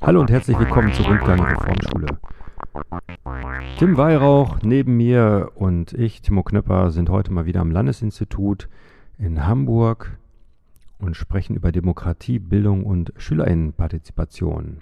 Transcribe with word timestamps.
Hallo 0.00 0.20
und 0.20 0.30
herzlich 0.32 0.58
willkommen 0.58 0.92
zur 0.94 1.06
Rundgang 1.06 1.40
Reformschule. 1.40 2.18
Tim 3.78 3.96
Weihrauch 3.96 4.58
neben 4.62 4.96
mir 4.96 5.52
und 5.54 5.92
ich, 5.92 6.22
Timo 6.22 6.42
Knöpper, 6.42 6.90
sind 6.90 7.08
heute 7.08 7.32
mal 7.32 7.46
wieder 7.46 7.60
am 7.60 7.70
Landesinstitut 7.70 8.68
in 9.16 9.46
Hamburg 9.46 10.18
und 10.98 11.16
sprechen 11.16 11.54
über 11.54 11.70
Demokratie, 11.70 12.40
Bildung 12.40 12.84
und 12.84 13.12
Schülerinnenpartizipation. 13.16 14.78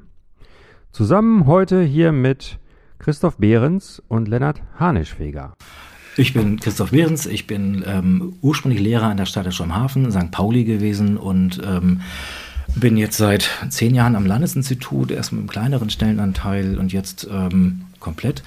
Zusammen 0.90 1.44
heute 1.44 1.82
hier 1.82 2.12
mit 2.12 2.58
Christoph 2.98 3.36
Behrens 3.36 4.02
und 4.08 4.28
Lennart 4.28 4.62
Hanischweger. 4.78 5.54
Ich 6.16 6.32
bin 6.32 6.60
Christoph 6.60 6.92
Behrens, 6.92 7.26
ich 7.26 7.48
bin 7.48 7.82
ähm, 7.86 8.34
ursprünglich 8.40 8.80
Lehrer 8.80 9.06
an 9.06 9.16
der 9.16 9.26
Stadt 9.26 9.46
Hafen, 9.46 10.12
St. 10.12 10.30
Pauli 10.30 10.62
gewesen 10.62 11.16
und 11.16 11.60
ähm, 11.66 12.02
bin 12.76 12.96
jetzt 12.96 13.16
seit 13.16 13.50
zehn 13.68 13.96
Jahren 13.96 14.14
am 14.14 14.24
Landesinstitut, 14.24 15.10
erst 15.10 15.32
mit 15.32 15.40
einem 15.40 15.48
kleineren 15.48 15.90
Stellenanteil 15.90 16.78
und 16.78 16.92
jetzt 16.92 17.26
ähm, 17.28 17.86
komplett 17.98 18.44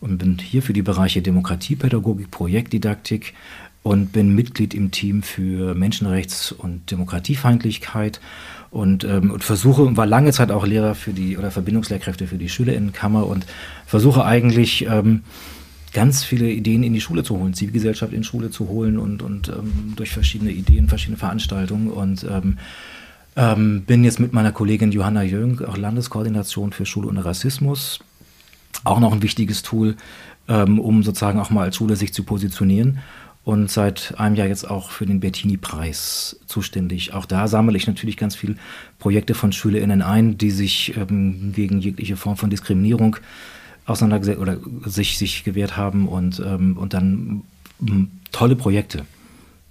und 0.00 0.18
bin 0.18 0.38
hier 0.38 0.62
für 0.62 0.72
die 0.72 0.82
Bereiche 0.82 1.20
Demokratiepädagogik, 1.20 2.30
Projektdidaktik 2.30 3.34
und 3.82 4.12
bin 4.12 4.36
Mitglied 4.36 4.72
im 4.72 4.92
Team 4.92 5.24
für 5.24 5.74
Menschenrechts- 5.74 6.52
und 6.52 6.88
Demokratiefeindlichkeit 6.88 8.20
und, 8.70 9.02
ähm, 9.02 9.32
und 9.32 9.42
versuche 9.42 9.82
und 9.82 9.96
war 9.96 10.06
lange 10.06 10.30
Zeit 10.30 10.52
auch 10.52 10.64
Lehrer 10.64 10.94
für 10.94 11.12
die 11.12 11.36
oder 11.36 11.50
Verbindungslehrkräfte 11.50 12.28
für 12.28 12.38
die 12.38 12.48
Schülerinnenkammer 12.48 13.26
und 13.26 13.44
versuche 13.86 14.24
eigentlich 14.24 14.86
ähm, 14.86 15.24
ganz 15.98 16.22
viele 16.22 16.48
Ideen 16.48 16.84
in 16.84 16.92
die 16.92 17.00
Schule 17.00 17.24
zu 17.24 17.36
holen, 17.36 17.54
Zivilgesellschaft 17.54 18.12
in 18.12 18.20
die 18.20 18.24
Schule 18.24 18.50
zu 18.50 18.68
holen 18.68 18.98
und, 18.98 19.20
und 19.20 19.48
ähm, 19.48 19.94
durch 19.96 20.12
verschiedene 20.12 20.52
Ideen, 20.52 20.86
verschiedene 20.86 21.16
Veranstaltungen 21.16 21.90
und 21.90 22.22
ähm, 22.22 22.56
ähm, 23.34 23.82
bin 23.82 24.04
jetzt 24.04 24.20
mit 24.20 24.32
meiner 24.32 24.52
Kollegin 24.52 24.92
Johanna 24.92 25.24
Jönk 25.24 25.60
auch 25.60 25.76
Landeskoordination 25.76 26.70
für 26.70 26.86
Schule 26.86 27.08
und 27.08 27.18
Rassismus. 27.18 27.98
Auch 28.84 29.00
noch 29.00 29.12
ein 29.12 29.22
wichtiges 29.22 29.62
Tool, 29.62 29.96
ähm, 30.46 30.78
um 30.78 31.02
sozusagen 31.02 31.40
auch 31.40 31.50
mal 31.50 31.64
als 31.64 31.74
Schule 31.74 31.96
sich 31.96 32.14
zu 32.14 32.22
positionieren. 32.22 32.98
Und 33.42 33.68
seit 33.68 34.14
einem 34.18 34.36
Jahr 34.36 34.46
jetzt 34.46 34.70
auch 34.70 34.90
für 34.90 35.04
den 35.04 35.18
Bettini-Preis 35.18 36.38
zuständig. 36.46 37.12
Auch 37.12 37.26
da 37.26 37.48
sammle 37.48 37.76
ich 37.76 37.88
natürlich 37.88 38.16
ganz 38.16 38.36
viele 38.36 38.54
Projekte 39.00 39.34
von 39.34 39.50
SchülerInnen 39.50 40.02
ein, 40.02 40.38
die 40.38 40.52
sich 40.52 40.96
ähm, 40.96 41.52
gegen 41.56 41.80
jegliche 41.80 42.16
Form 42.16 42.36
von 42.36 42.50
Diskriminierung 42.50 43.16
auseinandergesetzt 43.88 44.40
oder 44.40 44.58
sich, 44.84 45.18
sich 45.18 45.44
gewehrt 45.44 45.76
haben 45.76 46.08
und, 46.08 46.40
ähm, 46.44 46.76
und 46.76 46.94
dann 46.94 47.42
ähm, 47.80 48.10
tolle 48.32 48.56
Projekte 48.56 49.04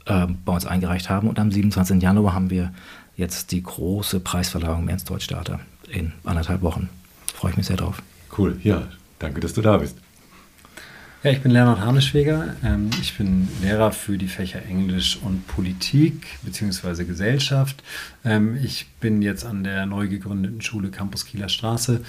äh, 0.05 0.27
bei 0.45 0.53
uns 0.53 0.65
eingereicht 0.65 1.09
haben. 1.09 1.29
Und 1.29 1.39
am 1.39 1.51
27. 1.51 2.01
Januar 2.01 2.33
haben 2.33 2.49
wir 2.49 2.73
jetzt 3.15 3.51
die 3.51 3.61
große 3.61 4.19
Preisverleihung 4.19 4.83
im 4.83 4.89
Ernst-Deutsch-Theater 4.89 5.59
in 5.89 6.13
anderthalb 6.23 6.61
Wochen. 6.61 6.89
Freue 7.33 7.51
ich 7.51 7.57
mich 7.57 7.67
sehr 7.67 7.77
drauf. 7.77 8.01
Cool, 8.37 8.59
ja, 8.63 8.87
danke, 9.19 9.39
dass 9.39 9.53
du 9.53 9.61
da 9.61 9.77
bist. 9.77 9.97
Ja, 11.23 11.31
ich 11.31 11.41
bin 11.41 11.51
Leonard 11.51 11.79
Haneschweger. 11.79 12.55
Ähm, 12.63 12.91
ich 13.01 13.17
bin 13.17 13.47
Lehrer 13.63 13.91
für 13.91 14.19
die 14.19 14.27
Fächer 14.27 14.63
Englisch 14.63 15.17
und 15.23 15.47
Politik 15.47 16.27
bzw. 16.43 17.05
Gesellschaft. 17.05 17.81
Ähm, 18.23 18.59
ich 18.63 18.85
bin 18.99 19.23
jetzt 19.23 19.43
an 19.43 19.63
der 19.63 19.87
neu 19.87 20.07
gegründeten 20.09 20.61
Schule 20.61 20.91
Campus 20.91 21.25
Kieler 21.25 21.49
Straße 21.49 22.01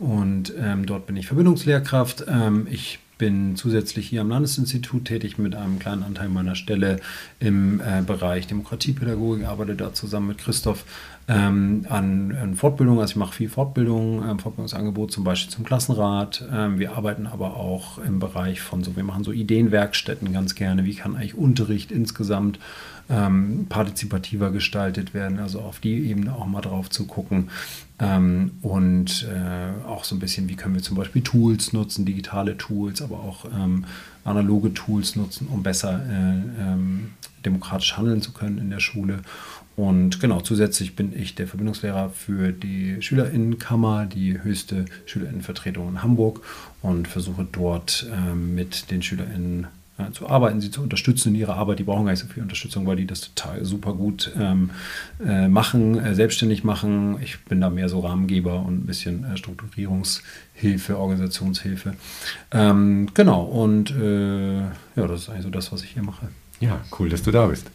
und 0.00 0.52
ähm, 0.58 0.86
dort 0.86 1.06
bin 1.06 1.16
ich 1.16 1.28
Verbindungslehrkraft. 1.28 2.24
Ich 2.68 2.98
bin 3.18 3.56
zusätzlich 3.56 4.08
hier 4.08 4.20
am 4.22 4.30
Landesinstitut 4.30 5.04
tätig 5.04 5.38
mit 5.38 5.54
einem 5.54 5.78
kleinen 5.78 6.04
Anteil 6.04 6.28
meiner 6.28 6.54
Stelle 6.54 7.00
im 7.40 7.80
äh, 7.80 8.02
Bereich 8.02 8.46
Demokratiepädagogik, 8.46 9.46
arbeite 9.46 9.74
da 9.74 9.92
zusammen 9.92 10.28
mit 10.28 10.38
Christoph 10.38 10.84
ähm, 11.28 11.84
an, 11.88 12.34
an 12.40 12.54
Fortbildung. 12.54 13.00
Also 13.00 13.12
ich 13.12 13.16
mache 13.16 13.34
viel 13.34 13.48
Fortbildung, 13.48 14.22
ähm, 14.28 14.38
Fortbildungsangebot 14.38 15.12
zum 15.12 15.24
Beispiel 15.24 15.52
zum 15.52 15.64
Klassenrat. 15.64 16.44
Ähm, 16.50 16.78
wir 16.78 16.96
arbeiten 16.96 17.26
aber 17.26 17.56
auch 17.56 17.98
im 17.98 18.18
Bereich 18.18 18.60
von 18.60 18.82
so, 18.82 18.96
wir 18.96 19.04
machen 19.04 19.24
so 19.24 19.32
Ideenwerkstätten 19.32 20.32
ganz 20.32 20.54
gerne. 20.54 20.84
Wie 20.84 20.94
kann 20.94 21.14
eigentlich 21.14 21.36
Unterricht 21.36 21.92
insgesamt 21.92 22.58
ähm, 23.10 23.66
partizipativer 23.68 24.50
gestaltet 24.50 25.14
werden, 25.14 25.38
also 25.38 25.60
auf 25.60 25.80
die 25.80 26.08
Ebene 26.10 26.34
auch 26.34 26.46
mal 26.46 26.60
drauf 26.60 26.90
zu 26.90 27.06
gucken. 27.06 27.50
Ähm, 28.00 28.52
und 28.62 29.26
äh, 29.28 29.86
auch 29.86 30.04
so 30.04 30.14
ein 30.14 30.18
bisschen, 30.18 30.48
wie 30.48 30.56
können 30.56 30.74
wir 30.74 30.82
zum 30.82 30.96
Beispiel 30.96 31.22
Tools 31.22 31.72
nutzen, 31.72 32.04
digitale 32.04 32.56
Tools, 32.56 33.02
aber 33.02 33.16
auch 33.20 33.46
ähm, 33.46 33.84
analoge 34.24 34.72
Tools 34.74 35.16
nutzen, 35.16 35.48
um 35.48 35.62
besser 35.62 36.00
äh, 36.06 36.62
ähm, 36.62 37.10
demokratisch 37.44 37.96
handeln 37.96 38.22
zu 38.22 38.32
können 38.32 38.58
in 38.58 38.70
der 38.70 38.80
Schule. 38.80 39.20
Und 39.74 40.20
genau, 40.20 40.40
zusätzlich 40.40 40.96
bin 40.96 41.16
ich 41.16 41.36
der 41.36 41.46
Verbindungslehrer 41.46 42.10
für 42.10 42.50
die 42.50 43.00
Schülerinnenkammer, 43.00 44.06
die 44.06 44.42
höchste 44.42 44.86
Schülerinnenvertretung 45.06 45.88
in 45.88 46.02
Hamburg 46.02 46.40
und 46.82 47.06
versuche 47.06 47.46
dort 47.50 48.06
ähm, 48.12 48.56
mit 48.56 48.90
den 48.90 49.02
Schülerinnen 49.02 49.68
äh, 49.98 50.10
zu 50.12 50.28
arbeiten, 50.28 50.60
sie 50.60 50.70
zu 50.70 50.82
unterstützen 50.82 51.30
in 51.30 51.34
ihrer 51.34 51.56
Arbeit. 51.56 51.78
Die 51.78 51.84
brauchen 51.84 52.04
gar 52.04 52.12
nicht 52.12 52.20
so 52.20 52.28
viel 52.28 52.42
Unterstützung, 52.42 52.86
weil 52.86 52.96
die 52.96 53.06
das 53.06 53.20
total 53.20 53.64
super 53.64 53.92
gut 53.92 54.32
ähm, 54.38 54.70
äh, 55.24 55.48
machen, 55.48 55.98
äh, 55.98 56.14
selbstständig 56.14 56.64
machen. 56.64 57.16
Ich 57.22 57.44
bin 57.44 57.60
da 57.60 57.68
mehr 57.70 57.88
so 57.88 58.00
Rahmengeber 58.00 58.64
und 58.64 58.84
ein 58.84 58.86
bisschen 58.86 59.24
äh, 59.24 59.36
Strukturierungshilfe, 59.36 60.98
Organisationshilfe. 60.98 61.94
Ähm, 62.52 63.08
genau, 63.14 63.42
und 63.42 63.90
äh, 63.90 64.60
ja, 64.60 64.70
das 64.94 65.22
ist 65.22 65.28
eigentlich 65.30 65.44
so 65.44 65.50
das, 65.50 65.72
was 65.72 65.82
ich 65.82 65.90
hier 65.90 66.02
mache. 66.02 66.28
Ja, 66.60 66.80
cool, 66.98 67.08
dass 67.08 67.22
du 67.22 67.30
da 67.30 67.46
bist 67.46 67.70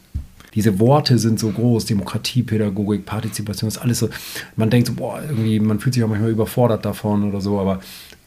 diese 0.53 0.79
Worte 0.79 1.17
sind 1.17 1.39
so 1.39 1.49
groß, 1.49 1.85
Demokratiepädagogik, 1.85 3.05
Partizipation, 3.05 3.67
ist 3.67 3.79
alles 3.79 3.99
so, 3.99 4.09
man 4.55 4.69
denkt 4.69 4.87
so, 4.87 4.93
boah, 4.93 5.21
irgendwie, 5.27 5.59
man 5.59 5.79
fühlt 5.79 5.95
sich 5.95 6.03
auch 6.03 6.07
manchmal 6.07 6.29
überfordert 6.29 6.85
davon 6.85 7.23
oder 7.23 7.41
so, 7.41 7.59
aber 7.59 7.79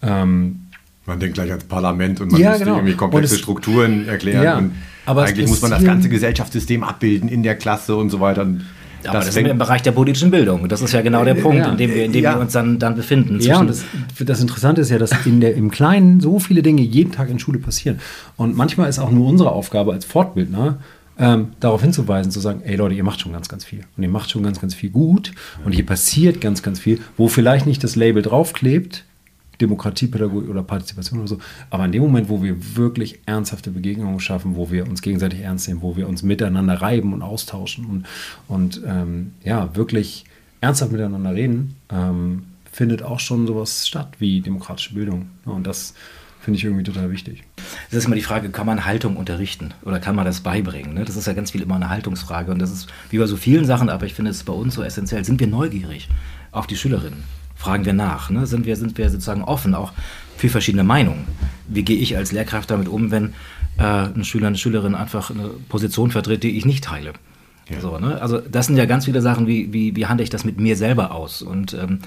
ähm, 0.03 0.66
man 1.07 1.21
denkt 1.21 1.35
gleich 1.35 1.51
ans 1.51 1.65
Parlament 1.65 2.21
und 2.21 2.33
man 2.33 2.41
ja, 2.41 2.51
müsste 2.51 2.65
genau. 2.65 2.77
irgendwie 2.79 2.97
komplexe 2.97 3.35
es, 3.35 3.41
Strukturen 3.41 4.09
erklären. 4.09 4.43
Ja, 4.43 4.59
und 4.59 4.73
aber 5.07 5.25
eigentlich 5.25 5.49
muss 5.49 5.63
man 5.63 5.71
das 5.71 5.85
ganze 5.85 6.09
Gesellschaftssystem 6.09 6.83
abbilden 6.83 7.29
in 7.29 7.43
der 7.43 7.55
Klasse 7.55 7.95
und 7.97 8.11
so 8.11 8.21
weiter. 8.21 8.43
Und 8.43 8.67
aber 9.05 9.19
das, 9.19 9.27
das 9.27 9.37
ist 9.37 9.47
im 9.47 9.59
Bereich 9.59 9.83
der 9.83 9.93
politischen 9.93 10.31
Bildung. 10.31 10.69
Das 10.69 10.83
ist 10.83 10.93
ja 10.93 11.01
genau 11.01 11.25
der 11.25 11.35
Punkt, 11.35 11.59
ja, 11.59 11.71
in 11.71 11.77
dem 11.77 11.95
wir, 11.95 12.05
in 12.05 12.13
dem 12.13 12.25
ja. 12.25 12.35
wir 12.35 12.41
uns 12.41 12.53
dann, 12.53 12.79
dann 12.79 12.97
befinden. 12.97 13.41
Ja, 13.41 13.61
und 13.61 13.69
das, 13.69 13.85
das, 14.19 14.41
Interessante 14.41 14.81
ist 14.81 14.91
ja, 14.91 14.99
dass 14.99 15.13
in 15.27 15.41
der, 15.41 15.55
im 15.55 15.71
Kleinen 15.71 16.21
so 16.21 16.39
viele 16.39 16.63
Dinge 16.63 16.83
jeden 16.83 17.13
Tag 17.13 17.31
in 17.31 17.39
Schule 17.39 17.59
passieren. 17.59 18.01
Und 18.37 18.57
manchmal 18.57 18.89
ist 18.89 18.99
auch 18.99 19.11
nur 19.11 19.29
unsere 19.29 19.53
Aufgabe 19.53 19.93
als 19.93 20.05
Fortbildner, 20.05 20.79
ähm, 21.19 21.49
darauf 21.61 21.83
hinzuweisen, 21.83 22.31
zu 22.31 22.41
sagen, 22.41 22.63
ey 22.65 22.77
Leute, 22.77 22.95
ihr 22.95 23.05
macht 23.05 23.21
schon 23.21 23.33
ganz, 23.33 23.49
ganz 23.49 23.65
viel. 23.65 23.85
Und 23.97 24.03
ihr 24.03 24.09
macht 24.09 24.31
schon 24.31 24.43
ganz, 24.43 24.61
ganz 24.61 24.75
viel 24.75 24.91
gut. 24.91 25.33
Und 25.65 25.73
hier 25.73 25.87
passiert 25.87 26.41
ganz, 26.41 26.63
ganz 26.63 26.79
viel, 26.79 27.01
wo 27.17 27.29
vielleicht 27.29 27.67
nicht 27.67 27.83
das 27.85 27.97
Label 27.97 28.23
draufklebt, 28.23 29.05
Demokratiepädagogik 29.61 30.49
oder 30.49 30.63
Partizipation 30.63 31.21
oder 31.21 31.29
so. 31.29 31.39
Aber 31.71 31.85
in 31.85 31.93
dem 31.93 32.03
Moment, 32.03 32.29
wo 32.29 32.43
wir 32.43 32.77
wirklich 32.77 33.21
ernsthafte 33.27 33.71
Begegnungen 33.71 34.21
schaffen, 34.21 34.57
wo 34.57 34.71
wir 34.71 34.87
uns 34.87 35.03
gegenseitig 35.03 35.41
ernst 35.41 35.69
nehmen, 35.69 35.83
wo 35.83 35.97
wir 35.97 36.09
uns 36.09 36.23
miteinander 36.23 36.75
reiben 36.75 37.13
und 37.13 37.23
austauschen 37.23 37.87
und, 37.87 38.07
und 38.49 38.83
ähm, 38.87 39.33
ja, 39.45 39.75
wirklich 39.75 40.25
ernsthaft 40.61 40.93
miteinander 40.93 41.35
reden, 41.35 41.77
ähm, 41.91 42.45
findet 42.73 43.03
auch 43.03 43.21
schon 43.21 43.47
sowas 43.47 43.87
statt 43.87 44.15
wie 44.19 44.41
demokratische 44.41 44.95
Bildung. 44.95 45.31
Und 45.45 45.67
das 45.67 45.95
finde 46.41 46.59
ich 46.59 46.65
irgendwie 46.65 46.85
total 46.85 47.11
wichtig. 47.11 47.43
Das 47.91 47.99
ist 47.99 48.05
immer 48.05 48.15
die 48.15 48.23
Frage, 48.23 48.51
kann 48.51 48.67
man 48.67 48.85
Haltung 48.85 49.17
unterrichten 49.17 49.75
oder 49.83 49.99
kann 49.99 50.15
man 50.15 50.25
das 50.25 50.41
beibringen? 50.41 50.95
Ne? 50.95 51.05
Das 51.05 51.17
ist 51.17 51.27
ja 51.27 51.33
ganz 51.33 51.51
viel 51.51 51.63
immer 51.63 51.75
eine 51.75 51.89
Haltungsfrage 51.89 52.53
und 52.53 52.61
das 52.61 52.71
ist 52.71 52.89
wie 53.11 53.19
bei 53.19 53.27
so 53.27 53.37
vielen 53.37 53.65
Sachen, 53.65 53.89
aber 53.89 54.07
ich 54.07 54.15
finde 54.15 54.31
es 54.31 54.45
bei 54.45 54.53
uns 54.53 54.75
so 54.75 54.83
essentiell. 54.83 55.25
Sind 55.25 55.41
wir 55.41 55.49
neugierig 55.49 56.09
auf 56.53 56.67
die 56.67 56.77
Schülerinnen? 56.77 57.25
Fragen 57.57 57.85
wir 57.85 57.95
nach. 57.95 58.31
Ne? 58.31 58.47
Sind, 58.47 58.67
wir, 58.67 58.77
sind 58.77 58.97
wir 58.99 59.11
sozusagen 59.11 59.43
offen 59.43 59.75
auch 59.75 59.93
für 60.37 60.49
verschiedene 60.49 60.85
Meinungen? 60.85 61.25
Wie 61.67 61.83
gehe 61.83 61.97
ich 61.97 62.17
als 62.17 62.33
Lehrkraft 62.33 62.71
damit 62.71 62.89
um, 62.89 63.11
wenn 63.11 63.33
äh, 63.79 63.83
ein 63.83 64.25
Schüler, 64.25 64.49
eine 64.49 64.59
Schülerin 64.59 64.95
einfach 64.95 65.31
eine 65.31 65.49
Position 65.69 66.11
vertritt, 66.11 66.43
die 66.43 66.57
ich 66.57 66.65
nicht 66.65 66.85
teile? 66.85 67.13
Ja. 67.69 67.81
So, 67.81 67.99
ne? 67.99 68.21
Also 68.21 68.39
das 68.39 68.67
sind 68.67 68.77
ja 68.77 68.85
ganz 68.85 69.07
viele 69.07 69.21
Sachen, 69.21 69.47
wie, 69.49 69.73
wie, 69.73 69.97
wie 69.97 70.07
handle 70.07 70.23
ich 70.23 70.31
das 70.31 70.45
mit 70.45 70.61
mir 70.61 70.77
selber 70.77 71.13
aus 71.13 71.43
und 71.43 71.75
ähm, 71.75 71.99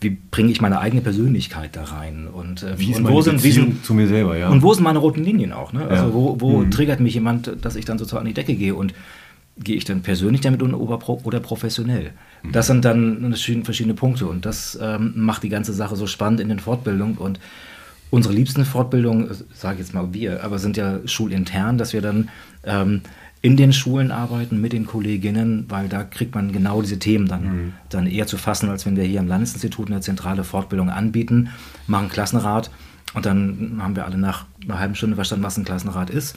wie 0.00 0.10
bringe 0.10 0.50
ich 0.50 0.60
meine 0.60 0.80
eigene 0.80 1.02
Persönlichkeit 1.02 1.76
da 1.76 1.84
rein 1.84 2.26
und, 2.32 2.62
ähm, 2.62 2.74
wie 2.76 2.94
und 2.94 3.08
wo 3.08 3.20
sind, 3.20 3.44
wie 3.44 3.52
sind, 3.52 3.84
zu 3.84 3.94
mir 3.94 4.08
selber, 4.08 4.36
ja. 4.36 4.48
Und 4.48 4.62
wo 4.62 4.72
sind 4.72 4.84
meine 4.84 4.98
roten 4.98 5.22
Linien 5.22 5.52
auch? 5.52 5.72
Ne? 5.72 5.86
Also 5.86 6.06
ja. 6.06 6.14
wo, 6.14 6.40
wo 6.40 6.58
mhm. 6.58 6.70
triggert 6.70 7.00
mich 7.00 7.14
jemand, 7.14 7.52
dass 7.60 7.76
ich 7.76 7.84
dann 7.84 7.98
sozusagen 7.98 8.22
an 8.22 8.26
die 8.26 8.34
Decke 8.34 8.54
gehe 8.54 8.74
und 8.74 8.94
gehe 9.64 9.76
ich 9.76 9.84
dann 9.84 10.02
persönlich 10.02 10.40
damit 10.40 10.62
um 10.62 10.74
oder 10.74 11.40
professionell? 11.40 12.12
Das 12.52 12.66
sind 12.66 12.84
dann 12.84 13.34
verschiedene 13.34 13.94
Punkte 13.94 14.26
und 14.26 14.44
das 14.44 14.78
ähm, 14.80 15.12
macht 15.16 15.42
die 15.42 15.48
ganze 15.48 15.72
Sache 15.72 15.96
so 15.96 16.06
spannend 16.06 16.40
in 16.40 16.48
den 16.48 16.58
Fortbildungen 16.58 17.16
und 17.16 17.38
unsere 18.10 18.34
liebsten 18.34 18.64
Fortbildungen, 18.64 19.30
äh, 19.30 19.34
sage 19.54 19.74
ich 19.74 19.80
jetzt 19.80 19.94
mal 19.94 20.12
wir, 20.12 20.44
aber 20.44 20.58
sind 20.58 20.76
ja 20.76 21.00
schulintern, 21.06 21.78
dass 21.78 21.92
wir 21.92 22.02
dann 22.02 22.28
ähm, 22.64 23.02
in 23.40 23.56
den 23.56 23.72
Schulen 23.72 24.12
arbeiten 24.12 24.60
mit 24.60 24.72
den 24.72 24.86
Kolleginnen, 24.86 25.66
weil 25.68 25.88
da 25.88 26.04
kriegt 26.04 26.34
man 26.34 26.52
genau 26.52 26.80
diese 26.80 26.98
Themen 26.98 27.26
dann, 27.26 27.44
mhm. 27.44 27.72
dann 27.88 28.06
eher 28.06 28.26
zu 28.26 28.36
fassen, 28.36 28.68
als 28.68 28.86
wenn 28.86 28.96
wir 28.96 29.04
hier 29.04 29.18
am 29.18 29.26
Landesinstitut 29.26 29.88
eine 29.88 30.00
zentrale 30.00 30.44
Fortbildung 30.44 30.90
anbieten, 30.90 31.48
machen 31.86 32.08
Klassenrat 32.08 32.70
und 33.14 33.26
dann 33.26 33.80
haben 33.82 33.96
wir 33.96 34.04
alle 34.04 34.18
nach 34.18 34.46
einer 34.64 34.78
halben 34.78 34.94
Stunde 34.94 35.16
verstanden, 35.16 35.44
was 35.44 35.56
ein 35.56 35.64
Klassenrat 35.64 36.10
ist 36.10 36.36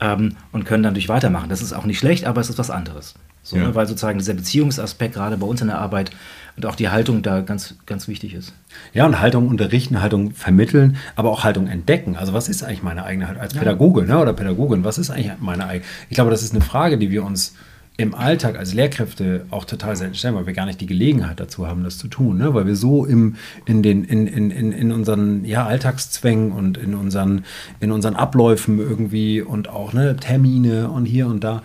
ähm, 0.00 0.36
und 0.52 0.64
können 0.64 0.82
dann 0.82 0.94
durch 0.94 1.08
weitermachen. 1.08 1.48
Das 1.48 1.62
ist 1.62 1.72
auch 1.72 1.84
nicht 1.84 1.98
schlecht, 1.98 2.24
aber 2.24 2.40
es 2.40 2.50
ist 2.50 2.58
was 2.58 2.70
anderes. 2.70 3.14
So, 3.42 3.56
ja. 3.56 3.68
Ne, 3.68 3.74
weil 3.76 3.86
sozusagen 3.86 4.18
dieser 4.18 4.34
Beziehungsaspekt 4.34 5.14
gerade 5.14 5.36
bei 5.36 5.46
uns 5.46 5.60
in 5.60 5.68
der 5.68 5.78
Arbeit 5.78 6.10
und 6.56 6.66
auch 6.66 6.74
die 6.74 6.88
Haltung 6.88 7.22
da 7.22 7.42
ganz, 7.42 7.76
ganz 7.86 8.08
wichtig 8.08 8.34
ist. 8.34 8.52
Ja, 8.92 9.06
und 9.06 9.20
Haltung 9.20 9.46
unterrichten, 9.46 10.02
Haltung 10.02 10.32
vermitteln, 10.32 10.96
aber 11.14 11.30
auch 11.30 11.44
Haltung 11.44 11.68
entdecken. 11.68 12.16
Also 12.16 12.32
was 12.32 12.48
ist 12.48 12.64
eigentlich 12.64 12.82
meine 12.82 13.04
eigene 13.04 13.28
Haltung 13.28 13.42
als 13.42 13.54
Pädagoge 13.54 14.02
ne, 14.02 14.18
oder 14.18 14.32
Pädagogin? 14.32 14.82
Was 14.82 14.98
ist 14.98 15.10
eigentlich 15.10 15.32
meine 15.38 15.66
eigene? 15.66 15.84
Ich 16.08 16.16
glaube, 16.16 16.32
das 16.32 16.42
ist 16.42 16.54
eine 16.54 16.60
Frage, 16.60 16.98
die 16.98 17.10
wir 17.10 17.24
uns 17.24 17.54
im 17.98 18.14
Alltag 18.14 18.58
als 18.58 18.74
Lehrkräfte 18.74 19.46
auch 19.50 19.64
total 19.64 19.96
selten 19.96 20.14
stellen, 20.14 20.34
weil 20.34 20.46
wir 20.46 20.52
gar 20.52 20.66
nicht 20.66 20.80
die 20.80 20.86
Gelegenheit 20.86 21.40
dazu 21.40 21.66
haben, 21.66 21.82
das 21.82 21.96
zu 21.96 22.08
tun, 22.08 22.36
ne? 22.36 22.52
weil 22.52 22.66
wir 22.66 22.76
so 22.76 23.06
im, 23.06 23.36
in, 23.64 23.82
den, 23.82 24.04
in, 24.04 24.26
in, 24.26 24.50
in 24.50 24.92
unseren 24.92 25.44
ja, 25.44 25.66
Alltagszwängen 25.66 26.52
und 26.52 26.76
in 26.76 26.94
unseren, 26.94 27.44
in 27.80 27.92
unseren 27.92 28.14
Abläufen 28.14 28.78
irgendwie 28.78 29.40
und 29.40 29.68
auch 29.68 29.94
ne, 29.94 30.16
Termine 30.16 30.90
und 30.90 31.06
hier 31.06 31.26
und 31.26 31.42
da. 31.42 31.62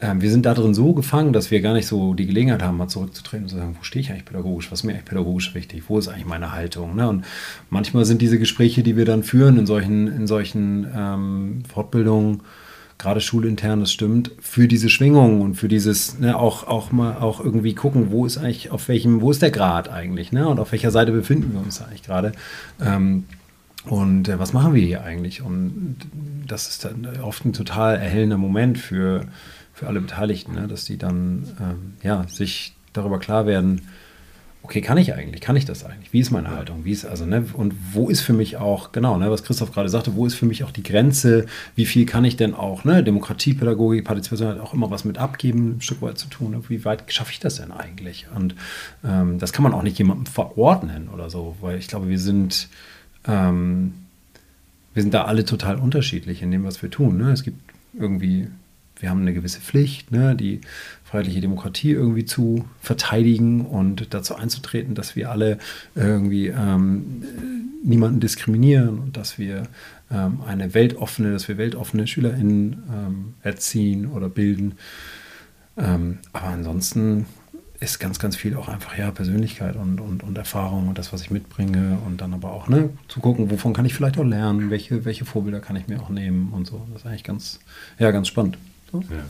Ähm, 0.00 0.22
wir 0.22 0.30
sind 0.30 0.46
da 0.46 0.54
drin 0.54 0.74
so 0.74 0.92
gefangen, 0.92 1.32
dass 1.32 1.50
wir 1.50 1.60
gar 1.60 1.74
nicht 1.74 1.86
so 1.86 2.14
die 2.14 2.26
Gelegenheit 2.26 2.62
haben, 2.62 2.76
mal 2.76 2.88
zurückzutreten 2.88 3.44
und 3.44 3.50
zu 3.50 3.56
sagen, 3.56 3.76
wo 3.78 3.84
stehe 3.84 4.00
ich 4.00 4.10
eigentlich 4.10 4.24
pädagogisch, 4.24 4.72
was 4.72 4.80
ist 4.80 4.84
mir 4.84 4.92
eigentlich 4.92 5.04
pädagogisch 5.04 5.54
wichtig, 5.54 5.84
wo 5.88 5.98
ist 5.98 6.08
eigentlich 6.08 6.26
meine 6.26 6.52
Haltung. 6.52 6.96
Ne? 6.96 7.08
Und 7.08 7.24
manchmal 7.68 8.04
sind 8.04 8.22
diese 8.22 8.38
Gespräche, 8.38 8.82
die 8.82 8.96
wir 8.96 9.04
dann 9.04 9.22
führen 9.22 9.58
in 9.58 9.66
solchen, 9.66 10.08
in 10.08 10.26
solchen 10.26 10.86
ähm, 10.96 11.62
Fortbildungen, 11.72 12.40
gerade 13.00 13.20
schulintern, 13.20 13.80
das 13.80 13.92
stimmt, 13.92 14.30
für 14.40 14.68
diese 14.68 14.88
Schwingungen 14.88 15.40
und 15.40 15.54
für 15.54 15.68
dieses, 15.68 16.18
ne, 16.18 16.36
auch, 16.36 16.66
auch 16.66 16.92
mal 16.92 17.16
auch 17.16 17.42
irgendwie 17.42 17.74
gucken, 17.74 18.10
wo 18.10 18.26
ist 18.26 18.38
eigentlich, 18.38 18.70
auf 18.70 18.88
welchem, 18.88 19.20
wo 19.20 19.30
ist 19.30 19.42
der 19.42 19.50
Grad 19.50 19.88
eigentlich, 19.88 20.32
ne? 20.32 20.46
Und 20.46 20.60
auf 20.60 20.72
welcher 20.72 20.90
Seite 20.90 21.10
befinden 21.10 21.52
wir 21.52 21.60
uns 21.60 21.80
eigentlich 21.80 22.02
gerade. 22.02 22.32
Ähm, 22.80 23.24
und 23.86 24.28
äh, 24.28 24.38
was 24.38 24.52
machen 24.52 24.74
wir 24.74 24.84
hier 24.84 25.02
eigentlich? 25.02 25.40
Und 25.40 25.96
das 26.46 26.68
ist 26.68 26.84
dann 26.84 27.08
oft 27.22 27.44
ein 27.44 27.54
total 27.54 27.96
erhellender 27.96 28.36
Moment 28.36 28.78
für, 28.78 29.24
für 29.72 29.86
alle 29.86 30.00
Beteiligten, 30.00 30.54
ne? 30.54 30.68
dass 30.68 30.84
die 30.84 30.98
dann 30.98 31.44
ähm, 31.58 31.94
ja, 32.02 32.26
sich 32.28 32.74
darüber 32.92 33.18
klar 33.18 33.46
werden, 33.46 33.82
okay, 34.62 34.80
kann 34.82 34.98
ich 34.98 35.14
eigentlich, 35.14 35.40
kann 35.40 35.56
ich 35.56 35.64
das 35.64 35.84
eigentlich? 35.84 36.12
Wie 36.12 36.20
ist 36.20 36.30
meine 36.30 36.50
Haltung? 36.50 36.84
Wie 36.84 36.92
ist 36.92 37.04
also, 37.04 37.24
ne, 37.24 37.46
und 37.54 37.74
wo 37.92 38.08
ist 38.08 38.20
für 38.20 38.32
mich 38.32 38.58
auch, 38.58 38.92
genau, 38.92 39.16
ne, 39.16 39.30
was 39.30 39.42
Christoph 39.42 39.72
gerade 39.72 39.88
sagte, 39.88 40.14
wo 40.14 40.26
ist 40.26 40.34
für 40.34 40.46
mich 40.46 40.64
auch 40.64 40.70
die 40.70 40.82
Grenze? 40.82 41.46
Wie 41.74 41.86
viel 41.86 42.04
kann 42.04 42.24
ich 42.24 42.36
denn 42.36 42.54
auch, 42.54 42.84
ne, 42.84 43.02
Demokratiepädagogik, 43.02 44.04
Partizipation 44.04 44.48
hat 44.48 44.60
auch 44.60 44.74
immer 44.74 44.90
was 44.90 45.04
mit 45.04 45.18
Abgeben 45.18 45.76
ein 45.76 45.80
Stück 45.80 46.02
weit 46.02 46.18
zu 46.18 46.28
tun. 46.28 46.52
Ne? 46.52 46.62
Wie 46.68 46.84
weit 46.84 47.10
schaffe 47.12 47.32
ich 47.32 47.40
das 47.40 47.56
denn 47.56 47.72
eigentlich? 47.72 48.26
Und 48.34 48.54
ähm, 49.04 49.38
das 49.38 49.52
kann 49.52 49.62
man 49.62 49.72
auch 49.72 49.82
nicht 49.82 49.98
jemandem 49.98 50.26
verordnen 50.26 51.08
oder 51.08 51.30
so, 51.30 51.56
weil 51.60 51.78
ich 51.78 51.88
glaube, 51.88 52.08
wir 52.08 52.18
sind, 52.18 52.68
ähm, 53.26 53.94
wir 54.92 55.02
sind 55.02 55.14
da 55.14 55.24
alle 55.24 55.44
total 55.44 55.76
unterschiedlich 55.76 56.42
in 56.42 56.50
dem, 56.50 56.64
was 56.64 56.82
wir 56.82 56.90
tun. 56.90 57.16
Ne? 57.16 57.32
Es 57.32 57.42
gibt 57.42 57.58
irgendwie 57.98 58.48
wir 59.00 59.10
haben 59.10 59.22
eine 59.22 59.34
gewisse 59.34 59.60
Pflicht, 59.60 60.12
ne, 60.12 60.34
die 60.36 60.60
freiheitliche 61.04 61.40
Demokratie 61.40 61.92
irgendwie 61.92 62.24
zu 62.24 62.64
verteidigen 62.80 63.66
und 63.66 64.14
dazu 64.14 64.34
einzutreten, 64.36 64.94
dass 64.94 65.16
wir 65.16 65.30
alle 65.30 65.58
irgendwie 65.94 66.48
ähm, 66.48 67.24
niemanden 67.82 68.20
diskriminieren 68.20 68.98
und 68.98 69.16
dass 69.16 69.38
wir 69.38 69.64
ähm, 70.10 70.40
eine 70.46 70.74
weltoffene, 70.74 71.32
dass 71.32 71.48
wir 71.48 71.58
weltoffene 71.58 72.06
SchülerInnen 72.06 72.82
ähm, 72.92 73.34
erziehen 73.42 74.06
oder 74.06 74.28
bilden. 74.28 74.74
Ähm, 75.76 76.18
aber 76.32 76.48
ansonsten 76.48 77.26
ist 77.80 77.98
ganz, 77.98 78.18
ganz 78.18 78.36
viel 78.36 78.56
auch 78.56 78.68
einfach 78.68 78.96
ja 78.98 79.10
Persönlichkeit 79.10 79.74
und, 79.74 80.00
und, 80.00 80.22
und 80.22 80.36
Erfahrung 80.36 80.88
und 80.88 80.98
das, 80.98 81.14
was 81.14 81.22
ich 81.22 81.30
mitbringe 81.30 81.98
und 82.06 82.20
dann 82.20 82.34
aber 82.34 82.52
auch 82.52 82.68
ne, 82.68 82.90
zu 83.08 83.20
gucken, 83.20 83.50
wovon 83.50 83.72
kann 83.72 83.86
ich 83.86 83.94
vielleicht 83.94 84.18
auch 84.18 84.24
lernen, 84.24 84.70
welche, 84.70 85.06
welche 85.06 85.24
Vorbilder 85.24 85.60
kann 85.60 85.76
ich 85.76 85.88
mir 85.88 86.00
auch 86.02 86.10
nehmen 86.10 86.52
und 86.52 86.66
so. 86.66 86.86
Das 86.92 87.02
ist 87.02 87.06
eigentlich 87.06 87.24
ganz, 87.24 87.58
ja, 87.98 88.10
ganz 88.10 88.28
spannend. 88.28 88.58
So. 88.92 89.00
Ja. 89.00 89.24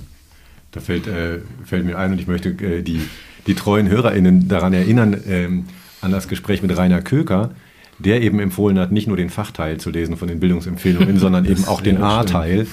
Da 0.73 0.81
fällt, 0.81 1.07
äh, 1.07 1.41
fällt 1.65 1.85
mir 1.85 1.99
ein 1.99 2.13
und 2.13 2.21
ich 2.21 2.27
möchte 2.27 2.51
äh, 2.51 2.83
die, 2.83 3.03
die 3.47 3.55
treuen 3.55 3.89
HörerInnen 3.89 4.49
daran 4.49 4.73
erinnern, 4.73 5.17
ähm, 5.27 5.65
an 6.01 6.13
das 6.13 6.29
Gespräch 6.29 6.63
mit 6.63 6.77
Rainer 6.77 7.03
Köker, 7.03 7.51
der 7.99 8.23
eben 8.23 8.39
empfohlen 8.39 8.79
hat, 8.79 8.93
nicht 8.93 9.07
nur 9.07 9.17
den 9.17 9.31
Fachteil 9.31 9.79
zu 9.79 9.91
lesen 9.91 10.17
von 10.17 10.29
den 10.29 10.41
Bildungsempfehlungen, 10.41 11.19
sondern 11.19 11.45
eben 11.45 11.65
auch 11.67 11.81
den 11.81 12.03
A-Teil. 12.03 12.67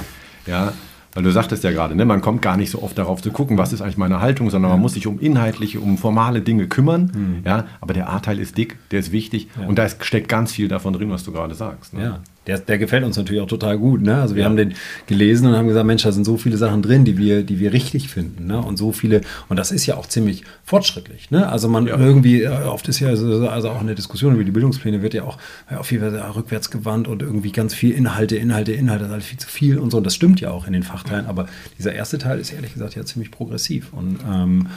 Ja, 0.45 0.73
weil 1.17 1.23
du 1.23 1.31
sagtest 1.31 1.63
ja 1.63 1.71
gerade, 1.71 1.95
ne, 1.95 2.05
man 2.05 2.21
kommt 2.21 2.43
gar 2.43 2.57
nicht 2.57 2.69
so 2.69 2.83
oft 2.83 2.95
darauf 2.95 3.23
zu 3.23 3.31
gucken, 3.31 3.57
was 3.57 3.73
ist 3.73 3.81
eigentlich 3.81 3.97
meine 3.97 4.21
Haltung, 4.21 4.51
sondern 4.51 4.69
man 4.69 4.79
muss 4.79 4.93
sich 4.93 5.07
um 5.07 5.19
inhaltliche, 5.19 5.79
um 5.79 5.97
formale 5.97 6.41
Dinge 6.41 6.67
kümmern. 6.67 7.11
Mhm. 7.11 7.41
Ja, 7.43 7.65
aber 7.81 7.95
der 7.95 8.09
A-Teil 8.09 8.37
ist 8.37 8.55
dick, 8.55 8.77
der 8.91 8.99
ist 8.99 9.11
wichtig 9.11 9.47
ja. 9.59 9.67
und 9.67 9.79
da 9.79 9.89
steckt 9.89 10.29
ganz 10.29 10.51
viel 10.51 10.67
davon 10.67 10.93
drin, 10.93 11.09
was 11.09 11.23
du 11.23 11.31
gerade 11.31 11.55
sagst. 11.55 11.95
Ne? 11.95 12.03
Ja, 12.03 12.19
der, 12.47 12.59
der 12.59 12.77
gefällt 12.77 13.03
uns 13.03 13.17
natürlich 13.17 13.41
auch 13.41 13.47
total 13.47 13.77
gut. 13.77 14.01
Ne? 14.01 14.15
Also 14.15 14.35
wir 14.35 14.43
ja. 14.43 14.49
haben 14.49 14.57
den 14.57 14.73
gelesen 15.05 15.47
und 15.47 15.55
haben 15.55 15.67
gesagt, 15.67 15.85
Mensch, 15.85 16.03
da 16.03 16.11
sind 16.11 16.23
so 16.23 16.37
viele 16.37 16.57
Sachen 16.57 16.81
drin, 16.81 17.05
die 17.05 17.17
wir, 17.17 17.43
die 17.43 17.59
wir 17.59 17.73
richtig 17.73 18.09
finden. 18.09 18.47
Ne? 18.47 18.59
Und 18.59 18.77
so 18.77 18.91
viele, 18.91 19.21
und 19.49 19.57
das 19.57 19.71
ist 19.71 19.85
ja 19.85 19.95
auch 19.95 20.07
ziemlich 20.07 20.43
fortschrittlich. 20.63 21.29
Ne? 21.29 21.47
Also 21.47 21.67
man 21.67 21.87
ja. 21.87 21.97
irgendwie, 21.97 22.43
äh, 22.43 22.49
oft 22.49 22.87
ist 22.87 22.99
ja 22.99 23.09
also, 23.09 23.47
also 23.49 23.69
auch 23.69 23.81
in 23.81 23.87
der 23.87 23.95
Diskussion 23.95 24.33
über 24.33 24.43
die 24.43 24.51
Bildungspläne 24.51 25.01
wird 25.01 25.13
ja 25.13 25.23
auch 25.23 25.37
ja, 25.69 25.77
auf 25.79 25.91
jeden 25.91 26.09
Fall 26.09 26.31
rückwärts 26.31 26.71
gewandt 26.71 27.07
und 27.07 27.21
irgendwie 27.21 27.51
ganz 27.51 27.73
viel 27.73 27.91
Inhalte, 27.91 28.37
Inhalte, 28.37 28.71
Inhalte, 28.71 29.03
das 29.03 29.09
ist 29.09 29.13
halt 29.13 29.23
viel 29.23 29.39
zu 29.39 29.49
viel 29.49 29.77
und 29.77 29.91
so. 29.91 29.97
Und 29.97 30.05
das 30.05 30.15
stimmt 30.15 30.39
ja 30.39 30.51
auch 30.51 30.65
in 30.65 30.73
den 30.73 30.83
Fachteilen, 30.83 31.25
aber 31.25 31.47
dieser 31.77 31.93
erste 31.93 32.17
Teil 32.17 32.39
ist 32.39 32.53
ehrlich 32.53 32.73
gesagt 32.73 32.95
ja 32.95 33.03
ziemlich 33.05 33.31
progressiv. 33.31 33.91
Und 33.93 34.19
ähm, 34.29 34.67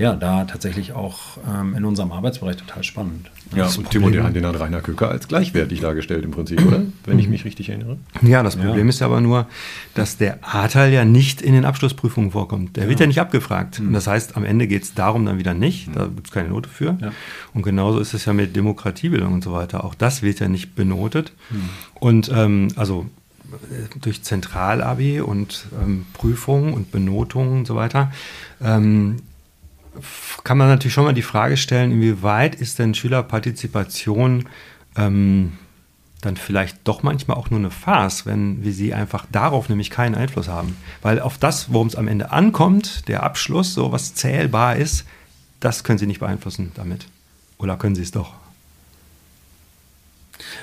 ja, 0.00 0.16
da 0.16 0.46
tatsächlich 0.46 0.94
auch 0.94 1.36
ähm, 1.46 1.74
in 1.74 1.84
unserem 1.84 2.10
Arbeitsbereich 2.10 2.56
total 2.56 2.82
spannend. 2.82 3.30
Ja, 3.54 3.64
das 3.64 3.76
und 3.76 3.84
Problem, 3.84 4.12
Timo, 4.12 4.28
den 4.30 4.46
hat 4.46 4.58
Rainer 4.58 4.80
Köcker 4.80 5.10
als 5.10 5.28
gleichwertig 5.28 5.80
dargestellt 5.80 6.24
im 6.24 6.30
Prinzip, 6.30 6.64
oder? 6.64 6.80
Wenn 7.04 7.18
ich 7.18 7.28
mich 7.28 7.44
richtig 7.44 7.68
erinnere. 7.68 7.98
Ja, 8.22 8.42
das 8.42 8.56
Problem 8.56 8.86
ja. 8.86 8.88
ist 8.88 9.02
aber 9.02 9.20
nur, 9.20 9.46
dass 9.94 10.16
der 10.16 10.38
A-Teil 10.40 10.90
ja 10.90 11.04
nicht 11.04 11.42
in 11.42 11.52
den 11.52 11.66
Abschlussprüfungen 11.66 12.30
vorkommt. 12.30 12.76
Der 12.76 12.84
ja. 12.84 12.88
wird 12.88 13.00
ja 13.00 13.06
nicht 13.06 13.20
abgefragt. 13.20 13.78
Mhm. 13.78 13.88
Und 13.88 13.92
das 13.92 14.06
heißt, 14.06 14.38
am 14.38 14.44
Ende 14.44 14.66
geht 14.66 14.84
es 14.84 14.94
darum 14.94 15.26
dann 15.26 15.38
wieder 15.38 15.52
nicht. 15.52 15.88
Mhm. 15.88 15.92
Da 15.92 16.06
gibt 16.06 16.28
es 16.28 16.32
keine 16.32 16.48
Note 16.48 16.70
für. 16.70 16.96
Ja. 16.98 17.12
Und 17.52 17.62
genauso 17.62 17.98
ist 17.98 18.14
es 18.14 18.24
ja 18.24 18.32
mit 18.32 18.56
Demokratiebildung 18.56 19.34
und 19.34 19.44
so 19.44 19.52
weiter. 19.52 19.84
Auch 19.84 19.94
das 19.94 20.22
wird 20.22 20.40
ja 20.40 20.48
nicht 20.48 20.74
benotet. 20.74 21.34
Mhm. 21.50 21.68
Und 21.96 22.30
ähm, 22.34 22.68
also 22.76 23.04
äh, 23.52 23.98
durch 24.00 24.22
Zentral-AB 24.22 25.22
und 25.22 25.66
ähm, 25.82 26.06
Prüfungen 26.14 26.72
und 26.72 26.90
Benotungen 26.90 27.58
und 27.58 27.66
so 27.66 27.74
weiter 27.74 28.10
ähm, 28.62 29.16
kann 30.44 30.58
man 30.58 30.68
natürlich 30.68 30.94
schon 30.94 31.04
mal 31.04 31.12
die 31.12 31.22
Frage 31.22 31.56
stellen, 31.56 31.92
inwieweit 31.92 32.54
ist 32.54 32.78
denn 32.78 32.94
Schülerpartizipation 32.94 34.48
ähm, 34.96 35.52
dann 36.20 36.36
vielleicht 36.36 36.78
doch 36.84 37.02
manchmal 37.02 37.36
auch 37.36 37.50
nur 37.50 37.58
eine 37.58 37.70
Farce, 37.70 38.26
wenn 38.26 38.62
wir 38.62 38.72
sie 38.72 38.94
einfach 38.94 39.26
darauf 39.32 39.68
nämlich 39.68 39.90
keinen 39.90 40.14
Einfluss 40.14 40.48
haben. 40.48 40.76
Weil 41.02 41.20
auf 41.20 41.38
das, 41.38 41.72
worum 41.72 41.86
es 41.86 41.96
am 41.96 42.08
Ende 42.08 42.30
ankommt, 42.30 43.08
der 43.08 43.22
Abschluss, 43.22 43.74
so 43.74 43.92
was 43.92 44.14
zählbar 44.14 44.76
ist, 44.76 45.04
das 45.60 45.84
können 45.84 45.98
sie 45.98 46.06
nicht 46.06 46.20
beeinflussen 46.20 46.72
damit. 46.74 47.06
Oder 47.58 47.76
können 47.76 47.94
sie 47.94 48.02
es 48.02 48.10
doch? 48.10 48.34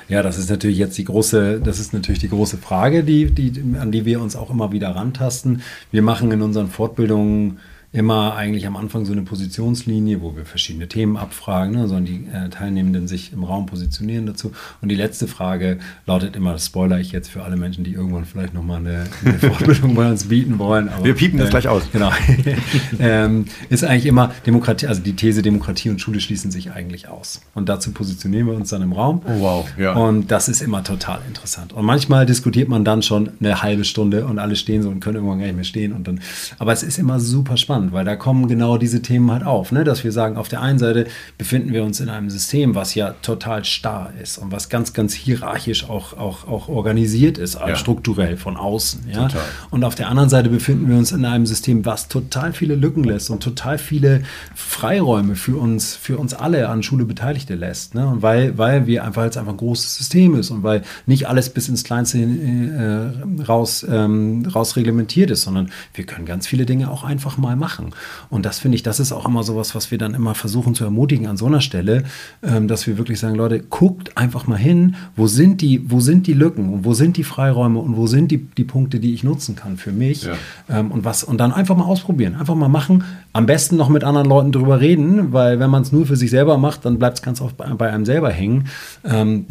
Ja, 0.07 0.24
das 0.24 0.38
ist 0.38 0.50
natürlich 0.50 0.77
jetzt 0.77 0.98
die 0.98 1.03
große, 1.03 1.60
das 1.60 1.79
ist 1.79 1.93
natürlich 1.93 2.19
die 2.19 2.29
große 2.29 2.57
Frage, 2.57 3.03
die, 3.03 3.29
die, 3.31 3.63
an 3.79 3.91
die 3.91 4.05
wir 4.05 4.22
uns 4.22 4.36
auch 4.36 4.50
immer 4.50 4.72
wieder 4.72 4.96
rantasten. 4.96 5.62
Wir 5.91 6.01
machen 6.01 6.31
in 6.31 6.41
unseren 6.41 6.69
Fortbildungen 6.69 7.60
immer 7.94 8.36
eigentlich 8.36 8.67
am 8.67 8.75
Anfang 8.75 9.06
so 9.06 9.13
eine 9.13 9.22
Positionslinie, 9.22 10.22
wo 10.22 10.36
wir 10.36 10.46
verschiedene 10.46 10.89
Themen 10.89 11.15
abfragen, 11.15 11.74
ne, 11.74 11.88
sondern 11.88 12.06
die 12.06 12.27
äh, 12.34 12.50
Teilnehmenden 12.50 13.08
sich 13.08 13.32
im 13.32 13.46
Raum 13.46 13.65
positionieren 13.65 14.25
dazu. 14.25 14.51
Und 14.82 14.89
die 14.89 14.96
letzte 14.96 15.25
Frage 15.25 15.79
lautet 16.06 16.36
immer, 16.36 16.51
das 16.51 16.65
spoiler 16.65 17.00
ich 17.00 17.13
jetzt 17.13 17.29
für 17.29 17.44
alle 17.44 17.56
Menschen, 17.56 17.86
die 17.86 17.94
irgendwann 17.94 18.25
vielleicht 18.25 18.53
nochmal 18.53 18.79
eine, 18.79 19.06
eine 19.24 19.34
Fortbildung 19.39 19.96
bei 19.96 20.10
uns 20.10 20.25
bieten 20.25 20.60
wollen. 20.60 20.89
Aber, 20.89 21.06
wir 21.06 21.13
piepen 21.13 21.39
das 21.39 21.48
äh, 21.48 21.51
gleich 21.51 21.70
aus. 21.70 21.84
Genau. 21.94 22.12
ähm, 23.00 23.46
ist 23.70 23.86
eigentlich 23.86 24.06
immer 24.06 24.34
Demokratie, 24.46 24.88
also 24.88 25.01
die 25.01 25.15
These 25.15 25.41
Demokratie 25.41 25.89
und 25.89 26.01
Schule 26.01 26.20
schließen 26.20 26.51
sich 26.51 26.72
eigentlich 26.72 27.08
aus. 27.08 27.41
Und 27.53 27.70
dazu 27.70 27.94
positionieren 27.94 28.48
wir 28.48 28.53
uns 28.53 28.70
dann 28.70 28.82
im 28.82 28.91
Raum. 28.91 29.22
Oh 29.25 29.39
wow, 29.39 29.70
ja. 29.77 29.94
Und 29.94 30.29
das 30.29 30.50
ist 30.50 30.62
immer 30.62 30.84
total 30.84 31.22
interessant. 31.25 31.72
Und 31.72 31.86
manchmal 31.86 32.25
diskutiert 32.25 32.67
man 32.67 32.84
dann 32.84 33.01
schon 33.01 33.29
eine 33.39 33.62
halbe 33.63 33.86
Stunde 33.86 34.25
und 34.25 34.39
alle 34.39 34.58
stehen 34.58 34.84
so 34.84 34.89
und 34.89 35.00
können 35.00 35.15
irgendwann 35.15 35.39
gar 35.39 35.46
nicht 35.46 35.56
mehr 35.56 35.63
stehen. 35.63 35.94
Und 35.94 36.06
dann, 36.06 36.20
aber 36.60 36.74
es 36.74 36.84
ist 36.84 37.00
immer 37.00 37.22
super 37.22 37.56
spannend 37.56 37.76
spannend, 37.77 37.93
weil 37.93 38.05
da 38.05 38.15
kommen 38.15 38.48
genau 38.48 38.77
diese 38.77 39.01
Themen 39.01 39.31
halt 39.31 39.43
auf, 39.43 39.72
ne? 39.72 39.84
dass 39.84 40.03
wir 40.03 40.12
sagen, 40.12 40.38
auf 40.38 40.48
der 40.48 40.62
einen 40.62 40.79
Seite 40.79 41.07
befinden 41.38 41.74
wir 41.74 41.84
uns 41.84 42.00
in 42.00 42.10
einem 42.10 42.29
System, 42.29 42.75
was 42.75 42.96
ja 42.96 43.15
total 43.22 43.63
starr 43.65 44.12
ist 44.22 44.38
und 44.38 44.51
was 44.51 44.69
ganz, 44.69 44.93
ganz 44.93 45.13
hierarchisch 45.13 45.89
auch, 45.89 46.17
auch, 46.17 46.48
auch 46.48 46.67
organisiert 46.67 47.38
ist, 47.38 47.55
ja. 47.55 47.75
strukturell 47.75 48.38
von 48.38 48.57
außen. 48.57 49.03
Ja? 49.12 49.27
Total. 49.27 49.41
Und 49.69 49.84
auf 49.84 49.96
der 49.96 50.10
anderen 50.10 50.29
Seite 50.29 50.50
befinden 50.50 50.89
wir 50.89 50.98
uns 50.98 51.12
in 51.12 51.25
einem 51.25 51.46
System, 51.46 51.86
was 51.86 52.07
total 52.07 52.53
viele 52.53 52.75
Lücken 52.75 53.03
lässt 53.03 53.29
und 53.29 53.41
total 53.41 53.77
viele 53.77 54.24
Freiräume 54.55 55.36
für 55.36 55.57
uns, 55.57 55.96
für 55.96 56.17
uns 56.17 56.34
alle 56.34 56.69
an 56.69 56.84
Schule 56.84 57.05
Beteiligte 57.05 57.55
lässt. 57.55 57.96
Ne? 57.96 58.07
Und 58.07 58.22
weil, 58.22 58.57
weil 58.57 58.88
wir 58.88 59.03
einfach 59.03 59.24
jetzt 59.24 59.38
einfach 59.38 59.53
ein 59.53 59.57
großes 59.57 59.96
System 59.96 60.36
ist 60.36 60.50
und 60.50 60.63
weil 60.63 60.84
nicht 61.05 61.27
alles 61.27 61.50
bis 61.50 61.69
ins 61.69 61.84
Kleinste 61.84 62.17
äh, 62.17 63.43
raus, 63.43 63.86
ähm, 63.89 64.46
raus 64.53 64.75
reglementiert 64.75 65.31
ist, 65.31 65.43
sondern 65.43 65.72
wir 65.93 66.05
können 66.05 66.25
ganz 66.25 66.48
viele 66.48 66.65
Dinge 66.65 66.89
auch 66.91 67.03
einfach 67.03 67.38
mal 67.38 67.55
machen 67.55 67.66
machen. 67.67 67.89
Und 68.29 68.45
das 68.45 68.59
finde 68.59 68.75
ich, 68.75 68.83
das 68.83 69.01
ist 69.01 69.12
auch 69.12 69.27
immer 69.27 69.43
sowas, 69.43 69.75
was 69.75 69.91
wir 69.91 69.97
dann 69.97 70.13
immer 70.13 70.36
versuchen 70.36 70.74
zu 70.74 70.86
ermutigen 70.86 71.27
an 71.27 71.36
so 71.36 71.47
einer 71.47 71.59
Stelle, 71.59 72.03
ähm, 72.41 72.69
dass 72.69 72.88
wir 72.88 72.97
wirklich 72.97 73.19
sagen, 73.19 73.36
Leute, 73.36 73.59
guckt 73.59 74.15
einfach 74.17 74.47
mal 74.47 74.57
hin, 74.57 74.95
wo 75.17 75.27
sind 75.27 75.59
die, 75.59 75.91
wo 75.91 76.00
sind 76.00 76.27
die 76.27 76.33
Lücken 76.33 76.71
und 76.74 76.86
wo 76.86 76.93
sind 76.93 77.17
die 77.17 77.25
Freiräume 77.25 77.79
und 77.79 77.97
wo 77.97 78.07
sind 78.07 78.31
die, 78.31 78.38
die 78.38 78.63
Punkte, 78.63 79.01
die 79.01 79.13
ich 79.13 79.25
nutzen 79.25 79.57
kann 79.57 79.75
für 79.75 79.91
mich 79.91 80.24
ja. 80.24 80.36
ähm, 80.69 80.91
und 80.91 81.03
was 81.03 81.25
und 81.25 81.39
dann 81.39 81.51
einfach 81.51 81.75
mal 81.75 81.83
ausprobieren, 81.83 82.36
einfach 82.36 82.55
mal 82.55 82.69
machen, 82.69 83.03
am 83.33 83.45
besten 83.45 83.75
noch 83.75 83.89
mit 83.89 84.05
anderen 84.05 84.29
Leuten 84.29 84.53
drüber 84.53 84.79
reden, 84.79 85.33
weil 85.33 85.59
wenn 85.59 85.69
man 85.69 85.81
es 85.81 85.91
nur 85.91 86.05
für 86.05 86.15
sich 86.15 86.29
selber 86.29 86.57
macht, 86.57 86.86
dann 86.86 86.97
bleibt 87.00 87.17
es 87.17 87.21
ganz 87.21 87.41
oft 87.41 87.57
bei, 87.57 87.67
bei, 87.74 87.91
einem 87.91 88.05
selber 88.05 88.29
hängen. 88.31 88.69
Ähm, 89.03 89.45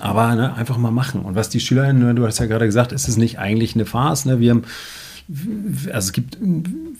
aber 0.00 0.34
ne, 0.34 0.54
einfach 0.54 0.76
mal 0.76 0.90
machen. 0.90 1.20
Und 1.22 1.36
was 1.36 1.50
die 1.50 1.60
SchülerInnen, 1.60 2.16
du 2.16 2.26
hast 2.26 2.40
ja 2.40 2.46
gerade 2.46 2.66
gesagt, 2.66 2.90
ist 2.90 3.06
es 3.06 3.16
nicht 3.16 3.38
eigentlich 3.38 3.76
eine 3.76 3.86
Farce. 3.86 4.24
Ne? 4.24 4.40
Wir 4.40 4.50
haben 4.50 4.64
also 5.28 5.92
es 5.92 6.12
gibt, 6.12 6.38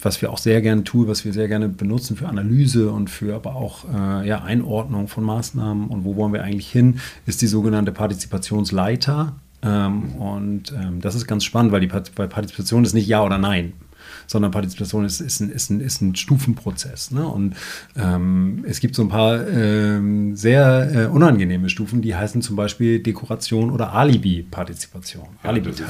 was 0.00 0.22
wir 0.22 0.32
auch 0.32 0.38
sehr 0.38 0.62
gerne 0.62 0.84
tun, 0.84 1.08
was 1.08 1.24
wir 1.24 1.32
sehr 1.32 1.48
gerne 1.48 1.68
benutzen 1.68 2.16
für 2.16 2.28
Analyse 2.28 2.90
und 2.90 3.10
für 3.10 3.34
aber 3.34 3.54
auch 3.54 3.84
äh, 3.92 4.26
ja, 4.26 4.42
Einordnung 4.42 5.08
von 5.08 5.24
Maßnahmen 5.24 5.88
und 5.88 6.04
wo 6.04 6.16
wollen 6.16 6.32
wir 6.32 6.42
eigentlich 6.42 6.70
hin, 6.70 7.00
ist 7.26 7.42
die 7.42 7.46
sogenannte 7.46 7.92
Partizipationsleiter. 7.92 9.34
Ähm, 9.62 10.14
und 10.16 10.72
ähm, 10.72 11.00
das 11.00 11.14
ist 11.14 11.26
ganz 11.26 11.44
spannend, 11.44 11.72
weil 11.72 11.80
die 11.80 11.90
weil 11.92 12.28
Partizipation 12.28 12.84
ist 12.84 12.94
nicht 12.94 13.06
Ja 13.06 13.22
oder 13.22 13.38
Nein 13.38 13.74
sondern 14.26 14.50
Partizipation 14.50 15.04
ist, 15.04 15.20
ist, 15.20 15.40
ein, 15.40 15.50
ist, 15.50 15.70
ein, 15.70 15.80
ist 15.80 16.00
ein 16.00 16.14
Stufenprozess. 16.14 17.10
Ne? 17.10 17.26
Und 17.26 17.54
ähm, 17.96 18.64
es 18.68 18.80
gibt 18.80 18.94
so 18.94 19.02
ein 19.02 19.08
paar 19.08 19.46
ähm, 19.48 20.36
sehr 20.36 20.90
äh, 20.94 21.06
unangenehme 21.06 21.68
Stufen, 21.68 22.02
die 22.02 22.14
heißen 22.14 22.42
zum 22.42 22.56
Beispiel 22.56 23.00
Dekoration 23.00 23.70
oder 23.70 23.92
Alibi-Partizipation. 23.92 25.26
Ja, 25.42 25.50
Alibi 25.50 25.70
das 25.70 25.78
so 25.78 25.84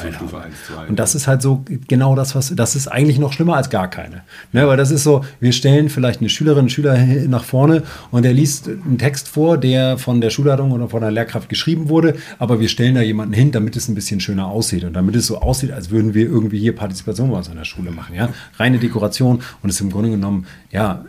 Und 0.88 0.98
das 0.98 1.14
ist 1.14 1.26
halt 1.26 1.42
so 1.42 1.64
genau 1.88 2.14
das, 2.14 2.34
was, 2.34 2.54
das 2.54 2.76
ist 2.76 2.88
eigentlich 2.88 3.18
noch 3.18 3.32
schlimmer 3.32 3.56
als 3.56 3.70
gar 3.70 3.88
keine. 3.88 4.22
Ne? 4.52 4.66
Weil 4.66 4.76
das 4.76 4.90
ist 4.90 5.04
so, 5.04 5.24
wir 5.40 5.52
stellen 5.52 5.88
vielleicht 5.88 6.20
eine 6.20 6.28
Schülerin, 6.28 6.60
einen 6.60 6.68
Schüler 6.70 6.98
nach 7.26 7.44
vorne 7.44 7.82
und 8.10 8.24
der 8.24 8.32
liest 8.32 8.68
einen 8.68 8.98
Text 8.98 9.28
vor, 9.28 9.58
der 9.58 9.98
von 9.98 10.20
der 10.20 10.30
Schulleitung 10.30 10.72
oder 10.72 10.88
von 10.88 11.00
der 11.00 11.10
Lehrkraft 11.10 11.48
geschrieben 11.48 11.88
wurde, 11.88 12.16
aber 12.38 12.60
wir 12.60 12.68
stellen 12.68 12.94
da 12.94 13.02
jemanden 13.02 13.34
hin, 13.34 13.52
damit 13.52 13.76
es 13.76 13.88
ein 13.88 13.94
bisschen 13.94 14.20
schöner 14.20 14.46
aussieht 14.46 14.84
und 14.84 14.94
damit 14.94 15.16
es 15.16 15.26
so 15.26 15.38
aussieht, 15.38 15.72
als 15.72 15.90
würden 15.90 16.14
wir 16.14 16.26
irgendwie 16.26 16.58
hier 16.58 16.74
Partizipation 16.74 17.30
bei 17.30 17.36
uns 17.36 17.48
an 17.48 17.56
der 17.56 17.64
Schule 17.64 17.90
machen. 17.90 18.14
Ja? 18.14 18.23
Reine 18.58 18.78
Dekoration 18.78 19.42
und 19.62 19.70
ist 19.70 19.80
im 19.80 19.90
Grunde 19.90 20.10
genommen, 20.10 20.46
ja, 20.70 21.04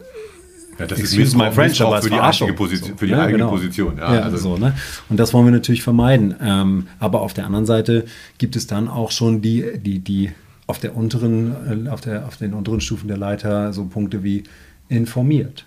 ja, 0.77 0.87
das 0.87 0.99
ist 0.99 1.17
Missbrauch, 1.17 1.45
my 1.45 1.51
French, 1.51 1.81
aber 1.81 2.01
für 2.01 2.09
die, 2.09 2.19
eigene 2.19 2.53
Position, 2.53 2.97
für 2.97 3.05
die 3.05 3.13
ja, 3.13 3.21
eigene 3.21 3.37
genau. 3.37 3.49
Position. 3.49 3.97
Ja, 3.97 4.13
ja 4.13 4.21
also. 4.23 4.37
so, 4.37 4.57
ne? 4.57 4.73
Und 5.09 5.17
das 5.17 5.33
wollen 5.33 5.45
wir 5.45 5.51
natürlich 5.51 5.83
vermeiden. 5.83 6.35
Ähm, 6.41 6.87
aber 6.99 7.21
auf 7.21 7.33
der 7.33 7.45
anderen 7.45 7.65
Seite 7.65 8.05
gibt 8.37 8.55
es 8.55 8.67
dann 8.67 8.87
auch 8.87 9.11
schon 9.11 9.41
die, 9.41 9.79
die, 9.79 9.99
die 9.99 10.31
auf 10.67 10.79
der 10.79 10.97
unteren, 10.97 11.85
äh, 11.87 11.89
auf, 11.89 12.01
der, 12.01 12.25
auf 12.25 12.37
den 12.37 12.53
unteren 12.53 12.81
Stufen 12.81 13.07
der 13.07 13.17
Leiter 13.17 13.71
so 13.71 13.85
Punkte 13.85 14.23
wie 14.23 14.43
informiert. 14.89 15.65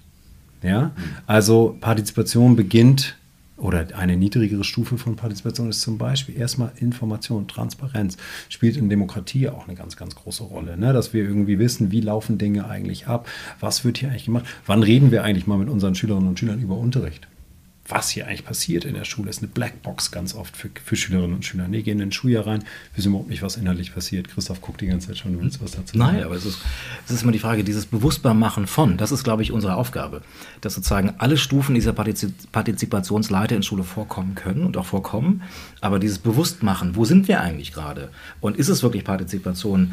Ja, 0.63 0.83
mhm. 0.83 0.93
also 1.27 1.77
Partizipation 1.81 2.57
beginnt 2.57 3.17
oder 3.59 3.87
eine 3.97 4.17
niedrigere 4.17 4.65
Stufe 4.65 4.99
von 4.99 5.17
Partizipation 5.17 5.69
ist 5.69 5.83
zum 5.83 5.99
Beispiel 5.99 6.39
erstmal 6.39 6.73
Information, 6.77 7.49
Transparenz, 7.49 8.17
spielt 8.49 8.77
in 8.77 8.89
Demokratie 8.89 9.49
auch 9.49 9.67
eine 9.67 9.77
ganz, 9.77 9.97
ganz 9.97 10.15
große 10.15 10.45
Rolle. 10.45 10.77
Ne? 10.77 10.93
Dass 10.93 11.13
wir 11.13 11.25
irgendwie 11.25 11.59
wissen, 11.59 11.91
wie 11.91 12.01
laufen 12.01 12.39
Dinge 12.39 12.69
eigentlich 12.69 13.07
ab, 13.07 13.29
was 13.61 13.85
wird 13.85 13.99
hier 13.99 14.11
eigentlich 14.11 14.27
gemacht, 14.27 14.47
wann 14.67 14.83
reden 14.83 15.11
wir 15.11 15.25
eigentlich 15.25 15.47
mal 15.47 15.59
mit 15.59 15.69
unseren 15.69 15.95
Schülerinnen 15.95 16.29
und 16.29 16.39
Schülern 16.39 16.61
über 16.61 16.77
Unterricht 16.77 17.29
was 17.89 18.11
hier 18.11 18.27
eigentlich 18.27 18.45
passiert 18.45 18.85
in 18.85 18.95
der 18.95 19.05
Schule. 19.05 19.31
ist 19.31 19.39
eine 19.39 19.49
Blackbox 19.49 20.11
ganz 20.11 20.35
oft 20.35 20.57
für, 20.57 20.69
für 20.85 20.97
Schülerinnen 20.97 21.37
und 21.37 21.45
Schüler. 21.45 21.69
Nee, 21.69 21.83
gehen 21.83 21.95
in 21.95 22.09
den 22.09 22.13
Schuljahr 22.13 22.47
rein, 22.47 22.65
wissen 22.95 23.09
überhaupt 23.09 23.31
nicht, 23.31 23.43
was 23.43 23.57
inhaltlich 23.57 23.95
passiert. 23.95 24.29
Christoph 24.29 24.61
guckt 24.61 24.81
die 24.81 24.87
ganze 24.87 25.09
Zeit 25.09 25.19
schon, 25.19 25.33
du 25.33 25.41
willst 25.41 25.63
was 25.63 25.73
dazu. 25.73 25.97
Nein, 25.97 26.23
aber 26.23 26.35
es 26.35 26.45
ist, 26.45 26.59
es 27.07 27.13
ist 27.13 27.23
immer 27.23 27.33
die 27.33 27.39
Frage, 27.39 27.65
dieses 27.65 27.87
Bewusstbarmachen 27.87 28.67
von, 28.67 28.97
das 28.97 29.13
ist, 29.13 29.25
glaube 29.25 29.43
ich, 29.43 29.53
unsere 29.53 29.77
Aufgabe. 29.77 30.23
Dass 30.61 30.75
sozusagen 30.75 31.15
alle 31.19 31.37
Stufen 31.37 31.75
dieser 31.75 31.93
Partizip 31.93 32.33
Partizipationsleiter 32.53 33.57
in 33.57 33.63
Schule 33.63 33.85
vorkommen 33.85 34.35
können 34.35 34.65
und 34.65 34.77
auch 34.77 34.87
vorkommen. 34.87 35.43
Aber 35.81 35.99
dieses 35.99 36.19
Bewusstmachen, 36.19 36.97
wo 36.97 37.05
sind 37.05 37.29
wir 37.29 37.41
eigentlich 37.41 37.73
gerade? 37.73 38.11
Und 38.41 38.57
ist 38.57 38.69
es 38.69 38.83
wirklich 38.83 39.05
Partizipation? 39.05 39.93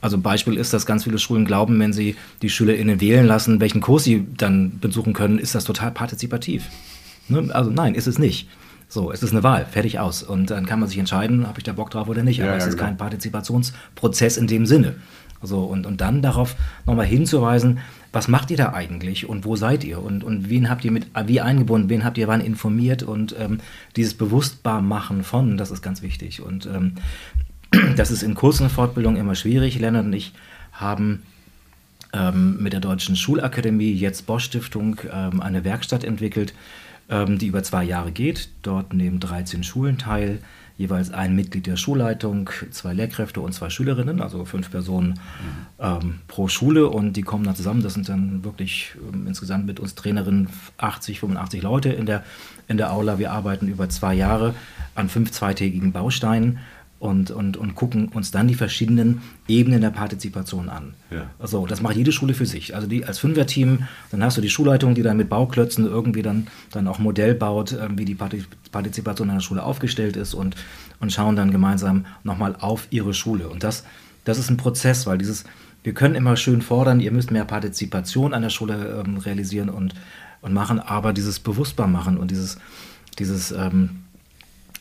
Also 0.00 0.18
Beispiel 0.18 0.56
ist, 0.56 0.72
dass 0.72 0.86
ganz 0.86 1.04
viele 1.04 1.18
Schulen 1.18 1.44
glauben, 1.44 1.78
wenn 1.80 1.92
sie 1.92 2.16
die 2.42 2.50
SchülerInnen 2.50 3.00
wählen 3.00 3.26
lassen, 3.26 3.60
welchen 3.60 3.80
Kurs 3.80 4.04
sie 4.04 4.26
dann 4.36 4.78
besuchen 4.78 5.12
können, 5.12 5.38
ist 5.38 5.54
das 5.54 5.64
total 5.64 5.90
partizipativ. 5.90 6.64
Ne? 7.28 7.48
Also 7.54 7.70
nein, 7.70 7.94
ist 7.94 8.06
es 8.06 8.18
nicht. 8.18 8.48
So, 8.88 9.10
es 9.10 9.22
ist 9.22 9.32
eine 9.32 9.42
Wahl, 9.42 9.66
fertig 9.66 9.98
aus. 9.98 10.22
Und 10.22 10.50
dann 10.50 10.66
kann 10.66 10.78
man 10.78 10.88
sich 10.88 10.98
entscheiden, 10.98 11.46
habe 11.46 11.58
ich 11.58 11.64
da 11.64 11.72
Bock 11.72 11.90
drauf 11.90 12.08
oder 12.08 12.22
nicht. 12.22 12.40
Aber 12.42 12.52
ja, 12.52 12.56
es 12.56 12.66
ist 12.66 12.76
genau. 12.76 12.84
kein 12.84 12.96
Partizipationsprozess 12.96 14.36
in 14.36 14.46
dem 14.46 14.64
Sinne. 14.64 14.94
So, 15.42 15.64
und, 15.64 15.86
und 15.86 16.00
dann 16.00 16.22
darauf 16.22 16.56
nochmal 16.86 17.06
hinzuweisen, 17.06 17.78
was 18.12 18.28
macht 18.28 18.50
ihr 18.50 18.56
da 18.56 18.72
eigentlich 18.72 19.28
und 19.28 19.44
wo 19.44 19.56
seid 19.56 19.84
ihr 19.84 20.02
und, 20.02 20.24
und 20.24 20.48
wen 20.48 20.70
habt 20.70 20.84
ihr 20.84 20.90
mit 20.90 21.08
wie 21.26 21.40
eingebunden, 21.40 21.90
wen 21.90 22.04
habt 22.04 22.16
ihr 22.16 22.28
wann 22.28 22.40
informiert 22.40 23.02
und 23.02 23.36
ähm, 23.38 23.58
dieses 23.96 24.14
Bewusstbarmachen 24.14 25.22
von, 25.22 25.58
das 25.58 25.70
ist 25.70 25.82
ganz 25.82 26.00
wichtig. 26.00 26.40
Und 26.40 26.66
ähm, 26.66 26.92
das 27.96 28.10
ist 28.10 28.22
in 28.22 28.34
kurzen 28.34 28.70
Fortbildungen 28.70 29.20
immer 29.20 29.34
schwierig. 29.34 29.78
Lennart 29.78 30.06
und 30.06 30.12
ich 30.12 30.32
haben 30.72 31.22
ähm, 32.12 32.62
mit 32.62 32.72
der 32.72 32.80
Deutschen 32.80 33.16
Schulakademie, 33.16 33.92
jetzt 33.92 34.26
Bosch 34.26 34.44
Stiftung, 34.44 34.98
ähm, 35.12 35.42
eine 35.42 35.64
Werkstatt 35.64 36.04
entwickelt, 36.04 36.54
die 37.08 37.46
über 37.46 37.62
zwei 37.62 37.84
Jahre 37.84 38.10
geht. 38.10 38.48
Dort 38.62 38.92
nehmen 38.92 39.20
13 39.20 39.62
Schulen 39.62 39.96
teil, 39.96 40.40
jeweils 40.76 41.10
ein 41.10 41.34
Mitglied 41.34 41.66
der 41.66 41.76
Schulleitung, 41.76 42.50
zwei 42.70 42.92
Lehrkräfte 42.92 43.40
und 43.40 43.52
zwei 43.52 43.70
Schülerinnen, 43.70 44.20
also 44.20 44.44
fünf 44.44 44.70
Personen 44.70 45.10
mhm. 45.10 45.14
ähm, 45.78 46.14
pro 46.28 46.48
Schule 46.48 46.88
und 46.88 47.14
die 47.14 47.22
kommen 47.22 47.44
dann 47.44 47.56
zusammen. 47.56 47.82
Das 47.82 47.94
sind 47.94 48.08
dann 48.08 48.44
wirklich 48.44 48.94
ähm, 49.12 49.26
insgesamt 49.26 49.66
mit 49.66 49.80
uns 49.80 49.94
Trainerinnen 49.94 50.48
80, 50.78 51.20
85 51.20 51.62
Leute 51.62 51.90
in 51.90 52.06
der, 52.06 52.24
in 52.68 52.76
der 52.76 52.92
Aula. 52.92 53.18
Wir 53.18 53.32
arbeiten 53.32 53.68
über 53.68 53.88
zwei 53.88 54.14
Jahre 54.14 54.54
an 54.94 55.08
fünf 55.08 55.30
zweitägigen 55.32 55.92
Bausteinen 55.92 56.58
und, 56.98 57.30
und, 57.30 57.56
und 57.56 57.74
gucken 57.74 58.08
uns 58.08 58.30
dann 58.30 58.48
die 58.48 58.54
verschiedenen 58.54 59.20
Ebenen 59.46 59.82
der 59.82 59.90
Partizipation 59.90 60.68
an. 60.70 60.94
Ja. 61.10 61.30
Also 61.38 61.66
das 61.66 61.82
macht 61.82 61.96
jede 61.96 62.10
Schule 62.10 62.32
für 62.32 62.46
sich. 62.46 62.74
Also 62.74 62.86
die 62.86 63.04
als 63.04 63.18
Fünferteam, 63.18 63.80
dann 64.10 64.24
hast 64.24 64.38
du 64.38 64.40
die 64.40 64.48
Schulleitung, 64.48 64.94
die 64.94 65.02
dann 65.02 65.18
mit 65.18 65.28
Bauklötzen 65.28 65.84
irgendwie 65.84 66.22
dann, 66.22 66.46
dann 66.70 66.88
auch 66.88 66.98
Modell 66.98 67.34
baut, 67.34 67.72
äh, 67.72 67.88
wie 67.96 68.06
die 68.06 68.14
Partizipation 68.14 69.28
an 69.28 69.36
der 69.36 69.42
Schule 69.42 69.62
aufgestellt 69.62 70.16
ist 70.16 70.32
und, 70.32 70.56
und 70.98 71.12
schauen 71.12 71.36
dann 71.36 71.50
gemeinsam 71.50 72.06
nochmal 72.24 72.56
auf 72.58 72.88
ihre 72.90 73.12
Schule. 73.12 73.48
Und 73.48 73.62
das, 73.62 73.84
das 74.24 74.38
ist 74.38 74.50
ein 74.50 74.56
Prozess, 74.56 75.06
weil 75.06 75.18
dieses, 75.18 75.44
wir 75.82 75.92
können 75.92 76.14
immer 76.14 76.36
schön 76.36 76.62
fordern, 76.62 77.00
ihr 77.00 77.12
müsst 77.12 77.30
mehr 77.30 77.44
Partizipation 77.44 78.32
an 78.32 78.42
der 78.42 78.50
Schule 78.50 79.04
ähm, 79.06 79.18
realisieren 79.18 79.68
und, 79.68 79.94
und 80.40 80.54
machen, 80.54 80.80
aber 80.80 81.12
dieses 81.12 81.40
bewusstbar 81.40 81.88
machen 81.88 82.16
und 82.16 82.30
dieses, 82.30 82.58
dieses 83.18 83.52
ähm, 83.52 84.02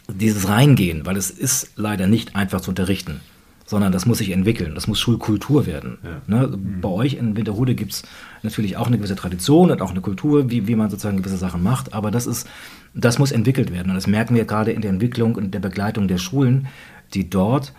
dieses 0.07 0.47
Reingehen, 0.47 1.05
weil 1.05 1.17
es 1.17 1.29
ist 1.29 1.71
leider 1.75 2.07
nicht 2.07 2.35
einfach 2.35 2.61
zu 2.61 2.71
unterrichten, 2.71 3.21
sondern 3.65 3.91
das 3.91 4.05
muss 4.05 4.19
sich 4.19 4.29
entwickeln, 4.31 4.75
das 4.75 4.87
muss 4.87 4.99
Schulkultur 4.99 5.65
werden. 5.65 5.97
Ja. 6.03 6.21
Ne? 6.27 6.47
Mhm. 6.47 6.81
Bei 6.81 6.89
euch 6.89 7.15
in 7.15 7.35
Winterhude 7.35 7.75
gibt 7.75 7.93
es 7.93 8.03
natürlich 8.43 8.77
auch 8.77 8.87
eine 8.87 8.97
gewisse 8.97 9.15
Tradition 9.15 9.71
und 9.71 9.81
auch 9.81 9.91
eine 9.91 10.01
Kultur, 10.01 10.51
wie, 10.51 10.67
wie 10.67 10.75
man 10.75 10.89
sozusagen 10.89 11.17
gewisse 11.17 11.37
Sachen 11.37 11.63
macht, 11.63 11.93
aber 11.93 12.11
das 12.11 12.27
ist, 12.27 12.47
das 12.93 13.17
muss 13.17 13.31
entwickelt 13.31 13.71
werden. 13.71 13.89
Und 13.89 13.95
das 13.95 14.07
merken 14.07 14.35
wir 14.35 14.45
gerade 14.45 14.71
in 14.71 14.81
der 14.81 14.91
Entwicklung 14.91 15.35
und 15.35 15.53
der 15.53 15.59
Begleitung 15.59 16.07
der 16.07 16.19
Schulen, 16.19 16.67
die 17.13 17.29
dort 17.29 17.73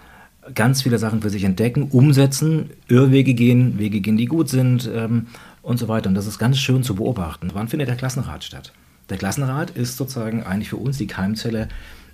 ganz 0.55 0.83
viele 0.83 0.99
Sachen 0.99 1.23
für 1.23 1.31
sich 1.31 1.45
entdecken, 1.45 1.89
umsetzen, 1.91 2.71
Irrwege 2.89 3.35
gehen, 3.35 3.79
Wege 3.79 4.01
gehen, 4.01 4.17
die 4.17 4.27
gut 4.27 4.49
sind 4.49 4.89
ähm, 4.93 5.27
und 5.63 5.79
so 5.79 5.89
weiter. 5.89 6.09
Und 6.09 6.15
das 6.15 6.27
ist 6.27 6.39
ganz 6.39 6.59
schön 6.59 6.83
zu 6.83 6.95
beobachten. 6.95 7.51
Wann 7.53 7.69
findet 7.69 7.89
der 7.89 7.97
Klassenrat 7.97 8.45
statt? 8.45 8.73
Der 9.11 9.19
Klassenrat 9.19 9.71
ist 9.71 9.97
sozusagen 9.97 10.43
eigentlich 10.43 10.69
für 10.69 10.77
uns 10.77 10.99
die 10.99 11.07
Keimzelle 11.07 11.69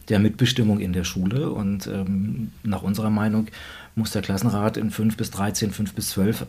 der 0.08 0.18
Mitbestimmung 0.18 0.80
in 0.80 0.92
der 0.92 1.04
Schule. 1.04 1.50
Und 1.50 1.86
ähm, 1.86 2.52
nach 2.62 2.82
unserer 2.82 3.10
Meinung 3.10 3.48
muss 3.94 4.10
der 4.12 4.22
Klassenrat 4.22 4.76
in 4.76 4.90
5 4.90 5.16
bis 5.16 5.30
13, 5.30 5.70
5 5.70 5.94
bis 5.94 6.10
12 6.10 6.46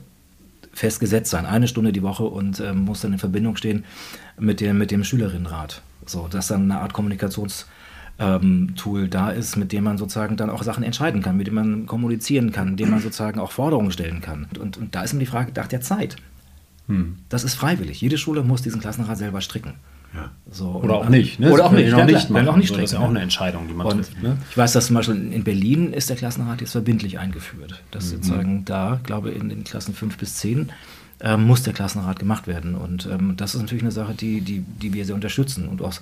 festgesetzt 0.73 1.29
sein, 1.29 1.45
eine 1.45 1.67
Stunde 1.67 1.93
die 1.93 2.01
Woche 2.01 2.23
und 2.23 2.59
ähm, 2.59 2.79
muss 2.85 3.01
dann 3.01 3.13
in 3.13 3.19
Verbindung 3.19 3.55
stehen 3.55 3.85
mit 4.39 4.59
dem, 4.59 4.77
mit 4.77 4.91
dem 4.91 5.03
Schülerinnenrat. 5.03 5.81
So, 6.05 6.27
dass 6.27 6.47
dann 6.47 6.63
eine 6.63 6.81
Art 6.81 6.93
Kommunikationstool 6.93 7.67
ähm, 8.19 9.09
da 9.09 9.29
ist, 9.29 9.55
mit 9.55 9.71
dem 9.71 9.83
man 9.83 9.97
sozusagen 9.97 10.35
dann 10.35 10.49
auch 10.49 10.63
Sachen 10.63 10.83
entscheiden 10.83 11.21
kann, 11.21 11.37
mit 11.37 11.47
dem 11.47 11.53
man 11.53 11.85
kommunizieren 11.85 12.51
kann, 12.51 12.71
mit 12.71 12.79
dem 12.79 12.89
man 12.89 13.01
sozusagen 13.01 13.39
auch 13.39 13.51
Forderungen 13.51 13.91
stellen 13.91 14.21
kann. 14.21 14.47
Und, 14.59 14.77
und 14.77 14.95
da 14.95 15.03
ist 15.03 15.13
immer 15.13 15.19
die 15.19 15.27
Frage 15.27 15.51
nach 15.55 15.67
der 15.67 15.81
Zeit. 15.81 16.15
Hm. 16.87 17.17
Das 17.29 17.43
ist 17.43 17.53
freiwillig. 17.53 18.01
Jede 18.01 18.17
Schule 18.17 18.43
muss 18.43 18.63
diesen 18.63 18.81
Klassenrat 18.81 19.17
selber 19.17 19.41
stricken. 19.41 19.75
Ja. 20.13 20.31
So, 20.49 20.67
oder 20.83 20.95
auch 20.95 21.09
nicht. 21.09 21.39
Ne? 21.39 21.51
Oder 21.51 21.65
auch 21.65 21.71
nicht. 21.71 21.93
Auch 21.93 22.05
nicht, 22.05 22.29
machen. 22.29 22.47
auch 22.47 22.55
nicht 22.55 22.71
das 22.71 22.83
ist 22.83 22.93
ja 22.93 22.99
auch 22.99 23.09
eine 23.09 23.21
Entscheidung, 23.21 23.67
die 23.67 23.73
man 23.73 23.87
und 23.87 23.97
trifft. 23.97 24.21
Ne? 24.21 24.37
Ich 24.49 24.57
weiß, 24.57 24.73
dass 24.73 24.87
zum 24.87 24.95
Beispiel 24.95 25.33
in 25.33 25.43
Berlin 25.43 25.91
ist 25.91 26.09
der 26.09 26.15
Klassenrat 26.15 26.61
jetzt 26.61 26.71
verbindlich 26.71 27.17
eingeführt. 27.17 27.81
Dass 27.91 28.05
mhm. 28.05 28.09
sozusagen 28.09 28.65
da, 28.65 28.99
glaube 29.03 29.31
ich, 29.31 29.37
in 29.37 29.49
den 29.49 29.63
Klassen 29.63 29.93
5 29.95 30.17
bis 30.17 30.35
10 30.35 30.71
äh, 31.19 31.37
muss 31.37 31.63
der 31.63 31.73
Klassenrat 31.73 32.19
gemacht 32.19 32.45
werden. 32.45 32.75
Und 32.75 33.07
ähm, 33.11 33.35
das 33.37 33.55
ist 33.55 33.61
natürlich 33.61 33.83
eine 33.83 33.91
Sache, 33.91 34.13
die, 34.13 34.41
die, 34.41 34.59
die 34.59 34.93
wir 34.93 35.05
sehr 35.05 35.15
unterstützen 35.15 35.67
und 35.67 35.81
auch, 35.81 35.93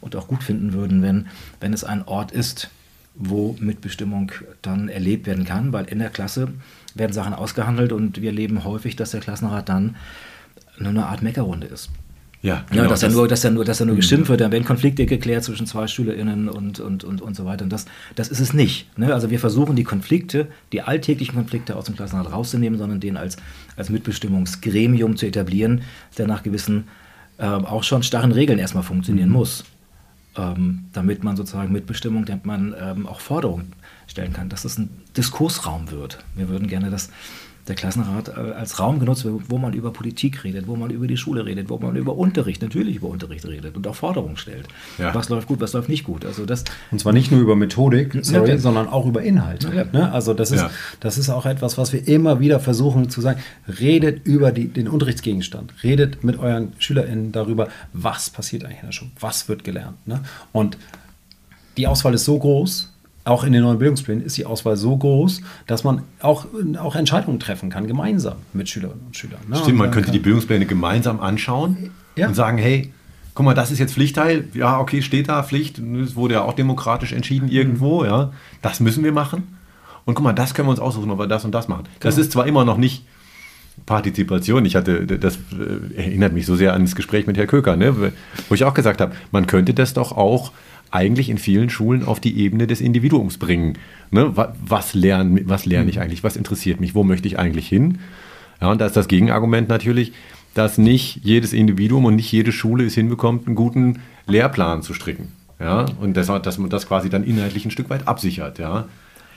und 0.00 0.16
auch 0.16 0.26
gut 0.26 0.42
finden 0.42 0.72
würden, 0.72 1.02
wenn, 1.02 1.28
wenn 1.60 1.72
es 1.72 1.84
ein 1.84 2.02
Ort 2.06 2.32
ist, 2.32 2.70
wo 3.14 3.56
Mitbestimmung 3.60 4.32
dann 4.62 4.88
erlebt 4.88 5.26
werden 5.26 5.44
kann, 5.44 5.72
weil 5.72 5.84
in 5.84 5.98
der 5.98 6.10
Klasse 6.10 6.48
werden 6.94 7.12
Sachen 7.12 7.34
ausgehandelt 7.34 7.92
und 7.92 8.20
wir 8.20 8.30
erleben 8.30 8.64
häufig, 8.64 8.96
dass 8.96 9.10
der 9.10 9.20
Klassenrat 9.20 9.68
dann 9.68 9.96
nur 10.78 10.90
eine 10.90 11.06
Art 11.06 11.22
Meckerrunde 11.22 11.66
ist. 11.66 11.90
Ja, 12.42 12.64
genau, 12.70 12.84
ja 12.84 12.88
dass, 12.88 13.00
das, 13.00 13.10
er 13.10 13.16
nur, 13.16 13.28
dass, 13.28 13.44
er 13.44 13.50
nur, 13.50 13.64
dass 13.66 13.80
er 13.80 13.86
nur 13.86 13.96
gestimmt 13.96 14.28
wird, 14.28 14.40
dann 14.40 14.50
werden 14.50 14.64
Konflikte 14.64 15.04
geklärt 15.04 15.44
zwischen 15.44 15.66
zwei 15.66 15.86
SchülerInnen 15.86 16.48
und, 16.48 16.80
und, 16.80 17.04
und, 17.04 17.20
und 17.20 17.36
so 17.36 17.44
weiter. 17.44 17.64
Und 17.64 17.72
das, 17.72 17.84
das 18.14 18.28
ist 18.28 18.40
es 18.40 18.54
nicht. 18.54 18.96
Ne? 18.98 19.12
Also 19.12 19.30
wir 19.30 19.38
versuchen 19.38 19.76
die 19.76 19.84
Konflikte, 19.84 20.48
die 20.72 20.80
alltäglichen 20.80 21.34
Konflikte 21.34 21.76
aus 21.76 21.84
dem 21.84 21.96
Klassenrat 21.96 22.32
rauszunehmen, 22.32 22.78
sondern 22.78 22.98
den 22.98 23.18
als, 23.18 23.36
als 23.76 23.90
Mitbestimmungsgremium 23.90 25.16
zu 25.16 25.26
etablieren, 25.26 25.82
der 26.16 26.26
nach 26.26 26.42
gewissen 26.42 26.88
äh, 27.36 27.44
auch 27.44 27.84
schon 27.84 28.02
starren 28.02 28.32
Regeln 28.32 28.58
erstmal 28.58 28.84
funktionieren 28.84 29.28
mhm. 29.28 29.34
muss. 29.34 29.64
Ähm, 30.36 30.84
damit 30.92 31.24
man 31.24 31.36
sozusagen 31.36 31.72
Mitbestimmung, 31.72 32.24
damit 32.24 32.46
man 32.46 32.74
ähm, 32.80 33.06
auch 33.06 33.20
Forderungen 33.20 33.72
stellen 34.06 34.32
kann, 34.32 34.48
dass 34.48 34.64
es 34.64 34.78
ein 34.78 34.88
Diskursraum 35.16 35.90
wird. 35.90 36.24
Wir 36.36 36.48
würden 36.48 36.68
gerne 36.68 36.88
das 36.88 37.10
der 37.70 37.76
Klassenrat 37.76 38.28
äh, 38.28 38.52
als 38.52 38.78
Raum 38.78 38.98
genutzt 38.98 39.24
wird, 39.24 39.42
wo 39.48 39.56
man 39.56 39.72
über 39.72 39.92
Politik 39.92 40.44
redet, 40.44 40.66
wo 40.66 40.76
man 40.76 40.90
über 40.90 41.06
die 41.06 41.16
Schule 41.16 41.46
redet, 41.46 41.70
wo 41.70 41.78
man 41.78 41.96
über 41.96 42.16
Unterricht, 42.16 42.60
natürlich 42.60 42.96
über 42.96 43.08
Unterricht 43.08 43.46
redet 43.46 43.76
und 43.76 43.86
auch 43.86 43.94
Forderungen 43.94 44.36
stellt. 44.36 44.66
Ja. 44.98 45.14
Was 45.14 45.28
läuft 45.28 45.48
gut, 45.48 45.60
was 45.60 45.72
läuft 45.72 45.88
nicht 45.88 46.04
gut. 46.04 46.26
Also 46.26 46.44
das 46.44 46.64
und 46.90 47.00
zwar 47.00 47.12
nicht 47.12 47.30
nur 47.30 47.40
über 47.40 47.56
Methodik, 47.56 48.18
sorry, 48.22 48.50
ja, 48.50 48.58
sondern 48.58 48.88
auch 48.88 49.06
über 49.06 49.22
Inhalte. 49.22 49.72
Ja. 49.74 49.84
Ne? 49.92 50.12
Also 50.12 50.34
das 50.34 50.50
ist, 50.50 50.64
das 50.98 51.16
ist 51.16 51.30
auch 51.30 51.46
etwas, 51.46 51.78
was 51.78 51.92
wir 51.92 52.06
immer 52.06 52.40
wieder 52.40 52.60
versuchen 52.60 53.08
zu 53.08 53.20
sagen. 53.20 53.40
Redet 53.80 54.26
über 54.26 54.52
die, 54.52 54.68
den 54.68 54.88
Unterrichtsgegenstand. 54.88 55.72
Redet 55.82 56.24
mit 56.24 56.38
euren 56.38 56.72
SchülerInnen 56.78 57.32
darüber, 57.32 57.68
was 57.92 58.30
passiert 58.30 58.64
eigentlich 58.64 58.80
in 58.80 58.86
der 58.86 58.92
Schule, 58.92 59.10
was 59.20 59.48
wird 59.48 59.64
gelernt. 59.64 60.06
Ne? 60.06 60.20
Und 60.52 60.76
die 61.76 61.86
Auswahl 61.86 62.14
ist 62.14 62.24
so 62.24 62.38
groß, 62.38 62.89
auch 63.24 63.44
in 63.44 63.52
den 63.52 63.62
neuen 63.62 63.78
Bildungsplänen 63.78 64.24
ist 64.24 64.36
die 64.36 64.46
Auswahl 64.46 64.76
so 64.76 64.96
groß, 64.96 65.42
dass 65.66 65.84
man 65.84 66.02
auch, 66.20 66.46
auch 66.78 66.96
Entscheidungen 66.96 67.38
treffen 67.38 67.70
kann, 67.70 67.86
gemeinsam 67.86 68.36
mit 68.52 68.68
Schülerinnen 68.68 69.06
und 69.06 69.16
Schülern. 69.16 69.40
Ne? 69.48 69.56
Stimmt, 69.56 69.78
man 69.78 69.90
könnte 69.90 70.10
die 70.10 70.18
Bildungspläne 70.18 70.66
gemeinsam 70.66 71.20
anschauen 71.20 71.90
ja. 72.16 72.28
und 72.28 72.34
sagen, 72.34 72.58
hey, 72.58 72.92
guck 73.34 73.44
mal, 73.44 73.54
das 73.54 73.70
ist 73.70 73.78
jetzt 73.78 73.94
Pflichtteil, 73.94 74.48
ja, 74.54 74.78
okay, 74.78 75.02
steht 75.02 75.28
da 75.28 75.42
Pflicht, 75.42 75.78
es 75.78 76.16
wurde 76.16 76.34
ja 76.34 76.42
auch 76.42 76.54
demokratisch 76.54 77.12
entschieden 77.12 77.48
irgendwo, 77.48 78.00
mhm. 78.00 78.06
ja, 78.06 78.32
das 78.62 78.80
müssen 78.80 79.04
wir 79.04 79.12
machen. 79.12 79.56
Und 80.06 80.14
guck 80.14 80.24
mal, 80.24 80.32
das 80.32 80.54
können 80.54 80.66
wir 80.66 80.72
uns 80.72 80.80
aussuchen, 80.80 81.10
ob 81.10 81.18
wir 81.18 81.26
das 81.26 81.44
und 81.44 81.52
das 81.52 81.68
machen. 81.68 81.84
Das 82.00 82.14
genau. 82.14 82.24
ist 82.24 82.32
zwar 82.32 82.46
immer 82.46 82.64
noch 82.64 82.78
nicht 82.78 83.04
Partizipation. 83.86 84.64
Ich 84.64 84.76
hatte, 84.76 85.06
das 85.06 85.36
äh, 85.36 85.96
erinnert 85.96 86.32
mich 86.32 86.46
so 86.46 86.56
sehr 86.56 86.74
an 86.74 86.82
das 86.82 86.94
Gespräch 86.94 87.26
mit 87.26 87.36
Herrn 87.36 87.46
Köker, 87.46 87.76
ne, 87.76 88.12
wo 88.48 88.54
ich 88.54 88.64
auch 88.64 88.74
gesagt 88.74 89.00
habe, 89.00 89.14
man 89.30 89.46
könnte 89.46 89.74
das 89.74 89.94
doch 89.94 90.12
auch 90.12 90.52
eigentlich 90.90 91.30
in 91.30 91.38
vielen 91.38 91.70
Schulen 91.70 92.04
auf 92.04 92.20
die 92.20 92.38
Ebene 92.38 92.66
des 92.66 92.80
Individuums 92.80 93.38
bringen. 93.38 93.78
Ne? 94.10 94.32
Was, 94.34 94.94
lerne, 94.94 95.42
was 95.44 95.66
lerne 95.66 95.90
ich 95.90 95.96
mhm. 95.96 96.02
eigentlich? 96.02 96.24
Was 96.24 96.36
interessiert 96.36 96.80
mich? 96.80 96.94
Wo 96.94 97.04
möchte 97.04 97.28
ich 97.28 97.38
eigentlich 97.38 97.68
hin? 97.68 97.98
Ja, 98.60 98.70
und 98.70 98.80
da 98.80 98.86
ist 98.86 98.96
das 98.96 99.08
Gegenargument 99.08 99.68
natürlich, 99.68 100.12
dass 100.54 100.78
nicht 100.78 101.20
jedes 101.22 101.52
Individuum 101.52 102.04
und 102.04 102.16
nicht 102.16 102.30
jede 102.30 102.52
Schule 102.52 102.84
es 102.84 102.94
hinbekommt, 102.94 103.46
einen 103.46 103.56
guten 103.56 104.00
Lehrplan 104.26 104.82
zu 104.82 104.94
stricken. 104.94 105.28
Ja, 105.58 105.86
und 106.00 106.16
das, 106.16 106.26
dass 106.26 106.58
man 106.58 106.70
das 106.70 106.88
quasi 106.88 107.10
dann 107.10 107.22
inhaltlich 107.22 107.64
ein 107.64 107.70
Stück 107.70 107.90
weit 107.90 108.08
absichert. 108.08 108.58
Ja. 108.58 108.88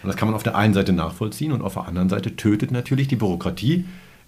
Und 0.01 0.07
das 0.07 0.15
kann 0.15 0.27
man 0.27 0.35
auf 0.35 0.43
der 0.43 0.55
einen 0.55 0.73
Seite 0.73 0.91
nachvollziehen 0.91 1.51
und 1.51 1.61
auf 1.61 1.73
der 1.73 1.87
anderen 1.87 2.09
Seite 2.09 2.35
tötet 2.35 2.71
natürlich 2.71 3.07
die 3.07 3.15
Bürokratie 3.15 3.85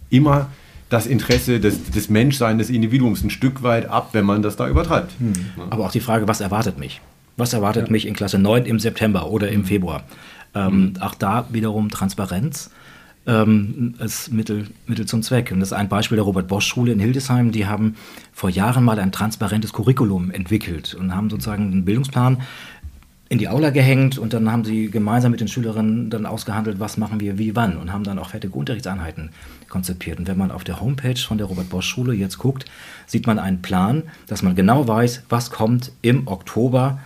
immer 0.10 0.50
das 0.90 1.08
Interesse 1.08 1.60
des, 1.60 1.90
des 1.90 2.10
Menschseins, 2.10 2.60
des 2.60 2.70
Individuums 2.70 3.24
ein 3.24 3.30
Stück 3.30 3.64
weit 3.64 3.90
ab, 3.90 4.10
wenn 4.12 4.26
man 4.26 4.42
das 4.42 4.56
da 4.56 4.68
übertreibt. 4.68 5.14
Hm. 5.20 5.34
Aber 5.70 5.86
auch 5.86 5.92
die 5.92 6.00
Frage, 6.00 6.28
was 6.28 6.42
erwartet 6.42 6.78
mich? 6.78 7.02
Was 7.38 7.54
erwartet 7.54 7.88
ja. 7.88 7.92
mich 7.92 8.06
in 8.06 8.14
Klasse 8.14 8.40
9 8.40 8.66
im 8.66 8.80
September 8.80 9.30
oder 9.30 9.50
im 9.50 9.62
mhm. 9.62 9.66
Februar? 9.66 10.04
Ähm, 10.54 10.94
mhm. 10.94 11.02
Auch 11.02 11.16
da 11.16 11.48
wiederum 11.52 11.90
Transparenz 11.90 12.72
ähm, 13.28 13.96
als 14.00 14.32
Mittel, 14.32 14.68
Mittel 14.88 15.06
zum 15.06 15.22
Zweck. 15.22 15.52
Und 15.52 15.60
das 15.60 15.70
ist 15.70 15.74
ein 15.74 15.90
Beispiel 15.90 16.16
der 16.16 16.26
Robert-Bosch-Schule 16.26 16.92
in 16.92 17.00
Hildesheim. 17.00 17.52
Die 17.52 17.66
haben 17.66 17.96
vor 18.32 18.50
Jahren 18.50 18.84
mal 18.84 19.00
ein 19.00 19.12
transparentes 19.12 19.74
Curriculum 19.74 20.32
entwickelt 20.32 20.94
und 20.94 21.16
haben 21.16 21.30
sozusagen 21.30 21.72
einen 21.72 21.86
Bildungsplan 21.86 22.42
in 23.28 23.40
die 23.40 23.50
Aula 23.50 23.72
gehängt 23.72 24.20
und 24.20 24.34
dann 24.34 24.52
haben 24.52 24.64
sie 24.64 24.92
gemeinsam 24.92 25.32
mit 25.32 25.42
den 25.42 25.48
Schülerinnen 25.48 26.12
dann 26.12 26.28
ausgehandelt, 26.28 26.80
was 26.80 26.98
machen 26.98 27.20
wir 27.20 27.40
wie 27.40 27.56
wann 27.56 27.76
und 27.76 27.92
haben 27.92 28.04
dann 28.04 28.20
auch 28.20 28.30
fertige 28.30 28.54
Unterrichtseinheiten 28.54 29.32
konzipiert. 29.68 30.20
Und 30.20 30.28
wenn 30.28 30.38
man 30.38 30.52
auf 30.52 30.64
der 30.64 30.80
Homepage 30.80 31.18
von 31.18 31.40
der 31.40 31.48
Robert-Bosch-Schule 31.48 32.14
jetzt 32.14 32.38
guckt, 32.38 32.66
sieht 33.08 33.26
man 33.26 33.40
einen 33.40 33.64
Plan, 33.64 34.04
dass 34.28 34.44
man 34.44 34.56
genau 34.56 34.88
weiß, 34.88 35.24
was 35.30 35.50
kommt 35.50 35.92
im 36.04 36.28
Oktober 36.28 37.00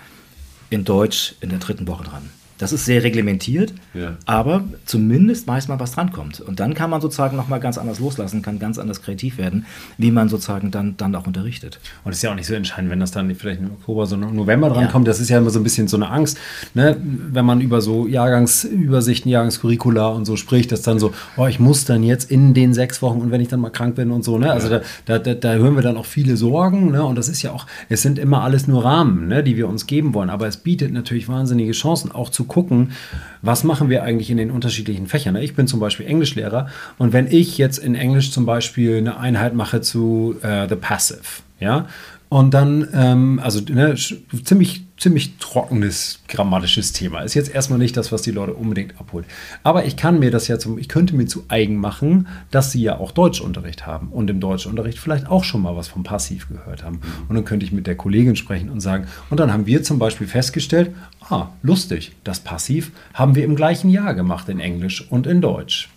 in 0.70 0.86
Deutsch 0.86 1.34
in 1.42 1.50
der 1.50 1.60
dritten 1.60 1.88
Woche 1.88 2.04
dran. 2.04 2.30
Das 2.60 2.74
ist 2.74 2.84
sehr 2.84 3.04
reglementiert, 3.04 3.74
ja. 3.94 4.18
aber 4.26 4.66
zumindest 4.86 5.48
weiß 5.48 5.70
man, 5.70 5.80
was 5.80 5.94
drankommt. 5.94 6.42
Und 6.42 6.60
dann 6.60 6.74
kann 6.74 6.90
man 6.90 7.00
sozusagen 7.00 7.38
nochmal 7.38 7.62
ganz 7.62 7.78
anders 7.78 8.00
loslassen, 8.00 8.42
kann 8.42 8.60
ganz 8.60 8.78
anders 8.78 9.02
kreativ 9.02 9.38
werden, 9.38 9.66
wie 9.98 10.12
man 10.12 10.28
sozusagen 10.28 10.70
dann, 10.70 10.98
dann 10.98 11.16
auch 11.16 11.26
unterrichtet. 11.26 11.80
Und 12.04 12.12
es 12.12 12.18
ist 12.18 12.24
ja 12.24 12.32
auch 12.32 12.36
nicht 12.36 12.48
so 12.48 12.54
entscheidend, 12.54 12.92
wenn 12.92 13.00
das 13.00 13.12
dann 13.12 13.34
vielleicht 13.34 13.62
im 13.62 13.72
Oktober, 13.72 14.06
sondern 14.06 14.32
im 14.32 14.36
November 14.36 14.70
drankommt. 14.70 15.08
Ja. 15.08 15.12
Das 15.14 15.22
ist 15.22 15.30
ja 15.30 15.38
immer 15.38 15.52
so 15.52 15.60
ein 15.60 15.64
bisschen 15.64 15.88
so 15.88 15.96
eine 15.96 16.10
Angst, 16.10 16.38
ne? 16.74 16.98
wenn 17.02 17.46
man 17.46 17.62
über 17.62 17.80
so 17.80 18.08
Jahrgangsübersichten, 18.08 19.32
Jahrgangskurricula 19.32 20.10
und 20.10 20.26
so 20.26 20.36
spricht, 20.36 20.74
dass 20.74 20.82
dann 20.82 21.00
so, 21.00 21.14
oh, 21.38 21.48
ich 21.48 21.62
muss 21.62 21.86
dann 21.86 22.04
jetzt 22.04 22.30
in 22.30 22.54
den 22.54 22.74
sechs 22.74 23.02
Wochen 23.02 23.22
und 23.22 23.32
wenn 23.32 23.40
ich 23.40 23.48
dann 23.48 23.62
mal 23.62 23.70
krank 23.70 23.96
bin 23.96 24.12
und 24.12 24.26
so. 24.26 24.38
Ne? 24.38 24.52
Also 24.52 24.68
da, 24.68 24.82
da, 25.06 25.18
da, 25.18 25.34
da 25.34 25.54
hören 25.54 25.76
wir 25.76 25.82
dann 25.82 25.96
auch 25.96 26.06
viele 26.06 26.36
Sorgen. 26.36 26.92
Ne? 26.92 27.06
Und 27.06 27.16
das 27.16 27.30
ist 27.30 27.42
ja 27.42 27.52
auch, 27.52 27.66
es 27.88 28.02
sind 28.02 28.20
immer 28.20 28.44
alles 28.44 28.68
nur 28.68 28.84
Rahmen, 28.84 29.30
ne? 29.30 29.46
die 29.46 29.56
wir 29.56 29.70
uns 29.70 29.88
geben 29.88 30.14
wollen. 30.14 30.30
Aber 30.30 30.46
es 30.46 30.58
bietet 30.58 30.92
natürlich 30.92 31.30
wahnsinnige 31.30 31.72
Chancen, 31.72 32.12
auch 32.12 32.30
zu 32.30 32.49
gucken, 32.50 32.92
was 33.42 33.64
machen 33.64 33.90
wir 33.90 34.04
eigentlich 34.04 34.30
in 34.30 34.38
den 34.38 34.52
unterschiedlichen 34.52 35.08
Fächern. 35.08 35.38
Ich 35.38 35.56
bin 35.56 35.68
zum 35.68 35.80
Beispiel 35.80 36.06
Englischlehrer 36.06 36.68
und 36.98 37.14
wenn 37.14 37.28
ich 37.28 37.58
jetzt 37.58 37.78
in 37.78 37.96
Englisch 37.96 38.32
zum 38.32 38.46
Beispiel 38.46 38.98
eine 38.98 39.18
Einheit 39.18 39.54
mache 39.54 39.80
zu 39.80 40.36
äh, 40.42 40.68
The 40.68 40.76
Passive, 40.76 41.44
ja, 41.62 41.88
und 42.30 42.54
dann, 42.54 42.88
ähm, 42.94 43.40
also 43.44 43.60
ne, 43.62 43.96
ziemlich, 44.44 44.84
ziemlich 45.00 45.38
trockenes 45.38 46.20
grammatisches 46.28 46.92
Thema. 46.92 47.22
Ist 47.22 47.34
jetzt 47.34 47.54
erstmal 47.54 47.80
nicht 47.80 47.96
das, 47.98 48.12
was 48.12 48.22
die 48.22 48.32
Leute 48.32 48.54
unbedingt 48.54 49.00
abholt. 49.00 49.26
Aber 49.64 49.86
ich 49.86 49.96
kann 49.96 50.20
mir 50.20 50.30
das 50.30 50.48
ja 50.48 50.60
zum, 50.60 50.78
ich 50.78 50.90
könnte 50.90 51.16
mir 51.16 51.26
zu 51.26 51.46
eigen 51.48 51.78
machen, 51.78 52.28
dass 52.52 52.72
sie 52.72 52.82
ja 52.82 52.98
auch 52.98 53.12
Deutschunterricht 53.12 53.88
haben 53.88 54.10
und 54.10 54.30
im 54.30 54.40
Deutschunterricht 54.40 55.00
vielleicht 55.00 55.28
auch 55.28 55.44
schon 55.44 55.62
mal 55.62 55.76
was 55.76 55.88
vom 55.88 56.04
Passiv 56.04 56.50
gehört 56.50 56.84
haben. 56.84 57.00
Und 57.28 57.36
dann 57.36 57.46
könnte 57.46 57.66
ich 57.66 57.72
mit 57.72 57.88
der 57.88 57.96
Kollegin 57.96 58.36
sprechen 58.36 58.70
und 58.70 58.82
sagen, 58.82 59.08
und 59.30 59.40
dann 59.40 59.54
haben 59.54 59.66
wir 59.66 59.84
zum 59.84 60.00
Beispiel 60.00 60.28
festgestellt, 60.28 60.92
ah, 61.30 61.48
lustig, 61.62 62.12
das 62.24 62.42
Passiv 62.42 62.92
haben 63.14 63.36
wir 63.36 63.46
im 63.46 63.56
gleichen 63.56 63.90
Jahr 63.90 64.14
gemacht 64.14 64.50
in 64.50 64.60
Englisch 64.60 65.10
und 65.10 65.28
in 65.28 65.42
Deutsch. 65.42 65.90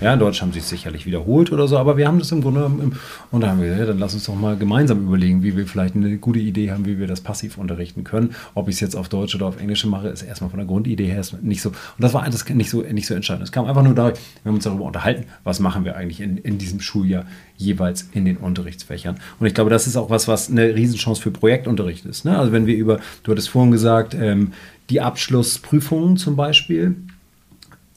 Ja, 0.00 0.14
in 0.14 0.18
Deutsch 0.18 0.42
haben 0.42 0.52
sie 0.52 0.58
es 0.58 0.68
sicherlich 0.68 1.06
wiederholt 1.06 1.52
oder 1.52 1.68
so, 1.68 1.78
aber 1.78 1.96
wir 1.96 2.08
haben 2.08 2.18
das 2.18 2.32
im 2.32 2.40
Grunde, 2.40 2.64
im, 2.64 2.92
und 3.30 3.40
dann 3.40 3.50
haben 3.50 3.62
wir 3.62 3.76
ja, 3.76 3.86
dann 3.86 3.98
lass 3.98 4.14
uns 4.14 4.24
doch 4.24 4.34
mal 4.34 4.56
gemeinsam 4.56 5.06
überlegen, 5.06 5.42
wie 5.42 5.56
wir 5.56 5.66
vielleicht 5.66 5.94
eine 5.94 6.18
gute 6.18 6.40
Idee 6.40 6.72
haben, 6.72 6.86
wie 6.86 6.98
wir 6.98 7.06
das 7.06 7.20
passiv 7.20 7.58
unterrichten 7.58 8.02
können. 8.02 8.34
Ob 8.54 8.68
ich 8.68 8.76
es 8.76 8.80
jetzt 8.80 8.96
auf 8.96 9.08
Deutsch 9.08 9.34
oder 9.34 9.46
auf 9.46 9.60
Englisch 9.60 9.84
mache, 9.84 10.08
ist 10.08 10.22
erstmal 10.22 10.50
von 10.50 10.58
der 10.58 10.66
Grundidee 10.66 11.06
her 11.06 11.22
nicht 11.42 11.62
so. 11.62 11.68
Und 11.68 11.76
das 11.98 12.14
war 12.14 12.28
das 12.28 12.48
nicht 12.48 12.70
so, 12.70 12.82
nicht 12.82 13.06
so 13.06 13.14
entscheidend. 13.14 13.44
Es 13.44 13.52
kam 13.52 13.66
einfach 13.66 13.82
nur 13.82 13.94
dadurch, 13.94 14.18
wir 14.42 14.50
haben 14.50 14.56
uns 14.56 14.64
darüber 14.64 14.84
unterhalten, 14.84 15.26
was 15.44 15.60
machen 15.60 15.84
wir 15.84 15.96
eigentlich 15.96 16.20
in, 16.20 16.36
in 16.36 16.58
diesem 16.58 16.80
Schuljahr 16.80 17.24
jeweils 17.56 18.08
in 18.12 18.24
den 18.24 18.38
Unterrichtsfächern. 18.38 19.20
Und 19.38 19.46
ich 19.46 19.54
glaube, 19.54 19.70
das 19.70 19.86
ist 19.86 19.96
auch 19.96 20.10
was, 20.10 20.26
was 20.26 20.50
eine 20.50 20.74
Riesenchance 20.74 21.22
für 21.22 21.30
Projektunterricht 21.30 22.04
ist. 22.06 22.24
Ne? 22.24 22.36
Also 22.36 22.52
wenn 22.52 22.66
wir 22.66 22.76
über, 22.76 22.98
du 23.22 23.30
hattest 23.30 23.50
vorhin 23.50 23.70
gesagt, 23.70 24.14
ähm, 24.14 24.52
die 24.90 25.00
Abschlussprüfungen 25.00 26.16
zum 26.16 26.36
Beispiel, 26.36 26.96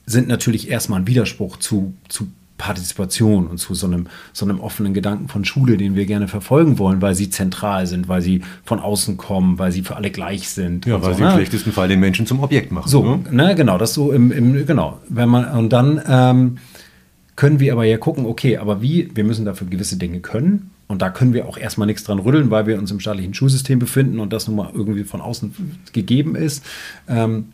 sind 0.06 0.28
natürlich 0.28 0.70
erstmal 0.70 1.00
ein 1.00 1.06
Widerspruch 1.06 1.56
zu, 1.58 1.94
zu 2.08 2.28
Partizipation 2.58 3.46
und 3.46 3.58
zu 3.58 3.74
so 3.74 3.86
einem, 3.86 4.06
so 4.32 4.46
einem 4.46 4.60
offenen 4.60 4.94
Gedanken 4.94 5.28
von 5.28 5.44
Schule, 5.44 5.76
den 5.76 5.94
wir 5.94 6.06
gerne 6.06 6.28
verfolgen 6.28 6.78
wollen, 6.78 7.02
weil 7.02 7.14
sie 7.14 7.28
zentral 7.28 7.86
sind, 7.86 8.08
weil 8.08 8.22
sie 8.22 8.42
von 8.64 8.80
außen 8.80 9.16
kommen, 9.16 9.58
weil 9.58 9.72
sie 9.72 9.82
für 9.82 9.96
alle 9.96 10.10
gleich 10.10 10.48
sind. 10.48 10.86
Ja, 10.86 11.02
weil 11.02 11.12
so, 11.12 11.18
sie 11.18 11.22
ne? 11.22 11.28
im 11.28 11.34
schlechtesten 11.34 11.72
Fall 11.72 11.88
den 11.88 12.00
Menschen 12.00 12.26
zum 12.26 12.40
Objekt 12.42 12.72
machen. 12.72 12.88
So, 12.88 13.02
ne, 13.02 13.22
ne 13.30 13.54
genau, 13.54 13.78
das 13.78 13.94
so 13.94 14.12
im, 14.12 14.32
im 14.32 14.66
genau. 14.66 15.00
Wenn 15.08 15.28
man, 15.28 15.44
und 15.50 15.70
dann 15.70 16.00
ähm, 16.08 16.58
können 17.36 17.60
wir 17.60 17.72
aber 17.72 17.84
ja 17.84 17.98
gucken, 17.98 18.24
okay, 18.24 18.56
aber 18.56 18.80
wie, 18.80 19.10
wir 19.14 19.24
müssen 19.24 19.44
dafür 19.44 19.66
gewisse 19.66 19.98
Dinge 19.98 20.20
können. 20.20 20.70
Und 20.88 21.02
da 21.02 21.10
können 21.10 21.34
wir 21.34 21.48
auch 21.48 21.58
erstmal 21.58 21.86
nichts 21.86 22.04
dran 22.04 22.20
rütteln, 22.20 22.50
weil 22.50 22.66
wir 22.66 22.78
uns 22.78 22.92
im 22.92 23.00
staatlichen 23.00 23.34
Schulsystem 23.34 23.80
befinden 23.80 24.20
und 24.20 24.32
das 24.32 24.46
nun 24.46 24.56
mal 24.56 24.70
irgendwie 24.72 25.02
von 25.02 25.20
außen 25.20 25.52
gegeben 25.92 26.36
ist. 26.36 26.64
Ähm, 27.08 27.46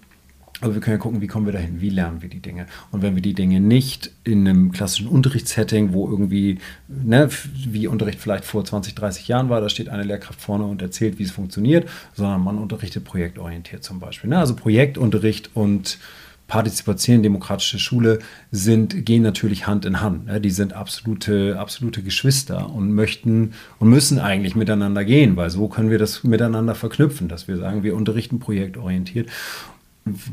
aber 0.63 0.75
wir 0.75 0.81
können 0.81 0.97
ja 0.97 1.03
gucken, 1.03 1.21
wie 1.21 1.27
kommen 1.27 1.45
wir 1.45 1.53
dahin, 1.53 1.81
wie 1.81 1.91
lernen 1.91 2.23
wir 2.23 2.29
die 2.29 2.41
Dinge. 2.41 2.67
Und 2.93 3.03
wenn 3.03 3.17
wir 3.17 3.23
die 3.23 3.35
Dinge 3.35 3.61
nicht 3.61 4.13
in 4.23 4.47
einem 4.47 4.71
klassischen 4.71 5.09
Unterrichtssetting, 5.09 5.93
wo 5.93 6.09
irgendwie, 6.09 6.59
ne, 6.89 7.29
wie 7.67 7.89
Unterricht 7.89 8.21
vielleicht 8.21 8.45
vor 8.45 8.65
20, 8.65 8.95
30 8.95 9.27
Jahren 9.27 9.49
war, 9.49 9.61
da 9.61 9.69
steht 9.69 9.89
eine 9.89 10.05
Lehrkraft 10.05 10.41
vorne 10.41 10.65
und 10.65 10.81
erzählt, 10.81 11.19
wie 11.19 11.25
es 11.25 11.33
funktioniert, 11.33 11.89
sondern 12.15 12.43
man 12.43 12.59
unterrichtet 12.59 13.05
projektorientiert 13.05 13.83
zum 13.83 13.99
Beispiel. 13.99 14.31
Ne? 14.31 14.39
Also 14.39 14.55
Projektunterricht 14.55 15.51
und 15.55 15.99
Partizipation, 16.47 17.23
demokratische 17.23 17.79
Schule 17.79 18.19
sind, 18.51 19.05
gehen 19.05 19.23
natürlich 19.23 19.67
Hand 19.67 19.85
in 19.85 20.01
Hand. 20.01 20.27
Ne? 20.27 20.41
Die 20.41 20.51
sind 20.51 20.75
absolute, 20.75 21.59
absolute 21.59 22.03
Geschwister 22.03 22.71
und 22.71 22.93
möchten 22.93 23.55
und 23.81 23.89
müssen 23.89 24.21
eigentlich 24.21 24.55
miteinander 24.55 25.05
gehen, 25.05 25.35
weil 25.37 25.51
so 25.51 25.67
können 25.67 25.91
wir 25.91 25.99
das 25.99 26.23
miteinander 26.25 26.75
verknüpfen, 26.75 27.27
dass 27.27 27.49
wir 27.49 27.57
sagen, 27.57 27.83
wir 27.83 27.97
unterrichten 27.97 28.39
projektorientiert 28.39 29.29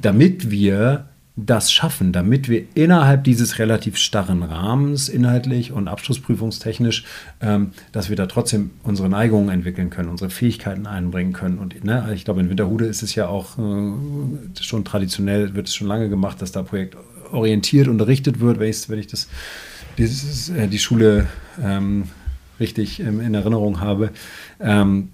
damit 0.02 0.50
wir 0.50 1.10
das 1.46 1.72
schaffen, 1.72 2.12
damit 2.12 2.50
wir 2.50 2.64
innerhalb 2.76 3.24
dieses 3.24 3.60
relativ 3.60 3.98
starren 3.98 4.44
Rahmens 4.44 5.10
inhaltlich 5.10 5.72
und 5.72 5.88
abschlussprüfungstechnisch, 5.88 7.06
ähm, 7.42 7.72
dass 7.92 8.10
wir 8.10 8.16
da 8.16 8.26
trotzdem 8.26 8.72
unsere 8.84 9.10
Neigungen 9.10 9.50
entwickeln 9.50 9.90
können, 9.90 10.10
unsere 10.10 10.30
Fähigkeiten 10.30 10.86
einbringen 10.86 11.34
können. 11.34 11.58
Und 11.58 11.84
ne, 11.84 12.10
ich 12.14 12.26
glaube, 12.26 12.42
in 12.42 12.50
Winterhude 12.50 12.86
ist 12.86 13.04
es 13.04 13.16
ja 13.16 13.28
auch 13.28 13.58
äh, 13.58 14.62
schon 14.62 14.86
traditionell, 14.86 15.56
wird 15.56 15.68
es 15.68 15.76
schon 15.76 15.88
lange 15.88 16.10
gemacht, 16.10 16.42
dass 16.42 16.52
da 16.52 16.64
projektorientiert 16.64 17.88
unterrichtet 17.88 18.40
wird, 18.40 18.60
wenn 18.60 18.70
ich, 18.70 18.90
wenn 18.90 19.00
ich 19.00 19.08
das, 19.08 19.28
dieses, 19.98 20.50
äh, 20.50 20.68
die 20.68 20.80
Schule 20.80 21.28
ähm, 21.62 22.04
richtig 22.60 23.00
ähm, 23.00 23.22
in 23.22 23.34
Erinnerung 23.34 23.80
habe. 23.80 24.12
Ähm, 24.60 25.10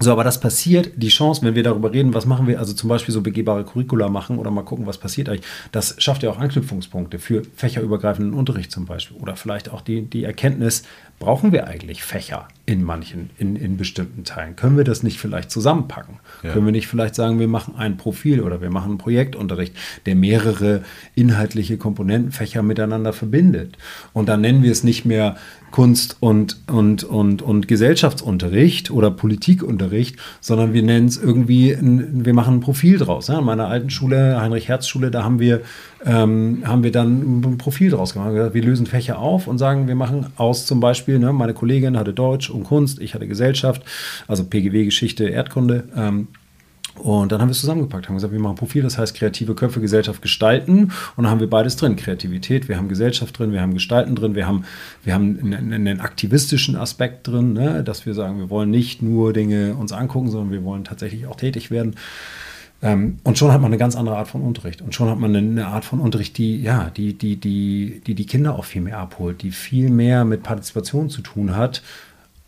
so, 0.00 0.10
aber 0.10 0.24
das 0.24 0.40
passiert, 0.40 0.90
die 0.96 1.08
Chance, 1.08 1.42
wenn 1.42 1.54
wir 1.54 1.62
darüber 1.62 1.92
reden, 1.92 2.14
was 2.14 2.24
machen 2.24 2.46
wir, 2.46 2.58
also 2.58 2.72
zum 2.72 2.88
Beispiel 2.88 3.12
so 3.12 3.20
begehbare 3.20 3.64
Curricula 3.64 4.08
machen 4.08 4.38
oder 4.38 4.50
mal 4.50 4.62
gucken, 4.62 4.86
was 4.86 4.96
passiert 4.96 5.28
eigentlich, 5.28 5.46
das 5.70 5.96
schafft 5.98 6.22
ja 6.22 6.30
auch 6.30 6.38
Anknüpfungspunkte 6.38 7.18
für 7.18 7.42
fächerübergreifenden 7.56 8.32
Unterricht 8.32 8.72
zum 8.72 8.86
Beispiel. 8.86 9.18
Oder 9.18 9.36
vielleicht 9.36 9.70
auch 9.70 9.82
die, 9.82 10.02
die 10.02 10.24
Erkenntnis, 10.24 10.84
brauchen 11.22 11.52
wir 11.52 11.68
eigentlich 11.68 12.02
Fächer 12.02 12.48
in 12.66 12.82
manchen, 12.82 13.30
in, 13.38 13.54
in 13.54 13.76
bestimmten 13.76 14.24
Teilen? 14.24 14.56
Können 14.56 14.76
wir 14.76 14.82
das 14.82 15.04
nicht 15.04 15.18
vielleicht 15.18 15.52
zusammenpacken? 15.52 16.18
Ja. 16.42 16.52
Können 16.52 16.66
wir 16.66 16.72
nicht 16.72 16.88
vielleicht 16.88 17.14
sagen, 17.14 17.38
wir 17.38 17.46
machen 17.46 17.76
ein 17.76 17.96
Profil 17.96 18.40
oder 18.40 18.60
wir 18.60 18.70
machen 18.70 18.90
einen 18.90 18.98
Projektunterricht, 18.98 19.74
der 20.04 20.16
mehrere 20.16 20.82
inhaltliche 21.14 21.76
Komponentenfächer 21.76 22.62
miteinander 22.62 23.12
verbindet? 23.12 23.78
Und 24.12 24.28
dann 24.28 24.40
nennen 24.40 24.64
wir 24.64 24.72
es 24.72 24.82
nicht 24.82 25.04
mehr 25.04 25.36
Kunst 25.70 26.16
und, 26.20 26.60
und, 26.68 27.04
und, 27.04 27.40
und 27.40 27.68
Gesellschaftsunterricht 27.68 28.90
oder 28.90 29.10
Politikunterricht, 29.10 30.16
sondern 30.40 30.74
wir 30.74 30.82
nennen 30.82 31.06
es 31.06 31.16
irgendwie, 31.16 31.72
ein, 31.72 32.24
wir 32.24 32.34
machen 32.34 32.56
ein 32.56 32.60
Profil 32.60 32.98
draus. 32.98 33.28
Ja, 33.28 33.38
in 33.38 33.44
meiner 33.44 33.68
alten 33.68 33.90
Schule, 33.90 34.40
Heinrich-Herz-Schule, 34.40 35.10
da 35.10 35.22
haben 35.22 35.38
wir, 35.38 35.62
ähm, 36.04 36.62
haben 36.64 36.82
wir 36.82 36.92
dann 36.92 37.40
ein 37.40 37.58
Profil 37.58 37.90
draus 37.90 38.12
gemacht. 38.12 38.54
Wir 38.54 38.62
lösen 38.62 38.86
Fächer 38.86 39.18
auf 39.18 39.46
und 39.46 39.58
sagen, 39.58 39.88
wir 39.88 39.94
machen 39.94 40.26
aus 40.36 40.66
zum 40.66 40.80
Beispiel, 40.80 41.18
ne, 41.18 41.32
meine 41.32 41.54
Kollegin 41.54 41.96
hatte 41.96 42.12
Deutsch 42.12 42.50
und 42.50 42.64
Kunst, 42.64 43.00
ich 43.00 43.14
hatte 43.14 43.26
Gesellschaft, 43.28 43.82
also 44.26 44.44
PGW, 44.44 44.84
Geschichte, 44.84 45.28
Erdkunde. 45.28 45.84
Ähm, 45.96 46.28
und 46.96 47.32
dann 47.32 47.40
haben 47.40 47.48
wir 47.48 47.52
es 47.52 47.60
zusammengepackt, 47.60 48.08
haben 48.08 48.16
gesagt, 48.16 48.32
wir 48.32 48.40
machen 48.40 48.52
ein 48.52 48.58
Profil, 48.58 48.82
das 48.82 48.98
heißt 48.98 49.16
kreative 49.16 49.54
Köpfe, 49.54 49.80
Gesellschaft 49.80 50.20
gestalten. 50.20 50.92
Und 51.16 51.24
dann 51.24 51.30
haben 51.30 51.40
wir 51.40 51.48
beides 51.48 51.76
drin. 51.76 51.96
Kreativität, 51.96 52.68
wir 52.68 52.76
haben 52.76 52.88
Gesellschaft 52.88 53.38
drin, 53.38 53.52
wir 53.52 53.62
haben 53.62 53.72
Gestalten 53.72 54.14
drin, 54.14 54.34
wir 54.34 54.46
haben, 54.46 54.64
wir 55.02 55.14
haben 55.14 55.38
einen, 55.40 55.72
einen 55.72 56.00
aktivistischen 56.00 56.76
Aspekt 56.76 57.26
drin, 57.26 57.54
ne? 57.54 57.82
dass 57.82 58.04
wir 58.04 58.12
sagen, 58.12 58.38
wir 58.38 58.50
wollen 58.50 58.70
nicht 58.70 59.00
nur 59.00 59.32
Dinge 59.32 59.74
uns 59.74 59.92
angucken, 59.92 60.30
sondern 60.30 60.52
wir 60.52 60.64
wollen 60.64 60.84
tatsächlich 60.84 61.26
auch 61.26 61.36
tätig 61.36 61.70
werden. 61.70 61.96
Ähm, 62.82 63.18
und 63.22 63.38
schon 63.38 63.52
hat 63.52 63.60
man 63.60 63.70
eine 63.70 63.78
ganz 63.78 63.96
andere 63.96 64.16
Art 64.16 64.28
von 64.28 64.42
Unterricht. 64.42 64.82
Und 64.82 64.94
schon 64.94 65.08
hat 65.08 65.18
man 65.18 65.34
eine, 65.34 65.66
Art 65.66 65.84
von 65.84 66.00
Unterricht, 66.00 66.36
die, 66.36 66.60
ja, 66.60 66.90
die, 66.90 67.14
die, 67.14 67.36
die, 67.36 68.02
die 68.06 68.14
die 68.14 68.26
Kinder 68.26 68.56
auch 68.56 68.64
viel 68.64 68.82
mehr 68.82 68.98
abholt, 68.98 69.42
die 69.42 69.52
viel 69.52 69.88
mehr 69.88 70.24
mit 70.24 70.42
Partizipation 70.42 71.08
zu 71.08 71.22
tun 71.22 71.56
hat 71.56 71.82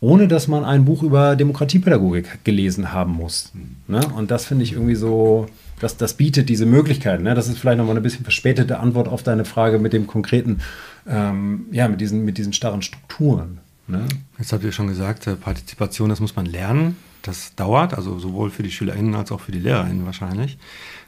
ohne 0.05 0.27
dass 0.27 0.47
man 0.47 0.63
ein 0.65 0.85
Buch 0.85 1.01
über 1.03 1.35
Demokratiepädagogik 1.35 2.43
gelesen 2.43 2.93
haben 2.93 3.13
muss. 3.13 3.51
Ne? 3.87 4.01
Und 4.15 4.29
das 4.29 4.45
finde 4.45 4.63
ich 4.63 4.73
irgendwie 4.73 4.93
so, 4.93 5.47
das, 5.79 5.97
das 5.97 6.13
bietet 6.13 6.49
diese 6.49 6.67
Möglichkeit. 6.67 7.21
Ne? 7.21 7.33
Das 7.33 7.47
ist 7.47 7.57
vielleicht 7.57 7.77
nochmal 7.77 7.93
eine 7.93 8.01
bisschen 8.01 8.23
verspätete 8.23 8.79
Antwort 8.79 9.07
auf 9.07 9.23
deine 9.23 9.45
Frage 9.45 9.79
mit 9.79 9.93
dem 9.93 10.05
konkreten, 10.05 10.59
ähm, 11.07 11.65
ja, 11.71 11.87
mit 11.87 12.01
diesen, 12.01 12.25
mit 12.25 12.37
diesen 12.37 12.53
starren 12.53 12.81
Strukturen. 12.81 13.59
Ne? 13.87 14.05
Jetzt 14.37 14.53
habt 14.53 14.63
ihr 14.63 14.71
schon 14.71 14.87
gesagt, 14.87 15.27
äh, 15.27 15.35
Partizipation, 15.35 16.09
das 16.09 16.19
muss 16.19 16.35
man 16.35 16.45
lernen. 16.45 16.97
Das 17.25 17.55
dauert, 17.55 17.95
also 17.95 18.19
sowohl 18.19 18.51
für 18.51 18.61
die 18.61 18.71
SchülerInnen 18.71 19.15
als 19.15 19.31
auch 19.31 19.41
für 19.41 19.51
die 19.51 19.59
LehrerInnen 19.59 20.05
wahrscheinlich. 20.05 20.59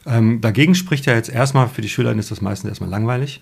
Ähm, 0.04 0.40
dagegen 0.40 0.74
spricht 0.74 1.06
ja 1.06 1.14
jetzt 1.14 1.28
erstmal, 1.28 1.68
für 1.68 1.80
die 1.80 1.88
SchülerInnen 1.88 2.18
ist 2.18 2.32
das 2.32 2.40
meistens 2.40 2.70
erstmal 2.70 2.90
langweilig. 2.90 3.40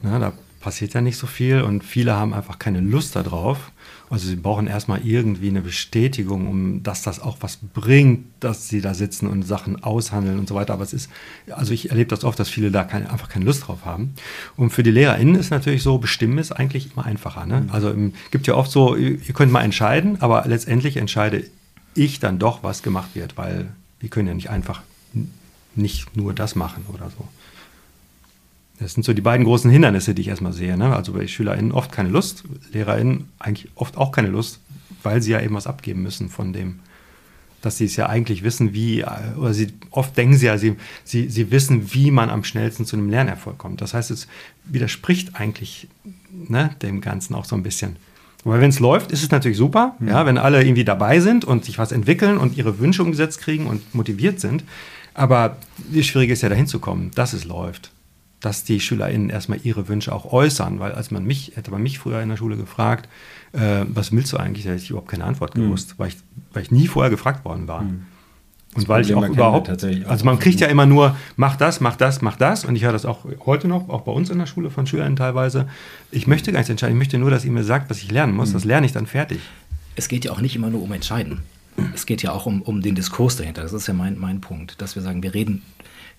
Na, 0.00 0.18
da 0.18 0.32
passiert 0.60 0.94
ja 0.94 1.02
nicht 1.02 1.18
so 1.18 1.26
viel 1.26 1.60
und 1.60 1.84
viele 1.84 2.14
haben 2.14 2.32
einfach 2.32 2.58
keine 2.58 2.80
Lust 2.80 3.16
darauf. 3.16 3.70
Also 4.08 4.28
sie 4.28 4.36
brauchen 4.36 4.66
erstmal 4.66 5.06
irgendwie 5.06 5.48
eine 5.48 5.60
Bestätigung, 5.60 6.48
um 6.48 6.82
dass 6.82 7.02
das 7.02 7.20
auch 7.20 7.36
was 7.40 7.58
bringt, 7.74 8.26
dass 8.40 8.68
sie 8.68 8.80
da 8.80 8.94
sitzen 8.94 9.26
und 9.26 9.42
Sachen 9.42 9.82
aushandeln 9.82 10.38
und 10.38 10.48
so 10.48 10.54
weiter. 10.54 10.72
Aber 10.72 10.84
es 10.84 10.94
ist, 10.94 11.10
also 11.50 11.74
ich 11.74 11.90
erlebe 11.90 12.08
das 12.08 12.24
oft, 12.24 12.38
dass 12.38 12.48
viele 12.48 12.70
da 12.70 12.84
keine, 12.84 13.10
einfach 13.10 13.28
keine 13.28 13.44
Lust 13.44 13.66
drauf 13.66 13.84
haben. 13.84 14.14
Und 14.56 14.70
für 14.70 14.82
die 14.82 14.90
LehrerInnen 14.90 15.34
ist 15.34 15.50
natürlich 15.50 15.82
so, 15.82 15.98
bestimmen 15.98 16.38
ist 16.38 16.52
eigentlich 16.52 16.92
immer 16.92 17.04
einfacher. 17.04 17.44
Ne? 17.44 17.60
Mhm. 17.60 17.70
Also 17.70 17.90
es 17.90 18.30
gibt 18.30 18.46
ja 18.46 18.54
oft 18.54 18.70
so, 18.70 18.96
ihr 18.96 19.18
könnt 19.34 19.52
mal 19.52 19.62
entscheiden, 19.62 20.16
aber 20.20 20.44
letztendlich 20.46 20.96
entscheide 20.96 21.44
ich 21.94 22.20
dann 22.20 22.38
doch, 22.38 22.62
was 22.62 22.82
gemacht 22.82 23.10
wird, 23.14 23.36
weil 23.36 23.68
wir 23.98 24.08
können 24.08 24.28
ja 24.28 24.34
nicht 24.34 24.50
einfach 24.50 24.82
nicht 25.74 26.16
nur 26.16 26.34
das 26.34 26.54
machen 26.54 26.84
oder 26.92 27.10
so. 27.10 27.28
Das 28.78 28.94
sind 28.94 29.02
so 29.04 29.12
die 29.12 29.20
beiden 29.20 29.44
großen 29.44 29.70
Hindernisse, 29.70 30.14
die 30.14 30.22
ich 30.22 30.28
erstmal 30.28 30.54
sehe. 30.54 30.76
Ne? 30.76 30.96
Also 30.96 31.12
bei 31.12 31.26
SchülerInnen 31.26 31.72
oft 31.72 31.92
keine 31.92 32.08
Lust, 32.08 32.44
LehrerInnen 32.72 33.28
eigentlich 33.38 33.68
oft 33.74 33.98
auch 33.98 34.10
keine 34.10 34.28
Lust, 34.28 34.58
weil 35.02 35.20
sie 35.20 35.32
ja 35.32 35.40
eben 35.40 35.54
was 35.54 35.66
abgeben 35.66 36.02
müssen 36.02 36.30
von 36.30 36.54
dem, 36.54 36.80
dass 37.60 37.76
sie 37.76 37.84
es 37.84 37.96
ja 37.96 38.08
eigentlich 38.08 38.42
wissen, 38.42 38.72
wie, 38.72 39.04
oder 39.36 39.52
sie 39.52 39.74
oft 39.90 40.16
denken 40.16 40.36
sie 40.36 40.46
ja, 40.46 40.56
sie, 40.56 40.76
sie, 41.04 41.28
sie 41.28 41.50
wissen, 41.50 41.92
wie 41.92 42.10
man 42.10 42.30
am 42.30 42.42
schnellsten 42.42 42.86
zu 42.86 42.96
einem 42.96 43.10
Lernerfolg 43.10 43.58
kommt. 43.58 43.82
Das 43.82 43.92
heißt, 43.92 44.10
es 44.10 44.28
widerspricht 44.64 45.36
eigentlich 45.36 45.86
ne, 46.48 46.74
dem 46.80 47.02
Ganzen 47.02 47.34
auch 47.34 47.44
so 47.44 47.56
ein 47.56 47.62
bisschen. 47.62 47.96
Weil 48.44 48.60
wenn 48.60 48.70
es 48.70 48.80
läuft, 48.80 49.12
ist 49.12 49.22
es 49.22 49.30
natürlich 49.30 49.58
super, 49.58 49.96
mhm. 49.98 50.08
ja, 50.08 50.26
wenn 50.26 50.38
alle 50.38 50.62
irgendwie 50.62 50.84
dabei 50.84 51.20
sind 51.20 51.44
und 51.44 51.64
sich 51.64 51.78
was 51.78 51.92
entwickeln 51.92 52.38
und 52.38 52.56
ihre 52.56 52.78
Wünsche 52.78 53.02
umgesetzt 53.02 53.40
kriegen 53.40 53.66
und 53.66 53.94
motiviert 53.94 54.40
sind. 54.40 54.64
Aber 55.12 55.56
das 55.92 56.06
Schwierige 56.06 56.32
ist 56.32 56.42
ja 56.42 56.48
dahin 56.48 56.66
zu 56.66 56.78
kommen, 56.78 57.10
dass 57.14 57.32
es 57.32 57.44
läuft 57.44 57.92
dass 58.40 58.64
die 58.64 58.80
SchülerInnen 58.80 59.30
erstmal 59.30 59.60
ihre 59.62 59.88
Wünsche 59.88 60.12
auch 60.12 60.32
äußern, 60.32 60.80
weil 60.80 60.92
als 60.92 61.10
man 61.10 61.24
mich, 61.24 61.52
hätte 61.56 61.70
man 61.70 61.82
mich 61.82 61.98
früher 61.98 62.22
in 62.22 62.28
der 62.30 62.36
Schule 62.36 62.56
gefragt, 62.56 63.08
äh, 63.52 63.84
was 63.86 64.12
willst 64.12 64.32
du 64.32 64.38
eigentlich, 64.38 64.64
da 64.64 64.70
hätte 64.70 64.82
ich 64.82 64.90
überhaupt 64.90 65.10
keine 65.10 65.24
Antwort 65.24 65.54
gewusst, 65.54 65.90
mhm. 65.90 65.94
weil, 65.98 66.08
ich, 66.08 66.16
weil 66.52 66.62
ich 66.62 66.70
nie 66.70 66.86
vorher 66.86 67.10
gefragt 67.10 67.44
worden 67.44 67.68
war. 67.68 67.82
Mhm. 67.82 68.06
Und 68.74 68.88
weil 68.88 69.02
ich 69.02 69.14
auch 69.14 69.26
überhaupt, 69.26 69.68
also 69.68 70.24
man 70.24 70.38
kriegt 70.38 70.60
ja 70.60 70.68
immer 70.68 70.86
nur, 70.86 71.16
mach 71.36 71.56
das, 71.56 71.80
mach 71.80 71.96
das, 71.96 72.22
mach 72.22 72.36
das. 72.36 72.64
Und 72.64 72.76
ich 72.76 72.84
höre 72.84 72.92
das 72.92 73.04
auch 73.04 73.24
heute 73.44 73.66
noch, 73.66 73.88
auch 73.88 74.02
bei 74.02 74.12
uns 74.12 74.30
in 74.30 74.38
der 74.38 74.46
Schule 74.46 74.70
von 74.70 74.86
Schülern 74.86 75.16
teilweise. 75.16 75.68
Ich 76.12 76.28
möchte 76.28 76.52
gar 76.52 76.60
nicht 76.60 76.70
entscheiden, 76.70 76.94
ich 76.94 76.98
möchte 76.98 77.18
nur, 77.18 77.30
dass 77.30 77.44
ihr 77.44 77.50
mir 77.50 77.64
sagt, 77.64 77.90
was 77.90 77.98
ich 77.98 78.12
lernen 78.12 78.34
muss. 78.34 78.50
Mhm. 78.50 78.54
Das 78.54 78.64
lerne 78.64 78.86
ich 78.86 78.92
dann 78.92 79.06
fertig. 79.06 79.40
Es 79.96 80.06
geht 80.06 80.24
ja 80.24 80.30
auch 80.30 80.40
nicht 80.40 80.54
immer 80.54 80.70
nur 80.70 80.82
um 80.82 80.92
Entscheiden. 80.92 81.42
Es 81.94 82.06
geht 82.06 82.22
ja 82.22 82.30
auch 82.30 82.46
um, 82.46 82.62
um 82.62 82.80
den 82.80 82.94
Diskurs 82.94 83.36
dahinter. 83.36 83.62
Das 83.62 83.72
ist 83.72 83.88
ja 83.88 83.94
mein, 83.94 84.18
mein 84.18 84.40
Punkt, 84.40 84.80
dass 84.80 84.94
wir 84.94 85.02
sagen, 85.02 85.22
wir 85.22 85.34
reden 85.34 85.62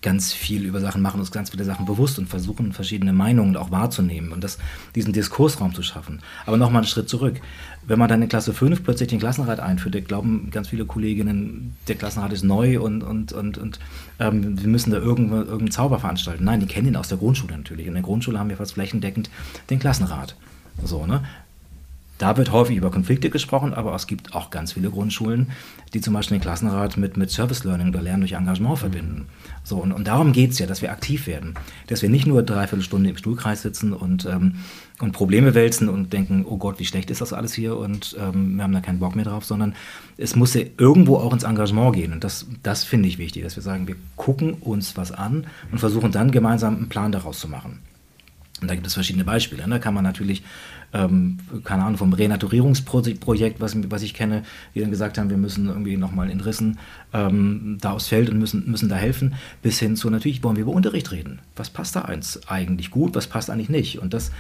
ganz 0.02 0.34
viel 0.34 0.66
über 0.66 0.80
Sachen, 0.80 1.02
machen 1.02 1.20
uns 1.20 1.32
ganz 1.32 1.52
viele 1.52 1.64
Sachen 1.64 1.86
bewusst 1.86 2.18
und 2.18 2.28
versuchen 2.28 2.74
verschiedene 2.74 3.14
Meinungen 3.14 3.56
auch 3.56 3.70
wahrzunehmen 3.70 4.32
und 4.32 4.44
das, 4.44 4.58
diesen 4.96 5.14
Diskursraum 5.14 5.76
zu 5.76 5.84
schaffen. 5.84 6.22
Aber 6.46 6.58
nochmal 6.58 6.82
einen 6.82 6.88
Schritt 6.88 7.08
zurück. 7.08 7.40
Wenn 7.86 8.00
man 8.00 8.10
dann 8.10 8.22
in 8.22 8.30
Klasse 8.30 8.54
5 8.54 8.84
plötzlich 8.84 9.10
den 9.10 9.20
Klassenrat 9.20 9.60
einführt, 9.60 10.08
glauben 10.08 10.50
ganz 10.52 10.70
viele 10.70 10.86
Kolleginnen, 10.86 11.76
der 11.88 11.96
Klassenrat 11.96 12.34
ist 12.34 12.44
neu 12.44 12.80
und, 12.80 13.04
und, 13.04 13.32
und, 13.34 13.58
und 13.58 13.80
ähm, 14.20 14.60
wir 14.60 14.68
müssen 14.68 14.92
da 14.92 14.98
irgendeinen 14.98 15.42
irgendeinen 15.42 15.72
Zauber 15.72 16.00
veranstalten. 16.00 16.44
Nein, 16.46 16.60
die 16.60 16.68
kennen 16.68 16.88
ihn 16.88 16.96
aus 16.96 17.10
der 17.10 17.18
Grundschule 17.18 17.56
natürlich. 17.56 17.88
In 17.88 17.94
der 17.94 18.04
Grundschule 18.04 18.40
haben 18.40 18.50
wir 18.50 18.58
fast 18.58 18.74
flächendeckend 18.74 19.30
den 19.70 19.80
Klassenrat. 19.80 20.36
So, 20.84 21.06
ne? 21.06 21.24
Da 22.22 22.38
wird 22.38 22.52
häufig 22.52 22.78
über 22.78 22.92
Konflikte 22.92 23.32
gesprochen, 23.32 23.74
aber 23.74 23.96
es 23.96 24.06
gibt 24.06 24.36
auch 24.36 24.52
ganz 24.52 24.74
viele 24.74 24.92
Grundschulen, 24.92 25.50
die 25.96 26.02
zum 26.02 26.14
Beispiel 26.14 26.38
den 26.38 26.44
Klassenrat 26.44 26.96
mit, 26.96 27.18
mit 27.18 27.32
Service 27.32 27.64
Learning 27.64 27.88
oder 27.88 28.04
Lernen 28.04 28.22
durch 28.22 28.34
Engagement 28.34 28.78
verbinden. 28.78 29.26
So, 29.64 29.78
und, 29.78 29.92
und 29.92 30.06
darum 30.06 30.32
geht 30.32 30.52
es 30.52 30.60
ja, 30.60 30.68
dass 30.68 30.84
wir 30.84 30.92
aktiv 30.92 31.26
werden. 31.26 31.56
Dass 31.88 32.04
wir 32.04 32.10
nicht 32.10 32.28
nur 32.28 32.44
dreiviertel 32.44 32.84
Stunde 32.84 33.10
im 33.10 33.18
Stuhlkreis 33.18 33.64
sitzen 33.64 33.92
und, 33.92 34.28
ähm, 34.28 34.58
und 35.00 35.14
Probleme 35.14 35.56
wälzen 35.56 35.90
und 35.90 36.14
denken, 36.14 36.46
oh 36.48 36.58
Gott, 36.58 36.78
wie 36.78 36.86
schlecht 36.86 37.10
ist 37.10 37.22
das 37.22 37.34
alles 37.34 37.56
hier 37.56 37.76
und 37.76 38.16
ähm, 38.20 38.58
wir 38.58 38.66
haben 38.66 38.74
da 38.74 38.82
keinen 38.82 39.00
Bock 39.00 39.16
mehr 39.16 39.26
drauf, 39.26 39.44
sondern 39.44 39.74
es 40.18 40.36
muss 40.36 40.54
ja 40.54 40.62
irgendwo 40.78 41.16
auch 41.16 41.34
ins 41.34 41.42
Engagement 41.42 41.96
gehen. 41.96 42.14
Und 42.14 42.24
das, 42.24 42.46
das 42.62 42.84
finde 42.84 43.10
ich 43.10 43.18
wichtig, 43.18 43.42
dass 43.42 43.56
wir 43.56 43.64
sagen, 43.64 43.88
wir 43.88 43.96
gucken 44.16 44.54
uns 44.54 44.96
was 44.96 45.12
an 45.12 45.48
und 45.72 45.80
versuchen 45.80 46.12
dann 46.12 46.30
gemeinsam 46.30 46.76
einen 46.76 46.90
Plan 46.90 47.12
daraus 47.12 47.40
zu 47.40 47.48
machen. 47.48 47.80
Und 48.62 48.70
da 48.70 48.76
gibt 48.76 48.86
es 48.86 48.94
verschiedene 48.94 49.26
Beispiele. 49.26 49.64
Da 49.64 49.68
ne? 49.68 49.80
kann 49.80 49.96
man 49.96 50.04
natürlich 50.04 50.44
ähm, 50.94 51.38
keine 51.64 51.84
Ahnung, 51.84 51.98
vom 51.98 52.14
Renaturierungsprojekt, 52.14 53.60
was, 53.60 53.76
was 53.90 54.02
ich 54.02 54.14
kenne, 54.14 54.44
die 54.76 54.82
dann 54.82 54.92
gesagt 54.92 55.18
haben, 55.18 55.30
wir 55.30 55.38
müssen 55.38 55.68
irgendwie 55.68 55.98
nochmal 55.98 56.30
in 56.30 56.42
Rissen 56.42 56.80
ähm, 57.14 57.78
da 57.82 57.92
aufs 57.92 58.08
Feld 58.08 58.30
und 58.30 58.40
müssen, 58.40 58.70
müssen 58.70 58.90
da 58.90 58.96
helfen, 58.96 59.36
bis 59.62 59.80
hin 59.80 59.96
zu 59.96 60.10
natürlich 60.10 60.44
wollen 60.44 60.56
wir 60.56 60.64
über 60.64 60.74
Unterricht 60.74 61.12
reden. 61.12 61.40
Was 61.56 61.70
passt 61.70 61.96
da 61.96 62.02
eins 62.02 62.42
eigentlich 62.48 62.92
gut, 62.92 63.16
was 63.16 63.28
passt 63.28 63.50
eigentlich 63.50 63.70
nicht? 63.70 64.00
Und 64.00 64.14
das, 64.14 64.32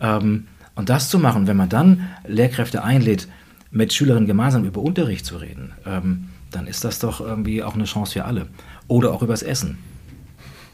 ähm, 0.00 0.46
und 0.74 0.88
das 0.88 1.10
zu 1.10 1.18
machen, 1.18 1.46
wenn 1.46 1.56
man 1.56 1.68
dann 1.68 2.08
Lehrkräfte 2.26 2.82
einlädt, 2.82 3.28
mit 3.70 3.92
Schülerinnen 3.92 4.26
gemeinsam 4.26 4.64
über 4.64 4.80
Unterricht 4.80 5.24
zu 5.24 5.36
reden, 5.36 5.72
ähm, 5.86 6.28
dann 6.50 6.66
ist 6.66 6.82
das 6.82 6.98
doch 6.98 7.20
irgendwie 7.20 7.62
auch 7.62 7.74
eine 7.74 7.84
Chance 7.84 8.14
für 8.14 8.24
alle. 8.24 8.48
Oder 8.88 9.12
auch 9.12 9.22
übers 9.22 9.42
Essen. 9.42 9.78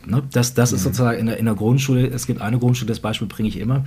Ne? 0.07 0.23
Das, 0.33 0.55
das 0.55 0.73
ist 0.73 0.81
mhm. 0.81 0.85
sozusagen 0.85 1.19
in 1.19 1.27
der, 1.27 1.37
in 1.37 1.45
der 1.45 1.55
Grundschule, 1.55 2.07
es 2.07 2.27
gibt 2.27 2.41
eine 2.41 2.59
Grundschule, 2.59 2.89
das 2.89 3.01
Beispiel 3.01 3.29
bringe 3.29 3.49
ich 3.49 3.59
immer 3.59 3.85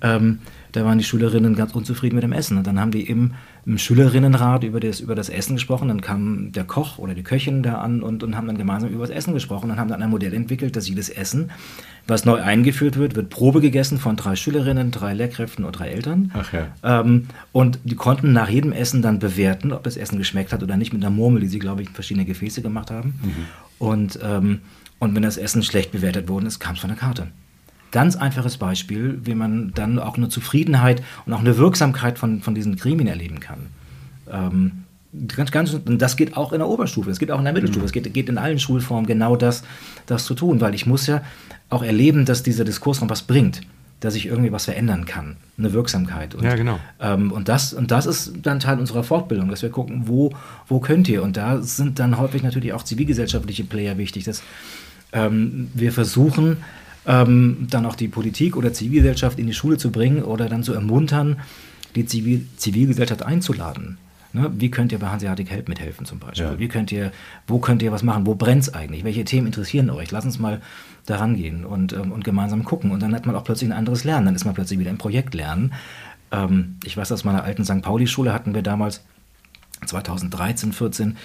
ähm, 0.00 0.40
da 0.72 0.84
waren 0.84 0.98
die 0.98 1.04
Schülerinnen 1.04 1.54
ganz 1.54 1.74
unzufrieden 1.74 2.16
mit 2.16 2.24
dem 2.24 2.32
Essen. 2.32 2.58
Und 2.58 2.66
dann 2.66 2.78
haben 2.78 2.90
die 2.90 3.02
im, 3.02 3.34
im 3.64 3.78
Schülerinnenrat 3.78 4.64
über 4.64 4.80
das, 4.80 5.00
über 5.00 5.14
das 5.14 5.28
Essen 5.28 5.56
gesprochen. 5.56 5.88
Dann 5.88 6.00
kam 6.00 6.52
der 6.52 6.64
Koch 6.64 6.98
oder 6.98 7.14
die 7.14 7.22
Köchin 7.22 7.62
da 7.62 7.78
an 7.78 8.02
und, 8.02 8.22
und 8.22 8.36
haben 8.36 8.46
dann 8.46 8.58
gemeinsam 8.58 8.90
über 8.90 9.06
das 9.06 9.14
Essen 9.14 9.34
gesprochen 9.34 9.70
und 9.70 9.78
haben 9.78 9.88
dann 9.88 10.02
ein 10.02 10.10
Modell 10.10 10.34
entwickelt, 10.34 10.76
dass 10.76 10.88
jedes 10.88 11.08
Essen, 11.08 11.50
was 12.06 12.24
neu 12.24 12.40
eingeführt 12.40 12.96
wird, 12.96 13.14
wird 13.16 13.30
Probe 13.30 13.60
gegessen 13.60 13.98
von 13.98 14.16
drei 14.16 14.36
Schülerinnen, 14.36 14.90
drei 14.90 15.14
Lehrkräften 15.14 15.64
und 15.64 15.72
drei 15.72 15.88
Eltern. 15.88 16.30
Ach 16.34 16.52
ja. 16.52 16.68
Ähm, 16.82 17.28
und 17.52 17.78
die 17.84 17.96
konnten 17.96 18.32
nach 18.32 18.48
jedem 18.48 18.72
Essen 18.72 19.02
dann 19.02 19.18
bewerten, 19.18 19.72
ob 19.72 19.84
das 19.84 19.96
Essen 19.96 20.18
geschmeckt 20.18 20.52
hat 20.52 20.62
oder 20.62 20.76
nicht, 20.76 20.92
mit 20.92 21.02
einer 21.02 21.14
Murmel, 21.14 21.40
die 21.40 21.48
sie, 21.48 21.58
glaube 21.58 21.82
ich, 21.82 21.88
in 21.88 21.94
verschiedene 21.94 22.26
Gefäße 22.26 22.62
gemacht 22.62 22.90
haben. 22.90 23.18
Mhm. 23.22 23.46
Und, 23.78 24.18
ähm, 24.22 24.60
und 24.98 25.14
wenn 25.14 25.22
das 25.22 25.36
Essen 25.36 25.62
schlecht 25.62 25.92
bewertet 25.92 26.28
worden 26.28 26.46
ist, 26.46 26.58
kam 26.58 26.74
es 26.74 26.80
von 26.80 26.90
der 26.90 26.98
Karte. 26.98 27.28
Ganz 27.90 28.16
einfaches 28.16 28.58
Beispiel, 28.58 29.20
wie 29.24 29.34
man 29.34 29.72
dann 29.74 29.98
auch 29.98 30.16
eine 30.16 30.28
Zufriedenheit 30.28 31.02
und 31.26 31.32
auch 31.32 31.40
eine 31.40 31.56
Wirksamkeit 31.56 32.18
von, 32.18 32.42
von 32.42 32.54
diesen 32.54 32.76
Gremien 32.76 33.08
erleben 33.08 33.40
kann. 33.40 33.66
Ähm, 34.30 34.84
ganz, 35.26 35.50
ganz, 35.50 35.72
und 35.72 36.00
das 36.00 36.16
geht 36.16 36.36
auch 36.36 36.52
in 36.52 36.58
der 36.58 36.68
Oberstufe, 36.68 37.08
das 37.08 37.18
geht 37.18 37.30
auch 37.30 37.38
in 37.38 37.44
der 37.44 37.54
Mittelstufe, 37.54 37.84
es 37.84 37.92
geht, 37.92 38.12
geht 38.12 38.28
in 38.28 38.38
allen 38.38 38.58
Schulformen 38.58 39.06
genau 39.06 39.36
das, 39.36 39.62
das 40.06 40.24
zu 40.24 40.34
tun, 40.34 40.60
weil 40.60 40.74
ich 40.74 40.86
muss 40.86 41.06
ja 41.06 41.22
auch 41.70 41.82
erleben, 41.82 42.24
dass 42.24 42.42
dieser 42.42 42.64
Diskursraum 42.64 43.08
was 43.08 43.22
bringt, 43.22 43.62
dass 44.00 44.14
ich 44.14 44.26
irgendwie 44.26 44.52
was 44.52 44.66
verändern 44.66 45.06
kann, 45.06 45.36
eine 45.58 45.72
Wirksamkeit. 45.72 46.34
Und, 46.34 46.44
ja, 46.44 46.54
genau. 46.54 46.78
Ähm, 47.00 47.32
und, 47.32 47.48
das, 47.48 47.72
und 47.72 47.90
das 47.90 48.06
ist 48.06 48.32
dann 48.42 48.60
Teil 48.60 48.78
unserer 48.78 49.02
Fortbildung, 49.02 49.48
dass 49.48 49.62
wir 49.62 49.70
gucken, 49.70 50.02
wo, 50.06 50.32
wo 50.68 50.78
könnt 50.78 51.08
ihr? 51.08 51.22
Und 51.22 51.36
da 51.36 51.60
sind 51.62 51.98
dann 51.98 52.18
häufig 52.18 52.42
natürlich 52.42 52.72
auch 52.72 52.84
zivilgesellschaftliche 52.84 53.64
Player 53.64 53.98
wichtig, 53.98 54.24
dass 54.24 54.42
ähm, 55.12 55.68
wir 55.74 55.92
versuchen, 55.92 56.58
ähm, 57.06 57.66
dann 57.70 57.86
auch 57.86 57.94
die 57.94 58.08
Politik 58.08 58.56
oder 58.56 58.72
Zivilgesellschaft 58.72 59.38
in 59.38 59.46
die 59.46 59.54
Schule 59.54 59.78
zu 59.78 59.90
bringen 59.90 60.22
oder 60.22 60.48
dann 60.48 60.62
zu 60.62 60.74
ermuntern, 60.74 61.40
die 61.94 62.06
Zivil 62.06 62.46
Zivilgesellschaft 62.56 63.22
einzuladen. 63.22 63.98
Ne? 64.32 64.50
Wie 64.56 64.70
könnt 64.70 64.92
ihr 64.92 64.98
bei 64.98 65.08
Hanseatic 65.08 65.50
Help 65.50 65.68
mithelfen 65.68 66.04
zum 66.04 66.18
Beispiel? 66.18 66.44
Ja. 66.44 66.58
Wie 66.58 66.68
könnt 66.68 66.92
ihr, 66.92 67.12
wo 67.46 67.58
könnt 67.58 67.82
ihr 67.82 67.92
was 67.92 68.02
machen? 68.02 68.26
Wo 68.26 68.34
brennt 68.34 68.62
es 68.62 68.74
eigentlich? 68.74 69.04
Welche 69.04 69.24
Themen 69.24 69.46
interessieren 69.46 69.88
euch? 69.90 70.10
Lass 70.10 70.24
uns 70.24 70.38
mal 70.38 70.60
daran 71.06 71.36
gehen 71.36 71.64
und, 71.64 71.94
ähm, 71.94 72.12
und 72.12 72.24
gemeinsam 72.24 72.64
gucken. 72.64 72.90
Und 72.90 73.02
dann 73.02 73.14
hat 73.14 73.24
man 73.24 73.34
auch 73.34 73.44
plötzlich 73.44 73.70
ein 73.70 73.76
anderes 73.76 74.04
Lernen. 74.04 74.26
Dann 74.26 74.34
ist 74.34 74.44
man 74.44 74.54
plötzlich 74.54 74.78
wieder 74.78 74.90
im 74.90 74.98
Projekt 74.98 75.34
lernen. 75.34 75.72
Ähm, 76.30 76.76
ich 76.84 76.96
weiß, 76.96 77.10
aus 77.12 77.24
meiner 77.24 77.44
alten 77.44 77.64
St. 77.64 77.80
Pauli-Schule 77.80 78.34
hatten 78.34 78.54
wir 78.54 78.62
damals 78.62 79.02
2013, 79.86 80.72
14 80.72 81.16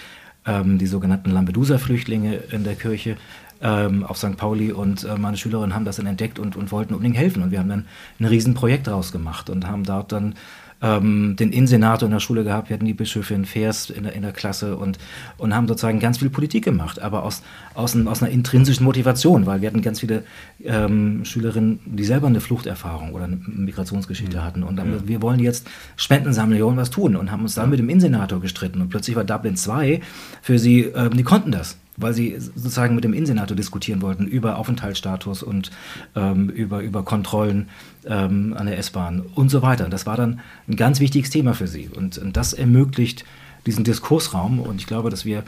ähm, 0.46 0.78
die 0.78 0.88
sogenannten 0.88 1.32
Lampedusa-Flüchtlinge 1.32 2.36
in 2.36 2.64
der 2.64 2.76
Kirche 2.76 3.18
ähm, 3.64 4.04
auf 4.04 4.18
St. 4.18 4.38
Pauli 4.38 4.72
und 4.72 5.06
äh, 5.06 5.18
meine 5.18 5.38
Schülerinnen 5.38 5.74
haben 5.74 5.86
das 5.86 5.96
dann 5.96 6.06
entdeckt 6.06 6.38
und, 6.38 6.56
und 6.56 6.72
wollten 6.72 6.94
unbedingt 6.94 7.18
helfen. 7.18 7.42
Und 7.42 7.52
wir 7.52 7.60
haben 7.60 7.70
dann 7.70 7.86
ein 8.20 8.26
Riesenprojekt 8.26 8.88
draus 8.88 9.12
gemacht 9.12 9.50
und 9.50 9.68
haben 9.68 9.84
dort 9.84 10.12
dann 10.12 10.36
ähm, 10.82 11.38
den 11.38 11.54
Innensenator 11.54 12.08
in 12.08 12.12
der 12.12 12.20
Schule 12.20 12.44
gehabt, 12.44 12.70
wir 12.70 12.74
hatten 12.76 12.86
die 12.86 12.94
Bischöfin 12.94 13.46
Vers 13.46 13.90
in 13.90 14.04
der, 14.04 14.14
in 14.14 14.22
der 14.22 14.34
Klasse 14.34 14.76
und, 14.76 15.00
und 15.38 15.56
haben 15.56 15.68
sozusagen 15.68 16.00
ganz 16.00 16.18
viel 16.18 16.30
Politik 16.30 16.66
gemacht, 16.66 17.02
aber 17.02 17.24
aus, 17.24 17.42
aus, 17.74 17.96
aus 17.96 18.22
einer 18.22 18.32
intrinsischen 18.32 18.84
Motivation, 18.84 19.46
weil 19.46 19.62
wir 19.62 19.70
hatten 19.70 19.82
ganz 19.82 20.02
viele 20.02 20.24
ähm, 20.62 21.24
Schülerinnen, 21.24 21.80
die 21.86 22.04
selber 22.04 22.28
eine 22.28 22.42
Fluchterfahrung 22.42 23.14
oder 23.14 23.24
eine 23.24 23.38
Migrationsgeschichte 23.46 24.38
mhm. 24.38 24.44
hatten 24.44 24.64
und 24.64 24.76
dann, 24.76 24.92
ja. 24.92 25.08
wir 25.08 25.22
wollen 25.22 25.40
jetzt 25.40 25.70
Spenden 25.96 26.34
sammeln, 26.34 26.58
wir 26.58 26.66
wollen 26.66 26.78
was 26.78 26.90
tun 26.90 27.16
und 27.16 27.32
haben 27.32 27.44
uns 27.44 27.56
dann 27.56 27.70
mit 27.70 27.80
dem 27.80 27.88
Innensenator 27.88 28.42
gestritten 28.42 28.82
und 28.82 28.90
plötzlich 28.90 29.16
war 29.16 29.24
Dublin 29.24 29.56
2 29.56 30.02
für 30.42 30.60
sie, 30.60 30.82
ähm, 30.82 31.16
die 31.16 31.24
konnten 31.24 31.52
das 31.52 31.78
weil 31.98 32.14
sie 32.14 32.36
sozusagen 32.40 32.96
mit 32.96 33.04
dem 33.04 33.14
Innensenator 33.14 33.56
diskutieren 33.56 34.02
wollten 34.02 34.26
über 34.26 34.58
Aufenthaltsstatus 34.58 35.44
und 35.44 35.72
ähm, 36.16 36.50
über, 36.50 36.82
über 36.82 37.04
Kontrollen 37.04 37.70
ähm, 38.06 38.56
an 38.58 38.66
der 38.66 38.78
S-Bahn 38.78 39.22
und 39.36 39.50
so 39.50 39.62
weiter. 39.62 39.90
Das 39.90 40.06
war 40.06 40.18
dann 40.18 40.40
ein 40.68 40.76
ganz 40.76 41.00
wichtiges 41.00 41.30
Thema 41.30 41.54
für 41.54 41.68
sie. 41.68 41.90
Und, 41.90 42.18
und, 42.18 42.36
das 42.36 42.54
ermöglicht 42.54 43.26
diesen 43.66 43.84
Diskursraum. 43.84 44.60
Und 44.60 44.82
ich 44.82 44.88
glaube, 44.88 45.10
dass 45.10 45.24
wir, 45.24 45.44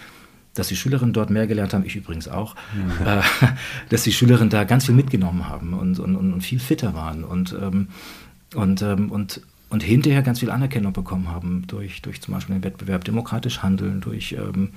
dass 0.54 0.68
die 0.68 0.76
Schülerinnen 0.76 1.14
dort 1.14 1.30
mehr 1.30 1.48
gelernt 1.48 1.74
haben, 1.74 1.86
ich 1.86 1.96
übrigens 1.96 2.28
auch, 2.28 2.56
ja. 3.04 3.20
äh, 3.20 3.24
dass 3.90 4.04
die 4.04 4.14
Schülerinnen 4.14 4.50
da 4.50 4.64
ganz 4.64 4.86
viel 4.86 4.96
mitgenommen 4.96 5.50
haben 5.50 5.74
und, 5.74 6.00
und, 6.00 6.16
und 6.16 6.42
viel 6.42 6.60
fitter 6.60 6.94
waren 6.94 7.24
und, 7.24 7.56
ähm, 7.60 7.88
und, 8.54 8.82
ähm, 8.84 9.12
und, 9.12 9.42
und 9.70 9.84
hinterher 9.84 10.22
ganz 10.22 10.40
viel 10.40 10.52
Anerkennung 10.52 10.94
bekommen 10.94 11.30
haben 11.30 11.64
durch, 11.68 12.02
durch 12.04 12.22
zum 12.22 12.36
Beispiel 12.36 12.56
den 12.56 12.64
Wettbewerb 12.64 13.04
Demokratisch 13.04 13.64
Handeln, 13.64 14.00
durch 14.00 14.34
ähm, 14.34 14.70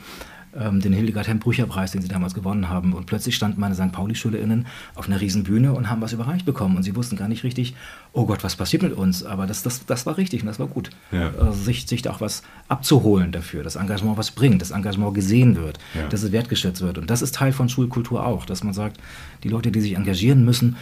ähm, 0.56 0.80
den 0.80 0.92
Hildegard 0.92 1.28
Hemm-Brücher-Preis, 1.28 1.92
den 1.92 2.02
sie 2.02 2.08
damals 2.08 2.34
gewonnen 2.34 2.68
haben. 2.68 2.92
Und 2.92 3.06
plötzlich 3.06 3.37
standen 3.37 3.61
meine 3.61 3.74
St. 3.74 3.92
Pauli-SchülerInnen 3.92 4.66
auf 4.94 5.06
einer 5.06 5.20
riesen 5.20 5.44
Bühne 5.44 5.72
und 5.72 5.90
haben 5.90 6.00
was 6.00 6.12
überreicht 6.12 6.44
bekommen. 6.44 6.76
Und 6.76 6.82
sie 6.82 6.96
wussten 6.96 7.16
gar 7.16 7.28
nicht 7.28 7.44
richtig, 7.44 7.74
oh 8.12 8.26
Gott, 8.26 8.44
was 8.44 8.56
passiert 8.56 8.82
mit 8.82 8.92
uns? 8.92 9.24
Aber 9.24 9.46
das, 9.46 9.62
das, 9.62 9.87
das 9.87 10.06
war 10.06 10.16
richtig 10.16 10.42
und 10.42 10.46
das 10.46 10.58
war 10.58 10.66
gut. 10.66 10.90
Ja. 11.12 11.32
Also 11.38 11.52
sich, 11.52 11.87
sich 11.87 12.02
da 12.02 12.11
auch 12.11 12.20
was 12.20 12.42
abzuholen 12.68 13.32
dafür, 13.32 13.62
das 13.62 13.76
Engagement 13.76 14.18
was 14.18 14.30
bringt, 14.30 14.62
das 14.62 14.70
Engagement 14.70 15.14
gesehen 15.14 15.56
wird, 15.56 15.78
ja. 15.94 16.06
dass 16.08 16.22
es 16.22 16.32
wertgeschätzt 16.32 16.80
wird. 16.80 16.98
Und 16.98 17.11
das 17.11 17.22
ist 17.22 17.34
Teil 17.34 17.52
von 17.52 17.68
Schulkultur 17.68 18.24
auch, 18.24 18.44
dass 18.44 18.64
man 18.64 18.74
sagt, 18.74 18.98
die 19.44 19.48
Leute, 19.48 19.70
die 19.70 19.80
sich 19.80 19.94
engagieren 19.94 20.44
müssen, 20.44 20.76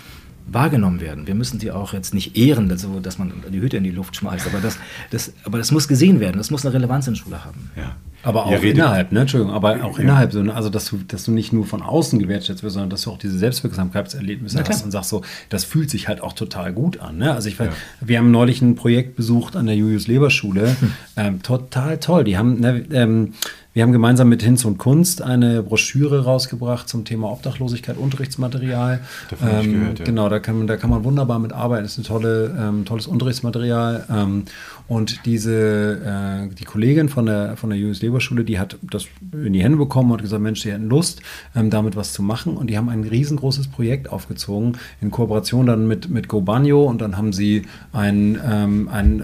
wahrgenommen 0.47 1.01
werden. 1.01 1.27
Wir 1.27 1.35
müssen 1.35 1.59
sie 1.59 1.71
auch 1.71 1.93
jetzt 1.93 2.15
nicht 2.15 2.37
ehren, 2.37 2.69
dass 2.69 3.19
man 3.19 3.33
die 3.53 3.61
Hütte 3.61 3.77
in 3.77 3.85
die 3.85 3.91
Luft 3.91 4.17
schmeißt, 4.17 4.47
aber 4.47 4.61
das, 4.61 4.79
das, 5.11 5.33
aber 5.45 5.59
das 5.59 5.73
muss 5.73 5.89
gesehen 5.89 6.21
werden, 6.21 6.37
das 6.39 6.51
muss 6.51 6.65
eine 6.65 6.75
Relevanz 6.75 7.07
in 7.09 7.15
der 7.15 7.21
Schule 7.21 7.45
haben. 7.45 7.71
Ja. 7.77 7.97
Aber 8.23 8.47
auch 8.47 8.63
innerhalb, 8.63 9.13
ne? 9.13 9.21
Entschuldigung, 9.21 9.55
aber 9.55 9.85
auch 9.85 9.99
ja. 9.99 10.05
innerhalb, 10.05 10.33
so, 10.33 10.43
ne? 10.43 10.53
also 10.53 10.69
dass 10.69 10.87
du, 10.87 10.97
dass 11.07 11.25
du 11.25 11.31
nicht 11.31 11.53
nur 11.53 11.65
von 11.65 11.81
außen 11.81 12.19
gewertschätzt 12.19 12.65
wirst, 12.65 12.75
sondern 12.75 12.91
dass 12.91 13.03
du 13.03 13.13
auch 13.13 13.19
diese 13.19 13.39
Selbstwirksamkeitserlebnisse 13.39 14.65
hast 14.67 14.85
und 14.85 14.91
sagst 14.91 15.11
so, 15.11 15.23
das 15.49 15.65
fühlt 15.65 15.91
sich 15.91 16.09
halt 16.09 16.21
auch 16.21 16.33
total 16.33 16.73
gut 16.73 16.99
an. 16.99 17.19
Ne? 17.19 17.33
Also 17.33 17.49
ich 17.49 17.59
weiß, 17.59 17.69
ja. 17.69 18.09
wir 18.09 18.19
haben 18.19 18.33
neulich 18.33 18.63
ein 18.63 18.75
Projekt 18.75 19.15
besucht 19.15 19.55
an 19.55 19.67
der 19.67 19.77
Julius 19.77 20.09
Leber 20.09 20.31
Schule, 20.31 20.77
hm. 20.81 20.93
ähm, 21.17 21.43
total 21.43 21.99
toll. 21.99 22.25
Die 22.25 22.37
haben, 22.37 22.59
ne, 22.59 22.85
ähm, 22.91 23.35
wir 23.77 23.83
haben 23.83 23.93
gemeinsam 23.93 24.31
mit 24.31 24.43
Hinz 24.43 24.65
und 24.65 24.79
Kunst 24.79 25.21
eine 25.21 25.63
Broschüre 25.63 26.25
rausgebracht 26.25 26.89
zum 26.89 27.05
Thema 27.05 27.31
Obdachlosigkeit, 27.31 27.99
Unterrichtsmaterial. 27.99 29.01
Ähm, 29.47 29.73
gehört, 29.73 29.99
ja. 29.99 30.05
Genau, 30.07 30.31
da 30.31 30.39
kann, 30.39 30.57
man, 30.57 30.67
da 30.67 30.79
kann 30.79 30.89
man 30.89 31.05
wunderbar 31.05 31.39
mit 31.39 31.53
arbeiten. 31.53 31.83
Das 31.83 31.93
ist 31.93 31.99
ein 31.99 32.05
tolle, 32.05 32.57
ähm, 32.59 32.87
tolles 32.87 33.07
Unterrichtsmaterial. 33.07 34.07
Ähm, 34.11 34.45
und 34.89 35.27
diese, 35.27 36.47
äh, 36.51 36.55
die 36.55 36.65
Kollegin 36.65 37.11
von 37.11 37.27
der, 37.27 37.59
von 37.59 37.69
der 37.69 37.79
Julius 37.79 38.01
Leber 38.01 38.23
Schule, 38.23 38.45
die 38.45 38.59
hat 38.59 38.79
das 38.81 39.09
in 39.31 39.53
die 39.53 39.63
Hände 39.63 39.77
bekommen 39.77 40.11
und 40.11 40.23
gesagt, 40.23 40.43
Mensch, 40.43 40.63
die 40.63 40.73
hätten 40.73 40.89
Lust, 40.89 41.21
ähm, 41.55 41.69
damit 41.69 41.97
was 41.97 42.15
zu 42.15 42.23
machen. 42.23 42.57
Und 42.57 42.71
die 42.71 42.79
haben 42.79 42.89
ein 42.89 43.05
riesengroßes 43.05 43.69
Projekt 43.69 44.09
aufgezogen 44.11 44.79
in 45.03 45.11
Kooperation 45.11 45.67
dann 45.67 45.87
mit, 45.87 46.09
mit 46.09 46.29
GoBanyo. 46.29 46.85
Und 46.85 47.03
dann 47.03 47.19
haben 47.19 47.35
sie 47.35 47.67
ein, 47.93 48.41
ähm, 48.43 48.89
ein 48.89 49.21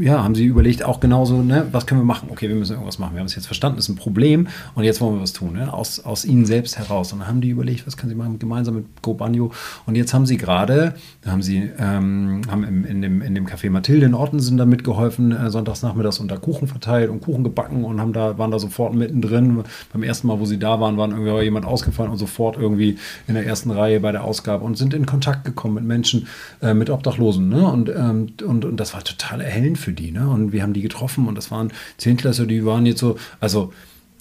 äh, 0.00 0.04
ja, 0.04 0.22
haben 0.22 0.36
sie 0.36 0.44
überlegt, 0.44 0.84
auch 0.84 1.00
genauso, 1.00 1.42
ne, 1.42 1.66
was 1.72 1.84
können 1.86 2.00
wir 2.00 2.06
machen? 2.06 2.28
Okay, 2.30 2.48
wir 2.48 2.54
müssen 2.54 2.74
irgendwas 2.74 3.00
machen. 3.00 3.14
Wir 3.14 3.20
haben 3.20 3.26
es 3.26 3.34
jetzt 3.34 3.46
verstanden, 3.46 3.87
ist 3.88 3.94
ein 3.94 3.96
Problem 3.96 4.48
und 4.74 4.84
jetzt 4.84 5.00
wollen 5.00 5.16
wir 5.16 5.22
was 5.22 5.32
tun, 5.32 5.54
ne? 5.54 5.72
aus, 5.72 6.00
aus 6.00 6.24
ihnen 6.24 6.46
selbst 6.46 6.78
heraus. 6.78 7.12
Und 7.12 7.20
dann 7.20 7.28
haben 7.28 7.40
die 7.40 7.50
überlegt, 7.50 7.86
was 7.86 7.96
können 7.96 8.10
sie 8.10 8.16
machen, 8.16 8.38
gemeinsam 8.38 8.76
mit 8.76 8.86
GoBanyo. 9.02 9.50
Und 9.86 9.94
jetzt 9.96 10.14
haben 10.14 10.26
sie 10.26 10.36
gerade, 10.36 10.94
haben 11.26 11.42
sie 11.42 11.70
ähm, 11.78 12.42
haben 12.50 12.64
im, 12.64 12.84
in, 12.84 13.02
dem, 13.02 13.22
in 13.22 13.34
dem 13.34 13.46
Café 13.46 13.70
Mathilde 13.70 14.06
in 14.06 14.14
Ortensen 14.14 14.56
da 14.56 14.64
mitgeholfen 14.64 15.08
geholfen, 15.08 15.32
äh, 15.32 15.50
sonntags 15.50 15.80
da 15.80 16.36
Kuchen 16.36 16.68
verteilt 16.68 17.10
und 17.10 17.20
Kuchen 17.20 17.44
gebacken 17.44 17.84
und 17.84 18.00
haben 18.00 18.12
da, 18.12 18.38
waren 18.38 18.50
da 18.50 18.58
sofort 18.58 18.94
mittendrin. 18.94 19.62
Beim 19.92 20.02
ersten 20.02 20.26
Mal, 20.26 20.40
wo 20.40 20.44
sie 20.44 20.58
da 20.58 20.80
waren, 20.80 20.96
waren 20.96 21.12
irgendwie 21.12 21.44
jemand 21.44 21.66
ausgefallen 21.66 22.10
und 22.10 22.18
sofort 22.18 22.56
irgendwie 22.56 22.98
in 23.26 23.34
der 23.34 23.46
ersten 23.46 23.70
Reihe 23.70 24.00
bei 24.00 24.12
der 24.12 24.24
Ausgabe 24.24 24.64
und 24.64 24.76
sind 24.76 24.94
in 24.94 25.06
Kontakt 25.06 25.44
gekommen 25.44 25.74
mit 25.74 25.84
Menschen, 25.84 26.26
äh, 26.62 26.74
mit 26.74 26.90
Obdachlosen. 26.90 27.48
Ne? 27.48 27.66
Und, 27.66 27.88
ähm, 27.88 28.28
und, 28.44 28.64
und 28.64 28.76
das 28.78 28.94
war 28.94 29.04
total 29.04 29.40
erhellend 29.40 29.78
für 29.78 29.92
die. 29.92 30.10
Ne? 30.10 30.28
Und 30.28 30.52
wir 30.52 30.62
haben 30.62 30.72
die 30.72 30.82
getroffen 30.82 31.28
und 31.28 31.36
das 31.36 31.50
waren 31.50 31.72
Zehntklässler, 31.96 32.46
die 32.46 32.64
waren 32.64 32.86
jetzt 32.86 33.00
so, 33.00 33.16
also 33.40 33.72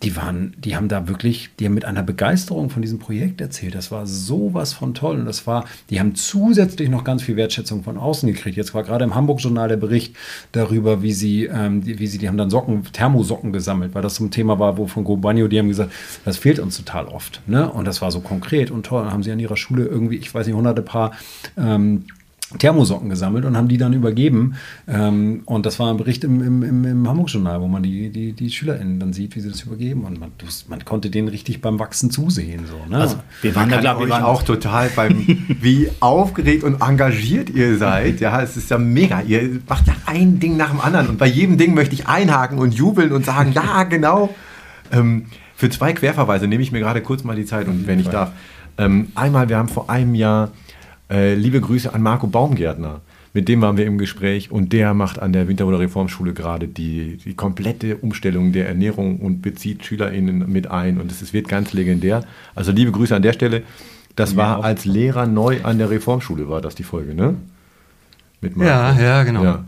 die 0.03 0.15
waren, 0.15 0.53
die 0.57 0.75
haben 0.75 0.89
da 0.89 1.07
wirklich, 1.07 1.49
die 1.59 1.65
haben 1.65 1.73
mit 1.73 1.85
einer 1.85 2.03
Begeisterung 2.03 2.69
von 2.69 2.83
diesem 2.83 2.99
Projekt 2.99 3.41
erzählt. 3.41 3.73
Das 3.73 3.89
war 3.89 4.05
sowas 4.05 4.73
von 4.73 4.93
toll. 4.93 5.17
Und 5.19 5.25
das 5.25 5.47
war, 5.47 5.65
die 5.89 5.99
haben 5.99 6.13
zusätzlich 6.13 6.89
noch 6.89 7.03
ganz 7.03 7.23
viel 7.23 7.35
Wertschätzung 7.35 7.83
von 7.83 7.97
außen 7.97 8.31
gekriegt. 8.31 8.57
Jetzt 8.57 8.75
war 8.75 8.83
gerade 8.83 9.03
im 9.05 9.15
Hamburg-Journal 9.15 9.69
der 9.69 9.77
Bericht 9.77 10.15
darüber, 10.51 11.01
wie 11.01 11.13
sie, 11.13 11.45
ähm, 11.45 11.83
die, 11.83 11.97
wie 11.97 12.05
sie, 12.05 12.19
die 12.19 12.27
haben 12.27 12.37
dann 12.37 12.51
Socken, 12.51 12.83
Thermosocken 12.91 13.51
gesammelt, 13.51 13.95
weil 13.95 14.03
das 14.03 14.15
so 14.15 14.27
Thema 14.27 14.59
war, 14.59 14.77
wo 14.77 14.85
von 14.85 15.03
Gobanio, 15.03 15.47
die 15.47 15.57
haben 15.57 15.67
gesagt, 15.67 15.91
das 16.25 16.37
fehlt 16.37 16.59
uns 16.59 16.77
total 16.77 17.07
oft. 17.07 17.41
Ne? 17.47 17.69
Und 17.69 17.85
das 17.85 18.01
war 18.01 18.11
so 18.11 18.19
konkret 18.19 18.69
und 18.69 18.85
toll. 18.85 19.03
Dann 19.03 19.13
haben 19.13 19.23
sie 19.23 19.31
an 19.31 19.39
ihrer 19.39 19.57
Schule 19.57 19.85
irgendwie, 19.85 20.17
ich 20.17 20.33
weiß 20.33 20.45
nicht, 20.45 20.55
hunderte 20.55 20.83
Paar 20.83 21.13
ähm, 21.57 22.05
Thermosocken 22.57 23.09
gesammelt 23.09 23.43
und 23.43 23.57
haben 23.57 23.67
die 23.67 23.77
dann 23.77 23.91
übergeben. 23.91 24.55
Ähm, 24.87 25.41
und 25.45 25.65
das 25.65 25.79
war 25.79 25.91
ein 25.91 25.97
Bericht 25.97 26.23
im, 26.23 26.41
im, 26.41 26.63
im, 26.63 26.85
im 26.85 27.07
Hamburg-Journal, 27.07 27.59
wo 27.59 27.67
man 27.67 27.83
die, 27.83 28.09
die, 28.09 28.31
die 28.31 28.49
SchülerInnen 28.49 28.99
dann 29.01 29.11
sieht, 29.11 29.35
wie 29.35 29.41
sie 29.41 29.49
das 29.49 29.63
übergeben. 29.63 30.05
Und 30.05 30.19
man, 30.19 30.31
man 30.69 30.85
konnte 30.85 31.09
denen 31.09 31.27
richtig 31.27 31.61
beim 31.61 31.77
Wachsen 31.77 32.09
zusehen. 32.09 32.65
So, 32.65 32.89
ne? 32.89 33.01
Also, 33.01 33.17
wir 33.41 33.53
waren 33.53 33.69
da, 33.69 33.81
glaube 33.81 34.07
ich, 34.07 34.13
auch 34.13 34.43
total 34.43 34.89
beim, 34.95 35.25
wie 35.61 35.89
aufgeregt 35.99 36.63
und 36.63 36.81
engagiert 36.81 37.49
ihr 37.49 37.77
seid. 37.77 38.21
Ja, 38.21 38.41
es 38.41 38.55
ist 38.55 38.69
ja 38.69 38.77
mega. 38.77 39.21
Ihr 39.21 39.59
macht 39.67 39.87
ja 39.87 39.95
ein 40.05 40.39
Ding 40.39 40.55
nach 40.55 40.69
dem 40.69 40.79
anderen. 40.79 41.09
Und 41.09 41.17
bei 41.17 41.27
jedem 41.27 41.57
Ding 41.57 41.73
möchte 41.73 41.95
ich 41.95 42.07
einhaken 42.07 42.59
und 42.59 42.73
jubeln 42.73 43.11
und 43.11 43.25
sagen, 43.25 43.51
ja, 43.53 43.83
genau. 43.89 44.33
Ähm, 44.93 45.25
für 45.57 45.69
zwei 45.69 45.91
Querverweise 45.91 46.47
nehme 46.47 46.63
ich 46.63 46.71
mir 46.71 46.79
gerade 46.79 47.01
kurz 47.01 47.25
mal 47.25 47.35
die 47.35 47.45
Zeit, 47.45 47.67
und 47.67 47.87
wenn 47.87 47.99
ich 47.99 48.07
darf. 48.07 48.31
Ähm, 48.77 49.07
einmal, 49.15 49.49
wir 49.49 49.57
haben 49.57 49.69
vor 49.69 49.89
einem 49.89 50.13
Jahr 50.13 50.51
äh, 51.09 51.35
liebe 51.35 51.61
Grüße 51.61 51.93
an 51.93 52.01
Marco 52.01 52.27
Baumgärtner. 52.27 53.01
mit 53.33 53.47
dem 53.47 53.61
waren 53.61 53.77
wir 53.77 53.85
im 53.85 53.97
Gespräch 53.97 54.51
und 54.51 54.73
der 54.73 54.93
macht 54.93 55.19
an 55.19 55.31
der 55.31 55.47
Winterhuder 55.47 55.79
Reformschule 55.79 56.33
gerade 56.33 56.67
die, 56.67 57.17
die 57.17 57.35
komplette 57.35 57.97
Umstellung 57.97 58.51
der 58.51 58.67
Ernährung 58.67 59.19
und 59.19 59.41
bezieht 59.41 59.85
SchülerInnen 59.85 60.51
mit 60.51 60.71
ein 60.71 60.99
und 60.99 61.11
es 61.11 61.33
wird 61.33 61.47
ganz 61.47 61.73
legendär. 61.73 62.23
Also 62.55 62.71
liebe 62.71 62.91
Grüße 62.91 63.15
an 63.15 63.21
der 63.21 63.33
Stelle. 63.33 63.63
Das 64.15 64.35
war 64.35 64.63
als 64.63 64.85
Lehrer 64.85 65.27
neu 65.27 65.59
an 65.61 65.77
der 65.77 65.91
Reformschule, 65.91 66.49
war 66.49 66.59
das 66.59 66.73
die 66.73 66.83
Folge, 66.83 67.13
ne? 67.13 67.35
Mit 68.41 68.57
Marco. 68.57 68.71
Ja, 68.71 68.99
ja, 68.99 69.23
genau. 69.23 69.43
Ja. 69.43 69.63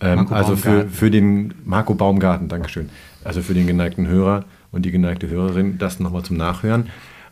Ähm, 0.00 0.28
also 0.30 0.56
für, 0.56 0.88
für 0.88 1.10
den 1.10 1.52
Marco 1.64 1.94
Baumgarten, 1.94 2.48
Dankeschön. 2.48 2.88
Also 3.22 3.42
für 3.42 3.52
den 3.52 3.66
geneigten 3.66 4.06
Hörer 4.06 4.44
und 4.72 4.86
die 4.86 4.90
geneigte 4.90 5.28
Hörerin, 5.28 5.76
das 5.76 6.00
nochmal 6.00 6.22
zum 6.22 6.38
Nachhören. 6.38 6.88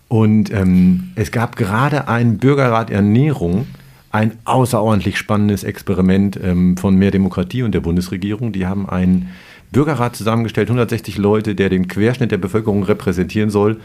Und 0.09 0.51
ähm, 0.53 1.11
es 1.14 1.31
gab 1.31 1.57
gerade 1.57 2.09
einen 2.09 2.38
Bürgerrat 2.38 2.90
Ernährung, 2.90 3.66
ein 4.11 4.33
außerordentlich 4.44 5.18
spannendes 5.18 5.64
Experiment 5.64 6.38
ähm, 6.42 6.79
von 6.79 6.97
Mehr 6.97 7.11
Demokratie 7.11 7.62
und 7.62 7.73
der 7.73 7.81
Bundesregierung. 7.81 8.53
Die 8.53 8.66
haben 8.66 8.88
einen 8.88 9.29
Bürgerrat 9.71 10.16
zusammengestellt, 10.16 10.68
160 10.68 11.18
Leute, 11.18 11.55
der 11.55 11.68
den 11.68 11.88
Querschnitt 11.88 12.31
der 12.31 12.38
Bevölkerung 12.38 12.83
repräsentieren 12.85 13.51
soll. 13.51 13.81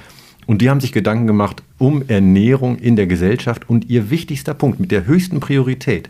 Und 0.46 0.62
die 0.62 0.70
haben 0.70 0.80
sich 0.80 0.94
Gedanken 0.94 1.28
gemacht 1.28 1.64
um 1.78 2.04
Ernährung 2.08 2.78
in 2.78 2.96
der 2.96 3.08
Gesellschaft. 3.08 3.70
Und 3.70 3.90
ihr 3.90 4.10
wichtigster 4.10 4.54
Punkt 4.54 4.80
mit 4.80 4.92
der 4.92 5.06
höchsten 5.06 5.42
Priorität 5.42 6.10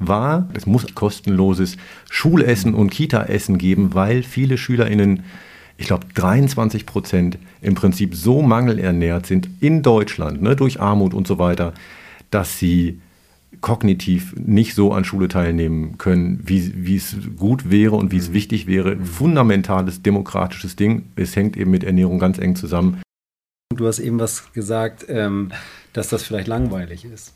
war, 0.00 0.48
es 0.54 0.66
muss 0.66 0.94
kostenloses 0.94 1.76
Schulessen 2.10 2.74
und 2.74 2.90
Kitaessen 2.90 3.58
geben, 3.58 3.94
weil 3.94 4.24
viele 4.24 4.58
SchülerInnen, 4.58 5.22
ich 5.82 5.88
glaube 5.88 6.06
23 6.14 6.86
Prozent, 6.86 7.38
im 7.60 7.74
Prinzip 7.74 8.14
so 8.14 8.40
mangelernährt 8.40 9.26
sind 9.26 9.48
in 9.58 9.82
Deutschland, 9.82 10.40
ne, 10.40 10.54
durch 10.54 10.80
Armut 10.80 11.12
und 11.12 11.26
so 11.26 11.40
weiter, 11.40 11.74
dass 12.30 12.56
sie 12.56 13.00
kognitiv 13.60 14.32
nicht 14.36 14.76
so 14.76 14.92
an 14.92 15.04
Schule 15.04 15.26
teilnehmen 15.26 15.98
können, 15.98 16.40
wie, 16.44 16.94
es 16.94 17.16
gut 17.36 17.68
wäre 17.68 17.96
und 17.96 18.12
wie 18.12 18.16
es 18.16 18.32
wichtig 18.32 18.68
wäre. 18.68 18.96
Fundamentales 18.96 20.02
demokratisches 20.02 20.76
Ding. 20.76 21.06
Es 21.16 21.34
hängt 21.34 21.56
eben 21.56 21.72
mit 21.72 21.82
Ernährung 21.82 22.20
ganz 22.20 22.38
eng 22.38 22.54
zusammen. 22.54 23.02
Du 23.74 23.84
hast 23.88 23.98
eben 23.98 24.20
was 24.20 24.52
gesagt, 24.52 25.06
ähm, 25.08 25.50
dass 25.92 26.08
das 26.08 26.22
vielleicht 26.22 26.46
langweilig 26.46 27.04
ist. 27.04 27.34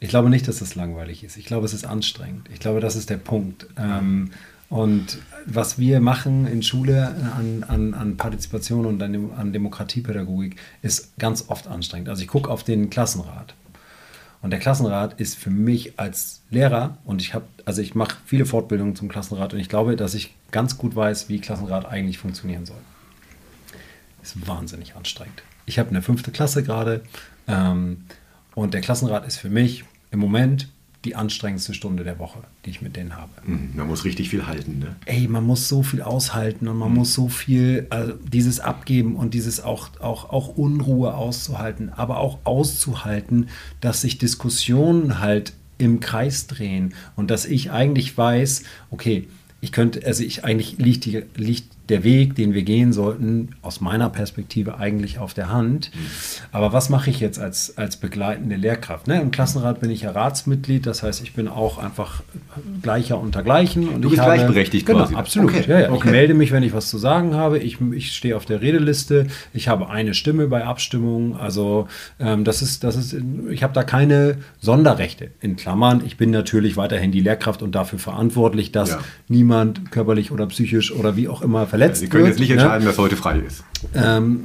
Ich 0.00 0.08
glaube 0.08 0.30
nicht, 0.30 0.48
dass 0.48 0.60
das 0.60 0.74
langweilig 0.74 1.22
ist. 1.22 1.36
Ich 1.36 1.44
glaube, 1.44 1.66
es 1.66 1.74
ist 1.74 1.84
anstrengend. 1.84 2.48
Ich 2.50 2.60
glaube, 2.60 2.80
das 2.80 2.96
ist 2.96 3.10
der 3.10 3.18
Punkt. 3.18 3.66
Ähm, 3.76 4.30
und 4.70 5.18
was 5.50 5.78
wir 5.78 6.00
machen 6.00 6.46
in 6.46 6.62
Schule 6.62 7.08
an, 7.36 7.64
an, 7.66 7.94
an 7.94 8.16
Partizipation 8.16 8.84
und 8.84 9.02
an, 9.02 9.30
an 9.36 9.52
Demokratiepädagogik 9.52 10.56
ist 10.82 11.16
ganz 11.18 11.46
oft 11.48 11.66
anstrengend. 11.66 12.08
Also 12.08 12.22
ich 12.22 12.28
gucke 12.28 12.50
auf 12.50 12.64
den 12.64 12.90
Klassenrat. 12.90 13.54
Und 14.40 14.50
der 14.50 14.60
Klassenrat 14.60 15.18
ist 15.20 15.36
für 15.36 15.50
mich 15.50 15.98
als 15.98 16.42
Lehrer 16.50 16.98
und 17.04 17.22
ich 17.22 17.34
habe, 17.34 17.46
also 17.64 17.82
ich 17.82 17.94
mache 17.94 18.16
viele 18.24 18.46
Fortbildungen 18.46 18.94
zum 18.94 19.08
Klassenrat 19.08 19.52
und 19.52 19.58
ich 19.58 19.68
glaube, 19.68 19.96
dass 19.96 20.14
ich 20.14 20.34
ganz 20.50 20.78
gut 20.78 20.94
weiß, 20.94 21.28
wie 21.28 21.40
Klassenrat 21.40 21.86
eigentlich 21.86 22.18
funktionieren 22.18 22.64
soll. 22.64 22.76
Ist 24.22 24.46
wahnsinnig 24.46 24.94
anstrengend. 24.94 25.42
Ich 25.66 25.78
habe 25.78 25.90
eine 25.90 26.02
fünfte 26.02 26.30
Klasse 26.30 26.62
gerade 26.62 27.02
ähm, 27.48 28.04
und 28.54 28.74
der 28.74 28.80
Klassenrat 28.80 29.26
ist 29.26 29.38
für 29.38 29.50
mich 29.50 29.84
im 30.10 30.20
Moment 30.20 30.68
die 31.04 31.14
anstrengendste 31.14 31.74
Stunde 31.74 32.02
der 32.02 32.18
Woche, 32.18 32.40
die 32.64 32.70
ich 32.70 32.82
mit 32.82 32.96
denen 32.96 33.16
habe. 33.16 33.30
Mhm, 33.44 33.70
man 33.74 33.86
muss 33.86 34.04
richtig 34.04 34.28
viel 34.30 34.46
halten, 34.46 34.80
ne? 34.80 34.96
Ey, 35.06 35.28
man 35.28 35.44
muss 35.44 35.68
so 35.68 35.82
viel 35.82 36.02
aushalten 36.02 36.66
und 36.66 36.76
man 36.76 36.90
mhm. 36.90 36.96
muss 36.96 37.14
so 37.14 37.28
viel, 37.28 37.86
also 37.90 38.14
dieses 38.14 38.58
Abgeben 38.58 39.14
und 39.14 39.32
dieses 39.32 39.60
auch, 39.60 39.90
auch, 40.00 40.30
auch 40.30 40.48
Unruhe 40.48 41.14
auszuhalten, 41.14 41.90
aber 41.90 42.18
auch 42.18 42.38
auszuhalten, 42.44 43.48
dass 43.80 44.00
sich 44.00 44.18
Diskussionen 44.18 45.20
halt 45.20 45.52
im 45.78 46.00
Kreis 46.00 46.48
drehen 46.48 46.94
und 47.14 47.30
dass 47.30 47.44
ich 47.44 47.70
eigentlich 47.70 48.18
weiß, 48.18 48.64
okay, 48.90 49.28
ich 49.60 49.70
könnte, 49.70 50.04
also 50.04 50.24
ich 50.24 50.44
eigentlich 50.44 50.78
liegt, 50.78 51.04
die, 51.04 51.22
liegt 51.36 51.77
der 51.88 52.04
Weg, 52.04 52.34
den 52.34 52.52
wir 52.52 52.62
gehen 52.62 52.92
sollten, 52.92 53.50
aus 53.62 53.80
meiner 53.80 54.10
Perspektive 54.10 54.78
eigentlich 54.78 55.18
auf 55.18 55.32
der 55.32 55.50
Hand. 55.50 55.90
Mhm. 55.94 55.98
Aber 56.52 56.72
was 56.72 56.90
mache 56.90 57.08
ich 57.08 57.20
jetzt 57.20 57.38
als, 57.38 57.78
als 57.78 57.96
begleitende 57.96 58.56
Lehrkraft? 58.56 59.06
Ne? 59.06 59.20
Im 59.20 59.30
Klassenrat 59.30 59.80
bin 59.80 59.90
ich 59.90 60.02
ja 60.02 60.10
Ratsmitglied, 60.10 60.86
das 60.86 61.02
heißt, 61.02 61.22
ich 61.22 61.32
bin 61.32 61.48
auch 61.48 61.78
einfach 61.78 62.22
gleicher 62.82 63.18
unter 63.18 63.42
Gleichen. 63.42 63.88
Und 63.88 64.02
du 64.02 64.10
bist 64.10 64.20
habe, 64.20 64.34
gleichberechtigt 64.34 64.86
genau, 64.86 65.00
quasi. 65.00 65.14
Absolut. 65.14 65.50
Okay. 65.50 65.64
Ja, 65.66 65.80
ja. 65.80 65.90
Okay. 65.90 66.06
Ich 66.06 66.10
melde 66.10 66.34
mich, 66.34 66.52
wenn 66.52 66.62
ich 66.62 66.74
was 66.74 66.88
zu 66.90 66.98
sagen 66.98 67.34
habe. 67.34 67.58
Ich, 67.58 67.78
ich 67.80 68.12
stehe 68.12 68.36
auf 68.36 68.44
der 68.44 68.60
Redeliste. 68.60 69.26
Ich 69.54 69.68
habe 69.68 69.88
eine 69.88 70.12
Stimme 70.12 70.48
bei 70.48 70.64
Abstimmungen. 70.64 71.36
Also 71.36 71.88
ähm, 72.20 72.44
das 72.44 72.60
ist, 72.60 72.84
das 72.84 72.96
ist, 72.96 73.16
ich 73.50 73.62
habe 73.62 73.72
da 73.72 73.82
keine 73.82 74.38
Sonderrechte. 74.60 75.30
In 75.40 75.56
Klammern, 75.56 76.02
ich 76.04 76.16
bin 76.16 76.30
natürlich 76.30 76.76
weiterhin 76.76 77.12
die 77.12 77.20
Lehrkraft 77.20 77.62
und 77.62 77.74
dafür 77.74 77.98
verantwortlich, 77.98 78.72
dass 78.72 78.90
ja. 78.90 79.00
niemand 79.28 79.90
körperlich 79.90 80.30
oder 80.30 80.46
psychisch 80.46 80.92
oder 80.92 81.16
wie 81.16 81.28
auch 81.28 81.40
immer 81.40 81.66
verletzt 81.66 81.77
Sie 82.00 82.08
können 82.08 82.24
wird, 82.24 82.34
jetzt 82.34 82.40
nicht 82.40 82.50
entscheiden, 82.50 82.84
ne? 82.84 82.90
was 82.90 82.98
heute 82.98 83.16
frei 83.16 83.38
ist. 83.38 83.64
Ähm, 83.94 84.40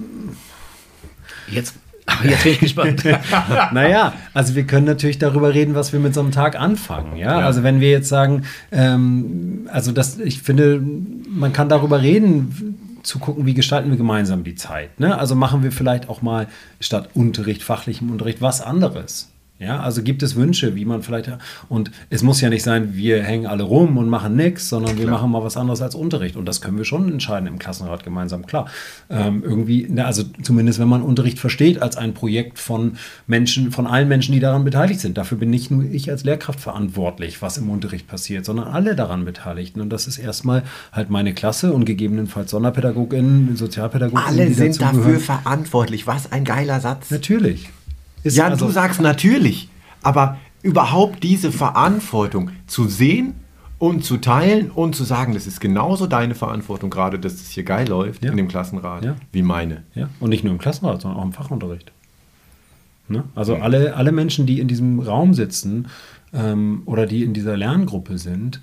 jetzt 1.50 1.76
jetzt 2.24 2.44
bin 2.44 2.52
ich 2.54 2.60
gespannt. 2.60 3.04
naja, 3.72 4.14
also 4.34 4.56
wir 4.56 4.66
können 4.66 4.86
natürlich 4.86 5.20
darüber 5.20 5.54
reden, 5.54 5.76
was 5.76 5.94
wir 5.94 6.00
mit 6.00 6.14
so 6.14 6.22
einem 6.22 6.32
Tag 6.32 6.60
anfangen. 6.60 7.18
Ja, 7.18 7.40
ja. 7.40 7.46
also 7.46 7.64
wenn 7.64 7.80
wir 7.80 7.90
jetzt 7.90 8.10
sagen, 8.10 8.44
ähm, 8.72 9.68
also 9.72 9.92
das, 9.92 10.20
ich 10.20 10.42
finde, 10.42 10.82
man 11.28 11.54
kann 11.54 11.70
darüber 11.70 12.02
reden, 12.02 12.80
zu 13.04 13.20
gucken, 13.20 13.46
wie 13.46 13.54
gestalten 13.54 13.90
wir 13.90 13.98
gemeinsam 13.98 14.44
die 14.44 14.56
Zeit. 14.56 15.00
Ne? 15.00 15.18
Also 15.18 15.36
machen 15.36 15.62
wir 15.62 15.72
vielleicht 15.72 16.10
auch 16.10 16.22
mal 16.22 16.48
statt 16.80 17.10
Unterricht, 17.14 17.62
fachlichem 17.62 18.10
Unterricht, 18.10 18.42
was 18.42 18.62
anderes. 18.62 19.33
Ja, 19.64 19.80
also 19.80 20.04
gibt 20.04 20.24
es 20.24 20.36
Wünsche, 20.36 20.76
wie 20.76 20.86
man 20.86 21.02
vielleicht. 21.02 21.32
Und 21.70 21.92
es 22.10 22.22
muss 22.24 22.42
ja 22.42 22.50
nicht 22.50 22.64
sein, 22.64 22.96
wir 22.96 23.24
hängen 23.24 23.46
alle 23.46 23.64
rum 23.64 23.98
und 23.98 24.10
machen 24.10 24.36
nichts, 24.36 24.70
sondern 24.70 24.98
wir 24.98 25.06
Klar. 25.06 25.18
machen 25.18 25.32
mal 25.32 25.44
was 25.44 25.58
anderes 25.58 25.82
als 25.82 25.96
Unterricht. 25.96 26.36
Und 26.36 26.46
das 26.46 26.62
können 26.62 26.78
wir 26.78 26.86
schon 26.86 27.12
entscheiden 27.12 27.48
im 27.48 27.60
Klassenrat 27.60 28.04
gemeinsam. 28.04 28.46
Klar. 28.46 28.68
Ähm, 29.10 29.42
irgendwie, 29.44 29.88
na, 29.90 30.06
also 30.06 30.24
zumindest 30.42 30.80
wenn 30.80 30.88
man 30.88 31.02
Unterricht 31.02 31.40
versteht 31.40 31.82
als 31.82 31.98
ein 31.98 32.14
Projekt 32.14 32.60
von 32.60 32.98
Menschen, 33.28 33.72
von 33.72 33.88
allen 33.88 34.08
Menschen, 34.08 34.34
die 34.34 34.40
daran 34.40 34.64
beteiligt 34.64 35.00
sind. 35.00 35.18
Dafür 35.18 35.38
bin 35.38 35.50
nicht 35.50 35.72
nur 35.72 35.84
ich 35.84 36.10
als 36.10 36.24
Lehrkraft 36.24 36.60
verantwortlich, 36.60 37.42
was 37.42 37.58
im 37.58 37.70
Unterricht 37.70 38.08
passiert, 38.08 38.46
sondern 38.46 38.68
alle 38.68 38.96
daran 38.96 39.26
Beteiligten. 39.26 39.82
Und 39.82 39.90
das 39.90 40.08
ist 40.08 40.18
erstmal 40.18 40.64
halt 40.92 41.10
meine 41.10 41.34
Klasse 41.34 41.74
und 41.74 41.86
gegebenenfalls 41.86 42.52
Sonderpädagoginnen, 42.52 43.56
Sozialpädagoginnen. 43.56 44.26
Alle 44.26 44.54
sind 44.54 44.82
dafür 44.82 45.20
verantwortlich. 45.20 46.08
Was 46.08 46.32
ein 46.32 46.44
geiler 46.44 46.80
Satz. 46.80 47.12
Natürlich. 47.12 47.70
Ist 48.24 48.38
ja, 48.38 48.48
also, 48.48 48.68
du 48.68 48.72
sagst 48.72 49.02
natürlich, 49.02 49.70
aber 50.02 50.38
überhaupt 50.62 51.24
diese 51.24 51.52
Verantwortung 51.52 52.52
zu 52.68 52.88
sehen 52.88 53.36
und 53.80 54.06
zu 54.06 54.18
teilen 54.18 54.72
und 54.72 54.96
zu 54.96 55.04
sagen, 55.04 55.34
das 55.34 55.46
ist 55.46 55.60
genauso 55.60 56.08
deine 56.08 56.36
Verantwortung, 56.36 56.90
gerade 56.90 57.20
dass 57.20 57.34
es 57.34 57.50
hier 57.50 57.64
geil 57.64 57.88
läuft 57.88 58.24
ja. 58.24 58.32
in 58.32 58.38
dem 58.38 58.48
Klassenrat, 58.48 59.04
ja. 59.04 59.16
wie 59.34 59.42
meine. 59.42 59.84
Ja. 59.94 60.10
Und 60.22 60.30
nicht 60.30 60.44
nur 60.44 60.54
im 60.54 60.60
Klassenrat, 60.60 61.02
sondern 61.02 61.20
auch 61.20 61.26
im 61.26 61.34
Fachunterricht. 61.34 61.92
Ne? 63.10 63.26
Also 63.36 63.58
mhm. 63.58 63.62
alle, 63.62 63.96
alle 63.96 64.14
Menschen, 64.14 64.46
die 64.46 64.60
in 64.60 64.70
diesem 64.70 65.00
Raum 65.00 65.34
sitzen 65.34 65.88
ähm, 66.34 66.84
oder 66.86 67.06
die 67.06 67.24
in 67.24 67.34
dieser 67.34 67.58
Lerngruppe 67.58 68.18
sind, 68.18 68.62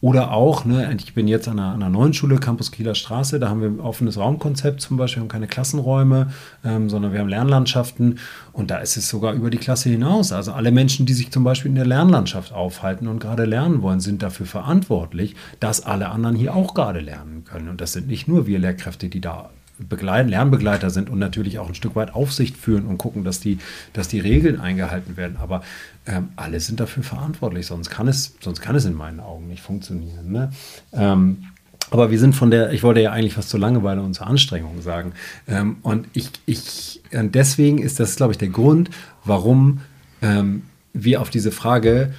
oder 0.00 0.32
auch, 0.32 0.64
ne, 0.64 0.94
ich 0.98 1.14
bin 1.14 1.28
jetzt 1.28 1.46
an 1.46 1.58
einer, 1.58 1.72
an 1.72 1.82
einer, 1.82 1.90
neuen 1.90 2.14
Schule, 2.14 2.38
Campus 2.38 2.72
Kieler 2.72 2.94
Straße, 2.94 3.38
da 3.38 3.50
haben 3.50 3.60
wir 3.60 3.68
ein 3.68 3.80
offenes 3.80 4.18
Raumkonzept 4.18 4.80
zum 4.80 4.96
Beispiel, 4.96 5.20
wir 5.20 5.22
haben 5.24 5.28
keine 5.28 5.46
Klassenräume, 5.46 6.32
ähm, 6.64 6.88
sondern 6.88 7.12
wir 7.12 7.20
haben 7.20 7.28
Lernlandschaften 7.28 8.18
und 8.52 8.70
da 8.70 8.78
ist 8.78 8.96
es 8.96 9.08
sogar 9.08 9.34
über 9.34 9.50
die 9.50 9.58
Klasse 9.58 9.90
hinaus. 9.90 10.32
Also 10.32 10.52
alle 10.52 10.72
Menschen, 10.72 11.04
die 11.04 11.12
sich 11.12 11.30
zum 11.30 11.44
Beispiel 11.44 11.70
in 11.70 11.74
der 11.74 11.86
Lernlandschaft 11.86 12.52
aufhalten 12.52 13.08
und 13.08 13.18
gerade 13.18 13.44
lernen 13.44 13.82
wollen, 13.82 14.00
sind 14.00 14.22
dafür 14.22 14.46
verantwortlich, 14.46 15.36
dass 15.60 15.84
alle 15.84 16.08
anderen 16.08 16.34
hier 16.34 16.54
auch 16.54 16.74
gerade 16.74 17.00
lernen 17.00 17.44
können. 17.44 17.68
Und 17.68 17.80
das 17.80 17.92
sind 17.92 18.06
nicht 18.06 18.26
nur 18.26 18.46
wir 18.46 18.58
Lehrkräfte, 18.58 19.08
die 19.08 19.20
da 19.20 19.50
begleiten, 19.88 20.28
Lernbegleiter 20.28 20.90
sind 20.90 21.10
und 21.10 21.18
natürlich 21.18 21.58
auch 21.58 21.68
ein 21.68 21.74
Stück 21.74 21.96
weit 21.96 22.14
Aufsicht 22.14 22.56
führen 22.56 22.86
und 22.86 22.98
gucken, 22.98 23.24
dass 23.24 23.40
die, 23.40 23.58
dass 23.92 24.08
die 24.08 24.20
Regeln 24.20 24.60
eingehalten 24.60 25.16
werden. 25.16 25.36
Aber 25.38 25.62
ähm, 26.06 26.28
alle 26.36 26.60
sind 26.60 26.80
dafür 26.80 27.02
verantwortlich, 27.02 27.66
sonst 27.66 27.90
kann 27.90 28.08
es, 28.08 28.34
sonst 28.40 28.60
kann 28.60 28.76
es 28.76 28.84
in 28.84 28.94
meinen 28.94 29.20
Augen 29.20 29.48
nicht 29.48 29.62
funktionieren. 29.62 30.32
Ne? 30.32 30.52
Ähm, 30.92 31.44
aber 31.90 32.10
wir 32.10 32.18
sind 32.18 32.34
von 32.34 32.50
der, 32.50 32.72
ich 32.72 32.82
wollte 32.82 33.00
ja 33.00 33.10
eigentlich 33.12 33.36
was 33.36 33.48
zur 33.48 33.60
Langeweile 33.60 34.02
und 34.02 34.14
zur 34.14 34.26
Anstrengung 34.26 34.80
sagen. 34.80 35.12
Ähm, 35.48 35.78
und 35.82 36.06
ich, 36.12 36.30
ich, 36.46 37.00
und 37.12 37.34
deswegen 37.34 37.78
ist 37.78 37.98
das, 37.98 38.16
glaube 38.16 38.32
ich, 38.32 38.38
der 38.38 38.48
Grund, 38.48 38.90
warum 39.24 39.80
ähm, 40.22 40.62
wir 40.92 41.20
auf 41.20 41.30
diese 41.30 41.50
Frage, 41.50 42.12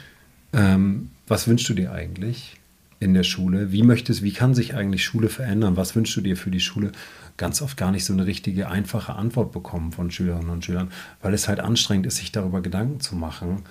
ähm, 0.54 1.10
was 1.28 1.48
wünschst 1.48 1.70
du 1.70 1.74
dir 1.74 1.94
eigentlich 1.94 2.61
in 3.02 3.14
der 3.14 3.24
Schule? 3.24 3.74
Wie 3.74 3.84
möchtest, 3.84 4.24
wie 4.24 4.32
kann 4.32 4.56
sich 4.56 4.76
eigentlich 4.76 5.04
Schule 5.04 5.28
verändern? 5.28 5.76
Was 5.76 5.94
wünschst 5.96 6.16
du 6.16 6.22
dir 6.22 6.38
für 6.38 6.52
die 6.52 6.62
Schule? 6.62 6.94
ganz 7.42 7.62
oft 7.64 7.76
gar 7.76 7.92
nicht 7.92 8.06
so 8.06 8.14
eine 8.14 8.28
richtige, 8.28 8.70
einfache 8.70 9.16
Antwort 9.16 9.52
bekommen 9.52 9.92
von 9.92 10.12
Schülerinnen 10.12 10.50
und 10.50 10.64
Schülern, 10.64 10.92
weil 11.22 11.34
es 11.34 11.48
halt 11.48 11.60
anstrengend 11.60 12.06
ist, 12.06 12.18
sich 12.18 12.32
darüber 12.32 12.62
Gedanken 12.62 13.00
zu 13.00 13.16
machen, 13.16 13.64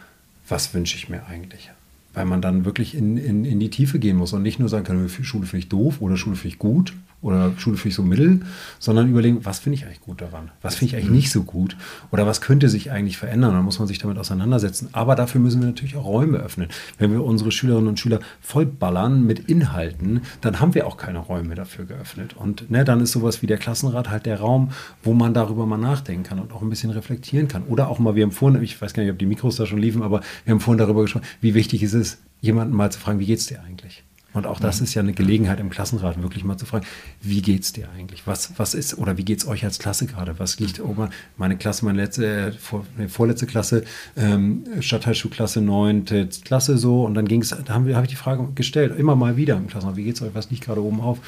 was 0.48 0.74
wünsche 0.74 0.96
ich 0.96 1.08
mir 1.08 1.26
eigentlich. 1.26 1.70
weil 2.12 2.24
man 2.24 2.42
dann 2.42 2.64
wirklich 2.64 2.96
in, 2.96 3.16
in, 3.16 3.44
in 3.44 3.60
die 3.60 3.70
Tiefe 3.70 4.00
gehen 4.00 4.16
muss 4.16 4.32
und 4.32 4.42
nicht 4.42 4.58
nur 4.58 4.68
sagen 4.68 4.84
kann, 4.84 5.08
Schule 5.08 5.46
finde 5.46 5.62
ich 5.62 5.68
doof 5.68 6.00
oder 6.00 6.16
Schule 6.16 6.34
finde 6.34 6.54
ich 6.54 6.58
gut 6.58 6.92
oder 7.22 7.52
Schule 7.58 7.76
finde 7.76 7.90
ich 7.90 7.94
so 7.94 8.02
mittel, 8.02 8.40
sondern 8.78 9.08
überlegen, 9.08 9.44
was 9.44 9.58
finde 9.58 9.76
ich 9.76 9.84
eigentlich 9.84 10.00
gut 10.00 10.22
daran? 10.22 10.50
Was 10.62 10.76
finde 10.76 10.90
ich 10.90 10.96
eigentlich 10.96 11.10
nicht 11.10 11.30
so 11.30 11.42
gut? 11.42 11.76
Oder 12.10 12.26
was 12.26 12.40
könnte 12.40 12.68
sich 12.68 12.90
eigentlich 12.90 13.18
verändern? 13.18 13.52
Dann 13.52 13.64
muss 13.64 13.78
man 13.78 13.88
sich 13.88 13.98
damit 13.98 14.16
auseinandersetzen. 14.16 14.88
Aber 14.92 15.16
dafür 15.16 15.40
müssen 15.40 15.60
wir 15.60 15.68
natürlich 15.68 15.96
auch 15.96 16.06
Räume 16.06 16.38
öffnen. 16.38 16.68
Wenn 16.98 17.12
wir 17.12 17.22
unsere 17.22 17.52
Schülerinnen 17.52 17.88
und 17.88 18.00
Schüler 18.00 18.20
vollballern 18.40 19.26
mit 19.26 19.50
Inhalten, 19.50 20.22
dann 20.40 20.60
haben 20.60 20.74
wir 20.74 20.86
auch 20.86 20.96
keine 20.96 21.18
Räume 21.18 21.54
dafür 21.54 21.84
geöffnet. 21.84 22.34
Und 22.36 22.70
ne, 22.70 22.84
dann 22.84 23.00
ist 23.00 23.12
sowas 23.12 23.42
wie 23.42 23.46
der 23.46 23.58
Klassenrat 23.58 24.08
halt 24.08 24.24
der 24.24 24.40
Raum, 24.40 24.70
wo 25.02 25.12
man 25.12 25.34
darüber 25.34 25.66
mal 25.66 25.76
nachdenken 25.76 26.22
kann 26.22 26.38
und 26.38 26.52
auch 26.52 26.62
ein 26.62 26.70
bisschen 26.70 26.90
reflektieren 26.90 27.48
kann. 27.48 27.64
Oder 27.64 27.88
auch 27.88 27.98
mal, 27.98 28.14
wir 28.14 28.22
haben 28.22 28.32
vorhin, 28.32 28.62
ich 28.62 28.80
weiß 28.80 28.94
gar 28.94 29.02
nicht, 29.02 29.12
ob 29.12 29.18
die 29.18 29.26
Mikros 29.26 29.56
da 29.56 29.66
schon 29.66 29.78
liefen, 29.78 30.02
aber 30.02 30.22
wir 30.44 30.52
haben 30.52 30.60
vorhin 30.60 30.78
darüber 30.78 31.02
gesprochen, 31.02 31.26
wie 31.42 31.54
wichtig 31.54 31.82
ist 31.82 31.94
es, 31.94 32.18
jemanden 32.40 32.74
mal 32.74 32.90
zu 32.90 32.98
fragen, 32.98 33.18
wie 33.18 33.26
geht 33.26 33.38
es 33.38 33.46
dir 33.46 33.62
eigentlich? 33.62 34.04
Und 34.32 34.46
auch 34.46 34.60
das 34.60 34.80
ist 34.80 34.94
ja 34.94 35.02
eine 35.02 35.12
Gelegenheit 35.12 35.58
im 35.58 35.70
Klassenrat, 35.70 36.22
wirklich 36.22 36.44
mal 36.44 36.56
zu 36.56 36.66
fragen, 36.66 36.86
wie 37.20 37.42
geht 37.42 37.62
es 37.62 37.72
dir 37.72 37.88
eigentlich? 37.96 38.26
Was, 38.26 38.52
was 38.58 38.74
ist, 38.74 38.96
oder 38.96 39.16
wie 39.16 39.24
geht 39.24 39.40
es 39.40 39.46
euch 39.46 39.64
als 39.64 39.78
Klasse 39.78 40.06
gerade? 40.06 40.38
Was 40.38 40.60
liegt 40.60 40.80
oben? 40.80 41.08
Meine 41.36 41.56
Klasse, 41.56 41.84
meine 41.84 42.00
letzte, 42.00 42.26
äh, 42.26 42.52
vor, 42.52 42.86
nee, 42.96 43.08
vorletzte 43.08 43.46
Klasse, 43.46 43.84
ähm, 44.16 44.64
Stadtteilschulklasse, 44.80 45.60
neunte 45.60 46.28
Klasse 46.44 46.78
so. 46.78 47.04
Und 47.04 47.14
dann 47.14 47.26
ging 47.26 47.42
es, 47.42 47.50
da 47.50 47.74
habe 47.74 47.94
hab 47.96 48.04
ich 48.04 48.10
die 48.10 48.16
Frage 48.16 48.46
gestellt, 48.54 48.96
immer 48.96 49.16
mal 49.16 49.36
wieder 49.36 49.56
im 49.56 49.66
Klassenrat, 49.66 49.96
wie 49.96 50.04
geht 50.04 50.16
es 50.16 50.22
euch? 50.22 50.34
Was 50.34 50.50
liegt 50.50 50.64
gerade 50.64 50.82
oben 50.82 51.00
auf? 51.00 51.18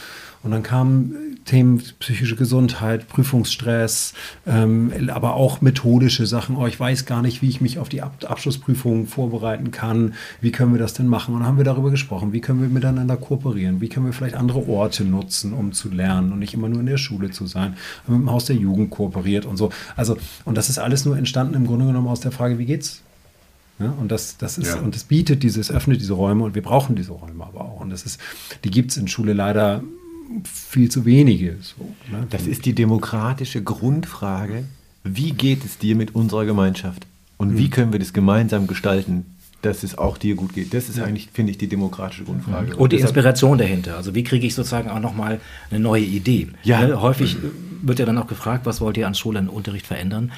Und 0.43 0.51
dann 0.51 0.62
kamen 0.62 1.38
Themen 1.45 1.82
psychische 1.99 2.36
Gesundheit, 2.36 3.09
Prüfungsstress, 3.09 4.14
ähm, 4.47 4.93
aber 5.09 5.34
auch 5.34 5.61
methodische 5.61 6.26
Sachen. 6.26 6.57
Oh, 6.57 6.66
ich 6.66 6.78
weiß 6.78 7.07
gar 7.07 7.22
nicht, 7.22 7.43
wie 7.43 7.49
ich 7.49 7.61
mich 7.61 7.78
auf 7.78 7.88
die 7.88 8.03
Ab 8.03 8.24
Abschlussprüfung 8.26 9.07
vorbereiten 9.07 9.70
kann. 9.70 10.14
Wie 10.40 10.53
können 10.53 10.72
wir 10.72 10.78
das 10.78 10.95
denn 10.95 11.07
machen? 11.07 11.34
Und 11.34 11.40
dann 11.40 11.49
haben 11.49 11.59
wir 11.59 11.64
darüber 11.64 11.90
gesprochen. 11.90 12.32
Wie 12.32 12.40
können 12.40 12.61
wir 12.61 12.68
miteinander 12.68 13.16
kooperieren? 13.16 13.80
Wie 13.80 13.88
können 13.88 14.07
wir 14.07 14.12
vielleicht 14.12 14.34
andere 14.34 14.68
Orte 14.68 15.05
nutzen, 15.05 15.53
um 15.53 15.72
zu 15.72 15.90
lernen 15.90 16.32
und 16.32 16.38
nicht 16.38 16.55
immer 16.55 16.68
nur 16.68 16.80
in 16.80 16.86
der 16.86 16.99
Schule 16.99 17.30
zu 17.30 17.47
sein? 17.47 17.76
Haben 18.05 18.18
mit 18.18 18.22
dem 18.22 18.30
Haus 18.30 18.47
der 18.47 18.57
Jugend 18.57 18.90
kooperiert 18.90 19.47
und 19.47 19.57
so. 19.57 19.70
Also, 19.97 20.16
und 20.45 20.57
das 20.57 20.70
ist 20.70 20.78
alles 20.78 21.05
nur 21.05 21.16
entstanden 21.16 21.55
im 21.55 21.66
Grunde 21.66 21.86
genommen 21.86 22.09
aus 22.09 22.20
der 22.20 22.32
Frage, 22.32 22.59
wie 22.59 22.66
geht's 22.66 23.03
ja, 23.78 23.93
und 23.99 24.12
das, 24.12 24.36
das 24.36 24.59
ist, 24.59 24.68
ja. 24.68 24.80
und 24.80 24.95
das 24.95 25.05
bietet 25.05 25.43
dieses, 25.43 25.70
öffnet 25.70 26.01
diese 26.01 26.12
Räume 26.12 26.45
und 26.45 26.55
wir 26.55 26.62
brauchen 26.62 26.95
diese 26.95 27.12
Räume 27.12 27.45
aber 27.45 27.62
auch. 27.62 27.80
Und 27.80 27.90
das 27.90 28.05
ist, 28.05 28.20
die 28.64 28.70
gibt 28.70 28.93
es 28.93 28.97
in 28.97 29.09
Schule 29.09 29.32
leider 29.32 29.82
viel 30.45 30.91
zu 30.91 31.05
wenige. 31.05 31.57
So, 31.61 31.95
ne? 32.11 32.26
Das 32.30 32.47
ist 32.47 32.64
die 32.64 32.74
demokratische 32.74 33.62
Grundfrage. 33.62 34.64
Wie 35.05 35.33
geht 35.33 35.64
es 35.64 35.78
dir 35.78 35.97
mit 35.97 36.14
unserer 36.14 36.45
Gemeinschaft? 36.45 37.07
Und 37.37 37.55
mhm. 37.55 37.59
wie 37.59 37.70
können 37.70 37.93
wir 37.93 37.99
das 37.99 38.12
gemeinsam 38.12 38.66
gestalten, 38.66 39.26
dass 39.62 39.83
es 39.83 39.99
auch 39.99 40.18
dir 40.18 40.35
gut 40.35 40.55
geht? 40.55 40.74
Das 40.74 40.89
ist 40.89 40.99
ja. 40.99 41.05
eigentlich, 41.05 41.28
finde 41.33 41.53
ich, 41.53 41.59
die 41.59 41.68
demokratische 41.68 42.24
Grundfrage. 42.24 42.72
Und, 42.72 42.80
und 42.80 42.93
die 42.93 43.01
Inspiration 43.01 43.59
dahinter. 43.59 43.97
Also 43.97 44.14
wie 44.14 44.24
kriege 44.24 44.47
ich 44.47 44.55
sozusagen 44.55 44.91
auch 44.91 45.01
nochmal 45.01 45.41
eine 45.70 45.80
neue 45.80 46.05
Idee? 46.05 46.49
Ja. 46.62 46.87
Ne? 46.87 47.01
Häufig 47.01 47.37
wird 47.83 47.99
ja 47.99 48.07
dann 48.07 48.18
auch 48.18 48.26
gefragt, 48.26 48.66
was 48.66 48.80
wollt 48.80 48.97
ihr 48.97 49.07
an 49.07 49.14
Schule 49.14 49.41
und 49.41 49.49
Unterricht 49.49 49.87
verändern? 49.87 50.33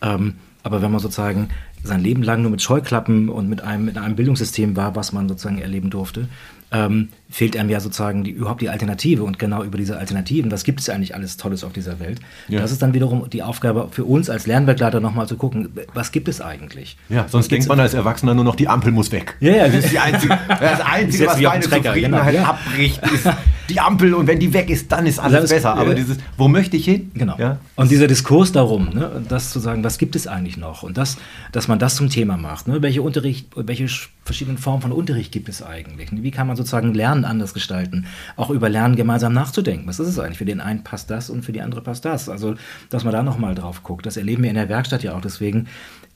Ähm, 0.00 0.34
aber 0.62 0.82
wenn 0.82 0.90
man 0.90 1.00
sozusagen 1.00 1.48
sein 1.82 2.02
Leben 2.02 2.22
lang 2.22 2.42
nur 2.42 2.50
mit 2.50 2.62
Scheuklappen 2.62 3.28
und 3.28 3.48
mit 3.48 3.62
einem, 3.62 3.84
mit 3.84 3.96
einem 3.96 4.16
Bildungssystem 4.16 4.76
war, 4.76 4.96
was 4.96 5.12
man 5.12 5.28
sozusagen 5.28 5.58
erleben 5.58 5.90
durfte, 5.90 6.28
ähm, 6.70 7.08
fehlt 7.30 7.56
einem 7.56 7.70
ja 7.70 7.80
sozusagen 7.80 8.24
die, 8.24 8.30
überhaupt 8.30 8.60
die 8.60 8.68
Alternative. 8.68 9.24
Und 9.24 9.38
genau 9.38 9.62
über 9.62 9.78
diese 9.78 9.98
Alternativen, 9.98 10.50
was 10.50 10.64
gibt 10.64 10.80
es 10.80 10.88
eigentlich 10.88 11.14
alles 11.14 11.36
Tolles 11.36 11.64
auf 11.64 11.72
dieser 11.72 12.00
Welt? 12.00 12.20
Ja. 12.48 12.60
Das 12.60 12.72
ist 12.72 12.82
dann 12.82 12.94
wiederum 12.94 13.28
die 13.30 13.42
Aufgabe 13.42 13.88
für 13.90 14.04
uns 14.04 14.30
als 14.30 14.46
Lernbegleiter 14.46 15.00
nochmal 15.00 15.26
zu 15.26 15.36
gucken, 15.36 15.70
was 15.94 16.12
gibt 16.12 16.28
es 16.28 16.40
eigentlich? 16.40 16.96
Ja, 17.08 17.26
sonst 17.28 17.50
denkt 17.50 17.68
man 17.68 17.80
als 17.80 17.94
Erwachsener 17.94 18.34
nur 18.34 18.44
noch, 18.44 18.56
die 18.56 18.68
Ampel 18.68 18.92
muss 18.92 19.12
weg. 19.12 19.36
Ja, 19.40 19.52
ja. 19.52 19.66
Das 19.66 19.84
ist 19.84 19.92
die 19.92 19.98
einzige, 19.98 20.38
das 20.48 20.80
Einzige, 20.80 21.26
was 21.26 21.40
meine 21.40 21.64
Trecker, 21.64 21.88
Zufriedenheit 21.88 22.34
genau. 22.34 22.48
abbricht, 22.48 23.02
ist 23.12 23.26
die 23.68 23.80
Ampel 23.80 24.14
und 24.14 24.26
wenn 24.26 24.38
die 24.38 24.52
weg 24.52 24.70
ist, 24.70 24.90
dann 24.90 25.06
ist 25.06 25.18
alles, 25.18 25.36
alles 25.36 25.50
besser. 25.50 25.74
Aber 25.74 25.94
dieses, 25.94 26.18
wo 26.36 26.48
möchte 26.48 26.76
ich 26.76 26.84
hin? 26.84 27.10
Genau. 27.14 27.36
Ja? 27.38 27.58
Und 27.76 27.90
dieser 27.90 28.06
Diskurs 28.06 28.52
darum, 28.52 28.90
ne, 28.90 29.22
das 29.28 29.50
zu 29.50 29.60
sagen, 29.60 29.84
was 29.84 29.98
gibt 29.98 30.16
es 30.16 30.26
eigentlich 30.26 30.56
noch? 30.56 30.82
Und 30.82 30.96
das, 30.96 31.18
dass 31.52 31.68
man 31.68 31.78
das 31.78 31.96
zum 31.96 32.08
Thema 32.08 32.36
macht. 32.36 32.68
Ne? 32.68 32.80
Welche 32.82 33.02
Unterricht, 33.02 33.48
welche 33.54 33.88
verschiedenen 34.24 34.58
Formen 34.58 34.82
von 34.82 34.92
Unterricht 34.92 35.32
gibt 35.32 35.48
es 35.48 35.62
eigentlich? 35.62 36.08
Wie 36.12 36.30
kann 36.30 36.46
man 36.46 36.56
sozusagen 36.56 36.94
Lernen 36.94 37.24
anders 37.24 37.52
gestalten? 37.54 38.06
Auch 38.36 38.50
über 38.50 38.68
Lernen 38.68 38.96
gemeinsam 38.96 39.32
nachzudenken. 39.32 39.86
Was 39.86 40.00
ist 40.00 40.08
es 40.08 40.18
eigentlich? 40.18 40.38
Für 40.38 40.44
den 40.44 40.60
einen 40.60 40.82
passt 40.82 41.10
das 41.10 41.28
und 41.28 41.44
für 41.44 41.52
die 41.52 41.60
andere 41.60 41.82
passt 41.82 42.04
das. 42.04 42.28
Also, 42.28 42.54
dass 42.90 43.04
man 43.04 43.12
da 43.12 43.22
nochmal 43.22 43.54
drauf 43.54 43.82
guckt. 43.82 44.06
Das 44.06 44.16
erleben 44.16 44.42
wir 44.42 44.50
in 44.50 44.56
der 44.56 44.68
Werkstatt 44.68 45.02
ja 45.02 45.14
auch. 45.14 45.20
Deswegen 45.20 45.66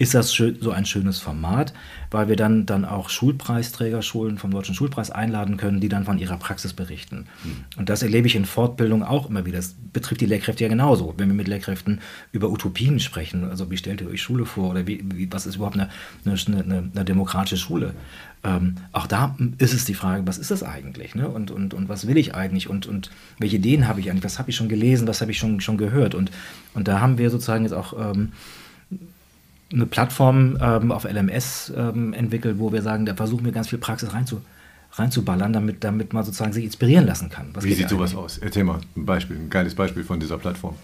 ist 0.03 0.15
das 0.15 0.33
so 0.33 0.73
ein 0.73 0.85
schönes 0.85 1.21
Format, 1.21 1.73
weil 2.11 2.29
wir 2.29 2.35
dann, 2.35 2.67
dann 2.67 2.85
auch 2.85 3.09
Schulpreisträger, 3.09 4.03
Schulen 4.03 4.37
vom 4.37 4.51
Deutschen 4.51 4.75
Schulpreis 4.75 5.13
einladen 5.13 5.57
können, 5.59 5.79
die 5.79 5.89
dann 5.89 6.05
von 6.05 6.19
ihrer 6.19 6.39
Praxis 6.39 6.73
berichten. 6.73 7.27
Mhm. 7.45 7.65
Und 7.77 7.89
das 7.89 8.03
erlebe 8.03 8.27
ich 8.27 8.35
in 8.35 8.45
Fortbildung 8.45 9.05
auch 9.05 9.31
immer 9.31 9.47
wieder. 9.47 9.59
Das 9.59 9.77
betrifft 9.93 10.21
die 10.21 10.27
Lehrkräfte 10.27 10.65
ja 10.65 10.69
genauso. 10.69 11.15
Wenn 11.19 11.29
wir 11.29 11.37
mit 11.37 11.47
Lehrkräften 11.47 12.01
über 12.33 12.51
Utopien 12.51 12.99
sprechen, 12.99 13.45
also 13.45 13.71
wie 13.71 13.77
stellt 13.77 14.01
ihr 14.01 14.09
euch 14.09 14.21
Schule 14.21 14.45
vor 14.45 14.71
oder 14.71 14.89
wie, 14.89 15.05
wie 15.15 15.33
was 15.33 15.47
ist 15.47 15.55
überhaupt 15.55 15.77
eine, 15.77 15.89
eine, 16.25 16.35
eine, 16.35 16.91
eine 16.93 17.05
demokratische 17.05 17.57
Schule? 17.57 17.95
Ähm, 18.43 18.75
auch 18.91 19.07
da 19.07 19.37
ist 19.59 19.73
es 19.73 19.85
die 19.85 19.95
Frage, 19.95 20.27
was 20.27 20.39
ist 20.39 20.51
das 20.51 20.65
eigentlich? 20.65 21.15
Ne? 21.15 21.29
Und, 21.29 21.53
und, 21.53 21.75
und 21.75 21.89
was 21.89 22.09
will 22.09 22.17
ich 22.17 22.35
eigentlich? 22.35 22.69
Und, 22.69 22.89
und 22.89 23.13
welche 23.39 23.57
Ideen 23.57 23.87
habe 23.87 24.01
ich 24.01 24.11
eigentlich? 24.11 24.25
Was 24.25 24.41
habe 24.41 24.51
ich 24.51 24.57
schon 24.57 24.69
gelesen? 24.69 25.07
Was 25.07 25.21
habe 25.21 25.31
ich 25.31 25.39
schon, 25.39 25.61
schon 25.61 25.79
gehört? 25.79 26.17
Und, 26.17 26.33
und 26.75 26.89
da 26.89 26.99
haben 26.99 27.19
wir 27.19 27.31
sozusagen 27.31 27.63
jetzt 27.63 27.73
auch 27.73 27.95
ähm, 27.97 28.33
eine 29.73 29.87
Plattform 29.87 30.59
ähm, 30.61 30.93
auf 30.93 31.05
LMS 31.05 31.73
ähm, 31.77 32.13
entwickelt, 32.13 32.59
wo 32.59 32.73
wir 32.73 32.83
sagen, 32.83 33.07
da 33.07 33.15
versuchen 33.15 33.45
wir 33.45 33.53
ganz 33.53 33.69
viel 33.69 33.79
Praxis 33.79 34.13
reinzu, 34.13 34.43
reinzuballern, 34.93 35.53
damit, 35.53 35.85
damit 35.85 36.13
man 36.13 36.25
sozusagen 36.25 36.53
sich 36.53 36.65
inspirieren 36.65 37.07
lassen 37.07 37.31
kann. 37.31 37.51
Was 37.55 37.65
Wie 37.65 37.73
sieht 37.73 37.89
sowas 37.89 38.15
aus? 38.15 38.39
Erzähl 38.39 38.65
mal 38.65 38.81
ein 38.97 39.07
Beispiel, 39.07 39.37
ein 39.37 39.51
geiles 39.51 39.75
Beispiel 39.75 40.05
von 40.05 40.21
dieser 40.21 40.39
Plattform. 40.39 40.75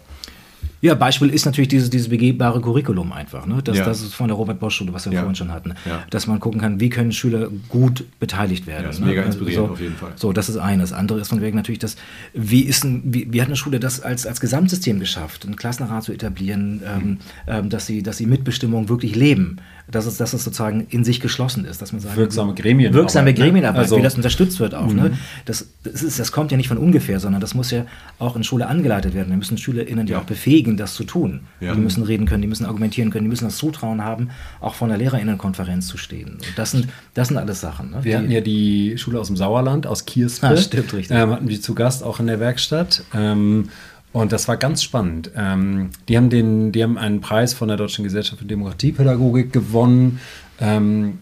Ja, 0.80 0.94
Beispiel 0.94 1.30
ist 1.30 1.44
natürlich 1.44 1.68
dieses, 1.68 1.90
dieses 1.90 2.08
begehbare 2.08 2.60
Curriculum 2.60 3.12
einfach. 3.12 3.46
Ne? 3.46 3.60
Das, 3.64 3.78
ja. 3.78 3.84
das 3.84 4.00
ist 4.00 4.14
von 4.14 4.28
der 4.28 4.36
Robert-Bosch-Schule, 4.36 4.92
was 4.92 5.06
wir 5.06 5.12
ja. 5.12 5.20
vorhin 5.20 5.34
schon 5.34 5.52
hatten. 5.52 5.74
Ja. 5.84 6.04
Dass 6.10 6.26
man 6.26 6.38
gucken 6.38 6.60
kann, 6.60 6.78
wie 6.78 6.88
können 6.88 7.10
Schüler 7.10 7.48
gut 7.68 8.04
beteiligt 8.20 8.66
werden. 8.66 8.82
Ja, 8.82 8.88
das 8.88 8.96
ist 8.96 9.00
ne? 9.00 9.08
mega 9.08 9.22
inspirierend 9.22 9.66
so, 9.66 9.72
auf 9.72 9.80
jeden 9.80 9.96
Fall. 9.96 10.12
So, 10.14 10.32
das 10.32 10.48
ist 10.48 10.56
eines. 10.56 10.90
Das 10.90 10.98
andere 10.98 11.20
ist 11.20 11.28
von 11.28 11.40
wegen 11.40 11.56
natürlich, 11.56 11.80
dass, 11.80 11.96
wie, 12.32 12.62
ist 12.62 12.84
ein, 12.84 13.02
wie, 13.04 13.32
wie 13.32 13.40
hat 13.40 13.48
eine 13.48 13.56
Schule 13.56 13.80
das 13.80 14.00
als, 14.00 14.26
als 14.26 14.40
Gesamtsystem 14.40 15.00
geschafft, 15.00 15.44
einen 15.44 15.56
Klassenrat 15.56 16.04
zu 16.04 16.12
etablieren, 16.12 16.82
ähm, 16.86 17.02
mhm. 17.02 17.18
ähm, 17.46 17.70
dass, 17.70 17.86
sie, 17.86 18.02
dass 18.02 18.18
sie 18.18 18.26
Mitbestimmung 18.26 18.88
wirklich 18.88 19.16
leben 19.16 19.58
dass 19.90 20.06
es, 20.06 20.18
dass 20.18 20.34
es 20.34 20.44
sozusagen 20.44 20.86
in 20.90 21.02
sich 21.02 21.20
geschlossen 21.20 21.64
ist, 21.64 21.80
dass 21.80 21.92
man 21.92 22.00
sagt, 22.00 22.16
wirksame 22.16 22.54
Gremien, 22.54 22.92
wirksame 22.92 23.32
Gremienarbeit, 23.32 23.76
ne? 23.76 23.82
also, 23.82 23.96
wie 23.96 24.02
das 24.02 24.16
unterstützt 24.16 24.60
wird 24.60 24.74
auch. 24.74 24.92
Ne? 24.92 25.10
Mhm. 25.10 25.18
Das, 25.46 25.68
das, 25.82 26.02
ist, 26.02 26.18
das 26.18 26.30
kommt 26.30 26.50
ja 26.50 26.56
nicht 26.56 26.68
von 26.68 26.76
ungefähr, 26.76 27.20
sondern 27.20 27.40
das 27.40 27.54
muss 27.54 27.70
ja 27.70 27.86
auch 28.18 28.36
in 28.36 28.44
Schule 28.44 28.66
angeleitet 28.66 29.14
werden. 29.14 29.30
Wir 29.30 29.36
müssen 29.38 29.56
SchülerInnen 29.56 30.06
ja 30.06 30.18
auch 30.18 30.24
befähigen, 30.24 30.76
das 30.76 30.94
zu 30.94 31.04
tun. 31.04 31.40
Ja. 31.60 31.74
Die 31.74 31.80
müssen 31.80 32.02
reden 32.02 32.26
können, 32.26 32.42
die 32.42 32.48
müssen 32.48 32.66
argumentieren 32.66 33.10
können, 33.10 33.24
die 33.24 33.30
müssen 33.30 33.46
das 33.46 33.56
Zutrauen 33.56 34.04
haben, 34.04 34.28
auch 34.60 34.74
vor 34.74 34.88
einer 34.88 34.98
LehrerInnenkonferenz 34.98 35.86
zu 35.86 35.96
stehen. 35.96 36.34
Und 36.34 36.52
das 36.56 36.72
sind, 36.72 36.88
das 37.14 37.28
sind 37.28 37.38
alles 37.38 37.60
Sachen. 37.60 37.90
Ne? 37.90 37.96
Wir 38.02 38.12
die, 38.12 38.16
hatten 38.18 38.30
ja 38.30 38.40
die 38.40 38.98
Schule 38.98 39.18
aus 39.18 39.28
dem 39.28 39.36
Sauerland, 39.36 39.86
aus 39.86 40.04
Kierspe. 40.04 40.48
Ah, 40.48 40.56
stimmt, 40.56 40.92
richtig. 40.92 41.16
Ähm, 41.16 41.30
hatten 41.30 41.48
wir 41.48 41.60
zu 41.60 41.74
Gast 41.74 42.02
auch 42.02 42.20
in 42.20 42.26
der 42.26 42.40
Werkstatt. 42.40 43.04
Ähm, 43.14 43.70
und 44.12 44.32
das 44.32 44.48
war 44.48 44.56
ganz 44.56 44.82
spannend. 44.82 45.30
Ähm, 45.36 45.90
die, 46.08 46.16
haben 46.16 46.30
den, 46.30 46.72
die 46.72 46.82
haben 46.82 46.96
einen 46.96 47.20
Preis 47.20 47.52
von 47.54 47.68
der 47.68 47.76
Deutschen 47.76 48.04
Gesellschaft 48.04 48.40
für 48.40 48.46
Demokratiepädagogik 48.46 49.52
gewonnen 49.52 50.20
ähm, 50.60 51.18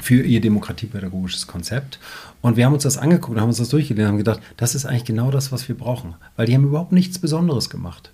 für 0.00 0.22
ihr 0.22 0.40
demokratiepädagogisches 0.40 1.46
Konzept. 1.46 1.98
Und 2.40 2.56
wir 2.56 2.66
haben 2.66 2.74
uns 2.74 2.84
das 2.84 2.98
angeguckt, 2.98 3.38
haben 3.38 3.48
uns 3.48 3.58
das 3.58 3.68
durchgelesen 3.68 4.04
und 4.04 4.10
haben 4.12 4.18
gedacht, 4.18 4.40
das 4.56 4.74
ist 4.74 4.86
eigentlich 4.86 5.04
genau 5.04 5.30
das, 5.30 5.52
was 5.52 5.68
wir 5.68 5.76
brauchen. 5.76 6.14
Weil 6.36 6.46
die 6.46 6.54
haben 6.54 6.64
überhaupt 6.64 6.92
nichts 6.92 7.18
Besonderes 7.18 7.70
gemacht. 7.70 8.11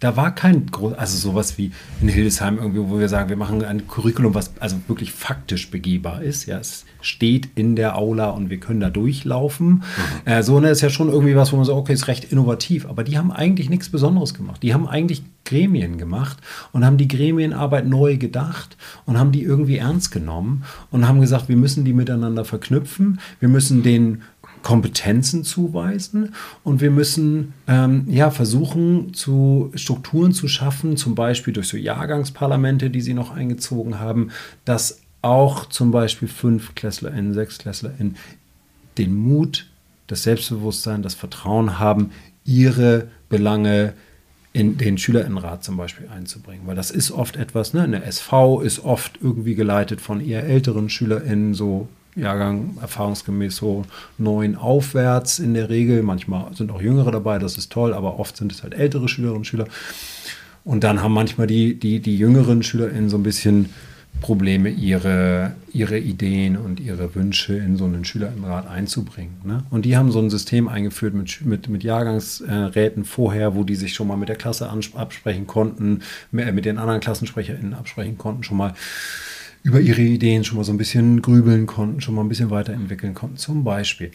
Da 0.00 0.16
war 0.16 0.34
kein, 0.34 0.66
also 0.96 1.16
sowas 1.16 1.56
wie 1.56 1.70
in 2.00 2.08
Hildesheim 2.08 2.58
irgendwie, 2.58 2.80
wo 2.80 2.98
wir 2.98 3.08
sagen, 3.08 3.28
wir 3.28 3.36
machen 3.36 3.64
ein 3.64 3.86
Curriculum, 3.86 4.34
was 4.34 4.50
also 4.58 4.76
wirklich 4.88 5.12
faktisch 5.12 5.70
begehbar 5.70 6.22
ist. 6.22 6.46
Ja, 6.46 6.58
es 6.58 6.86
steht 7.00 7.50
in 7.54 7.76
der 7.76 7.96
Aula 7.96 8.30
und 8.30 8.50
wir 8.50 8.58
können 8.58 8.80
da 8.80 8.90
durchlaufen. 8.90 9.68
Mhm. 9.68 9.82
Äh, 10.24 10.42
so 10.42 10.58
ne, 10.58 10.70
ist 10.70 10.80
ja 10.80 10.90
schon 10.90 11.08
irgendwie 11.08 11.36
was, 11.36 11.52
wo 11.52 11.56
man 11.56 11.64
sagt, 11.64 11.78
okay, 11.78 11.92
ist 11.92 12.08
recht 12.08 12.32
innovativ. 12.32 12.86
Aber 12.86 13.04
die 13.04 13.16
haben 13.16 13.30
eigentlich 13.30 13.70
nichts 13.70 13.88
Besonderes 13.90 14.34
gemacht. 14.34 14.60
Die 14.64 14.74
haben 14.74 14.88
eigentlich 14.88 15.22
Gremien 15.44 15.98
gemacht 15.98 16.38
und 16.72 16.84
haben 16.84 16.96
die 16.96 17.08
Gremienarbeit 17.08 17.86
neu 17.86 18.16
gedacht 18.16 18.76
und 19.06 19.18
haben 19.18 19.30
die 19.30 19.42
irgendwie 19.42 19.78
ernst 19.78 20.10
genommen 20.10 20.64
und 20.90 21.06
haben 21.06 21.20
gesagt, 21.20 21.48
wir 21.48 21.56
müssen 21.56 21.84
die 21.84 21.92
miteinander 21.92 22.44
verknüpfen. 22.44 23.20
Wir 23.38 23.48
müssen 23.48 23.82
den 23.84 24.22
Kompetenzen 24.62 25.44
zuweisen 25.44 26.34
und 26.64 26.80
wir 26.80 26.90
müssen 26.90 27.54
ähm, 27.66 28.04
ja, 28.08 28.30
versuchen, 28.30 29.14
zu 29.14 29.70
Strukturen 29.74 30.32
zu 30.32 30.48
schaffen, 30.48 30.96
zum 30.96 31.14
Beispiel 31.14 31.52
durch 31.52 31.68
so 31.68 31.76
Jahrgangsparlamente, 31.76 32.90
die 32.90 33.00
sie 33.00 33.14
noch 33.14 33.30
eingezogen 33.30 33.98
haben, 33.98 34.30
dass 34.64 35.00
auch 35.22 35.66
zum 35.66 35.90
Beispiel 35.90 36.28
FünfklässlerInnen, 36.28 37.34
SechsklässlerInnen 37.34 38.16
den 38.98 39.14
Mut, 39.14 39.66
das 40.06 40.24
Selbstbewusstsein, 40.24 41.02
das 41.02 41.14
Vertrauen 41.14 41.78
haben, 41.78 42.10
ihre 42.44 43.08
Belange 43.28 43.94
in 44.52 44.76
den 44.76 44.98
Schülerinnenrat 44.98 45.62
zum 45.62 45.76
Beispiel 45.76 46.08
einzubringen. 46.08 46.66
Weil 46.66 46.74
das 46.74 46.90
ist 46.90 47.12
oft 47.12 47.36
etwas, 47.36 47.72
ne? 47.72 47.82
eine 47.82 48.04
SV 48.04 48.60
ist 48.62 48.80
oft 48.80 49.18
irgendwie 49.22 49.54
geleitet 49.54 50.00
von 50.00 50.20
eher 50.20 50.44
älteren 50.44 50.88
SchülerInnen, 50.88 51.54
so 51.54 51.88
Jahrgang 52.20 52.78
erfahrungsgemäß 52.80 53.56
so 53.56 53.84
neun 54.18 54.56
aufwärts 54.56 55.38
in 55.38 55.54
der 55.54 55.68
Regel. 55.68 56.02
Manchmal 56.02 56.54
sind 56.54 56.70
auch 56.70 56.80
Jüngere 56.80 57.10
dabei, 57.10 57.38
das 57.38 57.56
ist 57.56 57.72
toll, 57.72 57.92
aber 57.94 58.18
oft 58.18 58.36
sind 58.36 58.52
es 58.52 58.62
halt 58.62 58.74
ältere 58.74 59.08
Schülerinnen 59.08 59.38
und 59.38 59.44
Schüler. 59.46 59.66
Und 60.64 60.84
dann 60.84 61.02
haben 61.02 61.12
manchmal 61.12 61.46
die, 61.46 61.78
die, 61.78 62.00
die 62.00 62.16
jüngeren 62.16 62.62
SchülerInnen 62.62 63.08
so 63.08 63.16
ein 63.16 63.22
bisschen 63.22 63.70
Probleme, 64.20 64.68
ihre, 64.68 65.52
ihre 65.72 65.98
Ideen 65.98 66.56
und 66.56 66.78
ihre 66.78 67.14
Wünsche 67.14 67.54
in 67.54 67.76
so 67.76 67.86
einen 67.86 68.04
Schülerinnenrat 68.04 68.68
einzubringen. 68.68 69.36
Ne? 69.44 69.64
Und 69.70 69.86
die 69.86 69.96
haben 69.96 70.12
so 70.12 70.18
ein 70.18 70.28
System 70.28 70.68
eingeführt 70.68 71.14
mit, 71.14 71.44
mit, 71.44 71.68
mit 71.68 71.82
Jahrgangsräten 71.82 73.04
vorher, 73.04 73.54
wo 73.54 73.64
die 73.64 73.76
sich 73.76 73.94
schon 73.94 74.08
mal 74.08 74.16
mit 74.16 74.28
der 74.28 74.36
Klasse 74.36 74.68
absprechen 74.94 75.46
konnten, 75.46 76.02
mit 76.32 76.64
den 76.64 76.78
anderen 76.78 77.00
KlassensprecherInnen 77.00 77.72
absprechen 77.72 78.18
konnten, 78.18 78.42
schon 78.42 78.58
mal 78.58 78.74
über 79.62 79.80
ihre 79.80 80.00
Ideen 80.00 80.44
schon 80.44 80.56
mal 80.56 80.64
so 80.64 80.72
ein 80.72 80.78
bisschen 80.78 81.22
grübeln 81.22 81.66
konnten, 81.66 82.00
schon 82.00 82.14
mal 82.14 82.22
ein 82.22 82.28
bisschen 82.28 82.50
weiterentwickeln 82.50 83.14
konnten, 83.14 83.36
zum 83.36 83.64
Beispiel. 83.64 84.10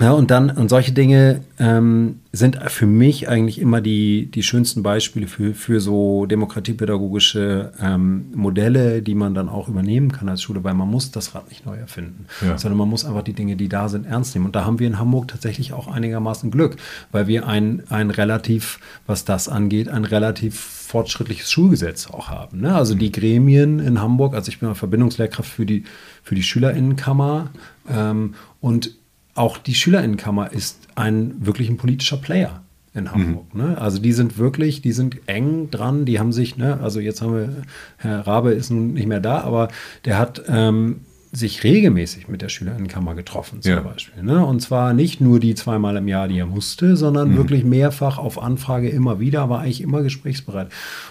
Ja, 0.00 0.12
und 0.12 0.30
dann, 0.30 0.50
und 0.50 0.68
solche 0.68 0.92
Dinge 0.92 1.40
ähm, 1.58 2.20
sind 2.30 2.56
für 2.68 2.86
mich 2.86 3.28
eigentlich 3.28 3.60
immer 3.60 3.80
die, 3.80 4.30
die 4.30 4.44
schönsten 4.44 4.84
Beispiele 4.84 5.26
für, 5.26 5.54
für 5.54 5.80
so 5.80 6.24
demokratiepädagogische 6.26 7.72
ähm, 7.80 8.26
Modelle, 8.32 9.02
die 9.02 9.16
man 9.16 9.34
dann 9.34 9.48
auch 9.48 9.68
übernehmen 9.68 10.12
kann 10.12 10.28
als 10.28 10.42
Schule, 10.42 10.62
weil 10.62 10.74
man 10.74 10.88
muss 10.88 11.10
das 11.10 11.34
Rad 11.34 11.48
nicht 11.48 11.66
neu 11.66 11.76
erfinden, 11.76 12.26
ja. 12.46 12.56
sondern 12.56 12.78
man 12.78 12.88
muss 12.88 13.04
einfach 13.04 13.22
die 13.22 13.32
Dinge, 13.32 13.56
die 13.56 13.68
da 13.68 13.88
sind, 13.88 14.06
ernst 14.06 14.36
nehmen. 14.36 14.46
Und 14.46 14.54
da 14.54 14.64
haben 14.64 14.78
wir 14.78 14.86
in 14.86 15.00
Hamburg 15.00 15.26
tatsächlich 15.26 15.72
auch 15.72 15.88
einigermaßen 15.88 16.52
Glück, 16.52 16.76
weil 17.10 17.26
wir 17.26 17.48
ein, 17.48 17.82
ein 17.88 18.10
relativ, 18.10 18.78
was 19.06 19.24
das 19.24 19.48
angeht, 19.48 19.88
ein 19.88 20.04
relativ 20.04 20.60
fortschrittliches 20.60 21.50
Schulgesetz 21.50 22.06
auch 22.06 22.28
haben. 22.28 22.60
Ne? 22.60 22.72
Also 22.72 22.94
die 22.94 23.10
Gremien 23.10 23.80
in 23.80 24.00
Hamburg, 24.00 24.34
also 24.34 24.48
ich 24.48 24.60
bin 24.60 24.72
Verbindungslehrkraft 24.76 25.50
für 25.50 25.66
die, 25.66 25.82
für 26.22 26.36
die 26.36 26.44
Schülerinnenkammer 26.44 27.50
ähm, 27.90 28.34
und 28.60 28.97
auch 29.38 29.58
die 29.58 29.74
Schülerinnenkammer 29.74 30.52
ist 30.52 30.88
ein 30.94 31.34
wirklich 31.38 31.68
ein 31.68 31.76
politischer 31.76 32.16
Player 32.16 32.62
in 32.94 33.04
mhm. 33.04 33.12
Hamburg. 33.12 33.54
Mhm. 33.54 33.62
Ne? 33.62 33.78
Also 33.78 33.98
die 33.98 34.12
sind 34.12 34.38
wirklich, 34.38 34.82
die 34.82 34.92
sind 34.92 35.16
eng 35.26 35.70
dran, 35.70 36.04
die 36.04 36.18
haben 36.18 36.32
sich, 36.32 36.56
ne, 36.56 36.78
also 36.82 37.00
jetzt 37.00 37.22
haben 37.22 37.34
wir, 37.34 37.62
Herr 37.96 38.26
Rabe 38.26 38.52
ist 38.52 38.70
nun 38.70 38.94
nicht 38.94 39.06
mehr 39.06 39.20
da, 39.20 39.40
aber 39.40 39.68
der 40.04 40.18
hat 40.18 40.42
ähm, 40.48 41.00
sich 41.30 41.62
regelmäßig 41.62 42.28
mit 42.28 42.40
der 42.40 42.48
Schülerinnenkammer 42.48 43.14
getroffen, 43.14 43.60
zum 43.60 43.72
ja. 43.72 43.80
Beispiel. 43.80 44.22
Ne? 44.22 44.44
Und 44.44 44.60
zwar 44.60 44.94
nicht 44.94 45.20
nur 45.20 45.40
die 45.40 45.54
zweimal 45.54 45.96
im 45.96 46.08
Jahr, 46.08 46.26
die 46.28 46.38
er 46.38 46.46
musste, 46.46 46.96
sondern 46.96 47.32
mhm. 47.32 47.36
wirklich 47.36 47.64
mehrfach 47.64 48.18
auf 48.18 48.40
Anfrage 48.42 48.88
immer 48.88 49.20
wieder, 49.20 49.50
war 49.50 49.60
eigentlich 49.60 49.82
immer 49.82 50.02
gesprächsbereit. 50.02 50.68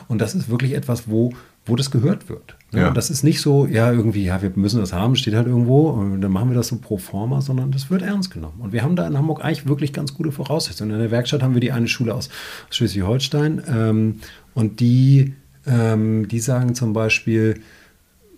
Und 0.07 0.19
das 0.19 0.33
ist 0.33 0.49
wirklich 0.49 0.73
etwas, 0.73 1.09
wo, 1.09 1.33
wo 1.67 1.75
das 1.75 1.91
gehört 1.91 2.29
wird. 2.29 2.55
Ne? 2.71 2.81
Ja. 2.81 2.91
Das 2.91 3.09
ist 3.09 3.23
nicht 3.23 3.41
so, 3.41 3.65
ja, 3.65 3.91
irgendwie, 3.91 4.25
ja, 4.25 4.41
wir 4.41 4.51
müssen 4.55 4.79
das 4.79 4.93
haben, 4.93 5.15
steht 5.15 5.35
halt 5.35 5.47
irgendwo, 5.47 5.89
und 5.89 6.21
dann 6.21 6.31
machen 6.31 6.49
wir 6.49 6.55
das 6.55 6.67
so 6.67 6.77
pro 6.77 6.97
forma, 6.97 7.41
sondern 7.41 7.71
das 7.71 7.89
wird 7.89 8.01
ernst 8.01 8.31
genommen. 8.31 8.59
Und 8.59 8.73
wir 8.73 8.83
haben 8.83 8.95
da 8.95 9.07
in 9.07 9.17
Hamburg 9.17 9.43
eigentlich 9.43 9.67
wirklich 9.67 9.93
ganz 9.93 10.13
gute 10.13 10.31
Voraussetzungen. 10.31 10.91
In 10.91 10.99
der 10.99 11.11
Werkstatt 11.11 11.43
haben 11.43 11.53
wir 11.53 11.61
die 11.61 11.71
eine 11.71 11.87
Schule 11.87 12.13
aus 12.13 12.29
Schleswig-Holstein 12.69 13.61
ähm, 13.67 14.19
und 14.53 14.79
die, 14.79 15.35
ähm, 15.65 16.27
die 16.27 16.39
sagen 16.39 16.75
zum 16.75 16.93
Beispiel, 16.93 17.61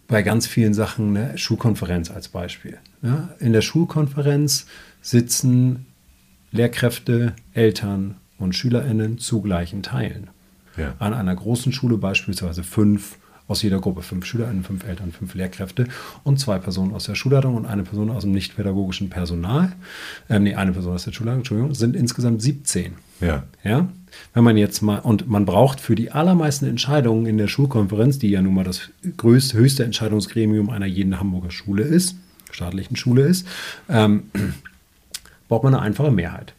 bei 0.07 0.23
ganz 0.23 0.47
vielen 0.47 0.73
Sachen 0.73 1.15
eine 1.15 1.37
Schulkonferenz 1.37 2.09
als 2.09 2.29
Beispiel. 2.29 2.79
Ja, 3.03 3.29
in 3.39 3.53
der 3.53 3.61
Schulkonferenz 3.61 4.65
sitzen 5.01 5.85
Lehrkräfte, 6.51 7.33
Eltern 7.53 8.15
und 8.39 8.55
SchülerInnen 8.55 9.19
zu 9.19 9.41
gleichen 9.41 9.83
Teilen. 9.83 10.31
Ja. 10.77 10.95
An 10.97 11.13
einer 11.13 11.35
großen 11.35 11.71
Schule 11.71 11.97
beispielsweise 11.97 12.63
fünf 12.63 13.18
aus 13.49 13.63
jeder 13.63 13.79
Gruppe, 13.79 14.03
fünf 14.03 14.25
SchülerInnen, 14.25 14.63
fünf 14.63 14.87
Eltern, 14.87 15.11
fünf 15.11 15.33
Lehrkräfte 15.33 15.87
und 16.23 16.39
zwei 16.39 16.59
Personen 16.59 16.93
aus 16.93 17.05
der 17.05 17.15
Schulleitung 17.15 17.55
und 17.55 17.65
eine 17.65 17.83
Person 17.83 18.11
aus 18.11 18.23
dem 18.23 18.31
nicht-pädagogischen 18.31 19.09
Personal. 19.09 19.73
Ähm, 20.29 20.43
nee, 20.43 20.55
eine 20.55 20.71
Person 20.71 20.93
aus 20.93 21.03
der 21.03 21.11
Schulleitung, 21.11 21.39
Entschuldigung, 21.39 21.73
sind 21.73 21.95
insgesamt 21.95 22.41
17. 22.41 22.93
Ja. 23.19 23.43
Ja. 23.63 23.89
Wenn 24.33 24.43
man 24.43 24.55
jetzt 24.55 24.81
mal, 24.81 24.99
und 24.99 25.27
man 25.27 25.45
braucht 25.45 25.81
für 25.81 25.95
die 25.95 26.11
allermeisten 26.11 26.65
Entscheidungen 26.65 27.25
in 27.25 27.37
der 27.37 27.47
Schulkonferenz, 27.47 28.19
die 28.19 28.29
ja 28.29 28.41
nun 28.41 28.53
mal 28.53 28.63
das 28.63 28.89
größte, 29.17 29.57
höchste 29.57 29.83
Entscheidungsgremium 29.83 30.69
einer 30.69 30.85
jeden 30.85 31.19
Hamburger 31.19 31.51
Schule 31.51 31.83
ist, 31.83 32.15
staatlichen 32.51 32.95
Schule 32.95 33.23
ist, 33.23 33.47
ähm, 33.89 34.31
braucht 35.47 35.63
man 35.63 35.73
eine 35.73 35.83
einfache 35.83 36.11
Mehrheit. 36.11 36.53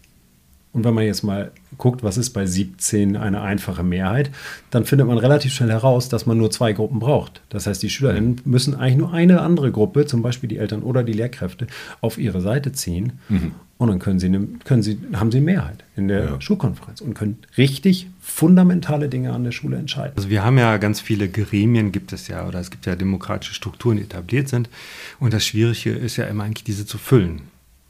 Und 0.73 0.85
wenn 0.85 0.95
man 0.95 1.05
jetzt 1.05 1.25
mal 1.25 1.51
guckt, 1.79 2.05
was 2.05 2.17
ist 2.17 2.31
bei 2.31 2.47
17 2.47 3.17
eine 3.17 3.41
einfache 3.41 3.83
Mehrheit, 3.83 4.31
dann 4.71 4.85
findet 4.85 5.09
man 5.09 5.19
relativ 5.19 5.53
schnell 5.53 5.71
heraus, 5.71 6.09
dass 6.09 6.27
man 6.27 6.39
nur 6.39 6.51
zwei 6.51 6.73
Gruppen 6.73 7.01
braucht. 7.01 7.41
Das 7.49 7.67
heißt, 7.67 7.83
die 7.83 7.91
SchülerInnen 7.91 8.41
müssen 8.45 8.77
eigentlich 8.77 8.99
nur 8.99 9.13
eine 9.13 9.41
andere 9.41 9.73
Gruppe, 9.73 10.07
zum 10.07 10.23
Beispiel 10.23 10.49
die 10.49 10.59
Eltern 10.59 10.83
oder 10.83 11.03
die 11.03 11.13
Lehrkräfte, 11.13 11.67
auf 12.01 12.19
ihre 12.19 12.41
Seite 12.41 12.71
ziehen. 12.71 13.15
Mhm. 13.29 13.53
Und 13.79 13.89
dann 13.89 13.99
können 13.99 14.21
sie, 14.21 14.27
eine, 14.27 14.47
können 14.65 14.83
sie, 14.83 14.99
haben 15.15 15.33
sie 15.33 15.41
Mehrheit 15.41 15.85
in 15.97 16.07
der 16.07 16.25
ja. 16.25 16.41
Schulkonferenz 16.41 17.01
und 17.01 17.15
können 17.15 17.39
richtig 17.57 18.09
fundamentale 18.21 19.09
Dinge 19.09 19.33
an 19.33 19.43
der 19.43 19.53
Schule 19.53 19.79
entscheiden. 19.79 20.13
Also 20.17 20.29
wir 20.29 20.45
haben 20.45 20.59
ja 20.59 20.77
ganz 20.77 21.01
viele 21.01 21.29
Gremien, 21.29 21.91
gibt 21.91 22.13
es 22.13 22.29
ja, 22.29 22.47
oder 22.47 22.61
es 22.61 22.71
gibt 22.71 22.87
ja 22.87 22.95
demokratische 22.95 23.55
Strukturen, 23.55 23.97
die 23.97 24.03
etabliert 24.03 24.49
sind. 24.49 24.69
Und 25.19 25.33
das 25.33 25.47
Schwierige 25.47 25.93
ist 25.93 26.17
ja 26.19 26.27
immer 26.27 26.45
eigentlich, 26.45 26.65
diese 26.65 26.85
zu 26.85 26.99
füllen. 26.99 27.41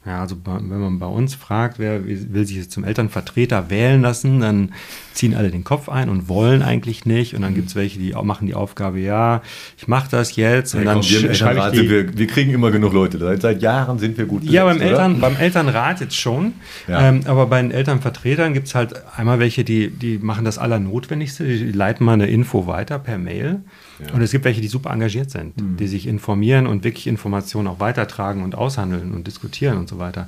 Ja, 0.03 0.21
also 0.21 0.35
wenn 0.43 0.79
man 0.79 0.97
bei 0.97 1.05
uns 1.05 1.35
fragt, 1.35 1.77
wer 1.77 2.03
will 2.03 2.43
sich 2.47 2.57
jetzt 2.57 2.71
zum 2.71 2.83
Elternvertreter 2.83 3.69
wählen 3.69 4.01
lassen, 4.01 4.39
dann 4.39 4.73
ziehen 5.13 5.35
alle 5.35 5.51
den 5.51 5.63
Kopf 5.63 5.89
ein 5.89 6.09
und 6.09 6.27
wollen 6.27 6.63
eigentlich 6.63 7.05
nicht. 7.05 7.35
Und 7.35 7.43
dann 7.43 7.53
gibt 7.53 7.67
es 7.67 7.75
welche, 7.75 7.99
die 7.99 8.13
machen 8.23 8.47
die 8.47 8.55
Aufgabe, 8.55 8.99
ja, 8.99 9.43
ich 9.77 9.87
mache 9.87 10.09
das 10.09 10.35
jetzt. 10.35 10.73
Und 10.73 10.81
ja, 10.81 10.85
dann 10.85 11.01
komm, 11.01 11.09
wir, 11.09 11.29
ich 11.29 11.37
die, 11.37 11.89
wir, 11.89 12.17
wir, 12.17 12.27
kriegen 12.27 12.51
immer 12.51 12.71
genug 12.71 12.93
Leute. 12.93 13.19
Seit, 13.19 13.43
seit 13.43 13.61
Jahren 13.61 13.99
sind 13.99 14.17
wir 14.17 14.25
gut. 14.25 14.39
Besetzt, 14.39 14.55
ja, 14.55 14.65
beim, 14.65 14.81
Eltern, 14.81 15.19
beim 15.19 15.35
Elternrat 15.35 15.99
jetzt 15.99 16.15
schon. 16.15 16.53
Ja. 16.87 17.07
Ähm, 17.07 17.21
aber 17.25 17.45
bei 17.45 17.61
den 17.61 17.69
Elternvertretern 17.69 18.55
gibt 18.55 18.69
es 18.69 18.73
halt 18.73 18.95
einmal 19.15 19.37
welche, 19.37 19.63
die, 19.63 19.91
die 19.91 20.17
machen 20.17 20.45
das 20.45 20.57
Allernotwendigste. 20.57 21.45
Die 21.45 21.71
leiten 21.71 22.05
mal 22.05 22.13
eine 22.13 22.25
Info 22.25 22.65
weiter 22.65 22.97
per 22.97 23.19
Mail. 23.19 23.61
Ja. 24.07 24.13
Und 24.13 24.21
es 24.21 24.31
gibt 24.31 24.45
welche, 24.45 24.61
die 24.61 24.67
super 24.67 24.91
engagiert 24.91 25.31
sind, 25.31 25.59
mhm. 25.59 25.77
die 25.77 25.87
sich 25.87 26.07
informieren 26.07 26.67
und 26.67 26.83
wirklich 26.83 27.07
Informationen 27.07 27.67
auch 27.67 27.79
weitertragen 27.79 28.43
und 28.43 28.55
aushandeln 28.55 29.13
und 29.13 29.27
diskutieren 29.27 29.77
und 29.77 29.89
so 29.89 29.99
weiter. 29.99 30.27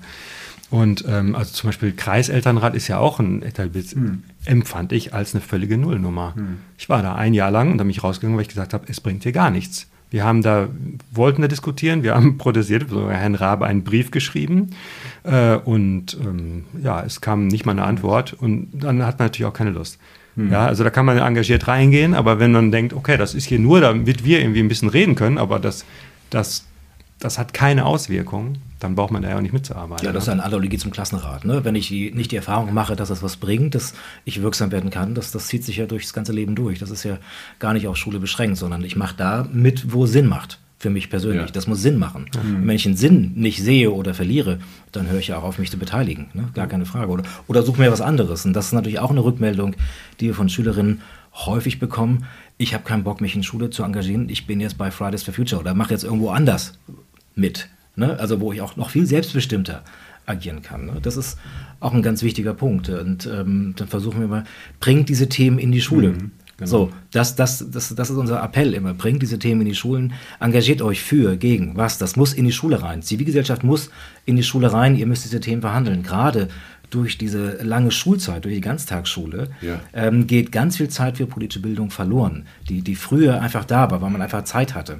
Und 0.70 1.06
ähm, 1.08 1.36
also 1.36 1.54
zum 1.54 1.68
Beispiel 1.68 1.92
Kreiselternrat 1.92 2.74
ist 2.74 2.88
ja 2.88 2.98
auch 2.98 3.20
ein 3.20 3.44
etabliert, 3.44 3.96
mhm. 3.96 4.24
empfand 4.46 4.92
ich 4.92 5.14
als 5.14 5.36
eine 5.36 5.42
völlige 5.42 5.78
Nullnummer. 5.78 6.34
Mhm. 6.36 6.58
Ich 6.78 6.90
war 6.90 7.04
da 7.04 7.14
ein 7.16 7.36
Jahr 7.36 7.52
lang 7.52 7.72
und 7.72 7.78
dann 7.78 7.86
bin 7.86 7.92
ich 7.92 8.04
rausgegangen, 8.04 8.38
weil 8.38 8.44
ich 8.44 8.50
gesagt 8.50 8.74
habe, 8.74 8.86
es 8.88 9.00
bringt 9.00 9.24
hier 9.24 9.34
gar 9.34 9.52
nichts. 9.52 9.88
Wir 10.10 10.24
haben 10.24 10.42
da, 10.42 10.70
wollten 11.12 11.42
da 11.42 11.48
diskutieren, 11.48 12.04
wir 12.04 12.16
haben 12.16 12.38
protestiert, 12.40 12.90
sogar 12.90 13.14
Herrn 13.14 13.36
Rabe 13.36 13.66
einen 13.66 13.84
Brief 13.84 14.10
geschrieben 14.10 14.72
äh, 15.24 15.56
und 15.58 16.18
ähm, 16.20 16.66
ja, 16.82 17.04
es 17.04 17.22
kam 17.22 17.48
nicht 17.48 17.66
mal 17.66 17.74
eine 17.74 17.84
Antwort 17.84 18.34
und 18.34 18.70
dann 18.74 19.06
hat 19.06 19.20
man 19.20 19.28
natürlich 19.28 19.48
auch 19.48 19.54
keine 19.54 19.72
Lust. 19.72 20.00
Mhm. 20.36 20.52
Ja, 20.52 20.66
also 20.66 20.84
da 20.84 20.90
kann 20.90 21.06
man 21.06 21.18
engagiert 21.18 21.68
reingehen, 21.68 22.14
aber 22.14 22.40
wenn 22.40 22.52
man 22.52 22.72
denkt, 22.72 22.94
okay, 22.94 23.18
das 23.18 23.34
ist 23.34 23.46
hier 23.46 23.60
nur, 23.60 23.82
damit 23.82 24.24
wir 24.24 24.40
irgendwie 24.40 24.60
ein 24.60 24.68
bisschen 24.68 24.90
reden 24.90 25.16
können, 25.16 25.38
aber 25.38 25.60
das, 25.60 25.86
das, 26.30 26.66
das 27.20 27.38
hat 27.38 27.54
keine 27.54 27.86
Auswirkung, 27.86 28.56
dann 28.80 28.96
braucht 28.96 29.12
man 29.12 29.22
da 29.22 29.30
ja 29.30 29.38
auch 29.38 29.42
nicht 29.42 29.54
mitzuarbeiten. 29.54 30.06
Ja, 30.06 30.12
das 30.12 30.24
ist 30.24 30.28
ne? 30.28 30.34
eine 30.34 30.44
Analogie 30.44 30.78
zum 30.78 30.92
Klassenrat. 30.92 31.46
Ne? 31.46 31.64
Wenn 31.64 31.76
ich 31.76 31.88
die, 31.88 32.12
nicht 32.12 32.32
die 32.32 32.36
Erfahrung 32.36 32.74
mache, 32.74 32.96
dass 32.96 33.10
das 33.10 33.24
was 33.24 33.38
bringt, 33.38 33.76
dass 33.76 33.94
ich 34.26 34.42
wirksam 34.42 34.72
werden 34.72 34.90
kann, 34.90 35.16
das, 35.16 35.32
das 35.32 35.48
zieht 35.48 35.64
sich 35.64 35.78
ja 35.78 35.86
durch 35.86 36.04
das 36.04 36.14
ganze 36.14 36.34
Leben 36.34 36.56
durch. 36.56 36.80
Das 36.80 36.90
ist 36.90 37.04
ja 37.04 37.18
gar 37.60 37.74
nicht 37.74 37.88
auf 37.88 37.96
Schule 37.96 38.20
beschränkt, 38.20 38.58
sondern 38.58 38.84
ich 38.84 38.96
mache 38.96 39.16
da 39.16 39.48
mit, 39.52 39.94
wo 39.94 40.06
Sinn 40.06 40.28
macht 40.28 40.60
für 40.84 40.90
mich 40.90 41.10
persönlich. 41.10 41.48
Ja. 41.48 41.52
Das 41.54 41.66
muss 41.66 41.82
Sinn 41.82 41.98
machen. 41.98 42.26
Mhm. 42.44 42.68
wenn 42.68 42.76
ich 42.76 42.84
den 42.84 42.98
Sinn 42.98 43.32
nicht 43.36 43.64
sehe 43.64 43.90
oder 43.90 44.14
verliere, 44.14 44.60
dann 44.92 45.10
höre 45.10 45.20
ich 45.20 45.30
ja 45.30 45.38
auch 45.38 45.44
auf, 45.44 45.58
mich 45.58 45.72
zu 45.72 45.80
beteiligen. 45.80 46.28
Ne? 46.34 46.50
Gar 46.54 46.68
keine 46.68 46.86
Frage. 46.86 47.10
Oder, 47.10 47.24
oder 47.48 47.64
suche 47.64 47.80
mir 47.80 47.90
was 47.90 48.02
anderes. 48.02 48.46
Und 48.46 48.52
das 48.52 48.66
ist 48.66 48.74
natürlich 48.74 49.00
auch 49.00 49.10
eine 49.10 49.24
Rückmeldung, 49.24 49.78
die 50.20 50.28
wir 50.28 50.36
von 50.36 50.50
Schülerinnen 50.50 51.00
häufig 51.34 51.80
bekommen. 51.80 52.26
Ich 52.58 52.74
habe 52.74 52.84
keinen 52.84 53.06
Bock, 53.06 53.22
mich 53.22 53.34
in 53.34 53.44
Schule 53.44 53.70
zu 53.70 53.82
engagieren. 53.84 54.28
Ich 54.28 54.46
bin 54.46 54.60
jetzt 54.60 54.78
bei 54.78 54.92
Fridays 54.92 55.24
for 55.24 55.34
Future 55.34 55.62
oder 55.62 55.74
mache 55.74 55.92
jetzt 55.92 56.04
irgendwo 56.04 56.32
anders 56.32 56.78
mit. 57.34 57.70
Ne? 57.96 58.20
Also 58.20 58.42
wo 58.42 58.52
ich 58.52 58.60
auch 58.60 58.76
noch 58.76 58.90
viel 58.90 59.06
selbstbestimmter 59.06 59.84
agieren 60.26 60.62
kann. 60.62 60.88
Ne? 60.88 60.98
Das 61.02 61.16
ist 61.16 61.40
auch 61.80 61.94
ein 61.94 62.02
ganz 62.02 62.24
wichtiger 62.24 62.54
Punkt. 62.54 62.90
Und 62.90 63.26
ähm, 63.26 63.74
dann 63.78 63.88
versuchen 63.88 64.20
wir 64.20 64.28
mal, 64.28 64.44
bringt 64.82 65.08
diese 65.08 65.30
Themen 65.30 65.60
in 65.60 65.72
die 65.72 65.82
Schule. 65.82 66.10
Mhm. 66.10 66.32
Genau. 66.58 66.70
So, 66.70 66.92
das, 67.12 67.36
das, 67.36 67.66
das, 67.72 67.96
das 67.96 68.10
ist 68.10 68.16
unser 68.16 68.44
Appell 68.44 68.74
immer. 68.74 68.94
Bringt 68.94 69.22
diese 69.22 69.40
Themen 69.40 69.62
in 69.62 69.68
die 69.68 69.76
Schulen, 69.76 70.14
engagiert 70.40 70.82
euch 70.82 71.02
für, 71.02 71.36
gegen, 71.36 71.76
was. 71.76 71.98
Das 71.98 72.16
muss 72.16 72.34
in 72.34 72.46
die 72.46 72.52
Schule 72.52 72.82
rein. 72.82 73.02
Zivilgesellschaft 73.02 73.64
muss 73.64 73.90
in 74.26 74.36
die 74.36 74.44
Schule 74.44 74.72
rein. 74.72 74.96
Ihr 74.96 75.08
müsst 75.08 75.26
diese 75.26 75.40
Themen 75.40 75.62
verhandeln. 75.62 76.04
Gerade 76.04 76.50
durch 76.92 77.18
diese 77.18 77.64
lange 77.64 77.90
Schulzeit, 77.90 78.46
durch 78.46 78.54
die 78.54 78.62
Ganztagsschule, 78.62 79.50
ja. 79.62 79.80
ähm, 79.94 80.28
geht 80.28 80.52
ganz 80.52 80.78
viel 80.78 80.90
Zeit 80.90 81.18
für 81.18 81.26
politische 81.26 81.60
Bildung 81.60 81.90
verloren, 81.90 82.46
die, 82.70 82.82
die 82.82 82.96
früher 82.96 83.42
einfach 83.42 83.66
da 83.66 83.90
war, 83.90 84.02
weil 84.02 84.12
man 84.12 84.22
einfach 84.22 84.44
Zeit 84.44 84.76
hatte. 84.76 85.00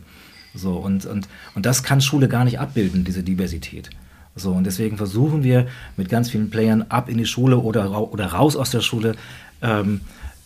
So, 0.56 0.74
und, 0.74 1.06
und, 1.06 1.28
und 1.54 1.66
das 1.68 1.84
kann 1.84 2.02
Schule 2.02 2.28
gar 2.28 2.46
nicht 2.46 2.60
abbilden, 2.60 3.04
diese 3.04 3.22
Diversität. 3.22 3.92
So, 4.36 4.52
und 4.52 4.64
deswegen 4.64 4.98
versuchen 4.98 5.44
wir 5.44 5.68
mit 5.96 6.10
ganz 6.10 6.32
vielen 6.32 6.50
Playern 6.50 6.86
ab 6.90 7.10
in 7.10 7.20
die 7.20 7.28
Schule 7.28 7.58
oder, 7.58 8.12
oder 8.12 8.26
raus 8.28 8.56
aus 8.56 8.72
der 8.72 8.82
Schule 8.82 9.16
ähm, 9.62 10.02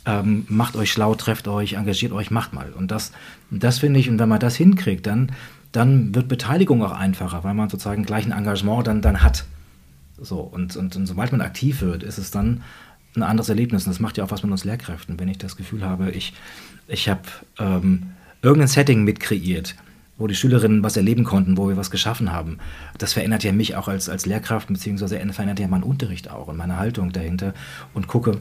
ähm, 0.07 0.45
macht 0.47 0.75
euch 0.77 0.91
schlau, 0.91 1.13
trefft 1.15 1.47
euch, 1.49 1.73
engagiert 1.73 2.13
euch, 2.13 2.31
macht 2.31 2.53
mal. 2.53 2.71
Und 2.71 2.89
das, 2.89 3.11
das 3.51 3.79
finde 3.79 3.99
ich, 3.99 4.09
und 4.09 4.17
wenn 4.17 4.29
man 4.29 4.39
das 4.39 4.55
hinkriegt, 4.55 5.05
dann, 5.05 5.33
dann 5.73 6.15
wird 6.15 6.29
Beteiligung 6.29 6.81
auch 6.81 6.93
einfacher, 6.93 7.43
weil 7.43 7.53
man 7.53 7.69
sozusagen 7.69 8.05
gleich 8.05 8.25
ein 8.25 8.31
Engagement 8.31 8.87
dann, 8.87 9.01
dann 9.01 9.21
hat. 9.21 9.45
So, 10.17 10.39
und, 10.39 10.75
und, 10.77 10.95
und 10.95 11.05
sobald 11.05 11.33
man 11.33 11.41
aktiv 11.41 11.81
wird, 11.81 12.03
ist 12.03 12.17
es 12.17 12.31
dann 12.31 12.63
ein 13.15 13.23
anderes 13.23 13.49
Erlebnis. 13.49 13.85
Und 13.85 13.91
das 13.91 13.99
macht 13.99 14.17
ja 14.17 14.23
auch 14.23 14.31
was 14.31 14.43
mit 14.43 14.51
uns 14.51 14.63
Lehrkräften, 14.63 15.19
wenn 15.19 15.27
ich 15.27 15.37
das 15.37 15.57
Gefühl 15.57 15.83
habe, 15.83 16.09
ich, 16.11 16.33
ich 16.87 17.09
habe 17.09 17.21
ähm, 17.59 18.11
irgendein 18.41 18.69
Setting 18.69 19.03
mitkreiert, 19.03 19.75
wo 20.17 20.27
die 20.27 20.35
Schülerinnen 20.35 20.83
was 20.83 20.95
erleben 20.95 21.25
konnten, 21.25 21.57
wo 21.57 21.67
wir 21.67 21.75
was 21.75 21.91
geschaffen 21.91 22.31
haben. 22.31 22.59
Das 22.97 23.11
verändert 23.11 23.43
ja 23.43 23.51
mich 23.51 23.75
auch 23.75 23.89
als, 23.89 24.07
als 24.07 24.25
Lehrkraft, 24.25 24.69
beziehungsweise 24.69 25.19
verändert 25.33 25.59
ja 25.59 25.67
meinen 25.67 25.83
Unterricht 25.83 26.31
auch 26.31 26.47
und 26.47 26.55
meine 26.55 26.77
Haltung 26.77 27.11
dahinter 27.11 27.53
und 27.93 28.07
gucke, 28.07 28.39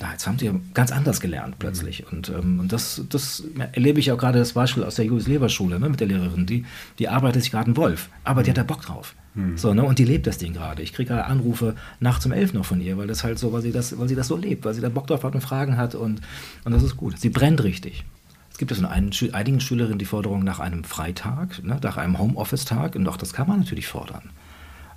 ja, 0.00 0.12
jetzt 0.12 0.26
haben 0.26 0.38
sie 0.38 0.50
ganz 0.74 0.92
anders 0.92 1.20
gelernt 1.20 1.58
plötzlich. 1.58 2.04
Mhm. 2.04 2.16
Und, 2.16 2.28
ähm, 2.30 2.60
und 2.60 2.72
das, 2.72 3.02
das 3.08 3.44
erlebe 3.72 4.00
ich 4.00 4.10
auch 4.12 4.18
gerade 4.18 4.38
das 4.38 4.52
Beispiel 4.52 4.84
aus 4.84 4.94
der 4.94 5.04
Julius 5.04 5.26
Leber 5.26 5.48
Schule 5.48 5.78
ne, 5.78 5.88
mit 5.88 6.00
der 6.00 6.06
Lehrerin. 6.06 6.46
Die, 6.46 6.64
die 6.98 7.08
arbeitet 7.08 7.42
sich 7.42 7.50
gerade 7.50 7.66
einen 7.66 7.76
Wolf, 7.76 8.08
aber 8.24 8.42
die 8.42 8.50
hat 8.50 8.58
da 8.58 8.62
Bock 8.62 8.82
drauf. 8.82 9.14
Mhm. 9.34 9.56
So, 9.56 9.74
ne, 9.74 9.84
und 9.84 9.98
die 9.98 10.04
lebt 10.04 10.26
das 10.26 10.38
Ding 10.38 10.54
gerade. 10.54 10.82
Ich 10.82 10.92
kriege 10.92 11.24
Anrufe 11.24 11.74
nachts 12.00 12.26
um 12.26 12.32
elf 12.32 12.52
noch 12.52 12.64
von 12.64 12.80
ihr, 12.80 12.96
weil 12.96 13.06
das 13.06 13.24
halt 13.24 13.38
so, 13.38 13.52
weil 13.52 13.62
sie 13.62 13.72
das, 13.72 13.98
weil 13.98 14.08
sie 14.08 14.16
das 14.16 14.28
so 14.28 14.36
lebt, 14.36 14.64
weil 14.64 14.74
sie 14.74 14.80
da 14.80 14.88
Bock 14.88 15.06
drauf 15.06 15.22
hat 15.24 15.34
und 15.34 15.40
Fragen 15.40 15.76
hat 15.76 15.94
und, 15.94 16.20
und 16.64 16.72
das 16.72 16.82
ist 16.82 16.96
gut. 16.96 17.18
Sie 17.18 17.30
brennt 17.30 17.62
richtig. 17.62 18.04
Es 18.50 18.58
gibt 18.58 18.72
es 18.72 18.78
in 18.78 18.84
einigen 18.84 19.60
Schülerinnen 19.60 19.98
die 19.98 20.04
Forderung 20.04 20.44
nach 20.44 20.60
einem 20.60 20.84
Freitag, 20.84 21.62
ne, 21.64 21.78
nach 21.82 21.96
einem 21.96 22.18
Homeoffice-Tag 22.18 22.96
und 22.96 23.08
auch 23.08 23.16
das 23.16 23.32
kann 23.32 23.48
man 23.48 23.60
natürlich 23.60 23.86
fordern. 23.86 24.30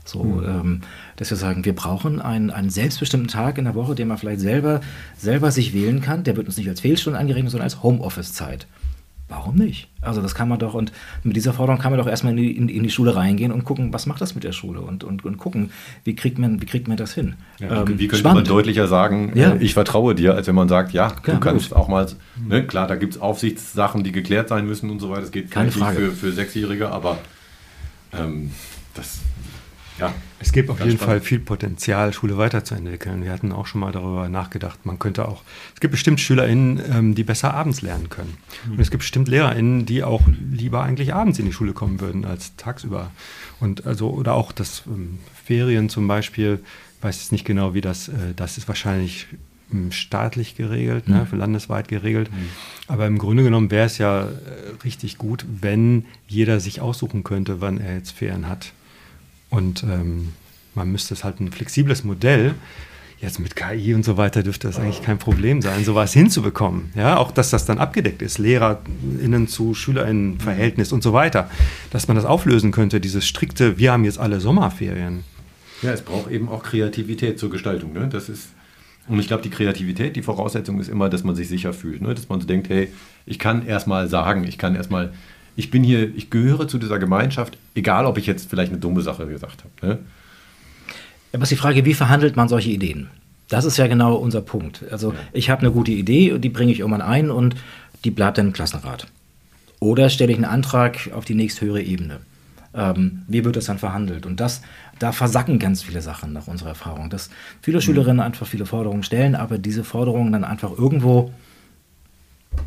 So, 0.05 0.23
mhm. 0.23 0.43
ähm, 0.43 0.81
dass 1.15 1.29
wir 1.29 1.37
sagen, 1.37 1.63
wir 1.63 1.75
brauchen 1.75 2.21
einen, 2.21 2.49
einen 2.49 2.69
selbstbestimmten 2.69 3.29
Tag 3.29 3.57
in 3.57 3.65
der 3.65 3.75
Woche, 3.75 3.95
den 3.95 4.07
man 4.07 4.17
vielleicht 4.17 4.41
selber, 4.41 4.81
selber 5.17 5.51
sich 5.51 5.73
wählen 5.73 6.01
kann. 6.01 6.23
Der 6.23 6.35
wird 6.35 6.47
uns 6.47 6.57
nicht 6.57 6.69
als 6.69 6.81
Fehlstunden 6.81 7.19
angerechnet, 7.19 7.51
sondern 7.51 7.65
als 7.65 7.83
Homeoffice-Zeit. 7.83 8.67
Warum 9.29 9.55
nicht? 9.55 9.87
Also 10.01 10.21
das 10.21 10.35
kann 10.35 10.49
man 10.49 10.59
doch, 10.59 10.73
und 10.73 10.91
mit 11.23 11.35
dieser 11.35 11.53
Forderung 11.53 11.81
kann 11.81 11.91
man 11.91 11.99
doch 11.99 12.07
erstmal 12.07 12.33
in 12.33 12.37
die, 12.37 12.55
in, 12.55 12.69
in 12.69 12.83
die 12.83 12.91
Schule 12.91 13.15
reingehen 13.15 13.51
und 13.51 13.63
gucken, 13.63 13.91
was 13.93 14.05
macht 14.05 14.21
das 14.21 14.35
mit 14.35 14.43
der 14.43 14.51
Schule 14.51 14.81
und, 14.81 15.03
und, 15.03 15.23
und 15.23 15.37
gucken, 15.37 15.71
wie 16.03 16.13
kriegt, 16.13 16.37
man, 16.37 16.61
wie 16.61 16.65
kriegt 16.65 16.87
man 16.87 16.97
das 16.97 17.13
hin. 17.13 17.35
Ja, 17.59 17.81
ähm, 17.81 17.97
wie 17.97 18.07
könnte 18.07 18.17
spannend. 18.17 18.41
man 18.41 18.45
deutlicher 18.45 18.87
sagen, 18.87 19.31
ja. 19.33 19.53
äh, 19.53 19.63
ich 19.63 19.73
vertraue 19.73 20.13
dir, 20.13 20.35
als 20.35 20.47
wenn 20.47 20.55
man 20.55 20.67
sagt, 20.67 20.91
ja, 20.91 21.07
ja 21.07 21.33
du 21.33 21.39
kannst 21.39 21.69
gut. 21.69 21.77
auch 21.77 21.87
mal, 21.87 22.05
ne, 22.47 22.67
klar, 22.67 22.85
da 22.85 22.95
gibt 22.95 23.15
es 23.15 23.21
Aufsichtssachen, 23.21 24.03
die 24.03 24.11
geklärt 24.11 24.49
sein 24.49 24.67
müssen 24.67 24.89
und 24.91 24.99
so 24.99 25.09
weiter. 25.09 25.21
Das 25.21 25.31
geht 25.31 25.49
Keine 25.49 25.71
Frage. 25.71 25.97
Für, 25.97 26.11
für 26.11 26.31
Sechsjährige, 26.33 26.91
aber 26.91 27.17
ähm, 28.11 28.51
das 28.93 29.19
ja, 29.99 30.13
es 30.39 30.51
gibt 30.51 30.69
auf 30.69 30.79
jeden 30.79 30.97
spannend. 30.97 31.05
Fall 31.05 31.21
viel 31.21 31.39
Potenzial, 31.39 32.13
Schule 32.13 32.37
weiterzuentwickeln. 32.37 33.23
Wir 33.23 33.31
hatten 33.31 33.51
auch 33.51 33.67
schon 33.67 33.81
mal 33.81 33.91
darüber 33.91 34.27
nachgedacht. 34.29 34.85
Man 34.85 34.99
könnte 34.99 35.27
auch, 35.27 35.43
es 35.73 35.79
gibt 35.79 35.91
bestimmt 35.91 36.19
SchülerInnen, 36.19 36.81
ähm, 36.91 37.15
die 37.15 37.23
besser 37.23 37.53
abends 37.53 37.81
lernen 37.81 38.09
können. 38.09 38.37
Und 38.69 38.79
es 38.79 38.89
gibt 38.89 39.01
bestimmt 39.01 39.27
LehrerInnen, 39.27 39.85
die 39.85 40.03
auch 40.03 40.21
lieber 40.51 40.83
eigentlich 40.83 41.13
abends 41.13 41.39
in 41.39 41.45
die 41.45 41.53
Schule 41.53 41.73
kommen 41.73 41.99
würden 41.99 42.25
als 42.25 42.55
tagsüber. 42.55 43.11
Und 43.59 43.85
also, 43.85 44.09
oder 44.09 44.33
auch 44.33 44.51
das 44.51 44.83
ähm, 44.87 45.19
Ferien 45.45 45.89
zum 45.89 46.07
Beispiel, 46.07 46.59
ich 46.97 47.03
weiß 47.03 47.17
jetzt 47.17 47.31
nicht 47.31 47.45
genau, 47.45 47.73
wie 47.73 47.81
das, 47.81 48.07
äh, 48.07 48.33
das 48.35 48.57
ist 48.57 48.67
wahrscheinlich 48.67 49.27
ähm, 49.71 49.91
staatlich 49.91 50.55
geregelt, 50.55 51.07
ne, 51.07 51.25
mhm. 51.25 51.37
ne, 51.37 51.37
landesweit 51.37 51.87
geregelt. 51.87 52.31
Mhm. 52.31 52.49
Aber 52.87 53.07
im 53.07 53.17
Grunde 53.17 53.43
genommen 53.43 53.71
wäre 53.71 53.85
es 53.85 53.97
ja 53.97 54.23
äh, 54.23 54.29
richtig 54.83 55.17
gut, 55.17 55.45
wenn 55.61 56.05
jeder 56.27 56.59
sich 56.59 56.81
aussuchen 56.81 57.23
könnte, 57.23 57.61
wann 57.61 57.79
er 57.79 57.95
jetzt 57.95 58.11
Ferien 58.11 58.47
hat. 58.47 58.73
Und 59.53 59.83
ähm, 59.83 60.33
man 60.73 60.91
müsste 60.91 61.13
es 61.13 61.23
halt 61.23 61.39
ein 61.39 61.51
flexibles 61.51 62.03
Modell, 62.03 62.55
jetzt 63.21 63.39
mit 63.39 63.55
KI 63.55 63.93
und 63.93 64.03
so 64.03 64.17
weiter 64.17 64.41
dürfte 64.41 64.67
das 64.67 64.79
eigentlich 64.79 65.03
kein 65.03 65.19
Problem 65.19 65.61
sein, 65.61 65.85
sowas 65.85 66.11
hinzubekommen. 66.11 66.91
Ja, 66.95 67.17
auch 67.17 67.31
dass 67.31 67.51
das 67.51 67.65
dann 67.65 67.77
abgedeckt 67.77 68.21
ist, 68.21 68.39
LehrerInnen 68.39 69.47
zu 69.47 69.75
SchülerInnen-Verhältnis 69.75 70.91
und 70.91 71.03
so 71.03 71.13
weiter. 71.13 71.49
Dass 71.91 72.07
man 72.07 72.17
das 72.17 72.25
auflösen 72.25 72.71
könnte, 72.71 72.99
dieses 72.99 73.25
strikte, 73.25 73.77
wir 73.77 73.93
haben 73.93 74.03
jetzt 74.03 74.19
alle 74.19 74.41
Sommerferien. 74.41 75.23
Ja, 75.83 75.91
es 75.91 76.01
braucht 76.01 76.31
eben 76.31 76.49
auch 76.49 76.63
Kreativität 76.63 77.37
zur 77.37 77.51
Gestaltung. 77.51 77.93
Ne? 77.93 78.09
Das 78.11 78.29
ist, 78.29 78.49
und 79.07 79.19
ich 79.19 79.27
glaube, 79.27 79.43
die 79.43 79.51
Kreativität, 79.51 80.15
die 80.15 80.23
Voraussetzung 80.23 80.79
ist 80.79 80.89
immer, 80.89 81.09
dass 81.09 81.23
man 81.23 81.35
sich 81.35 81.47
sicher 81.47 81.73
fühlt. 81.73 82.01
Ne? 82.01 82.15
Dass 82.15 82.27
man 82.27 82.41
so 82.41 82.47
denkt, 82.47 82.69
hey, 82.69 82.89
ich 83.27 83.37
kann 83.37 83.67
erstmal 83.67 84.07
sagen, 84.09 84.45
ich 84.45 84.57
kann 84.57 84.75
erstmal 84.75 85.13
ich 85.55 85.71
bin 85.71 85.83
hier, 85.83 86.15
ich 86.15 86.29
gehöre 86.29 86.67
zu 86.67 86.77
dieser 86.77 86.99
Gemeinschaft, 86.99 87.57
egal 87.75 88.05
ob 88.05 88.17
ich 88.17 88.25
jetzt 88.25 88.49
vielleicht 88.49 88.71
eine 88.71 88.79
dumme 88.79 89.01
Sache 89.01 89.27
gesagt 89.27 89.63
habe. 89.63 89.87
Ne? 89.87 89.99
Aber 91.33 91.43
ist 91.43 91.49
die 91.49 91.55
Frage, 91.55 91.85
wie 91.85 91.93
verhandelt 91.93 92.35
man 92.35 92.47
solche 92.47 92.69
Ideen? 92.69 93.09
Das 93.49 93.65
ist 93.65 93.77
ja 93.77 93.87
genau 93.87 94.15
unser 94.15 94.41
Punkt. 94.41 94.83
Also 94.91 95.11
ja. 95.11 95.19
ich 95.31 95.49
habe 95.49 95.61
eine 95.61 95.71
gute 95.71 95.91
Idee 95.91 96.31
und 96.31 96.41
die 96.41 96.49
bringe 96.49 96.71
ich 96.71 96.79
irgendwann 96.79 97.01
ein 97.01 97.29
und 97.29 97.55
die 98.03 98.11
bleibt 98.11 98.37
dann 98.37 98.47
im 98.47 98.53
Klassenrat. 98.53 99.07
Oder 99.79 100.09
stelle 100.09 100.31
ich 100.31 100.37
einen 100.37 100.45
Antrag 100.45 101.11
auf 101.13 101.25
die 101.25 101.35
nächsthöhere 101.35 101.81
Ebene. 101.81 102.19
Ähm, 102.73 103.23
wie 103.27 103.43
wird 103.43 103.55
das 103.55 103.65
dann 103.65 103.77
verhandelt? 103.77 104.25
Und 104.25 104.39
das, 104.39 104.61
da 104.97 105.11
versacken 105.11 105.59
ganz 105.59 105.83
viele 105.83 106.01
Sachen 106.01 106.33
nach 106.33 106.47
unserer 106.47 106.69
Erfahrung, 106.69 107.09
dass 107.09 107.29
viele 107.61 107.77
mhm. 107.77 107.81
Schülerinnen 107.81 108.19
einfach 108.19 108.47
viele 108.47 108.65
Forderungen 108.65 109.03
stellen, 109.03 109.35
aber 109.35 109.57
diese 109.57 109.83
Forderungen 109.83 110.31
dann 110.31 110.43
einfach 110.43 110.71
irgendwo 110.71 111.31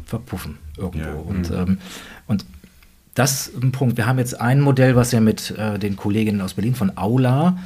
verpuffen 0.04 0.58
irgendwo. 0.76 1.08
Ja. 1.08 1.14
Und, 1.14 1.50
mhm. 1.50 1.56
ähm, 1.56 1.78
und 2.26 2.44
das 3.16 3.48
ist 3.48 3.62
ein 3.62 3.72
Punkt. 3.72 3.96
Wir 3.96 4.06
haben 4.06 4.18
jetzt 4.18 4.40
ein 4.40 4.60
Modell, 4.60 4.94
was 4.94 5.10
wir 5.10 5.22
mit 5.22 5.50
äh, 5.52 5.78
den 5.78 5.96
Kolleginnen 5.96 6.42
aus 6.42 6.54
Berlin 6.54 6.74
von 6.74 6.96
Aula 6.96 7.58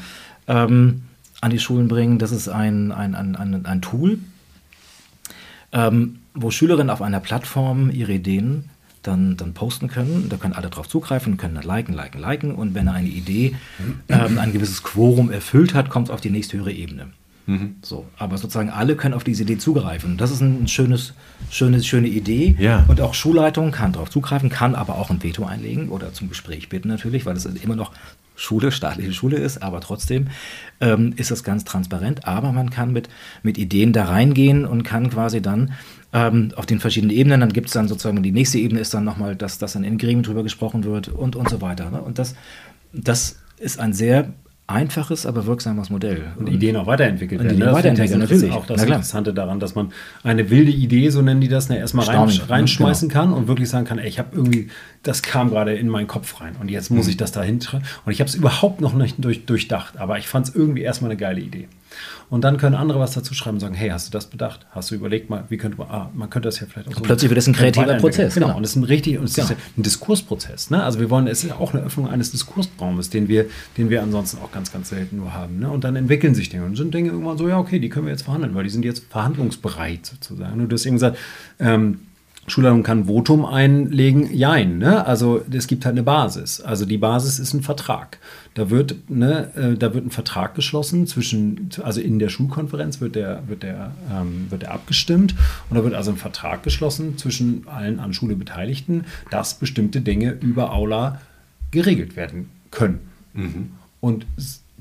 ähm, 0.47 1.03
an 1.41 1.51
die 1.51 1.59
Schulen 1.59 1.89
bringen. 1.89 2.19
Das 2.19 2.31
ist 2.31 2.49
ein, 2.49 2.93
ein, 2.93 3.17
ein, 3.17 3.67
ein, 3.67 3.83
Tool, 3.83 4.21
ähm, 5.73 6.21
wo 6.35 6.53
Schülerinnen 6.53 6.89
auf 6.89 7.03
einer 7.03 7.19
Plattform 7.19 7.91
ihre 7.91 8.13
Ideen 8.13 8.71
dann, 9.03 9.37
dann 9.37 9.53
posten 9.53 9.89
können. 9.89 10.29
Da 10.29 10.37
können 10.37 10.55
alle 10.55 10.71
drauf 10.71 10.89
zugreifen, 10.89 11.37
können 11.37 11.57
dann 11.57 11.65
liken, 11.65 11.95
liken, 11.95 12.21
liken. 12.21 12.55
Und 12.55 12.75
wenn 12.75 12.89
eine 12.89 13.09
Idee 13.09 13.57
ähm, 14.09 14.39
ein 14.39 14.53
gewisses 14.53 14.85
Quorum 14.85 15.33
erfüllt 15.33 15.75
hat, 15.75 15.91
kommt 15.91 16.09
es 16.09 16.15
auf 16.15 16.21
die 16.21 16.31
nächsthöhere 16.31 16.71
Ebene. 16.71 17.09
Mhm. 17.47 17.77
So, 17.83 18.07
aber 18.17 18.39
sozusagen 18.39 18.71
alle 18.71 18.97
können 18.97 19.15
auf 19.15 19.25
diese 19.25 19.43
Idee 19.43 19.59
zugreifen. 19.59 20.17
Das 20.17 20.31
ist 20.31 20.41
ein 20.41 20.69
schönes, 20.69 21.15
schönes, 21.51 21.87
schöne 21.87 22.09
Idee. 22.09 22.57
Ja. 22.59 22.85
Und 22.89 23.01
auch 23.01 23.15
Schulleitung 23.15 23.73
kann 23.73 23.93
darauf 23.93 24.11
zugreifen, 24.11 24.51
kann 24.51 24.75
aber 24.75 24.97
auch 24.97 25.11
ein 25.11 25.23
Veto 25.23 25.45
einlegen 25.45 25.89
oder 25.89 26.13
zum 26.13 26.29
Gespräch 26.29 26.69
bitten 26.69 26.89
natürlich, 26.89 27.27
weil 27.27 27.37
es 27.37 27.45
immer 27.45 27.77
noch 27.77 27.93
Schule, 28.37 28.73
staatliche 28.73 29.13
Schule 29.13 29.37
ist, 29.37 29.63
aber 29.63 29.81
trotzdem 29.81 30.29
ähm, 30.81 31.13
ist 31.17 31.31
das 31.31 31.45
ganz 31.45 31.65
transparent. 31.65 32.27
Aber 32.27 32.53
man 32.53 32.71
kann 32.71 32.93
mit, 32.93 33.09
mit 33.43 33.59
Ideen 33.59 33.93
da 33.93 34.07
reingehen 34.07 34.65
und 34.65 34.83
kann 34.83 35.11
quasi 35.11 35.43
dann 35.43 35.75
ähm, 36.13 36.53
auf 36.57 36.67
den 36.67 36.81
verschiedenen 36.81 37.15
Ebenen, 37.15 37.41
dann 37.41 37.53
gibt 37.53 37.69
es 37.69 37.75
dann 37.75 37.87
sozusagen, 37.87 38.23
die 38.23 38.33
nächste 38.33 38.59
Ebene 38.59 38.81
ist 38.81 38.95
dann 38.95 39.05
nochmal, 39.05 39.37
dass, 39.37 39.59
dass 39.59 39.75
dann 39.75 39.85
in 39.85 39.99
Gremien 39.99 40.23
drüber 40.23 40.43
gesprochen 40.43 40.85
wird 40.85 41.09
und, 41.09 41.37
und 41.37 41.51
so 41.51 41.61
weiter. 41.61 41.91
Ne? 41.91 42.01
Und 42.01 42.19
das, 42.19 42.35
das 42.93 43.37
ist 43.59 43.79
ein 43.79 43.93
sehr 43.93 44.33
einfaches, 44.71 45.27
aber 45.27 45.47
wirksames 45.47 45.91
Modell. 45.91 46.33
Und 46.37 46.49
Ideen 46.49 46.77
auch 46.77 46.87
weiterentwickelt 46.87 47.43
werden. 47.43 47.57
Ideen 47.57 47.69
ne? 47.69 47.75
weiterentwickeln, 47.75 48.21
das 48.21 48.31
natürlich. 48.31 48.55
auch 48.55 48.67
das 48.67 48.83
Interessante 48.83 49.35
daran, 49.35 49.61
dass 49.61 49.75
man 49.75 49.93
eine 50.23 50.51
wilde 50.51 50.71
Idee, 50.71 51.11
so 51.11 51.23
nennen 51.23 51.41
die 51.41 51.49
das, 51.49 51.69
ne, 51.69 51.79
erstmal 51.79 52.07
rein, 52.07 52.29
ne? 52.29 52.49
reinschmeißen 52.49 53.09
genau. 53.09 53.21
kann 53.21 53.33
und 53.33 53.49
wirklich 53.49 53.69
sagen 53.69 53.87
kann, 53.87 53.99
ey, 53.99 54.09
ich 54.09 54.19
habe 54.19 54.35
irgendwie, 54.35 54.69
das 55.03 55.23
kam 55.23 55.51
gerade 55.51 55.75
in 55.75 55.89
meinen 55.89 56.07
Kopf 56.07 56.41
rein 56.41 56.55
und 56.61 56.71
jetzt 56.71 56.91
muss 56.91 57.07
mhm. 57.07 57.11
ich 57.11 57.17
das 57.17 57.33
dahinter. 57.33 57.83
Und 58.07 58.13
ich 58.13 58.21
habe 58.21 58.29
es 58.29 58.35
überhaupt 58.35 58.81
noch 58.81 58.95
nicht 58.95 59.17
durch, 59.19 59.45
durchdacht, 59.47 59.99
aber 59.99 60.19
ich 60.19 60.29
fand 60.29 60.49
es 60.49 60.55
irgendwie 60.55 60.83
erstmal 60.83 61.11
eine 61.11 61.19
geile 61.19 61.41
Idee. 61.41 61.69
Und 62.29 62.45
dann 62.45 62.57
können 62.57 62.75
andere 62.75 63.01
was 63.01 63.13
dazu 63.13 63.35
schreiben 63.35 63.57
und 63.57 63.61
sagen, 63.61 63.75
hey, 63.75 63.91
hast 63.91 64.09
du 64.09 64.13
das 64.13 64.27
bedacht? 64.27 64.67
Hast 64.71 64.91
du 64.91 64.95
überlegt 64.95 65.31
mal, 65.31 65.45
wie 65.49 65.57
könnte 65.57 65.79
man, 65.79 65.89
ah, 65.91 66.11
man 66.15 66.31
könnte 66.31 66.49
das 66.49 66.61
ja 66.61 66.67
vielleicht 66.69 66.89
auch 66.89 66.95
so. 66.95 67.01
Plötzlich 67.01 67.31
wird 67.31 67.39
es 67.39 67.47
ein 67.47 67.55
kreativer 67.55 67.95
Prozess. 67.95 68.35
Genau. 68.35 68.47
genau. 68.47 68.59
Und 68.59 68.65
es 68.65 68.71
ist 68.71 68.77
ein 68.77 68.85
richtig, 68.85 69.19
und 69.19 69.25
es 69.25 69.35
genau. 69.35 69.49
ist 69.49 69.57
ein 69.77 69.83
Diskursprozess. 69.83 70.71
Ne? 70.71 70.83
Also 70.83 71.01
wir 71.01 71.11
wollen, 71.11 71.27
es 71.27 71.45
ist 71.45 71.53
auch 71.53 71.75
eine 71.75 71.83
Öffnung 71.83 72.09
eines 72.09 72.31
Diskursraumes, 72.31 73.11
den 73.11 73.29
wir, 73.29 73.47
den 73.77 73.91
wir 73.91 74.03
ansonsten 74.03 74.39
auch 74.39 74.53
ganz, 74.53 74.73
ganz 74.73 74.91
selten 74.91 75.17
nur 75.17 75.35
haben. 75.35 75.59
Ne? 75.59 75.71
Und 75.71 75.85
dann 75.85 75.97
entwickeln 75.97 76.35
sich 76.35 76.49
Dinge 76.49 76.65
und 76.65 76.77
sind 76.77 76.95
Dinge 76.95 77.11
irgendwann 77.11 77.39
so, 77.39 77.49
ja, 77.49 77.59
okay, 77.59 77.79
die 77.79 77.89
können 77.89 78.07
wir 78.07 78.13
jetzt 78.13 78.23
verhandeln, 78.23 78.55
weil 78.55 78.65
die 78.65 78.71
sind 78.71 78.85
jetzt 78.85 79.05
verhandlungsbereit 79.11 80.07
sozusagen. 80.07 80.61
Und 80.61 80.69
du 80.69 80.75
hast 80.75 80.87
eben 80.87 80.97
gesagt, 80.97 81.19
ähm, 81.59 81.99
Schulleitung 82.51 82.83
kann 82.83 83.07
Votum 83.07 83.45
einlegen, 83.45 84.35
jein. 84.35 84.79
Ne? 84.79 85.07
Also 85.07 85.43
es 85.51 85.67
gibt 85.67 85.85
halt 85.85 85.95
eine 85.95 86.03
Basis. 86.03 86.61
Also 86.61 86.85
die 86.85 86.99
Basis 86.99 87.39
ist 87.39 87.55
ein 87.55 87.63
Vertrag. 87.63 88.19
Da 88.55 88.71
wird, 88.71 89.09
ne, 89.09 89.51
äh, 89.55 89.77
da 89.77 89.95
wird 89.95 90.07
ein 90.07 90.11
Vertrag 90.11 90.55
geschlossen 90.55 91.07
zwischen, 91.07 91.71
also 91.83 92.01
in 92.01 92.19
der 92.19 92.29
Schulkonferenz 92.29 93.01
wird 93.01 93.15
der, 93.15 93.43
wird 93.47 93.63
der, 93.63 93.93
ähm, 94.13 94.47
wird 94.51 94.63
der 94.63 94.73
abgestimmt 94.73 95.35
und 95.69 95.77
da 95.77 95.85
wird 95.85 95.95
also 95.95 96.11
ein 96.11 96.17
Vertrag 96.17 96.63
geschlossen 96.63 97.17
zwischen 97.17 97.67
allen 97.69 98.01
an 98.01 98.13
Schule 98.13 98.35
Beteiligten, 98.35 99.05
dass 99.31 99.55
bestimmte 99.55 100.01
Dinge 100.01 100.33
über 100.33 100.73
Aula 100.73 101.21
geregelt 101.71 102.17
werden 102.17 102.51
können. 102.71 102.99
Mhm. 103.33 103.71
Und 104.01 104.27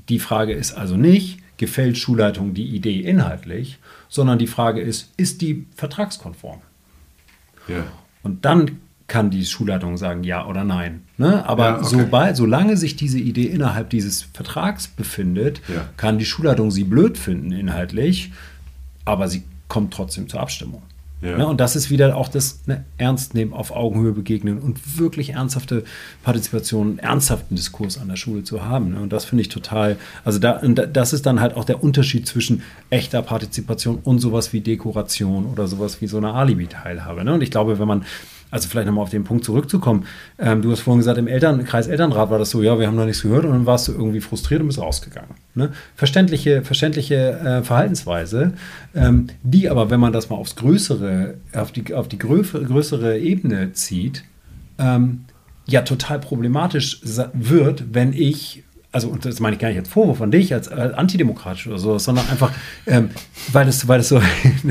die 0.08 0.18
Frage 0.18 0.52
ist 0.52 0.72
also 0.72 0.96
nicht, 0.96 1.38
gefällt 1.56 1.98
Schulleitung 1.98 2.54
die 2.54 2.66
Idee 2.66 3.00
inhaltlich, 3.00 3.78
sondern 4.08 4.38
die 4.38 4.46
Frage 4.48 4.80
ist, 4.80 5.10
ist 5.16 5.42
die 5.42 5.66
vertragskonform? 5.76 6.60
Ja. 7.70 7.84
Und 8.22 8.44
dann 8.44 8.78
kann 9.06 9.30
die 9.30 9.44
Schulleitung 9.44 9.96
sagen 9.96 10.22
ja 10.22 10.46
oder 10.46 10.62
nein. 10.62 11.02
Ne? 11.18 11.44
Aber 11.44 11.64
ja, 11.64 11.76
okay. 11.78 11.86
sobald, 11.88 12.36
solange 12.36 12.76
sich 12.76 12.94
diese 12.94 13.18
Idee 13.18 13.46
innerhalb 13.46 13.90
dieses 13.90 14.22
Vertrags 14.22 14.86
befindet, 14.86 15.60
ja. 15.66 15.88
kann 15.96 16.18
die 16.18 16.24
Schulleitung 16.24 16.70
sie 16.70 16.84
blöd 16.84 17.18
finden 17.18 17.50
inhaltlich, 17.50 18.32
aber 19.04 19.26
sie 19.26 19.42
kommt 19.66 19.92
trotzdem 19.92 20.28
zur 20.28 20.40
Abstimmung. 20.40 20.82
Ja. 21.22 21.36
Ne, 21.36 21.46
und 21.46 21.60
das 21.60 21.76
ist 21.76 21.90
wieder 21.90 22.16
auch 22.16 22.28
das 22.28 22.66
ne, 22.66 22.84
Ernst 22.96 23.34
nehmen, 23.34 23.52
auf 23.52 23.72
Augenhöhe 23.72 24.12
begegnen 24.12 24.58
und 24.58 24.98
wirklich 24.98 25.30
ernsthafte 25.30 25.84
Partizipation, 26.22 26.98
ernsthaften 26.98 27.56
Diskurs 27.56 27.98
an 27.98 28.08
der 28.08 28.16
Schule 28.16 28.42
zu 28.42 28.64
haben. 28.64 28.92
Ne? 28.92 29.00
Und 29.00 29.12
das 29.12 29.26
finde 29.26 29.42
ich 29.42 29.48
total, 29.48 29.98
also 30.24 30.38
da, 30.38 30.60
das 30.60 31.12
ist 31.12 31.26
dann 31.26 31.40
halt 31.40 31.56
auch 31.56 31.64
der 31.64 31.82
Unterschied 31.84 32.26
zwischen 32.26 32.62
echter 32.88 33.20
Partizipation 33.20 33.98
und 34.02 34.20
sowas 34.20 34.54
wie 34.54 34.60
Dekoration 34.60 35.44
oder 35.44 35.66
sowas 35.66 36.00
wie 36.00 36.06
so 36.06 36.16
eine 36.16 36.32
Alibi-Teilhabe. 36.32 37.22
Ne? 37.22 37.34
Und 37.34 37.42
ich 37.42 37.50
glaube, 37.50 37.78
wenn 37.78 37.88
man 37.88 38.04
also 38.50 38.68
vielleicht 38.68 38.86
nochmal 38.86 39.04
auf 39.04 39.10
den 39.10 39.24
Punkt 39.24 39.44
zurückzukommen. 39.44 40.06
Ähm, 40.38 40.62
du 40.62 40.70
hast 40.70 40.80
vorhin 40.80 40.98
gesagt, 40.98 41.18
im 41.18 41.26
Eltern, 41.26 41.64
Kreis 41.64 41.86
Elternrat 41.86 42.30
war 42.30 42.38
das 42.38 42.50
so, 42.50 42.62
ja, 42.62 42.78
wir 42.78 42.86
haben 42.86 42.96
noch 42.96 43.04
nichts 43.04 43.22
gehört 43.22 43.44
und 43.44 43.52
dann 43.52 43.66
warst 43.66 43.88
du 43.88 43.92
irgendwie 43.92 44.20
frustriert 44.20 44.60
und 44.60 44.66
bist 44.66 44.78
rausgegangen. 44.78 45.30
Ne? 45.54 45.70
Verständliche, 45.94 46.62
verständliche 46.62 47.38
äh, 47.38 47.62
Verhaltensweise, 47.62 48.54
ähm, 48.94 49.28
die 49.42 49.68
aber, 49.68 49.90
wenn 49.90 50.00
man 50.00 50.12
das 50.12 50.30
mal 50.30 50.36
aufs 50.36 50.56
größere, 50.56 51.34
auf 51.54 51.72
die, 51.72 51.94
auf 51.94 52.08
die 52.08 52.18
größere, 52.18 53.18
Ebene 53.18 53.72
zieht, 53.72 54.24
ähm, 54.78 55.24
ja 55.66 55.82
total 55.82 56.18
problematisch 56.18 57.00
wird, 57.32 57.94
wenn 57.94 58.12
ich 58.12 58.64
also 58.92 59.08
und 59.08 59.24
das 59.24 59.38
meine 59.38 59.54
ich 59.54 59.60
gar 59.60 59.68
nicht 59.68 59.78
als 59.78 59.88
Vorwurf 59.88 60.20
an 60.20 60.32
dich, 60.32 60.52
als, 60.52 60.66
als 60.66 60.94
antidemokratisch 60.94 61.68
oder 61.68 61.78
so, 61.78 61.98
sondern 61.98 62.28
einfach, 62.28 62.52
ähm, 62.86 63.10
weil 63.52 63.68
es, 63.68 63.86
weil 63.86 64.00
es 64.00 64.08
so, 64.08 64.20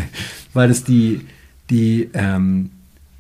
weil 0.54 0.70
es 0.70 0.84
die, 0.84 1.22
die, 1.70 2.10
ähm, 2.14 2.72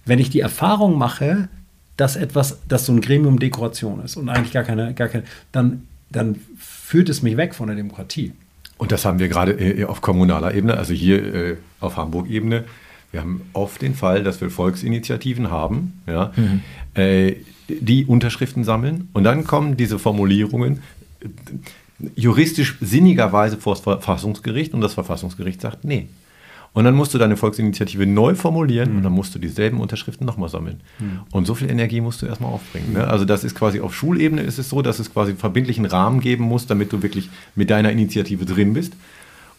wenn 0.10 0.20
ich 0.20 0.30
die 0.30 0.41
Erfahrung 0.41 0.97
mache, 0.97 1.47
dass 1.95 2.16
etwas, 2.16 2.60
dass 2.68 2.86
so 2.86 2.93
ein 2.93 3.01
Gremium 3.01 3.39
Dekoration 3.39 4.03
ist 4.03 4.18
und 4.18 4.30
eigentlich 4.30 4.53
gar 4.53 4.64
keine, 4.64 4.93
gar 4.93 5.07
keine, 5.07 5.24
dann, 5.51 5.88
dann 6.10 6.39
führt 6.57 7.10
es 7.10 7.22
mich 7.22 7.38
weg 7.38 7.53
von 7.53 7.68
der 7.68 7.76
Demokratie. 7.76 8.34
Und 8.78 8.91
das 8.91 9.05
haben 9.05 9.20
wir 9.20 9.28
gerade 9.28 9.51
äh, 9.51 9.86
auf 9.86 10.01
kommunaler 10.01 10.53
Ebene, 10.53 10.78
also 10.78 10.93
hier 10.93 11.36
äh, 11.36 11.57
auf 11.80 11.97
Hamburg-Ebene. 11.97 12.64
Wir 13.12 13.22
haben 13.22 13.41
oft 13.53 13.82
den 13.82 13.95
Fall, 13.95 14.24
dass 14.24 14.39
wir 14.39 14.49
Volksinitiativen 14.49 15.51
haben, 15.51 16.01
ja, 16.07 16.32
mhm. 16.36 16.62
äh, 16.93 17.36
die 17.68 18.05
Unterschriften 18.05 18.64
sammeln 18.64 19.10
und 19.14 19.24
dann 19.26 19.43
kommen 19.43 19.78
diese 19.78 19.99
Formulierungen 19.99 20.82
äh, 21.22 21.28
juristisch 22.16 22.78
sinnigerweise 22.80 23.57
vor 23.57 23.74
das 23.74 23.82
Verfassungsgericht 23.82 24.74
und 24.74 24.82
das 24.82 24.93
Verfassungsgericht 24.93 25.60
sagt, 25.60 25.84
nee, 25.84 26.07
und 26.74 26.84
dann 26.86 26.96
musst 26.96 27.14
du 27.14 27.18
deine 27.18 27.36
Volksinitiative 27.36 28.06
neu 28.06 28.36
formulieren 28.36 28.92
mhm. 28.92 28.98
und 28.98 29.04
dann 29.04 29.14
musst 29.14 29.34
du 29.34 29.40
dieselben 29.40 29.80
Unterschriften 29.80 30.26
nochmal 30.26 30.50
sammeln. 30.50 30.82
Mhm. 31.00 31.22
Und 31.32 31.46
so 31.46 31.56
viel 31.56 31.70
Energie 31.70 32.02
musst 32.02 32.22
du 32.22 32.26
erstmal 32.26 32.52
aufbringen. 32.52 32.94
Ne? 32.94 33.08
Also 33.08 33.26
das 33.26 33.44
ist 33.44 33.56
quasi 33.56 33.80
auf 33.82 33.96
Schulebene 33.96 34.42
ist 34.42 34.60
es 34.60 34.70
so, 34.70 34.82
dass 34.82 35.00
es 35.00 35.12
quasi 35.12 35.32
einen 35.32 35.40
verbindlichen 35.40 35.86
Rahmen 35.86 36.20
geben 36.20 36.44
muss, 36.44 36.68
damit 36.68 36.94
du 36.94 37.02
wirklich 37.02 37.30
mit 37.56 37.70
deiner 37.70 37.92
Initiative 37.92 38.46
drin 38.46 38.74
bist. 38.74 38.94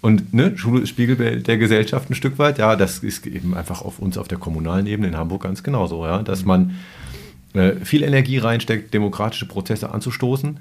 Und 0.00 0.32
ne, 0.32 0.56
Schule 0.56 0.82
ist 0.82 0.88
Spiegelbild 0.88 1.46
der 1.46 1.58
Gesellschaft 1.58 2.08
ein 2.08 2.14
Stück 2.14 2.38
weit. 2.38 2.58
Ja, 2.58 2.74
das 2.74 3.00
ist 3.00 3.26
eben 3.26 3.54
einfach 3.54 3.82
auf 3.82 3.98
uns 3.98 4.16
auf 4.16 4.28
der 4.28 4.38
kommunalen 4.38 4.86
Ebene 4.86 5.08
in 5.08 5.16
Hamburg 5.16 5.42
ganz 5.42 5.62
genauso. 5.62 6.06
Ja? 6.06 6.22
Dass 6.22 6.44
man 6.44 6.76
äh, 7.52 7.72
viel 7.84 8.02
Energie 8.02 8.38
reinsteckt, 8.38 8.94
demokratische 8.94 9.46
Prozesse 9.46 9.92
anzustoßen 9.92 10.58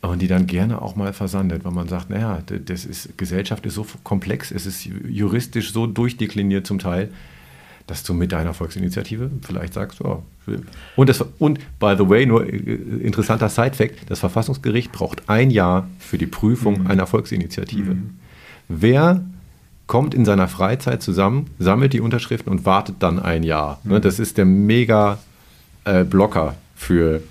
und 0.00 0.22
die 0.22 0.28
dann 0.28 0.46
gerne 0.46 0.80
auch 0.80 0.96
mal 0.96 1.12
versandet, 1.12 1.64
weil 1.64 1.72
man 1.72 1.88
sagt, 1.88 2.10
naja, 2.10 2.40
das 2.64 2.84
ist, 2.84 3.18
Gesellschaft 3.18 3.66
ist 3.66 3.74
so 3.74 3.86
komplex, 4.04 4.50
es 4.50 4.64
ist 4.64 4.84
juristisch 4.84 5.72
so 5.72 5.86
durchdekliniert 5.86 6.66
zum 6.66 6.78
Teil, 6.78 7.10
dass 7.88 8.04
du 8.04 8.14
mit 8.14 8.32
deiner 8.32 8.54
Volksinitiative 8.54 9.30
vielleicht 9.42 9.74
sagst, 9.74 10.00
oh, 10.02 10.22
und, 10.96 11.08
das, 11.08 11.24
und 11.38 11.58
by 11.78 11.94
the 11.98 12.08
way, 12.08 12.26
nur 12.26 12.46
äh, 12.46 12.54
interessanter 12.54 13.48
Side-Fact, 13.48 14.10
das 14.10 14.20
Verfassungsgericht 14.20 14.92
braucht 14.92 15.28
ein 15.28 15.50
Jahr 15.50 15.88
für 15.98 16.18
die 16.18 16.26
Prüfung 16.26 16.82
mhm. 16.82 16.86
einer 16.86 17.06
Volksinitiative. 17.06 17.94
Mhm. 17.94 18.10
Wer 18.68 19.24
kommt 19.86 20.14
in 20.14 20.24
seiner 20.24 20.48
Freizeit 20.48 21.02
zusammen, 21.02 21.46
sammelt 21.58 21.92
die 21.92 22.00
Unterschriften 22.00 22.50
und 22.52 22.66
wartet 22.66 22.96
dann 23.00 23.18
ein 23.18 23.42
Jahr? 23.42 23.80
Ne, 23.84 23.98
mhm. 23.98 24.02
Das 24.02 24.18
ist 24.18 24.38
der 24.38 24.44
mega 24.44 25.18
äh, 25.84 26.04
Blocker 26.04 26.54
für 26.76 27.22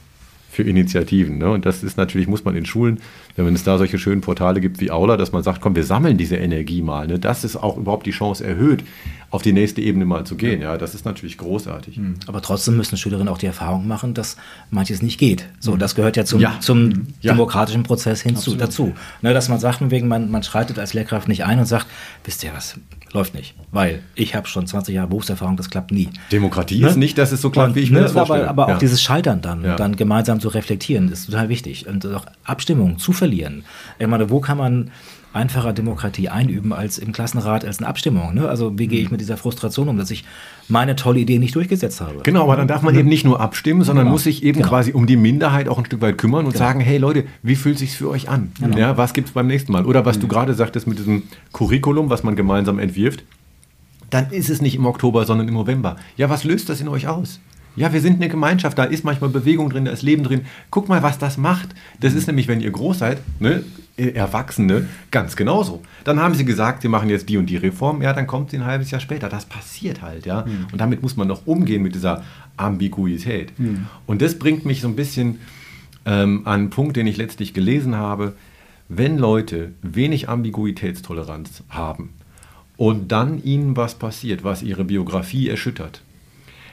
für 0.58 0.64
Initiativen. 0.64 1.38
Ne? 1.38 1.52
Und 1.52 1.68
das 1.68 1.84
ist 1.84 1.98
natürlich, 1.98 2.28
muss 2.28 2.44
man 2.44 2.56
in 2.56 2.66
Schulen, 2.66 3.00
wenn 3.36 3.54
es 3.54 3.64
da 3.64 3.78
solche 3.78 4.00
schönen 4.00 4.22
Portale 4.22 4.60
gibt 4.60 4.80
wie 4.80 4.90
Aula, 4.90 5.16
dass 5.16 5.32
man 5.32 5.44
sagt, 5.44 5.62
komm, 5.62 5.76
wir 5.76 5.84
sammeln 5.84 6.18
diese 6.18 6.36
Energie 6.36 6.82
mal. 6.82 7.06
Ne? 7.06 7.20
Das 7.20 7.44
ist 7.44 7.58
auch 7.58 7.78
überhaupt 7.78 8.08
die 8.08 8.12
Chance 8.12 8.44
erhöht, 8.44 8.84
auf 9.30 9.44
die 9.44 9.54
nächste 9.54 9.82
Ebene 9.82 10.06
mal 10.06 10.26
zu 10.26 10.36
gehen. 10.36 10.60
Ja, 10.64 10.76
das 10.80 10.96
ist 10.96 11.06
natürlich 11.06 11.38
großartig. 11.38 11.98
Hm. 11.98 12.16
Aber 12.26 12.42
trotzdem 12.42 12.76
müssen 12.76 12.98
Schülerinnen 12.98 13.28
auch 13.28 13.38
die 13.38 13.46
Erfahrung 13.46 13.88
machen, 13.88 14.16
dass 14.16 14.36
manches 14.72 15.04
nicht 15.04 15.20
geht. 15.20 15.48
So, 15.60 15.74
hm. 15.74 15.80
das 15.80 15.94
gehört 15.94 16.18
ja 16.18 16.26
zum, 16.26 16.40
ja. 16.40 16.60
zum 16.60 17.06
ja. 17.22 17.34
demokratischen 17.34 17.84
Prozess 17.84 18.22
hinzu, 18.22 18.56
dazu. 18.56 18.96
Ne, 19.22 19.36
dass 19.36 19.50
man 19.50 19.60
sagt, 19.60 19.92
wegen 19.92 20.08
man, 20.08 20.32
man 20.32 20.42
schreitet 20.42 20.80
als 20.80 20.96
Lehrkraft 20.96 21.28
nicht 21.28 21.46
ein 21.46 21.60
und 21.60 21.66
sagt, 21.66 21.86
wisst 22.24 22.44
ihr 22.44 22.52
was, 22.56 22.80
läuft 23.14 23.34
nicht. 23.34 23.56
Weil 23.72 24.04
ich 24.16 24.36
habe 24.36 24.48
schon 24.48 24.68
20 24.68 24.96
Jahre 24.96 25.08
Berufserfahrung, 25.08 25.58
das 25.58 25.70
klappt 25.70 25.92
nie. 25.92 26.10
Demokratie 26.32 26.80
ne? 26.80 26.90
ist 26.90 26.98
nicht, 26.98 27.18
dass 27.18 27.32
es 27.32 27.42
so 27.42 27.50
klappt, 27.50 27.76
wie 27.76 27.82
ich 27.82 27.92
mir 27.92 27.98
ne, 27.98 28.04
das 28.04 28.14
vorstelle. 28.14 28.50
Aber, 28.50 28.64
aber 28.64 28.76
auch 28.76 28.80
dieses 28.80 29.02
Scheitern 29.02 29.42
dann, 29.42 29.64
dann 29.64 29.96
gemeinsam 29.96 30.40
zu 30.40 30.50
reflektieren, 30.50 31.12
ist 31.12 31.26
total 31.26 31.50
wichtig. 31.50 31.88
Und 31.88 32.06
auch 32.06 32.26
Abstimmung 32.44 33.00
zu 33.00 33.14
verlieren. 33.14 33.64
Ich 34.00 34.08
meine, 34.08 34.30
wo 34.30 34.40
kann 34.40 34.58
man 34.58 34.92
einfacher 35.38 35.72
Demokratie 35.72 36.30
einüben 36.30 36.74
als 36.74 36.98
im 36.98 37.14
Klassenrat, 37.14 37.64
als 37.64 37.78
eine 37.78 37.88
Abstimmung. 37.88 38.34
Ne? 38.34 38.50
Also 38.50 38.78
wie 38.78 38.88
gehe 38.88 39.00
ich 39.00 39.12
mit 39.12 39.22
dieser 39.22 39.38
Frustration 39.38 39.88
um, 39.88 39.98
dass 39.98 40.12
ich 40.12 40.26
meine 40.68 40.96
tolle 40.96 41.20
Idee 41.20 41.40
nicht 41.40 41.56
durchgesetzt 41.56 42.02
habe? 42.02 42.20
Genau, 42.24 42.44
aber 42.44 42.58
dann 42.58 42.68
darf 42.68 42.82
man 42.82 42.96
eben 42.96 43.08
nicht 43.08 43.24
nur 43.24 43.40
abstimmen, 43.40 43.84
sondern 43.84 44.06
genau. 44.06 44.14
muss 44.14 44.24
sich 44.24 44.44
eben 44.44 44.58
genau. 44.58 44.70
quasi 44.70 44.92
um 44.92 45.08
die 45.08 45.16
Minderheit 45.16 45.70
auch 45.70 45.78
ein 45.78 45.86
Stück 45.86 46.02
weit 46.02 46.18
kümmern 46.18 46.46
und 46.46 46.54
genau. 46.54 46.66
sagen, 46.66 46.80
hey 46.82 46.98
Leute, 46.98 47.26
wie 47.44 47.56
fühlt 47.56 47.78
sich 47.78 47.96
für 47.96 48.10
euch 48.10 48.28
an? 48.28 48.52
Genau. 48.60 48.78
Ja, 48.78 48.98
was 48.98 49.14
gibt 49.14 49.30
es 49.30 49.34
beim 49.34 49.48
nächsten 49.48 49.72
Mal? 49.72 49.86
Oder 49.86 50.06
was 50.06 50.18
mhm. 50.18 50.22
du 50.22 50.28
gerade 50.28 50.54
sagtest 50.54 50.88
mit 50.88 51.00
diesem 51.00 51.24
Curriculum, 51.54 52.10
was 52.10 52.24
man 52.24 52.36
gemeinsam 52.36 52.80
entwirft, 52.80 53.24
dann 54.10 54.32
ist 54.32 54.50
es 54.50 54.62
nicht 54.62 54.76
im 54.76 54.86
Oktober, 54.86 55.26
sondern 55.26 55.48
im 55.48 55.54
November. 55.54 55.98
Ja, 56.16 56.30
was 56.30 56.44
löst 56.44 56.70
das 56.70 56.82
in 56.82 56.88
euch 56.88 57.08
aus? 57.08 57.40
Ja, 57.76 57.94
wir 57.94 58.02
sind 58.02 58.16
eine 58.16 58.28
Gemeinschaft, 58.28 58.78
da 58.78 58.86
ist 58.86 59.04
manchmal 59.04 59.30
Bewegung 59.30 59.70
drin, 59.70 59.86
da 59.86 59.92
ist 59.92 60.02
Leben 60.02 60.24
drin. 60.24 60.42
Guck 60.72 60.90
mal, 60.90 61.04
was 61.04 61.20
das 61.20 61.38
macht. 61.38 61.70
Das 62.00 62.14
ist 62.14 62.26
nämlich, 62.26 62.48
wenn 62.48 62.60
ihr 62.60 62.72
groß 62.72 62.98
seid, 62.98 63.20
ne, 63.40 63.64
Erwachsene, 63.98 64.88
ganz 65.10 65.36
genauso. 65.36 65.82
Dann 66.04 66.20
haben 66.20 66.36
sie 66.36 66.46
gesagt, 66.46 66.84
sie 66.84 66.88
machen 66.88 67.10
jetzt 67.10 67.30
die 67.30 67.38
und 67.38 67.48
die 67.48 67.58
Reform, 67.58 68.02
ja, 68.02 68.14
dann 68.14 68.28
kommt 68.28 68.52
sie 68.52 68.58
ein 68.58 68.66
halbes 68.66 68.92
Jahr 68.92 69.02
später. 69.02 69.28
Das 69.28 69.46
passiert 69.46 70.02
halt, 70.02 70.26
ja. 70.26 70.46
Mhm. 70.46 70.68
Und 70.72 70.80
damit 70.80 71.02
muss 71.02 71.18
man 71.18 71.28
noch 71.28 71.48
umgehen 71.48 71.82
mit 71.82 71.96
dieser 71.96 72.24
Ambiguität. 72.58 73.58
Mhm. 73.60 73.88
Und 74.06 74.22
das 74.22 74.38
bringt 74.38 74.66
mich 74.66 74.82
so 74.82 74.88
ein 74.88 74.96
bisschen 74.96 75.40
ähm, 76.06 76.42
an 76.46 76.54
einen 76.54 76.70
Punkt, 76.70 76.96
den 76.96 77.08
ich 77.08 77.18
letztlich 77.18 77.54
gelesen 77.54 77.96
habe. 77.96 78.34
Wenn 78.88 79.18
Leute 79.18 79.74
wenig 79.82 80.30
Ambiguitätstoleranz 80.30 81.64
haben 81.70 82.14
und 82.78 83.12
dann 83.12 83.44
ihnen 83.44 83.76
was 83.76 83.96
passiert, 83.96 84.44
was 84.44 84.64
ihre 84.64 84.86
Biografie 84.86 85.50
erschüttert, 85.50 86.02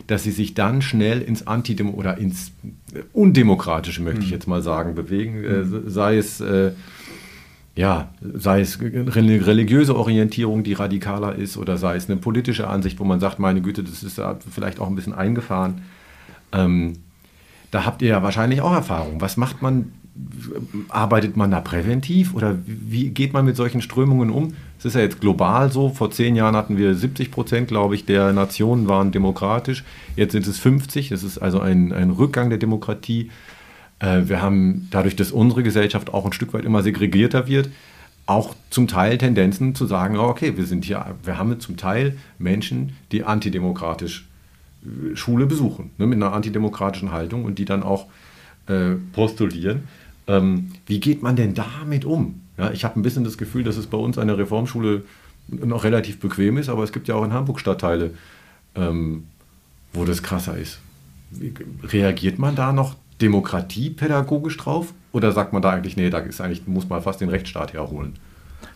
dass 0.06 0.22
sie 0.22 0.30
sich 0.30 0.54
dann 0.54 0.82
schnell 0.82 1.22
ins 1.22 1.46
Antidemo 1.46 1.92
oder 1.92 2.18
ins 2.18 2.52
Undemokratische, 3.12 4.02
möchte 4.02 4.20
ich 4.20 4.26
hm. 4.26 4.32
jetzt 4.32 4.46
mal 4.46 4.62
sagen, 4.62 4.94
bewegen, 4.94 5.42
äh, 5.42 5.48
hm. 5.48 5.84
sei 5.86 6.18
es 6.18 6.40
äh, 6.40 6.72
ja, 7.76 8.10
sei 8.20 8.60
es 8.60 8.78
eine 8.80 9.46
religiöse 9.46 9.96
Orientierung, 9.96 10.62
die 10.62 10.74
radikaler 10.74 11.34
ist, 11.34 11.56
oder 11.56 11.76
sei 11.76 11.96
es 11.96 12.08
eine 12.08 12.20
politische 12.20 12.68
Ansicht, 12.68 13.00
wo 13.00 13.04
man 13.04 13.18
sagt, 13.18 13.38
meine 13.38 13.62
Güte, 13.62 13.82
das 13.82 14.02
ist 14.02 14.20
vielleicht 14.50 14.78
auch 14.78 14.86
ein 14.86 14.94
bisschen 14.94 15.12
eingefahren. 15.12 15.82
Ähm, 16.52 16.94
da 17.72 17.84
habt 17.84 18.02
ihr 18.02 18.08
ja 18.08 18.22
wahrscheinlich 18.22 18.60
auch 18.60 18.72
Erfahrung. 18.72 19.20
Was 19.20 19.36
macht 19.36 19.60
man 19.60 19.92
arbeitet 20.90 21.36
man 21.36 21.50
da 21.50 21.60
präventiv 21.60 22.34
oder 22.34 22.56
wie 22.66 23.10
geht 23.10 23.32
man 23.32 23.44
mit 23.44 23.56
solchen 23.56 23.82
Strömungen 23.82 24.30
um? 24.30 24.54
Es 24.78 24.84
ist 24.84 24.94
ja 24.94 25.00
jetzt 25.00 25.20
global 25.20 25.72
so. 25.72 25.88
Vor 25.88 26.10
zehn 26.12 26.36
Jahren 26.36 26.54
hatten 26.54 26.76
wir 26.76 26.94
70 26.94 27.32
Prozent, 27.32 27.68
glaube 27.68 27.96
ich, 27.96 28.04
der 28.04 28.32
Nationen 28.32 28.86
waren 28.86 29.10
demokratisch. 29.10 29.82
Jetzt 30.14 30.32
sind 30.32 30.46
es 30.46 30.58
50. 30.60 31.10
Es 31.10 31.24
ist 31.24 31.38
also 31.38 31.58
ein, 31.58 31.92
ein 31.92 32.10
Rückgang 32.10 32.48
der 32.48 32.58
Demokratie. 32.58 33.30
Äh, 33.98 34.22
wir 34.26 34.42
haben 34.42 34.88
dadurch, 34.90 35.16
dass 35.16 35.32
unsere 35.32 35.62
Gesellschaft 35.62 36.12
auch 36.12 36.24
ein 36.24 36.32
Stück 36.32 36.52
weit 36.52 36.64
immer 36.64 36.82
segregierter 36.82 37.46
wird, 37.46 37.70
auch 38.26 38.54
zum 38.70 38.88
Teil 38.88 39.18
Tendenzen 39.18 39.74
zu 39.74 39.86
sagen, 39.86 40.16
oh, 40.16 40.28
okay, 40.28 40.56
wir 40.56 40.64
sind 40.64 40.84
hier, 40.84 41.14
wir 41.22 41.38
haben 41.38 41.60
zum 41.60 41.76
Teil 41.76 42.16
Menschen, 42.38 42.96
die 43.12 43.24
antidemokratisch 43.24 44.26
äh, 44.84 45.16
Schule 45.16 45.46
besuchen, 45.46 45.90
ne, 45.98 46.06
mit 46.06 46.16
einer 46.16 46.32
antidemokratischen 46.32 47.12
Haltung 47.12 47.44
und 47.44 47.58
die 47.58 47.64
dann 47.64 47.82
auch 47.82 48.06
äh, 48.66 48.92
postulieren. 49.12 49.84
Ähm, 50.26 50.72
wie 50.86 51.00
geht 51.00 51.22
man 51.22 51.36
denn 51.36 51.54
damit 51.54 52.04
um? 52.04 52.40
Ja, 52.56 52.70
ich 52.70 52.84
habe 52.84 52.98
ein 52.98 53.02
bisschen 53.02 53.24
das 53.24 53.36
Gefühl, 53.36 53.64
dass 53.64 53.76
es 53.76 53.86
bei 53.86 53.98
uns 53.98 54.16
eine 54.16 54.38
Reformschule 54.38 55.02
noch 55.48 55.84
relativ 55.84 56.20
bequem 56.20 56.56
ist, 56.56 56.68
aber 56.68 56.82
es 56.84 56.92
gibt 56.92 57.08
ja 57.08 57.14
auch 57.14 57.24
in 57.24 57.32
Hamburg 57.32 57.60
Stadtteile, 57.60 58.12
ähm, 58.74 59.24
wo 59.92 60.04
das 60.04 60.22
krasser 60.22 60.56
ist. 60.56 60.78
Wie, 61.30 61.52
reagiert 61.82 62.38
man 62.38 62.54
da 62.54 62.72
noch 62.72 62.96
demokratiepädagogisch 63.20 64.56
drauf? 64.56 64.94
Oder 65.12 65.32
sagt 65.32 65.52
man 65.52 65.62
da 65.62 65.70
eigentlich, 65.70 65.96
nee, 65.96 66.10
da 66.10 66.18
ist 66.18 66.40
eigentlich, 66.40 66.66
muss 66.66 66.88
man 66.88 67.02
fast 67.02 67.20
den 67.20 67.28
Rechtsstaat 67.28 67.72
herholen? 67.72 68.14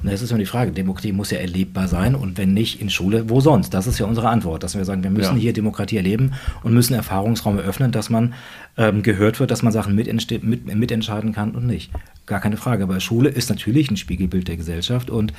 Na, 0.03 0.13
das 0.13 0.23
ist 0.23 0.31
ja 0.31 0.39
die 0.39 0.47
Frage. 0.47 0.71
Demokratie 0.71 1.13
muss 1.13 1.31
ja 1.31 1.39
erlebbar 1.39 1.89
sein 1.89 2.15
und 2.15 2.39
wenn 2.39 2.55
nicht 2.55 2.81
in 2.81 2.89
Schule, 2.89 3.29
wo 3.29 3.41
sonst? 3.41 3.75
Das 3.75 3.87
ist 3.87 3.99
ja 3.99 4.07
unsere 4.07 4.29
Antwort, 4.29 4.63
dass 4.63 4.77
wir 4.77 4.85
sagen, 4.85 5.03
wir 5.03 5.11
müssen 5.11 5.37
ja. 5.37 5.43
hier 5.43 5.53
Demokratie 5.53 5.97
erleben 5.97 6.35
und 6.63 6.73
müssen 6.73 6.95
Erfahrungsraum 6.95 7.59
eröffnen, 7.59 7.91
dass 7.91 8.09
man 8.09 8.35
ähm, 8.77 9.03
gehört 9.03 9.41
wird, 9.41 9.51
dass 9.51 9.63
man 9.63 9.73
Sachen 9.73 9.95
mit, 9.95 10.07
mit, 10.45 10.75
mitentscheiden 10.75 11.33
kann 11.33 11.53
und 11.53 11.67
nicht. 11.67 11.91
Gar 12.29 12.41
keine 12.41 12.59
Frage. 12.59 12.83
Aber 12.83 13.01
Schule 13.01 13.31
ist 13.31 13.49
natürlich 13.49 13.91
ein 13.91 13.97
Spiegelbild 13.97 14.49
der 14.49 14.57
Gesellschaft 14.57 15.09
und, 15.09 15.33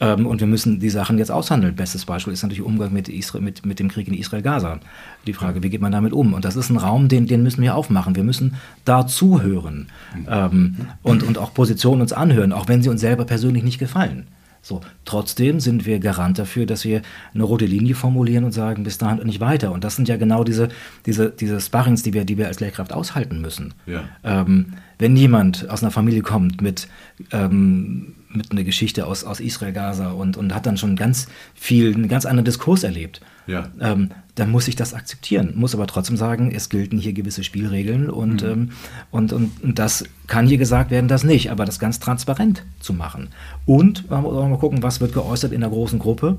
ähm, 0.00 0.26
und 0.26 0.40
wir 0.40 0.46
müssen 0.46 0.78
die 0.78 0.90
Sachen 0.90 1.16
jetzt 1.16 1.30
aushandeln. 1.30 1.74
Bestes 1.74 2.04
Beispiel 2.04 2.34
ist 2.34 2.42
natürlich 2.42 2.62
Umgang 2.62 2.92
mit, 2.92 3.08
Israel, 3.08 3.42
mit, 3.42 3.64
mit 3.64 3.78
dem 3.78 3.88
Krieg 3.88 4.08
in 4.08 4.14
Israel-Gaza. 4.14 4.78
Die 5.26 5.32
Frage, 5.32 5.62
wie 5.62 5.70
geht 5.70 5.80
man 5.80 5.92
damit 5.92 6.12
um? 6.12 6.34
Und 6.34 6.44
das 6.44 6.56
ist 6.56 6.68
ein 6.68 6.76
Raum, 6.76 7.08
den, 7.08 7.26
den 7.26 7.42
müssen 7.42 7.62
wir 7.62 7.74
aufmachen. 7.74 8.14
Wir 8.14 8.24
müssen 8.24 8.56
da 8.84 9.06
zuhören 9.06 9.88
ähm, 10.28 10.76
und, 11.02 11.22
und 11.22 11.38
auch 11.38 11.54
Positionen 11.54 12.02
uns 12.02 12.12
anhören, 12.12 12.52
auch 12.52 12.68
wenn 12.68 12.82
sie 12.82 12.90
uns 12.90 13.00
selber 13.00 13.24
persönlich 13.24 13.64
nicht 13.64 13.78
gefallen. 13.78 14.26
So, 14.64 14.80
trotzdem 15.04 15.60
sind 15.60 15.84
wir 15.84 15.98
Garant 15.98 16.38
dafür, 16.38 16.64
dass 16.64 16.86
wir 16.86 17.02
eine 17.34 17.42
rote 17.42 17.66
Linie 17.66 17.94
formulieren 17.94 18.44
und 18.44 18.52
sagen, 18.52 18.82
bis 18.82 18.96
dahin 18.96 19.18
und 19.18 19.26
nicht 19.26 19.40
weiter. 19.40 19.72
Und 19.72 19.84
das 19.84 19.94
sind 19.94 20.08
ja 20.08 20.16
genau 20.16 20.42
diese, 20.42 20.70
diese, 21.04 21.28
diese 21.28 21.60
Sparrings, 21.60 22.02
die 22.02 22.14
wir, 22.14 22.24
die 22.24 22.38
wir 22.38 22.46
als 22.46 22.60
Lehrkraft 22.60 22.94
aushalten 22.94 23.42
müssen. 23.42 23.74
Ja. 23.84 24.04
Ähm, 24.24 24.72
wenn 24.98 25.16
jemand 25.16 25.68
aus 25.68 25.82
einer 25.82 25.90
Familie 25.90 26.22
kommt 26.22 26.62
mit, 26.62 26.88
ähm, 27.30 28.14
mit 28.34 28.50
einer 28.50 28.64
Geschichte 28.64 29.06
aus, 29.06 29.24
aus 29.24 29.40
Israel, 29.40 29.72
Gaza 29.72 30.10
und, 30.10 30.36
und 30.36 30.54
hat 30.54 30.66
dann 30.66 30.76
schon 30.76 30.96
ganz 30.96 31.26
viel, 31.54 31.94
einen 31.94 32.08
ganz 32.08 32.26
anderen 32.26 32.44
Diskurs 32.44 32.82
erlebt, 32.82 33.20
ja. 33.46 33.68
ähm, 33.80 34.10
dann 34.34 34.50
muss 34.50 34.68
ich 34.68 34.76
das 34.76 34.94
akzeptieren, 34.94 35.52
muss 35.54 35.74
aber 35.74 35.86
trotzdem 35.86 36.16
sagen, 36.16 36.52
es 36.54 36.68
gelten 36.68 36.98
hier 36.98 37.12
gewisse 37.12 37.44
Spielregeln 37.44 38.10
und, 38.10 38.42
mhm. 38.42 38.48
ähm, 38.48 38.70
und, 39.10 39.32
und, 39.32 39.62
und, 39.62 39.78
das 39.78 40.04
kann 40.26 40.46
hier 40.46 40.58
gesagt 40.58 40.90
werden, 40.90 41.08
das 41.08 41.24
nicht, 41.24 41.50
aber 41.50 41.64
das 41.64 41.78
ganz 41.78 42.00
transparent 42.00 42.64
zu 42.80 42.92
machen. 42.92 43.28
Und 43.66 44.10
man 44.10 44.22
muss 44.22 44.34
auch 44.34 44.48
mal 44.48 44.58
gucken, 44.58 44.82
was 44.82 45.00
wird 45.00 45.12
geäußert 45.12 45.52
in 45.52 45.60
der 45.60 45.70
großen 45.70 45.98
Gruppe, 45.98 46.38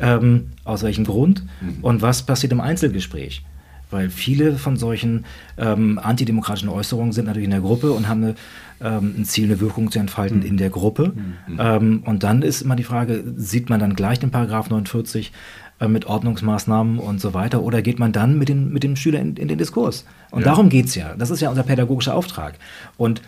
ähm, 0.00 0.48
aus 0.64 0.82
welchem 0.82 1.04
Grund 1.04 1.44
mhm. 1.60 1.78
und 1.82 2.02
was 2.02 2.22
passiert 2.22 2.52
im 2.52 2.60
Einzelgespräch. 2.60 3.44
Weil 3.90 4.08
viele 4.08 4.56
von 4.56 4.76
solchen 4.76 5.24
ähm, 5.58 5.98
antidemokratischen 5.98 6.68
Äußerungen 6.68 7.12
sind 7.12 7.26
natürlich 7.26 7.46
in 7.46 7.50
der 7.50 7.60
Gruppe 7.60 7.90
und 7.92 8.08
haben 8.08 8.22
eine, 8.22 8.34
ähm, 8.80 9.14
ein 9.18 9.24
Ziel, 9.24 9.44
eine 9.44 9.60
Wirkung 9.60 9.90
zu 9.90 9.98
entfalten 9.98 10.40
mhm. 10.40 10.46
in 10.46 10.56
der 10.56 10.70
Gruppe. 10.70 11.12
Mhm. 11.14 11.58
Ähm, 11.58 12.02
und 12.04 12.22
dann 12.22 12.42
ist 12.42 12.62
immer 12.62 12.76
die 12.76 12.84
Frage, 12.84 13.24
sieht 13.36 13.70
man 13.70 13.80
dann 13.80 13.94
gleich 13.94 14.18
den 14.18 14.30
Paragraph 14.30 14.70
49 14.70 15.32
äh, 15.80 15.88
mit 15.88 16.06
Ordnungsmaßnahmen 16.06 16.98
und 16.98 17.20
so 17.20 17.34
weiter 17.34 17.62
oder 17.62 17.82
geht 17.82 17.98
man 17.98 18.12
dann 18.12 18.38
mit, 18.38 18.48
den, 18.48 18.72
mit 18.72 18.82
dem 18.82 18.96
Schüler 18.96 19.20
in, 19.20 19.36
in 19.36 19.48
den 19.48 19.58
Diskurs? 19.58 20.04
Und 20.30 20.40
ja. 20.40 20.46
darum 20.46 20.68
geht 20.68 20.86
es 20.86 20.94
ja. 20.94 21.14
Das 21.16 21.30
ist 21.30 21.40
ja 21.40 21.50
unser 21.50 21.62
pädagogischer 21.62 22.14
Auftrag. 22.14 22.54
Und 22.96 23.22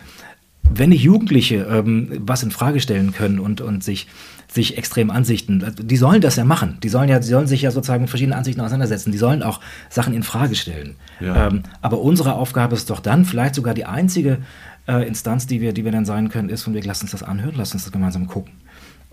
wenn 0.71 0.89
nicht 0.89 1.03
Jugendliche 1.03 1.67
ähm, 1.69 2.09
was 2.19 2.43
in 2.43 2.51
Frage 2.51 2.79
stellen 2.79 3.11
können 3.11 3.39
und, 3.39 3.61
und 3.61 3.83
sich, 3.83 4.07
sich 4.47 4.77
extrem 4.77 5.09
Ansichten, 5.09 5.63
die 5.77 5.97
sollen 5.97 6.21
das 6.21 6.35
ja 6.35 6.45
machen. 6.45 6.77
Die 6.83 6.89
sollen 6.89 7.09
ja, 7.09 7.19
die 7.19 7.27
sollen 7.27 7.47
sich 7.47 7.63
ja 7.63 7.71
sozusagen 7.71 8.03
mit 8.03 8.09
verschiedenen 8.09 8.37
Ansichten 8.37 8.61
auseinandersetzen. 8.61 9.11
Die 9.11 9.17
sollen 9.17 9.43
auch 9.43 9.59
Sachen 9.89 10.13
in 10.13 10.23
Frage 10.23 10.55
stellen. 10.55 10.95
Ja. 11.19 11.47
Ähm, 11.47 11.63
aber 11.81 11.99
unsere 11.99 12.35
Aufgabe 12.35 12.75
ist 12.75 12.89
doch 12.89 12.99
dann, 12.99 13.25
vielleicht 13.25 13.55
sogar 13.55 13.73
die 13.73 13.85
einzige 13.85 14.39
äh, 14.87 15.07
Instanz, 15.07 15.47
die 15.47 15.61
wir, 15.61 15.73
die 15.73 15.85
wir 15.85 15.91
dann 15.91 16.05
sein 16.05 16.29
können, 16.29 16.49
ist 16.49 16.63
von 16.63 16.73
wir, 16.73 16.83
lass 16.83 17.01
uns 17.01 17.11
das 17.11 17.23
anhören, 17.23 17.55
lass 17.55 17.73
uns 17.73 17.83
das 17.83 17.91
gemeinsam 17.91 18.27
gucken. 18.27 18.53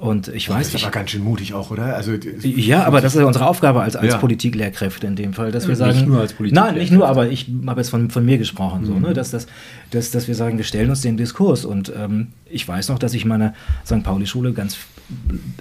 Und 0.01 0.29
ich 0.29 0.49
weiß. 0.49 0.73
Das 0.73 0.81
ist 0.81 0.83
aber 0.83 0.93
ganz 0.93 1.11
schön 1.11 1.23
mutig 1.23 1.53
auch, 1.53 1.71
oder? 1.71 1.95
Also, 1.95 2.13
ja, 2.43 2.85
aber 2.85 3.03
das 3.03 3.15
ist 3.15 3.21
ja 3.21 3.27
unsere 3.27 3.47
Aufgabe 3.47 3.83
als, 3.83 3.97
als 3.97 4.15
ja. 4.15 4.19
Politiklehrkräfte 4.19 5.07
in 5.07 5.15
dem 5.15 5.35
Fall, 5.35 5.53
dass 5.53 5.69
wir 5.69 5.77
sagen. 5.77 5.93
Nicht 5.93 6.07
nur 6.07 6.21
als 6.21 6.33
Politik. 6.33 6.55
Nein, 6.57 6.77
nicht 6.77 6.91
nur, 6.91 7.07
aber 7.07 7.29
ich 7.29 7.51
habe 7.67 7.83
jetzt 7.83 7.91
von, 7.91 8.09
von 8.09 8.25
mir 8.25 8.39
gesprochen, 8.39 8.81
mhm. 8.81 8.87
so, 8.87 8.99
ne, 8.99 9.13
dass, 9.13 9.31
dass, 9.31 9.47
dass, 9.91 10.11
dass 10.11 10.27
wir 10.27 10.35
sagen, 10.35 10.57
wir 10.57 10.65
stellen 10.65 10.89
uns 10.89 11.03
den 11.03 11.19
Diskurs. 11.19 11.67
Und 11.67 11.93
ähm, 11.95 12.29
ich 12.47 12.67
weiß 12.67 12.89
noch, 12.89 12.99
dass 12.99 13.13
ich 13.13 13.27
meine 13.27 13.53
St. 13.85 14.03
Pauli-Schule 14.03 14.55
ganz 14.55 14.79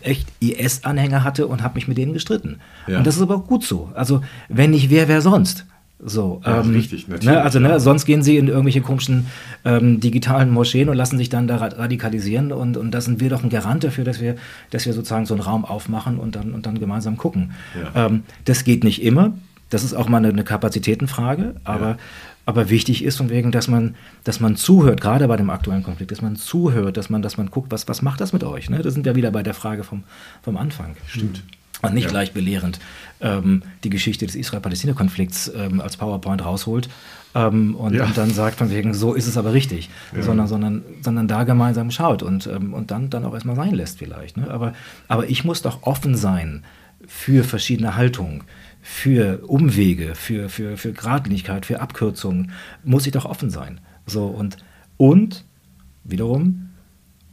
echt 0.04 0.30
IS-Anhänger 0.40 1.26
hatte 1.26 1.48
und 1.48 1.62
habe 1.62 1.76
mich 1.76 1.90
mit 1.90 1.98
denen 1.98 2.14
gestritten. 2.14 2.60
Ja. 2.88 3.00
Und 3.00 3.08
das 3.08 3.18
ist 3.18 3.22
aber 3.22 3.40
gut 3.40 3.66
so. 3.66 3.92
Also, 3.94 4.22
wenn 4.48 4.72
nicht 4.72 4.90
wer, 4.90 5.10
wer 5.10 5.20
sonst? 5.20 5.66
So, 6.02 6.42
ja, 6.46 6.62
ähm, 6.62 6.72
richtig, 6.72 7.10
natürlich. 7.10 7.26
Ne, 7.36 7.42
also, 7.42 7.60
ne, 7.60 7.78
sonst 7.80 8.06
gehen 8.06 8.24
sie 8.24 8.38
in 8.38 8.48
irgendwelche 8.48 8.80
komischen 8.80 9.28
ähm, 9.66 10.00
digitalen 10.00 10.50
Moscheen 10.50 10.88
und 10.88 10.96
lassen 10.96 11.18
sich 11.18 11.28
dann 11.28 11.48
da 11.48 11.58
radikalisieren 11.58 12.54
und, 12.54 12.78
und 12.78 12.92
da 12.92 13.02
sind 13.02 13.20
wir 13.20 13.30
doch 13.30 13.44
ein 13.44 13.50
Garant 13.50 13.84
dafür, 13.84 14.06
dass 14.06 14.22
wir, 14.22 14.36
dass 14.70 14.86
wir 14.86 14.94
sozusagen 14.94 15.26
so 15.26 15.34
einen 15.34 15.44
Raum 15.44 15.66
aufmachen 15.66 16.18
und 16.18 16.38
dann, 16.38 16.54
und 16.54 16.66
dann 16.66 16.80
gemeinsam 16.80 17.18
gucken. 17.18 17.52
Ja. 17.94 18.06
Ähm, 18.06 18.24
das 18.46 18.64
geht 18.64 18.86
nicht 18.86 19.04
immer. 19.04 19.34
Das 19.70 19.84
ist 19.84 19.94
auch 19.94 20.08
mal 20.08 20.18
eine, 20.18 20.30
eine 20.30 20.46
Kapazitätenfrage, 20.46 21.56
aber, 21.66 21.90
ja. 21.90 21.98
aber 22.46 22.70
wichtig 22.70 23.04
ist 23.04 23.18
von 23.18 23.30
wegen, 23.30 23.52
dass 23.52 23.68
man, 23.68 23.96
dass 24.24 24.40
man 24.40 24.56
zuhört, 24.56 25.02
gerade 25.02 25.28
bei 25.28 25.36
dem 25.36 25.50
aktuellen 25.50 25.84
Konflikt, 25.84 26.12
dass 26.12 26.22
man 26.22 26.38
zuhört, 26.38 26.96
dass 26.96 27.10
man, 27.10 27.22
dass 27.22 27.38
man 27.38 27.52
guckt, 27.52 27.72
was, 27.72 27.90
was 27.90 28.02
macht 28.02 28.22
das 28.22 28.32
mit 28.32 28.46
euch? 28.46 28.70
Ne? 28.70 28.82
Da 28.82 28.90
sind 28.90 29.06
wir 29.06 29.16
wieder 29.16 29.32
bei 29.32 29.44
der 29.44 29.54
Frage 29.54 29.84
vom, 29.84 30.04
vom 30.42 30.56
Anfang. 30.56 30.96
Stimmt. 31.08 31.44
Und 31.82 31.94
nicht 31.94 32.06
ja. 32.06 32.10
gleich 32.10 32.34
belehrend 32.34 32.80
ähm, 33.22 33.64
die 33.84 33.90
Geschichte 33.90 34.26
des 34.26 34.36
Israel-Palästina-Konflikts 34.36 35.52
ähm, 35.56 35.80
als 35.80 35.98
PowerPoint 35.98 36.44
rausholt 36.44 36.90
ähm, 37.36 37.76
und, 37.76 37.94
ja. 37.94 38.06
und, 38.06 38.18
dann 38.18 38.32
sagt 38.32 38.58
von 38.58 38.72
wegen, 38.72 38.94
so 38.94 39.14
ist 39.14 39.28
es 39.28 39.38
aber 39.38 39.54
richtig, 39.54 39.90
ja. 40.16 40.22
sondern, 40.22 40.48
sondern, 40.48 40.84
sondern 41.02 41.28
da 41.28 41.44
gemeinsam 41.44 41.92
schaut 41.92 42.24
und, 42.24 42.48
ähm, 42.48 42.74
und 42.74 42.92
dann, 42.92 43.10
dann 43.10 43.26
auch 43.26 43.34
erstmal 43.34 43.56
sein 43.56 43.74
lässt 43.74 44.00
vielleicht. 44.00 44.38
Ne? 44.38 44.50
Aber, 44.50 44.74
aber 45.08 45.30
ich 45.30 45.46
muss 45.46 45.62
doch 45.62 45.84
offen 45.84 46.16
sein 46.16 46.64
für 47.08 47.44
verschiedene 47.44 47.96
Haltungen, 47.96 48.44
für 48.82 49.44
Umwege, 49.48 50.16
für, 50.16 50.50
für, 50.50 50.78
für 50.78 50.94
Gradlinigkeit, 50.94 51.66
für 51.66 51.82
Abkürzungen, 51.82 52.52
muss 52.84 53.06
ich 53.06 53.12
doch 53.12 53.26
offen 53.26 53.50
sein. 53.50 53.80
So, 54.06 54.26
und, 54.26 54.58
und 54.98 55.46
wiederum 56.04 56.69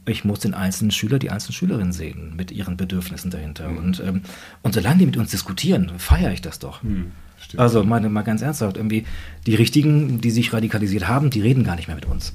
ich 0.07 0.25
muss 0.25 0.39
den 0.39 0.53
einzelnen 0.53 0.91
Schüler, 0.91 1.19
die 1.19 1.29
einzelnen 1.29 1.53
Schülerinnen 1.53 1.93
sehen 1.93 2.35
mit 2.35 2.51
ihren 2.51 2.77
Bedürfnissen 2.77 3.31
dahinter. 3.31 3.69
Mhm. 3.69 3.77
Und, 3.77 3.99
ähm, 4.05 4.21
und 4.61 4.73
solange 4.73 4.99
die 4.99 5.05
mit 5.05 5.17
uns 5.17 5.31
diskutieren, 5.31 5.91
feiere 5.97 6.31
ich 6.31 6.41
das 6.41 6.59
doch. 6.59 6.83
Mhm, 6.83 7.11
also 7.57 7.83
mal, 7.83 8.01
mal 8.09 8.23
ganz 8.23 8.41
ernsthaft, 8.41 8.77
irgendwie 8.77 9.05
die 9.45 9.55
Richtigen, 9.55 10.21
die 10.21 10.31
sich 10.31 10.53
radikalisiert 10.53 11.07
haben, 11.07 11.29
die 11.29 11.41
reden 11.41 11.63
gar 11.63 11.75
nicht 11.75 11.87
mehr 11.87 11.95
mit 11.95 12.05
uns. 12.05 12.33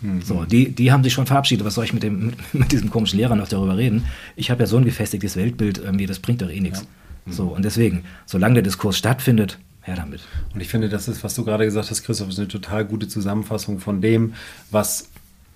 Mhm. 0.00 0.22
So, 0.22 0.44
die, 0.44 0.70
die 0.72 0.92
haben 0.92 1.02
sich 1.02 1.12
schon 1.12 1.26
verabschiedet. 1.26 1.64
Was 1.64 1.74
soll 1.74 1.84
ich 1.84 1.92
mit, 1.92 2.02
dem, 2.02 2.26
mit, 2.26 2.54
mit 2.54 2.72
diesem 2.72 2.90
komischen 2.90 3.18
Lehrer 3.18 3.36
noch 3.36 3.48
darüber 3.48 3.76
reden? 3.76 4.04
Ich 4.36 4.50
habe 4.50 4.62
ja 4.62 4.66
so 4.66 4.76
ein 4.76 4.84
gefestigtes 4.84 5.36
Weltbild, 5.36 5.78
irgendwie, 5.78 6.06
das 6.06 6.18
bringt 6.18 6.42
doch 6.42 6.50
eh 6.50 6.60
nichts. 6.60 6.80
Ja. 7.26 7.32
So, 7.32 7.48
und 7.48 7.64
deswegen, 7.64 8.04
solange 8.26 8.54
der 8.54 8.62
Diskurs 8.64 8.98
stattfindet, 8.98 9.58
her 9.82 9.96
damit. 9.96 10.20
Und 10.54 10.60
ich 10.60 10.68
finde, 10.68 10.88
das 10.88 11.08
ist, 11.08 11.22
was 11.24 11.34
du 11.34 11.44
gerade 11.44 11.64
gesagt 11.64 11.90
hast, 11.90 12.02
Christoph, 12.04 12.28
ist 12.28 12.38
eine 12.38 12.48
total 12.48 12.84
gute 12.84 13.08
Zusammenfassung 13.08 13.80
von 13.80 14.00
dem, 14.00 14.34
was 14.70 15.08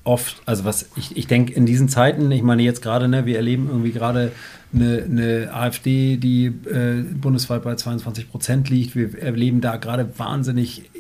oft, 0.07 0.43
also 0.47 0.65
was 0.65 0.89
ich, 0.97 1.17
ich 1.17 1.27
denke 1.27 1.53
in 1.53 1.67
diesen 1.67 1.89
Zeiten, 1.89 2.31
ich 2.31 2.43
meine 2.43 2.63
jetzt 2.63 2.83
gerade, 2.83 3.09
ne, 3.09 3.27
wir 3.27 3.37
erleben 3.37 3.69
irgendwie 3.69 3.93
gerade 3.93 4.33
eine, 4.75 5.03
eine 5.05 5.53
AfD, 5.53 6.17
die 6.17 6.47
äh, 6.47 7.03
bundesweit 7.03 7.63
bei 7.63 7.75
22 7.75 8.31
Prozent 8.31 8.71
liegt. 8.71 8.95
Wir 8.95 9.19
erleben 9.19 9.61
da 9.61 9.77
gerade 9.77 10.09
wahnsinnig 10.19 10.91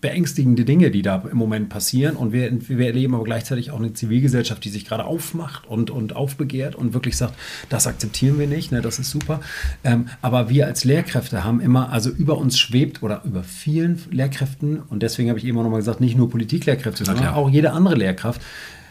beängstigende 0.00 0.64
Dinge, 0.64 0.90
die 0.90 1.02
da 1.02 1.24
im 1.30 1.36
Moment 1.36 1.68
passieren. 1.68 2.16
Und 2.16 2.32
wir, 2.32 2.50
wir 2.68 2.86
erleben 2.86 3.14
aber 3.14 3.24
gleichzeitig 3.24 3.70
auch 3.70 3.78
eine 3.78 3.92
Zivilgesellschaft, 3.92 4.64
die 4.64 4.68
sich 4.68 4.84
gerade 4.84 5.04
aufmacht 5.04 5.66
und, 5.66 5.90
und 5.90 6.16
aufbegehrt 6.16 6.74
und 6.74 6.94
wirklich 6.94 7.16
sagt, 7.16 7.34
das 7.68 7.86
akzeptieren 7.86 8.38
wir 8.38 8.46
nicht, 8.46 8.72
ne, 8.72 8.80
das 8.80 8.98
ist 8.98 9.10
super. 9.10 9.40
Ähm, 9.82 10.08
aber 10.22 10.48
wir 10.48 10.66
als 10.66 10.84
Lehrkräfte 10.84 11.44
haben 11.44 11.60
immer, 11.60 11.90
also 11.90 12.10
über 12.10 12.38
uns 12.38 12.58
schwebt 12.58 13.02
oder 13.02 13.22
über 13.24 13.42
vielen 13.42 14.00
Lehrkräften, 14.10 14.80
und 14.80 15.02
deswegen 15.02 15.28
habe 15.28 15.38
ich 15.38 15.44
eben 15.44 15.58
auch 15.58 15.62
nochmal 15.62 15.80
gesagt, 15.80 16.00
nicht 16.00 16.16
nur 16.16 16.30
Politiklehrkräfte, 16.30 17.04
sondern 17.04 17.28
auch 17.28 17.50
jede 17.50 17.72
andere 17.72 17.94
Lehrkraft, 17.94 18.40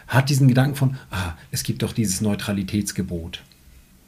hat 0.08 0.30
diesen 0.30 0.48
Gedanken 0.48 0.76
von, 0.76 0.98
ah, 1.12 1.34
es 1.52 1.64
gibt 1.64 1.82
doch 1.82 1.94
dieses 1.94 2.22
Neutralitätsgebot. 2.22 3.42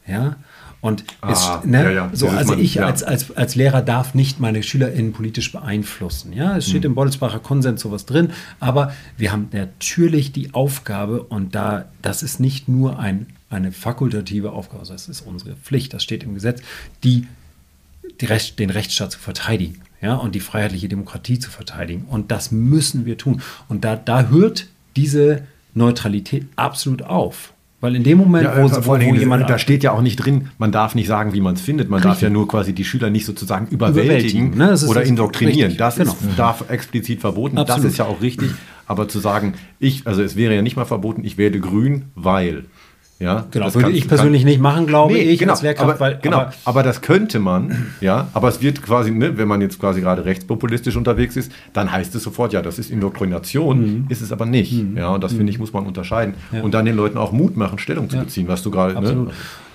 Ja, 0.06 0.36
und 0.80 1.04
ah, 1.20 1.32
es, 1.32 1.66
ne, 1.68 1.84
ja, 1.84 1.90
ja. 1.90 2.10
so, 2.12 2.28
also 2.28 2.52
man, 2.52 2.60
ich 2.60 2.74
ja. 2.74 2.86
als, 2.86 3.02
als, 3.02 3.36
als 3.36 3.54
Lehrer 3.54 3.82
darf 3.82 4.14
nicht 4.14 4.40
meine 4.40 4.62
SchülerInnen 4.62 5.12
politisch 5.12 5.50
beeinflussen. 5.52 6.32
Ja, 6.32 6.56
es 6.56 6.68
steht 6.68 6.84
hm. 6.84 6.90
im 6.90 6.94
Bollesbacher 6.94 7.40
Konsens 7.40 7.80
sowas 7.80 8.06
drin, 8.06 8.30
aber 8.60 8.92
wir 9.16 9.32
haben 9.32 9.48
natürlich 9.52 10.32
die 10.32 10.54
Aufgabe 10.54 11.22
und 11.22 11.54
da, 11.54 11.86
das 12.02 12.22
ist 12.22 12.40
nicht 12.40 12.68
nur 12.68 12.98
ein, 12.98 13.26
eine 13.50 13.72
fakultative 13.72 14.52
Aufgabe, 14.52 14.84
das 14.86 15.08
ist 15.08 15.22
unsere 15.22 15.56
Pflicht, 15.56 15.92
das 15.94 16.02
steht 16.02 16.22
im 16.22 16.34
Gesetz, 16.34 16.60
die, 17.02 17.26
die 18.20 18.26
Recht, 18.26 18.58
den 18.58 18.70
Rechtsstaat 18.70 19.12
zu 19.12 19.18
verteidigen. 19.18 19.82
Ja, 20.02 20.14
und 20.16 20.34
die 20.34 20.40
freiheitliche 20.40 20.88
Demokratie 20.88 21.38
zu 21.38 21.50
verteidigen. 21.50 22.04
Und 22.04 22.30
das 22.30 22.52
müssen 22.52 23.06
wir 23.06 23.16
tun. 23.16 23.40
Und 23.66 23.82
da, 23.82 23.96
da 23.96 24.28
hört 24.28 24.66
diese 24.94 25.46
Neutralität 25.72 26.46
absolut 26.54 27.02
auf. 27.02 27.54
Weil 27.86 27.94
in 27.94 28.02
dem 28.02 28.18
Moment, 28.18 28.42
ja, 28.42 28.64
wo, 28.64 28.68
wo, 28.68 28.86
wo 28.88 29.14
jemand. 29.14 29.48
Da 29.48 29.60
steht 29.60 29.84
ja 29.84 29.92
auch 29.92 30.00
nicht 30.00 30.16
drin, 30.16 30.48
man 30.58 30.72
darf 30.72 30.96
nicht 30.96 31.06
sagen, 31.06 31.34
wie 31.34 31.40
man 31.40 31.54
es 31.54 31.60
findet. 31.60 31.88
Man 31.88 31.98
Richtig. 31.98 32.10
darf 32.10 32.22
ja 32.22 32.30
nur 32.30 32.48
quasi 32.48 32.72
die 32.72 32.82
Schüler 32.82 33.10
nicht 33.10 33.24
sozusagen 33.24 33.68
überwältigen, 33.68 34.54
überwältigen 34.54 34.86
ne? 34.86 34.90
oder 34.90 35.04
indoktrinieren. 35.04 35.70
Richtig. 35.70 35.78
Das 35.78 35.94
genau. 35.94 36.10
ist, 36.10 36.36
darf 36.36 36.68
explizit 36.68 37.20
verboten. 37.20 37.58
Absolut. 37.58 37.84
Das 37.84 37.92
ist 37.92 37.98
ja 37.98 38.06
auch 38.06 38.20
richtig. 38.20 38.50
Aber 38.88 39.06
zu 39.06 39.20
sagen, 39.20 39.54
ich, 39.78 40.04
also 40.04 40.20
es 40.20 40.34
wäre 40.34 40.56
ja 40.56 40.62
nicht 40.62 40.74
mal 40.74 40.84
verboten, 40.84 41.22
ich 41.22 41.38
werde 41.38 41.60
grün, 41.60 42.06
weil. 42.16 42.64
Ja, 43.18 43.46
genau, 43.50 43.64
das 43.64 43.74
würde 43.74 43.92
ich 43.92 44.08
persönlich 44.08 44.42
kann, 44.42 44.50
nicht 44.50 44.60
machen, 44.60 44.86
glaube 44.86 45.14
nee, 45.14 45.20
ich, 45.20 45.38
genau, 45.38 45.52
als 45.52 45.62
Lehrkraft. 45.62 45.88
Aber, 45.88 46.00
weil, 46.00 46.18
genau, 46.20 46.36
aber, 46.38 46.52
aber, 46.66 46.82
das 46.82 47.00
könnte 47.00 47.38
man, 47.38 47.92
ja, 48.02 48.28
aber 48.34 48.48
es 48.48 48.60
wird 48.60 48.82
quasi, 48.82 49.10
ne, 49.10 49.38
wenn 49.38 49.48
man 49.48 49.62
jetzt 49.62 49.80
quasi 49.80 50.02
gerade 50.02 50.26
rechtspopulistisch 50.26 50.96
unterwegs 50.96 51.34
ist, 51.34 51.50
dann 51.72 51.90
heißt 51.90 52.14
es 52.14 52.22
sofort, 52.22 52.52
ja, 52.52 52.60
das 52.60 52.78
ist 52.78 52.90
Indoktrination, 52.90 53.80
mhm. 53.80 54.06
ist 54.10 54.20
es 54.20 54.32
aber 54.32 54.44
nicht. 54.44 54.72
Mhm. 54.72 54.98
Ja, 54.98 55.08
und 55.10 55.24
das 55.24 55.32
mhm. 55.32 55.38
finde 55.38 55.52
ich, 55.52 55.58
muss 55.58 55.72
man 55.72 55.86
unterscheiden. 55.86 56.34
Ja. 56.52 56.60
Und 56.60 56.74
dann 56.74 56.84
den 56.84 56.94
Leuten 56.94 57.16
auch 57.16 57.32
Mut 57.32 57.56
machen, 57.56 57.78
Stellung 57.78 58.10
zu 58.10 58.16
ja. 58.16 58.22
beziehen, 58.22 58.48
was 58.48 58.62
du 58.62 58.70
gerade. 58.70 59.00
Ne? 59.00 59.28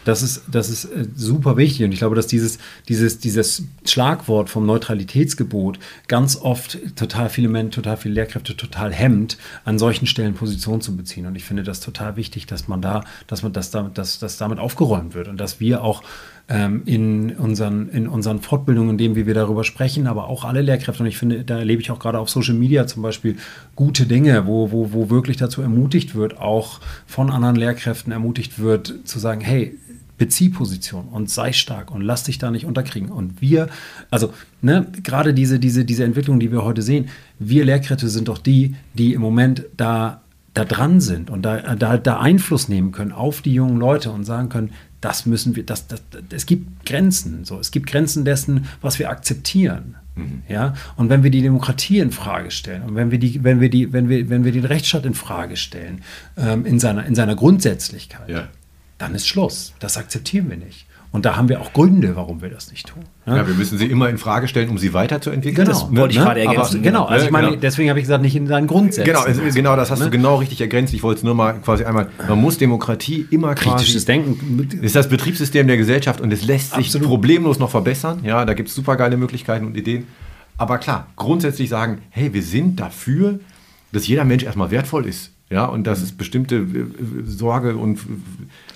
Das 0.04 0.24
ist, 0.24 0.44
das 0.50 0.70
ist 0.70 0.86
äh, 0.86 1.08
super 1.16 1.58
wichtig. 1.58 1.86
Und 1.86 1.92
ich 1.92 2.00
glaube, 2.00 2.16
dass 2.16 2.28
dieses, 2.28 2.58
dieses, 2.88 3.20
dieses 3.20 3.64
Schlagwort 3.86 4.50
vom 4.50 4.66
Neutralitätsgebot 4.66 5.80
ganz 6.08 6.38
oft 6.38 6.80
total 6.96 7.30
viele 7.30 7.50
Menschen, 7.50 7.72
total 7.72 7.98
viele 7.98 8.16
Lehrkräfte 8.16 8.58
total 8.58 8.94
hemmt, 8.94 9.38
an 9.64 9.78
solchen 9.78 10.08
Stellen 10.08 10.34
Position 10.34 10.82
zu 10.82 10.96
beziehen. 10.96 11.26
Und 11.26 11.36
ich 11.36 11.44
finde 11.44 11.64
das 11.64 11.80
total 11.80 12.16
wichtig, 12.16 12.46
dass 12.46 12.68
man 12.68 12.82
da, 12.82 13.04
dass 13.28 13.44
man 13.44 13.54
das 13.54 13.72
damit, 13.72 13.98
dass, 13.98 14.20
dass 14.20 14.38
damit 14.38 14.60
aufgeräumt 14.60 15.14
wird 15.14 15.28
und 15.28 15.38
dass 15.38 15.60
wir 15.60 15.84
auch 15.84 16.04
ähm, 16.52 16.82
in, 16.86 17.32
unseren, 17.38 17.88
in 17.90 18.10
unseren 18.10 18.42
Fortbildungen, 18.42 18.92
in 18.92 18.98
denen 18.98 19.16
wir 19.16 19.34
darüber 19.34 19.64
sprechen, 19.64 20.06
aber 20.06 20.28
auch 20.28 20.44
alle 20.44 20.62
Lehrkräfte. 20.62 21.02
Und 21.02 21.08
ich 21.08 21.18
finde, 21.18 21.46
da 21.46 21.60
erlebe 21.60 21.82
ich 21.82 21.92
auch 21.92 22.00
gerade 22.00 22.20
auf 22.20 22.30
Social 22.30 22.56
Media 22.56 22.86
zum 22.88 23.02
Beispiel 23.02 23.38
gute 23.76 24.06
Dinge, 24.06 24.46
wo, 24.48 24.72
wo, 24.72 24.92
wo 24.92 25.10
wirklich 25.10 25.38
dazu 25.38 25.62
ermutigt 25.62 26.14
wird, 26.14 26.40
auch 26.40 26.82
von 27.08 27.30
anderen 27.30 27.56
Lehrkräften 27.56 28.12
ermutigt 28.12 28.60
wird, 28.60 28.94
zu 29.06 29.18
sagen, 29.18 29.40
hey, 29.40 29.78
bezieh 30.18 30.50
Position 30.50 31.08
und 31.08 31.30
sei 31.30 31.54
stark 31.54 31.90
und 31.90 32.02
lass 32.02 32.26
dich 32.26 32.38
da 32.38 32.52
nicht 32.52 32.66
unterkriegen. 32.66 33.10
Und 33.10 33.42
wir, 33.42 33.70
also 34.12 34.34
ne, 34.62 34.86
gerade 35.02 35.34
diese, 35.34 35.58
diese, 35.58 35.86
diese 35.86 36.04
Entwicklung, 36.04 36.42
die 36.42 36.52
wir 36.52 36.66
heute 36.66 36.82
sehen, 36.82 37.08
wir 37.40 37.64
Lehrkräfte 37.64 38.10
sind 38.10 38.28
doch 38.28 38.38
die, 38.40 38.76
die 38.94 39.14
im 39.14 39.22
Moment 39.22 39.64
da, 39.78 40.22
da 40.54 40.66
dran 40.66 41.00
sind 41.00 41.30
und 41.30 41.44
da, 41.44 41.76
da, 41.76 41.98
da 41.98 42.20
Einfluss 42.20 42.68
nehmen 42.68 42.92
können 42.92 43.14
auf 43.14 43.42
die 43.42 43.54
jungen 43.54 43.78
Leute 43.78 44.12
und 44.12 44.26
sagen 44.26 44.50
können, 44.50 44.72
das 45.02 45.26
müssen 45.26 45.56
wir, 45.56 45.66
das, 45.66 45.88
das, 45.88 46.02
das, 46.12 46.22
es 46.32 46.46
gibt 46.46 46.86
Grenzen, 46.86 47.44
so, 47.44 47.60
es 47.60 47.72
gibt 47.72 47.88
Grenzen 47.88 48.24
dessen, 48.24 48.68
was 48.82 49.00
wir 49.00 49.10
akzeptieren. 49.10 49.96
Mhm. 50.16 50.44
Ja, 50.48 50.76
und 50.98 51.10
wenn 51.10 51.24
wir 51.24 51.32
die 51.32 51.42
Demokratie 51.42 52.00
in 52.00 52.12
Frage 52.12 52.52
stellen 52.52 52.84
und 52.84 52.96
wenn 52.96 53.12
wir 53.12 53.20
die, 53.20 53.44
wenn 53.44 53.60
wir 53.60 53.70
die, 53.70 53.94
wenn 53.94 54.10
wir, 54.10 54.30
wenn 54.30 54.44
wir 54.44 54.52
den 54.52 54.66
Rechtsstaat 54.66 55.06
in 55.06 55.14
Frage 55.14 55.58
stellen, 55.58 56.04
ähm, 56.38 56.66
in 56.66 56.80
seiner, 56.80 57.06
in 57.06 57.16
seiner 57.16 57.36
Grundsätzlichkeit, 57.36 58.30
ja 58.30 58.48
dann 59.02 59.16
ist 59.16 59.28
Schluss. 59.28 59.74
Das 59.80 59.98
akzeptieren 59.98 60.50
wir 60.50 60.58
nicht. 60.58 60.86
Und 61.14 61.26
da 61.26 61.36
haben 61.36 61.50
wir 61.50 61.60
auch 61.60 61.74
Gründe, 61.74 62.16
warum 62.16 62.42
wir 62.42 62.50
das 62.50 62.72
nicht 62.72 62.88
tun. 62.88 63.04
Ja, 63.26 63.38
ja 63.38 63.48
wir 63.48 63.54
müssen 63.54 63.78
sie 63.78 63.88
immer 63.88 64.08
in 64.08 64.18
Frage 64.18 64.48
stellen, 64.48 64.70
um 64.70 64.78
sie 64.78 64.94
weiterzuentwickeln. 64.94 65.66
Genau, 65.66 65.78
das 65.78 65.94
wollte 65.94 66.14
ich 66.14 66.20
ne? 66.20 66.26
gerade 66.26 66.40
ergänzen. 66.40 66.76
Aber, 66.76 66.84
genau, 66.84 67.06
also 67.06 67.26
ich 67.26 67.32
meine, 67.32 67.48
genau. 67.50 67.60
deswegen 67.60 67.90
habe 67.90 68.00
ich 68.00 68.04
gesagt, 68.06 68.22
nicht 68.22 68.36
in 68.36 68.48
seinen 68.48 68.68
Grundsätzen. 68.68 69.04
Genau, 69.04 69.20
also, 69.20 69.42
genau, 69.54 69.76
das 69.76 69.92
hast 69.92 70.00
ne? 70.00 70.06
du 70.06 70.12
genau 70.12 70.38
richtig 70.38 70.62
ergänzt. 70.62 70.94
Ich 70.94 71.04
wollte 71.04 71.18
es 71.20 71.24
nur 71.24 71.36
mal 71.36 71.54
quasi 71.60 71.84
einmal, 71.84 72.08
man 72.30 72.40
muss 72.40 72.58
Demokratie 72.58 73.28
immer 73.30 73.56
quasi... 73.56 73.76
Kritisches 73.76 74.06
Denken. 74.06 74.70
ist 74.82 74.96
das 74.96 75.10
Betriebssystem 75.10 75.68
der 75.68 75.76
Gesellschaft 75.76 76.22
und 76.22 76.32
es 76.32 76.46
lässt 76.46 76.76
sich 76.76 76.86
Absolut. 76.86 77.10
problemlos 77.10 77.60
noch 77.60 77.70
verbessern. 77.70 78.22
Ja, 78.24 78.46
da 78.46 78.54
gibt 78.54 78.70
es 78.70 78.76
super 78.76 78.96
geile 78.96 79.18
Möglichkeiten 79.18 79.66
und 79.66 79.76
Ideen. 79.76 80.08
Aber 80.58 80.78
klar, 80.78 81.08
grundsätzlich 81.18 81.68
sagen, 81.68 82.04
hey, 82.12 82.34
wir 82.34 82.44
sind 82.44 82.80
dafür, 82.80 83.40
dass 83.92 84.08
jeder 84.08 84.24
Mensch 84.24 84.44
erstmal 84.44 84.72
wertvoll 84.72 85.06
ist. 85.08 85.32
Ja, 85.50 85.66
und 85.66 85.86
dass 85.86 86.02
es 86.02 86.14
bestimmte 86.14 86.56
äh, 86.56 86.86
Sorge 87.26 87.76
und 87.76 88.00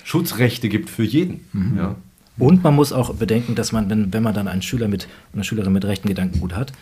Schutzrechte 0.03 0.67
gibt 0.67 0.89
für 0.89 1.03
jeden. 1.03 1.45
Mhm. 1.53 1.77
Ja. 1.77 1.95
Und 2.37 2.63
man 2.63 2.75
muss 2.75 2.91
auch 2.91 3.13
bedenken, 3.13 3.55
dass 3.55 3.71
man, 3.71 3.89
wenn, 3.89 4.13
wenn 4.13 4.23
man 4.23 4.33
dann 4.33 4.47
einen 4.47 4.61
Schüler 4.61 4.87
mit, 4.87 5.07
eine 5.33 5.43
Schülerin 5.43 5.73
mit 5.73 5.85
rechten 5.85 6.07
Gedankengut 6.07 6.53
hat, 6.53 6.73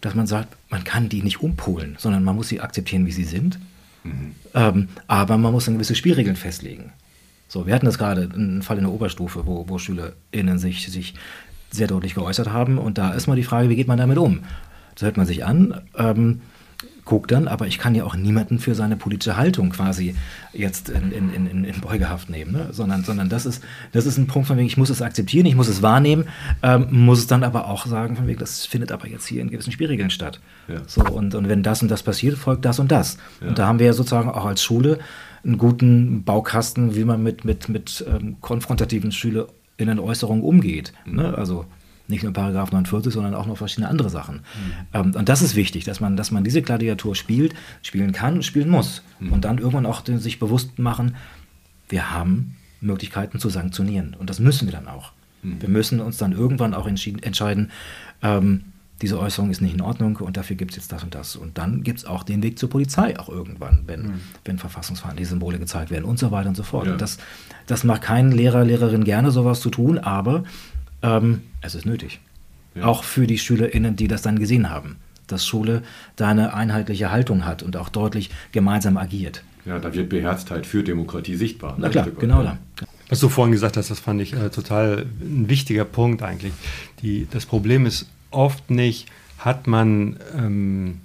dass 0.00 0.14
man 0.14 0.26
sagt, 0.26 0.56
man 0.70 0.84
kann 0.84 1.08
die 1.08 1.22
nicht 1.22 1.42
umpolen, 1.42 1.96
sondern 1.98 2.24
man 2.24 2.36
muss 2.36 2.48
sie 2.48 2.60
akzeptieren, 2.60 3.06
wie 3.06 3.12
sie 3.12 3.24
sind. 3.24 3.58
Mhm. 4.04 4.34
Ähm, 4.54 4.88
aber 5.06 5.36
man 5.38 5.52
muss 5.52 5.66
dann 5.66 5.74
gewisse 5.74 5.94
Spielregeln 5.94 6.36
festlegen. 6.36 6.92
So, 7.48 7.66
wir 7.66 7.74
hatten 7.74 7.86
das 7.86 7.98
gerade, 7.98 8.30
einen 8.32 8.62
Fall 8.62 8.78
in 8.78 8.84
der 8.84 8.92
Oberstufe, 8.92 9.46
wo, 9.46 9.68
wo 9.68 9.78
SchülerInnen 9.78 10.58
sich, 10.58 10.86
sich 10.86 11.14
sehr 11.70 11.86
deutlich 11.86 12.14
geäußert 12.14 12.50
haben. 12.50 12.78
Und 12.78 12.98
da 12.98 13.12
ist 13.12 13.26
mal 13.26 13.36
die 13.36 13.42
Frage, 13.42 13.68
wie 13.68 13.76
geht 13.76 13.88
man 13.88 13.98
damit 13.98 14.18
um? 14.18 14.40
Das 14.94 15.02
hört 15.02 15.16
man 15.16 15.26
sich 15.26 15.44
an. 15.44 15.80
Ähm, 15.96 16.40
guckt 17.04 17.30
dann, 17.30 17.48
aber 17.48 17.66
ich 17.66 17.78
kann 17.78 17.94
ja 17.94 18.04
auch 18.04 18.14
niemanden 18.14 18.58
für 18.58 18.74
seine 18.74 18.96
politische 18.96 19.36
Haltung 19.36 19.70
quasi 19.70 20.14
jetzt 20.52 20.88
in, 20.88 21.12
in, 21.12 21.46
in, 21.46 21.64
in 21.64 21.80
Beugehaft 21.80 22.30
nehmen, 22.30 22.52
ne? 22.52 22.68
sondern, 22.72 23.04
sondern 23.04 23.28
das, 23.28 23.46
ist, 23.46 23.62
das 23.92 24.06
ist 24.06 24.18
ein 24.18 24.26
Punkt 24.26 24.48
von 24.48 24.56
wegen, 24.56 24.66
ich 24.66 24.76
muss 24.76 24.90
es 24.90 25.02
akzeptieren, 25.02 25.46
ich 25.46 25.54
muss 25.54 25.68
es 25.68 25.82
wahrnehmen, 25.82 26.26
ähm, 26.62 26.86
muss 26.90 27.18
es 27.18 27.26
dann 27.26 27.44
aber 27.44 27.68
auch 27.68 27.86
sagen, 27.86 28.16
von 28.16 28.26
wegen, 28.26 28.38
das 28.38 28.66
findet 28.66 28.92
aber 28.92 29.08
jetzt 29.08 29.26
hier 29.26 29.42
in 29.42 29.50
gewissen 29.50 29.72
Spielregeln 29.72 30.10
statt. 30.10 30.40
Ja. 30.68 30.82
So, 30.86 31.02
und, 31.02 31.34
und 31.34 31.48
wenn 31.48 31.62
das 31.62 31.82
und 31.82 31.90
das 31.90 32.02
passiert, 32.02 32.36
folgt 32.36 32.64
das 32.64 32.78
und 32.78 32.90
das. 32.90 33.18
Ja. 33.40 33.48
Und 33.48 33.58
da 33.58 33.66
haben 33.66 33.78
wir 33.78 33.86
ja 33.86 33.92
sozusagen 33.92 34.30
auch 34.30 34.44
als 34.44 34.62
Schule 34.62 34.98
einen 35.44 35.58
guten 35.58 36.24
Baukasten, 36.24 36.94
wie 36.94 37.04
man 37.04 37.22
mit, 37.22 37.44
mit, 37.44 37.68
mit 37.68 38.04
ähm, 38.08 38.36
konfrontativen 38.40 39.12
SchülerInnen 39.12 39.98
Äußerungen 39.98 40.44
umgeht. 40.44 40.92
Mhm. 41.04 41.16
Ne? 41.16 41.34
Also 41.36 41.66
nicht 42.10 42.22
nur 42.22 42.32
Paragraph 42.32 42.72
49, 42.72 43.12
sondern 43.12 43.34
auch 43.34 43.46
noch 43.46 43.58
verschiedene 43.58 43.88
andere 43.88 44.10
Sachen. 44.10 44.36
Mhm. 44.36 44.40
Ähm, 44.92 45.14
und 45.14 45.28
das 45.28 45.42
ist 45.42 45.56
wichtig, 45.56 45.84
dass 45.84 46.00
man, 46.00 46.16
dass 46.16 46.30
man 46.30 46.44
diese 46.44 46.62
Gladiatur 46.62 47.14
spielt, 47.14 47.54
spielen 47.82 48.12
kann, 48.12 48.42
spielen 48.42 48.68
muss. 48.68 49.02
Mhm. 49.18 49.32
Und 49.32 49.44
dann 49.44 49.58
irgendwann 49.58 49.86
auch 49.86 50.04
sich 50.04 50.38
bewusst 50.38 50.78
machen, 50.78 51.16
wir 51.88 52.10
haben 52.12 52.56
Möglichkeiten 52.80 53.38
zu 53.38 53.48
sanktionieren. 53.48 54.14
Und 54.18 54.30
das 54.30 54.40
müssen 54.40 54.66
wir 54.66 54.72
dann 54.72 54.88
auch. 54.88 55.12
Mhm. 55.42 55.60
Wir 55.60 55.68
müssen 55.68 56.00
uns 56.00 56.18
dann 56.18 56.32
irgendwann 56.32 56.74
auch 56.74 56.86
entscheiden, 56.86 57.70
ähm, 58.22 58.64
diese 59.02 59.18
Äußerung 59.18 59.50
ist 59.50 59.62
nicht 59.62 59.74
in 59.74 59.80
Ordnung 59.80 60.16
und 60.16 60.36
dafür 60.36 60.56
gibt 60.56 60.72
es 60.72 60.76
jetzt 60.76 60.92
das 60.92 61.02
und 61.02 61.14
das. 61.14 61.36
Und 61.36 61.56
dann 61.56 61.82
gibt 61.82 62.00
es 62.00 62.04
auch 62.04 62.22
den 62.22 62.42
Weg 62.42 62.58
zur 62.58 62.68
Polizei 62.68 63.18
auch 63.18 63.28
irgendwann, 63.28 63.84
wenn, 63.86 64.02
mhm. 64.02 64.20
wenn 64.44 64.58
verfassungsfeindliche 64.58 65.30
Symbole 65.30 65.58
gezeigt 65.58 65.90
werden 65.90 66.04
und 66.04 66.18
so 66.18 66.30
weiter 66.30 66.50
und 66.50 66.54
so 66.54 66.62
fort. 66.62 66.86
Ja. 66.86 66.92
Und 66.92 67.00
das, 67.00 67.18
das 67.66 67.84
macht 67.84 68.02
kein 68.02 68.30
Lehrer, 68.30 68.64
Lehrerin 68.64 69.04
gerne, 69.04 69.30
sowas 69.30 69.60
zu 69.60 69.70
tun, 69.70 69.98
aber 69.98 70.44
ähm, 71.02 71.42
es 71.60 71.74
ist 71.74 71.86
nötig. 71.86 72.20
Ja. 72.74 72.84
Auch 72.84 73.04
für 73.04 73.26
die 73.26 73.38
SchülerInnen, 73.38 73.96
die 73.96 74.08
das 74.08 74.22
dann 74.22 74.38
gesehen 74.38 74.70
haben. 74.70 74.96
Dass 75.26 75.46
Schule 75.46 75.82
da 76.16 76.28
eine 76.28 76.54
einheitliche 76.54 77.10
Haltung 77.10 77.44
hat 77.44 77.62
und 77.62 77.76
auch 77.76 77.88
deutlich 77.88 78.30
gemeinsam 78.52 78.96
agiert. 78.96 79.44
Ja, 79.64 79.78
da 79.78 79.92
wird 79.94 80.08
Beherztheit 80.08 80.66
für 80.66 80.82
Demokratie 80.82 81.36
sichtbar. 81.36 81.76
Na 81.78 81.88
klar, 81.88 82.08
genau 82.18 82.42
da. 82.42 82.58
Was 83.08 83.20
du 83.20 83.28
vorhin 83.28 83.52
gesagt 83.52 83.76
hast, 83.76 83.90
das 83.90 84.00
fand 84.00 84.22
ich 84.22 84.32
äh, 84.32 84.50
total 84.50 85.06
ein 85.20 85.48
wichtiger 85.48 85.84
Punkt 85.84 86.22
eigentlich. 86.22 86.52
Die, 87.02 87.26
das 87.30 87.44
Problem 87.44 87.84
ist 87.84 88.06
oft 88.30 88.70
nicht, 88.70 89.06
hat 89.38 89.66
man 89.66 90.16
ähm, 90.36 91.00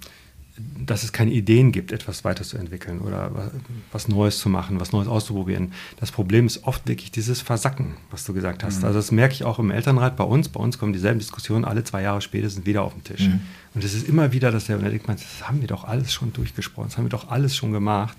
dass 0.86 1.02
es 1.02 1.12
keine 1.12 1.32
Ideen 1.32 1.70
gibt, 1.72 1.92
etwas 1.92 2.24
weiterzuentwickeln 2.24 3.00
oder 3.00 3.50
was 3.92 4.08
Neues 4.08 4.38
zu 4.38 4.48
machen, 4.48 4.80
was 4.80 4.92
Neues 4.92 5.06
auszuprobieren. 5.08 5.72
Das 6.00 6.10
Problem 6.10 6.46
ist 6.46 6.64
oft 6.64 6.86
wirklich 6.88 7.10
dieses 7.10 7.42
Versacken, 7.42 7.96
was 8.10 8.24
du 8.24 8.32
gesagt 8.32 8.64
hast. 8.64 8.80
Mhm. 8.80 8.86
Also 8.86 8.98
das 8.98 9.12
merke 9.12 9.34
ich 9.34 9.44
auch 9.44 9.58
im 9.58 9.70
Elternrat 9.70 10.16
bei 10.16 10.24
uns. 10.24 10.48
Bei 10.48 10.60
uns 10.60 10.78
kommen 10.78 10.92
dieselben 10.92 11.18
Diskussionen 11.18 11.64
alle 11.64 11.84
zwei 11.84 12.02
Jahre 12.02 12.22
spätestens 12.22 12.64
wieder 12.64 12.82
auf 12.82 12.94
den 12.94 13.04
Tisch. 13.04 13.28
Mhm. 13.28 13.40
Und 13.74 13.84
es 13.84 13.92
ist 13.92 14.08
immer 14.08 14.32
wieder 14.32 14.50
dasselbe. 14.50 14.80
Und 14.80 14.84
da 14.86 14.90
denkt 14.90 15.08
man, 15.08 15.16
das 15.16 15.46
haben 15.46 15.60
wir 15.60 15.68
doch 15.68 15.84
alles 15.84 16.12
schon 16.12 16.32
durchgesprochen, 16.32 16.88
das 16.88 16.96
haben 16.96 17.04
wir 17.04 17.10
doch 17.10 17.30
alles 17.30 17.54
schon 17.54 17.72
gemacht. 17.72 18.16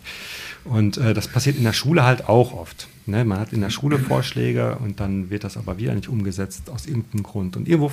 Und 0.63 0.97
äh, 0.97 1.15
das 1.15 1.27
passiert 1.27 1.57
in 1.57 1.63
der 1.63 1.73
Schule 1.73 2.03
halt 2.03 2.29
auch 2.29 2.53
oft. 2.53 2.87
Ne? 3.07 3.25
Man 3.25 3.39
hat 3.39 3.53
in 3.53 3.61
der 3.61 3.71
Schule 3.71 3.97
Vorschläge 3.97 4.77
und 4.77 4.99
dann 4.99 5.31
wird 5.31 5.43
das 5.43 5.57
aber 5.57 5.79
wieder 5.79 5.95
nicht 5.95 6.09
umgesetzt 6.09 6.69
aus 6.69 6.85
irgendeinem 6.85 7.23
Grund. 7.23 7.57
Und 7.57 7.67
irgendwo 7.67 7.91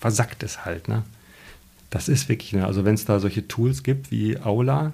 versackt 0.00 0.42
es 0.42 0.66
halt. 0.66 0.88
Ne? 0.88 1.04
Das 1.90 2.08
ist 2.08 2.28
wirklich, 2.28 2.52
ne, 2.52 2.66
also 2.66 2.84
wenn 2.84 2.94
es 2.94 3.04
da 3.04 3.20
solche 3.20 3.46
Tools 3.46 3.82
gibt 3.82 4.10
wie 4.10 4.38
Aula, 4.38 4.92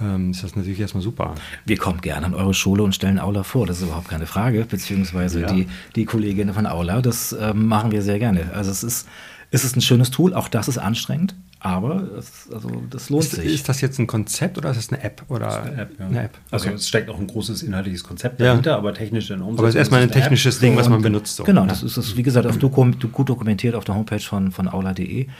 ähm, 0.00 0.30
ist 0.30 0.44
das 0.44 0.54
natürlich 0.54 0.80
erstmal 0.80 1.02
super. 1.02 1.34
Wir 1.64 1.76
kommen 1.76 2.00
gerne 2.00 2.26
an 2.26 2.34
eure 2.34 2.54
Schule 2.54 2.82
und 2.82 2.94
stellen 2.94 3.18
Aula 3.18 3.42
vor, 3.42 3.66
das 3.66 3.78
ist 3.78 3.84
überhaupt 3.84 4.08
keine 4.08 4.26
Frage, 4.26 4.64
beziehungsweise 4.64 5.42
ja. 5.42 5.52
die, 5.52 5.66
die 5.96 6.04
Kolleginnen 6.04 6.54
von 6.54 6.66
Aula, 6.66 7.02
das 7.02 7.36
ähm, 7.38 7.66
machen 7.66 7.90
wir 7.90 8.02
sehr 8.02 8.18
gerne. 8.18 8.52
Also 8.54 8.70
es 8.70 8.82
ist, 8.82 9.08
es 9.50 9.64
ist 9.64 9.76
ein 9.76 9.80
schönes 9.80 10.10
Tool, 10.10 10.34
auch 10.34 10.48
das 10.48 10.68
ist 10.68 10.78
anstrengend, 10.78 11.34
aber 11.60 12.02
es, 12.16 12.48
also 12.52 12.82
das 12.88 13.10
lohnt 13.10 13.24
ist, 13.24 13.32
sich. 13.32 13.54
Ist 13.54 13.68
das 13.68 13.80
jetzt 13.80 13.98
ein 13.98 14.06
Konzept 14.06 14.58
oder 14.58 14.70
ist 14.70 14.76
das 14.76 14.88
eine 14.90 15.02
App? 15.02 15.24
Oder 15.28 15.62
eine 15.62 15.82
App, 15.82 15.90
ja. 15.98 16.06
eine 16.06 16.22
App. 16.24 16.38
Also 16.52 16.70
es 16.70 16.86
steckt 16.86 17.10
auch 17.10 17.18
ein 17.18 17.26
großes 17.26 17.64
inhaltliches 17.64 18.04
Konzept 18.04 18.40
dahinter, 18.40 18.72
ja. 18.72 18.76
aber 18.76 18.94
technisch 18.94 19.30
in 19.30 19.40
Umsetzung. 19.40 19.58
Aber 19.58 19.68
es 19.68 19.74
ist 19.74 19.78
erstmal 19.78 20.02
ein 20.02 20.10
technisches 20.10 20.56
App. 20.56 20.60
Ding, 20.60 20.76
was 20.76 20.88
man 20.88 21.02
benutzt. 21.02 21.36
So. 21.36 21.44
Genau, 21.44 21.66
das 21.66 21.82
ist 21.82 21.96
das, 21.96 22.16
wie 22.16 22.22
gesagt, 22.22 22.46
auf 22.46 22.58
Dokum, 22.58 22.96
gut 23.10 23.28
dokumentiert 23.28 23.74
auf 23.74 23.84
der 23.84 23.96
Homepage 23.96 24.20
von, 24.20 24.52
von 24.52 24.68
aula.de. 24.68 25.26
Mhm. 25.26 25.30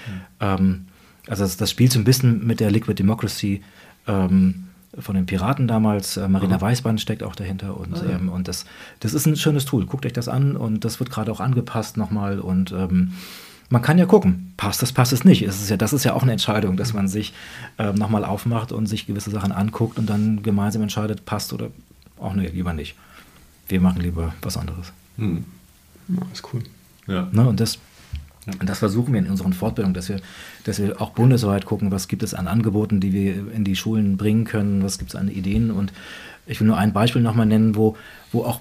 Ähm, 0.40 0.86
also 1.28 1.44
das, 1.44 1.56
das, 1.56 1.70
spielt 1.70 1.92
so 1.92 2.00
ein 2.00 2.04
bisschen 2.04 2.44
mit 2.44 2.58
der 2.58 2.70
Liquid 2.72 2.94
Democracy 2.94 3.62
ähm, 4.08 4.64
von 4.98 5.14
den 5.14 5.26
Piraten 5.26 5.68
damals. 5.68 6.16
Äh, 6.16 6.26
Marina 6.26 6.56
mhm. 6.56 6.62
Weißband 6.62 7.00
steckt 7.00 7.22
auch 7.22 7.36
dahinter 7.36 7.78
und, 7.78 8.02
mhm. 8.02 8.10
ähm, 8.10 8.28
und 8.30 8.48
das, 8.48 8.64
das 8.98 9.14
ist 9.14 9.26
ein 9.26 9.36
schönes 9.36 9.66
Tool. 9.66 9.86
Guckt 9.86 10.04
euch 10.04 10.12
das 10.12 10.26
an 10.26 10.56
und 10.56 10.84
das 10.84 10.98
wird 10.98 11.10
gerade 11.10 11.30
auch 11.30 11.40
angepasst 11.40 11.96
nochmal 11.96 12.40
und 12.40 12.72
ähm, 12.72 13.12
man 13.70 13.82
kann 13.82 13.98
ja 13.98 14.06
gucken, 14.06 14.54
passt 14.56 14.80
das, 14.82 14.92
passt 14.92 15.12
es 15.12 15.24
nicht. 15.24 15.42
Es 15.42 15.60
ist 15.60 15.68
ja, 15.70 15.76
das 15.76 15.92
ist 15.92 16.04
ja 16.04 16.14
auch 16.14 16.22
eine 16.22 16.32
Entscheidung, 16.32 16.76
dass 16.76 16.94
man 16.94 17.08
sich 17.08 17.34
äh, 17.78 17.92
nochmal 17.92 18.24
aufmacht 18.24 18.72
und 18.72 18.86
sich 18.86 19.06
gewisse 19.06 19.30
Sachen 19.30 19.52
anguckt 19.52 19.98
und 19.98 20.08
dann 20.08 20.42
gemeinsam 20.42 20.82
entscheidet, 20.82 21.24
passt 21.26 21.52
oder 21.52 21.70
auch 22.18 22.34
nee, 22.34 22.48
lieber 22.48 22.72
nicht. 22.72 22.94
Wir 23.68 23.80
machen 23.80 24.00
lieber 24.00 24.34
was 24.40 24.56
anderes. 24.56 24.92
Hm. 25.16 25.44
Ja, 26.08 26.22
ist 26.32 26.42
cool. 26.52 26.62
Ja. 27.06 27.28
Ne, 27.32 27.46
und 27.46 27.60
das, 27.60 27.78
und 28.46 28.68
das 28.68 28.78
versuchen 28.78 29.12
wir 29.12 29.20
in 29.20 29.28
unseren 29.28 29.52
Fortbildungen, 29.52 29.94
dass 29.94 30.08
wir, 30.08 30.20
dass 30.64 30.78
wir 30.78 31.00
auch 31.00 31.10
bundesweit 31.10 31.66
gucken, 31.66 31.90
was 31.90 32.08
gibt 32.08 32.22
es 32.22 32.32
an 32.32 32.48
Angeboten, 32.48 33.00
die 33.00 33.12
wir 33.12 33.52
in 33.52 33.64
die 33.64 33.76
Schulen 33.76 34.16
bringen 34.16 34.44
können, 34.44 34.82
was 34.82 34.98
gibt 34.98 35.10
es 35.10 35.16
an 35.16 35.28
Ideen. 35.28 35.70
Und 35.70 35.92
ich 36.46 36.60
will 36.60 36.66
nur 36.66 36.78
ein 36.78 36.94
Beispiel 36.94 37.20
nochmal 37.20 37.46
nennen, 37.46 37.76
wo, 37.76 37.96
wo 38.32 38.44
auch 38.44 38.60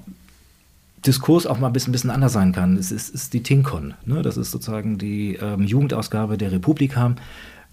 Diskurs 1.06 1.46
auch 1.46 1.60
mal 1.60 1.68
ein 1.68 1.74
bisschen, 1.74 1.92
ein 1.92 1.94
bisschen 1.94 2.10
anders 2.10 2.34
sein 2.34 2.52
kann. 2.52 2.78
Es 2.78 2.92
ist, 2.92 3.10
ist 3.10 3.34
die 3.34 3.44
Tinkon. 3.44 3.94
Ne? 4.06 4.22
Das 4.22 4.38
ist 4.38 4.52
sozusagen 4.52 4.98
die 4.98 5.36
ähm, 5.36 5.64
Jugendausgabe 5.64 6.38
der 6.38 6.52
Republika, 6.52 7.16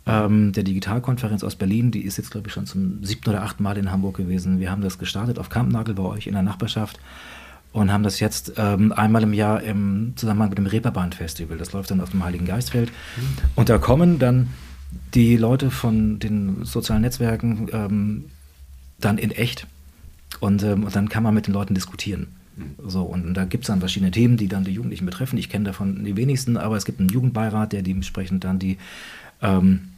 ähm, 0.07 0.53
der 0.53 0.63
Digitalkonferenz 0.63 1.43
aus 1.43 1.57
Berlin. 1.57 1.91
Die 1.91 2.03
ist 2.03 2.19
jetzt, 2.19 2.31
glaube 2.31 2.49
ich, 2.49 2.53
schon 2.53 2.67
zum 2.67 3.03
siebten 3.03 3.31
oder 3.31 3.43
achten 3.43 3.63
Mal 3.63 3.79
in 3.79 3.91
Hamburg 3.91 4.17
gewesen. 4.17 4.61
Wir 4.61 4.71
haben 4.71 4.83
das 4.83 4.99
gestartet 4.99 5.39
auf 5.39 5.49
Kampnagel 5.49 5.95
bei 5.95 6.03
euch 6.03 6.27
in 6.27 6.35
der 6.35 6.43
Nachbarschaft. 6.43 7.01
und 7.73 7.91
haben 7.93 8.05
das 8.05 8.21
jetzt 8.21 8.53
ähm, 8.57 8.93
einmal 8.93 9.23
im 9.23 9.33
Jahr 9.33 9.63
im 9.63 10.13
Zusammenhang 10.17 10.51
mit 10.51 10.59
dem 10.59 10.67
Reeperbahn-Festival. 10.67 11.59
Das 11.59 11.73
läuft 11.73 11.91
dann 11.91 12.01
auf 12.01 12.11
dem 12.11 12.23
Heiligen 12.25 12.47
Geistfeld. 12.47 12.91
Mhm. 12.91 13.23
Und 13.57 13.69
da 13.69 13.79
kommen 13.79 14.19
dann 14.19 14.51
die 15.15 15.37
Leute 15.37 15.71
von 15.71 16.19
den 16.19 16.65
sozialen 16.65 17.03
Netzwerken 17.03 17.69
ähm, 17.73 18.25
dann 19.01 19.19
in 19.19 19.31
echt 19.31 19.67
und, 20.41 20.63
ähm, 20.63 20.85
und 20.85 20.95
dann 20.95 21.09
kann 21.09 21.23
man 21.23 21.35
mit 21.35 21.47
den 21.47 21.55
Leuten 21.55 21.75
diskutieren. 21.75 22.29
Mhm. 22.57 22.89
So, 22.89 23.03
und 23.03 23.35
da 23.35 23.45
gibt 23.45 23.65
es 23.65 23.69
dann 23.69 23.81
verschiedene 23.81 24.11
Themen, 24.11 24.37
die 24.37 24.49
dann 24.49 24.65
die 24.65 24.73
Jugendlichen 24.73 25.07
betreffen. 25.07 25.39
Ich 25.39 25.49
kenne 25.49 25.65
davon 25.65 26.05
die 26.05 26.17
wenigsten, 26.17 26.57
aber 26.57 26.77
es 26.77 26.85
gibt 26.85 27.01
einen 27.01 27.09
Jugendbeirat, 27.09 27.73
der 27.73 27.83
dementsprechend 27.83 28.45
dann 28.45 28.59
die 28.59 28.79
ähm, 29.43 29.89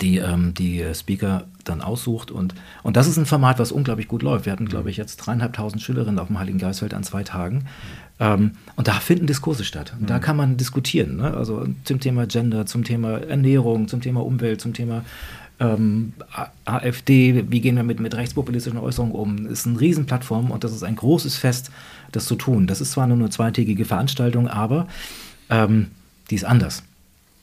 die, 0.00 0.18
ähm, 0.18 0.54
die 0.54 0.84
Speaker 0.94 1.44
dann 1.64 1.80
aussucht. 1.80 2.30
Und, 2.30 2.54
und 2.82 2.96
das 2.96 3.06
ist 3.06 3.16
ein 3.16 3.26
Format, 3.26 3.58
was 3.58 3.72
unglaublich 3.72 4.08
gut 4.08 4.22
läuft. 4.22 4.46
Wir 4.46 4.52
hatten, 4.52 4.68
glaube 4.68 4.90
ich, 4.90 4.96
jetzt 4.96 5.16
dreieinhalbtausend 5.16 5.82
Schülerinnen 5.82 6.18
auf 6.18 6.28
dem 6.28 6.38
Heiligen 6.38 6.58
Geistfeld 6.58 6.94
an 6.94 7.02
zwei 7.02 7.24
Tagen. 7.24 7.64
Ähm, 8.18 8.52
und 8.76 8.88
da 8.88 8.92
finden 8.92 9.26
Diskurse 9.26 9.64
statt. 9.64 9.94
Und 9.98 10.08
da 10.08 10.18
kann 10.18 10.36
man 10.36 10.56
diskutieren. 10.56 11.16
Ne? 11.16 11.34
Also 11.34 11.66
zum 11.84 12.00
Thema 12.00 12.26
Gender, 12.26 12.66
zum 12.66 12.84
Thema 12.84 13.18
Ernährung, 13.18 13.88
zum 13.88 14.00
Thema 14.00 14.24
Umwelt, 14.24 14.60
zum 14.60 14.74
Thema 14.74 15.04
ähm, 15.60 16.14
AfD, 16.64 17.44
wie 17.50 17.60
gehen 17.60 17.76
wir 17.76 17.82
mit, 17.82 18.00
mit 18.00 18.14
rechtspopulistischen 18.14 18.78
Äußerungen 18.78 19.14
um? 19.14 19.44
Das 19.44 19.60
ist 19.60 19.66
eine 19.66 19.78
Riesenplattform 19.78 20.50
und 20.50 20.64
das 20.64 20.72
ist 20.72 20.82
ein 20.82 20.96
großes 20.96 21.36
Fest, 21.36 21.70
das 22.12 22.24
zu 22.24 22.34
tun. 22.34 22.66
Das 22.66 22.80
ist 22.80 22.92
zwar 22.92 23.06
nur 23.06 23.18
eine 23.18 23.30
zweitägige 23.30 23.84
Veranstaltung, 23.84 24.48
aber 24.48 24.88
ähm, 25.50 25.88
die 26.30 26.36
ist 26.36 26.44
anders. 26.44 26.82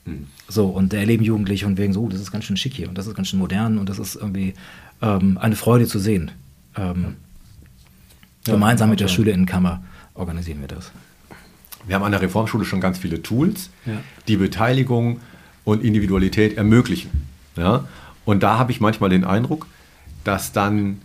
Hm. 0.04 0.26
So, 0.48 0.66
und 0.66 0.92
da 0.92 0.96
erleben 0.96 1.24
Jugendliche 1.24 1.66
und 1.66 1.78
wegen 1.78 1.92
so, 1.92 2.02
oh, 2.02 2.08
das 2.08 2.20
ist 2.20 2.32
ganz 2.32 2.44
schön 2.44 2.56
schick 2.56 2.74
hier 2.74 2.88
und 2.88 2.98
das 2.98 3.06
ist 3.06 3.14
ganz 3.14 3.28
schön 3.28 3.38
modern 3.38 3.78
und 3.78 3.88
das 3.88 3.98
ist 3.98 4.16
irgendwie 4.16 4.54
ähm, 5.00 5.38
eine 5.38 5.54
Freude 5.54 5.86
zu 5.86 5.98
sehen. 5.98 6.32
Ähm, 6.76 7.16
ja, 8.46 8.54
gemeinsam 8.54 8.90
mit 8.90 9.00
der 9.00 9.08
Schülerinnenkammer 9.08 9.82
organisieren 10.14 10.60
wir 10.60 10.68
das. 10.68 10.90
Wir 11.86 11.94
haben 11.94 12.02
an 12.02 12.12
der 12.12 12.20
Reformschule 12.20 12.64
schon 12.64 12.80
ganz 12.80 12.98
viele 12.98 13.22
Tools, 13.22 13.70
ja. 13.86 14.00
die 14.26 14.36
Beteiligung 14.36 15.20
und 15.64 15.84
Individualität 15.84 16.56
ermöglichen. 16.56 17.10
Ja? 17.56 17.86
Und 18.28 18.42
da 18.42 18.58
habe 18.58 18.72
ich 18.72 18.80
manchmal 18.82 19.08
den 19.08 19.24
Eindruck, 19.24 19.66
dass 20.22 20.52
dann 20.52 20.98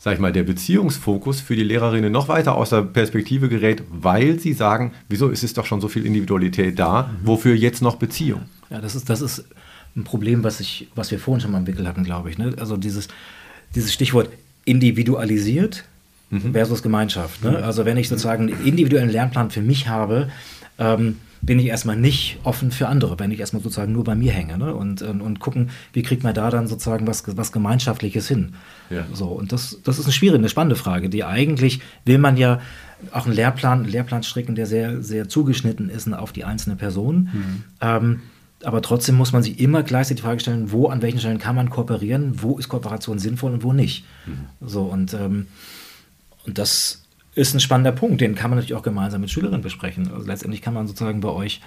sag 0.00 0.14
ich 0.14 0.18
mal, 0.18 0.32
der 0.32 0.42
Beziehungsfokus 0.42 1.40
für 1.40 1.54
die 1.54 1.62
Lehrerinnen 1.62 2.10
noch 2.10 2.26
weiter 2.26 2.56
aus 2.56 2.70
der 2.70 2.82
Perspektive 2.82 3.48
gerät, 3.48 3.84
weil 3.88 4.40
sie 4.40 4.52
sagen, 4.52 4.92
wieso 5.08 5.28
ist 5.28 5.44
es 5.44 5.54
doch 5.54 5.64
schon 5.64 5.80
so 5.80 5.86
viel 5.86 6.04
Individualität 6.04 6.76
da, 6.76 7.04
mhm. 7.04 7.26
wofür 7.28 7.54
jetzt 7.54 7.82
noch 7.82 7.94
Beziehung? 7.96 8.42
Ja, 8.68 8.80
das 8.80 8.96
ist, 8.96 9.08
das 9.08 9.20
ist 9.20 9.44
ein 9.94 10.02
Problem, 10.02 10.42
was, 10.42 10.58
ich, 10.58 10.88
was 10.96 11.12
wir 11.12 11.20
vorhin 11.20 11.40
schon 11.40 11.52
mal 11.52 11.58
entwickelt 11.58 11.86
hatten, 11.86 12.02
glaube 12.02 12.30
ich. 12.30 12.36
Ne? 12.36 12.52
Also 12.58 12.76
dieses, 12.76 13.06
dieses 13.76 13.92
Stichwort 13.92 14.28
individualisiert 14.64 15.84
mhm. 16.30 16.50
versus 16.52 16.82
Gemeinschaft. 16.82 17.44
Ne? 17.44 17.62
Also 17.62 17.84
wenn 17.84 17.96
ich 17.96 18.08
sozusagen 18.08 18.52
einen 18.52 18.66
individuellen 18.66 19.10
Lernplan 19.10 19.52
für 19.52 19.62
mich 19.62 19.86
habe, 19.86 20.30
ähm, 20.80 21.18
bin 21.40 21.58
ich 21.58 21.66
erstmal 21.66 21.96
nicht 21.96 22.38
offen 22.44 22.70
für 22.70 22.88
andere, 22.88 23.18
wenn 23.18 23.30
ich 23.30 23.40
erstmal 23.40 23.62
sozusagen 23.62 23.92
nur 23.92 24.04
bei 24.04 24.14
mir 24.14 24.32
hänge 24.32 24.58
ne? 24.58 24.74
und, 24.74 25.02
und, 25.02 25.20
und 25.20 25.40
gucken, 25.40 25.70
wie 25.92 26.02
kriegt 26.02 26.22
man 26.22 26.34
da 26.34 26.50
dann 26.50 26.66
sozusagen 26.66 27.06
was, 27.06 27.24
was 27.36 27.52
Gemeinschaftliches 27.52 28.28
hin. 28.28 28.54
Ja. 28.90 29.06
So, 29.12 29.26
und 29.26 29.52
das, 29.52 29.78
das 29.84 29.98
ist 29.98 30.06
eine 30.06 30.12
schwierige, 30.12 30.38
eine 30.38 30.48
spannende 30.48 30.76
Frage, 30.76 31.08
die 31.08 31.24
eigentlich 31.24 31.80
will 32.04 32.18
man 32.18 32.36
ja 32.36 32.60
auch 33.12 33.26
einen 33.26 33.34
Lehrplan, 33.34 33.80
einen 33.80 33.88
Lehrplan 33.88 34.22
stricken, 34.22 34.54
der 34.54 34.66
sehr, 34.66 35.02
sehr 35.02 35.28
zugeschnitten 35.28 35.90
ist 35.90 36.12
auf 36.12 36.32
die 36.32 36.44
einzelne 36.44 36.76
Person. 36.76 37.30
Mhm. 37.32 37.64
Ähm, 37.80 38.20
aber 38.64 38.80
trotzdem 38.80 39.16
muss 39.16 39.32
man 39.32 39.42
sich 39.42 39.60
immer 39.60 39.82
gleichzeitig 39.82 40.22
die 40.22 40.26
Frage 40.26 40.40
stellen, 40.40 40.72
wo, 40.72 40.88
an 40.88 41.02
welchen 41.02 41.20
Stellen 41.20 41.38
kann 41.38 41.54
man 41.54 41.68
kooperieren, 41.68 42.42
wo 42.42 42.58
ist 42.58 42.68
Kooperation 42.68 43.18
sinnvoll 43.18 43.52
und 43.52 43.62
wo 43.62 43.72
nicht. 43.72 44.04
Mhm. 44.26 44.66
So, 44.66 44.82
und, 44.84 45.12
ähm, 45.14 45.46
und 46.46 46.58
das 46.58 47.05
ist 47.36 47.54
ein 47.54 47.60
spannender 47.60 47.92
Punkt, 47.92 48.20
den 48.20 48.34
kann 48.34 48.50
man 48.50 48.58
natürlich 48.58 48.74
auch 48.74 48.82
gemeinsam 48.82 49.20
mit 49.20 49.30
Schülerinnen 49.30 49.60
besprechen. 49.60 50.10
Also 50.12 50.26
letztendlich 50.26 50.62
kann 50.62 50.74
man 50.74 50.86
sozusagen 50.88 51.20
bei 51.20 51.28
euch 51.28 51.60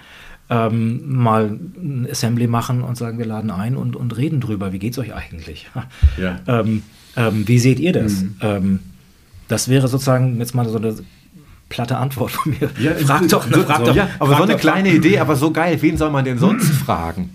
ähm, 0.50 1.00
mal 1.06 1.46
ein 1.46 2.08
Assembly 2.10 2.48
machen 2.48 2.82
und 2.82 2.96
sagen, 2.96 3.18
wir 3.18 3.26
laden 3.26 3.52
ein 3.52 3.76
und, 3.76 3.94
und 3.94 4.16
reden 4.16 4.40
drüber, 4.40 4.72
wie 4.72 4.80
geht 4.80 4.92
es 4.92 4.98
euch 4.98 5.14
eigentlich? 5.14 5.68
Ja. 6.18 6.40
ähm, 6.46 6.82
ähm, 7.16 7.46
wie 7.46 7.58
seht 7.58 7.78
ihr 7.80 7.92
das? 7.92 8.22
Mhm. 8.22 8.36
Ähm, 8.40 8.78
das 9.48 9.68
wäre 9.68 9.88
sozusagen 9.88 10.38
jetzt 10.38 10.54
mal 10.54 10.68
so 10.68 10.76
eine 10.76 10.94
platte 11.68 11.96
Antwort 11.96 12.32
von 12.32 12.52
mir. 12.52 12.68
Ja, 12.78 12.94
frag 12.94 13.28
doch, 13.28 13.48
ne, 13.48 13.58
frag 13.58 13.78
so, 13.78 13.84
doch. 13.86 13.96
Ja, 13.96 14.10
aber 14.18 14.36
so 14.36 14.42
eine 14.42 14.56
kleine 14.56 14.92
Idee, 14.92 15.18
aber 15.18 15.36
so 15.36 15.52
geil, 15.52 15.78
wen 15.80 15.96
soll 15.96 16.10
man 16.10 16.24
denn 16.24 16.38
sonst 16.38 16.68
fragen? 16.68 17.30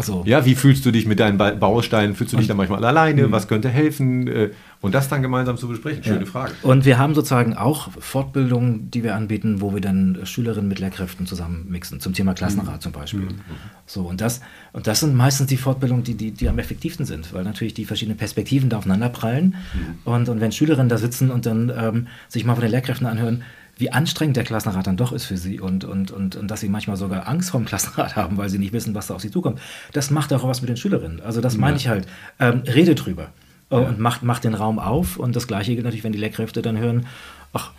So. 0.00 0.22
Ja, 0.26 0.44
wie 0.44 0.54
fühlst 0.54 0.84
du 0.86 0.90
dich 0.90 1.06
mit 1.06 1.18
deinen 1.18 1.38
Bausteinen? 1.38 2.14
Fühlst 2.14 2.32
du 2.32 2.36
dich 2.36 2.46
dann 2.46 2.56
manchmal 2.56 2.84
alleine? 2.84 3.26
Mhm. 3.26 3.32
Was 3.32 3.48
könnte 3.48 3.68
helfen? 3.68 4.28
Äh, 4.28 4.50
und 4.80 4.94
das 4.94 5.08
dann 5.08 5.22
gemeinsam 5.22 5.56
zu 5.56 5.66
besprechen. 5.66 6.04
Schöne 6.04 6.20
ja. 6.20 6.26
Frage. 6.26 6.52
Und 6.62 6.84
wir 6.84 6.98
haben 6.98 7.14
sozusagen 7.14 7.54
auch 7.54 7.90
Fortbildungen, 7.98 8.90
die 8.90 9.02
wir 9.02 9.16
anbieten, 9.16 9.60
wo 9.60 9.74
wir 9.74 9.80
dann 9.80 10.20
Schülerinnen 10.24 10.68
mit 10.68 10.78
Lehrkräften 10.78 11.26
zusammen 11.26 11.66
mixen, 11.68 12.00
zum 12.00 12.12
Thema 12.12 12.34
Klassenrat 12.34 12.76
mhm. 12.76 12.80
zum 12.80 12.92
Beispiel. 12.92 13.20
Mhm. 13.20 13.40
So, 13.86 14.02
und 14.02 14.20
das, 14.20 14.40
und 14.72 14.86
das 14.86 15.00
sind 15.00 15.14
meistens 15.14 15.48
die 15.48 15.56
Fortbildungen, 15.56 16.04
die, 16.04 16.14
die, 16.14 16.30
die 16.30 16.48
am 16.48 16.58
effektivsten 16.58 17.06
sind, 17.06 17.32
weil 17.32 17.42
natürlich 17.42 17.74
die 17.74 17.86
verschiedenen 17.86 18.16
Perspektiven 18.18 18.68
da 18.68 18.78
aufeinander 18.78 19.08
prallen. 19.08 19.56
Mhm. 19.74 20.12
Und, 20.12 20.28
und 20.28 20.40
wenn 20.40 20.52
Schülerinnen 20.52 20.88
da 20.88 20.98
sitzen 20.98 21.30
und 21.30 21.44
dann 21.44 21.72
ähm, 21.76 22.06
sich 22.28 22.44
mal 22.44 22.54
von 22.54 22.62
den 22.62 22.70
Lehrkräften 22.70 23.06
anhören, 23.06 23.42
wie 23.78 23.92
anstrengend 23.92 24.36
der 24.36 24.44
Klassenrat 24.44 24.86
dann 24.86 24.96
doch 24.96 25.12
ist 25.12 25.24
für 25.24 25.36
sie 25.36 25.60
und, 25.60 25.84
und, 25.84 26.10
und, 26.10 26.34
und 26.34 26.50
dass 26.50 26.60
sie 26.60 26.68
manchmal 26.68 26.96
sogar 26.96 27.28
Angst 27.28 27.50
vor 27.50 27.60
dem 27.60 27.66
Klassenrat 27.66 28.16
haben, 28.16 28.36
weil 28.36 28.48
sie 28.48 28.58
nicht 28.58 28.72
wissen, 28.72 28.94
was 28.94 29.08
da 29.08 29.14
auf 29.14 29.22
sie 29.22 29.30
zukommt. 29.30 29.60
Das 29.92 30.10
macht 30.10 30.32
auch 30.32 30.46
was 30.46 30.62
mit 30.62 30.68
den 30.68 30.76
Schülerinnen. 30.76 31.20
Also 31.20 31.40
das 31.40 31.56
meine 31.56 31.76
ich 31.76 31.88
halt. 31.88 32.06
Ähm, 32.38 32.62
rede 32.66 32.94
drüber 32.94 33.30
ja. 33.70 33.78
und 33.78 33.98
macht, 33.98 34.22
macht 34.22 34.44
den 34.44 34.54
Raum 34.54 34.78
auf. 34.78 35.16
Und 35.16 35.36
das 35.36 35.46
Gleiche 35.46 35.72
gilt 35.72 35.84
natürlich, 35.84 36.04
wenn 36.04 36.12
die 36.12 36.18
Lehrkräfte 36.18 36.62
dann 36.62 36.78
hören, 36.78 37.06
ach, 37.52 37.72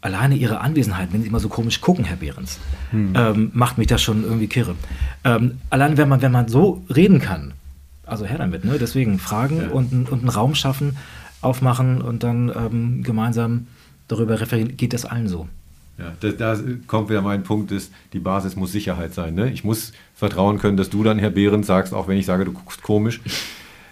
alleine 0.00 0.36
ihre 0.36 0.60
Anwesenheit, 0.60 1.12
wenn 1.12 1.22
sie 1.22 1.28
immer 1.28 1.40
so 1.40 1.48
komisch 1.48 1.80
gucken, 1.80 2.04
Herr 2.04 2.16
Behrens, 2.16 2.58
hm. 2.90 3.14
ähm, 3.16 3.50
macht 3.54 3.78
mich 3.78 3.86
das 3.86 4.02
schon 4.02 4.22
irgendwie 4.22 4.48
kirre. 4.48 4.74
Ähm, 5.24 5.58
allein 5.70 5.96
wenn 5.96 6.08
man, 6.08 6.20
wenn 6.20 6.32
man 6.32 6.48
so 6.48 6.84
reden 6.94 7.20
kann, 7.20 7.54
also 8.04 8.26
her 8.26 8.38
damit, 8.38 8.64
ne? 8.64 8.76
deswegen 8.78 9.18
fragen 9.18 9.62
ja. 9.62 9.68
und, 9.68 9.92
und 9.92 10.20
einen 10.20 10.28
Raum 10.28 10.54
schaffen, 10.54 10.96
aufmachen 11.40 12.02
und 12.02 12.22
dann 12.22 12.52
ähm, 12.54 13.02
gemeinsam 13.02 13.66
darüber 14.08 14.40
referieren, 14.40 14.76
geht 14.76 14.92
das 14.92 15.06
allen 15.06 15.28
so. 15.28 15.48
Ja, 15.96 16.12
da, 16.20 16.54
da, 16.54 16.60
kommt 16.86 17.08
wieder 17.08 17.22
mein 17.22 17.44
Punkt, 17.44 17.70
ist, 17.70 17.92
die 18.12 18.18
Basis 18.18 18.56
muss 18.56 18.72
Sicherheit 18.72 19.14
sein. 19.14 19.34
Ne? 19.34 19.50
Ich 19.52 19.62
muss 19.62 19.92
vertrauen 20.14 20.58
können, 20.58 20.76
dass 20.76 20.90
du 20.90 21.04
dann, 21.04 21.18
Herr 21.18 21.30
Behrens, 21.30 21.68
sagst, 21.68 21.94
auch 21.94 22.08
wenn 22.08 22.18
ich 22.18 22.26
sage, 22.26 22.44
du 22.44 22.52
guckst 22.52 22.82
komisch, 22.82 23.20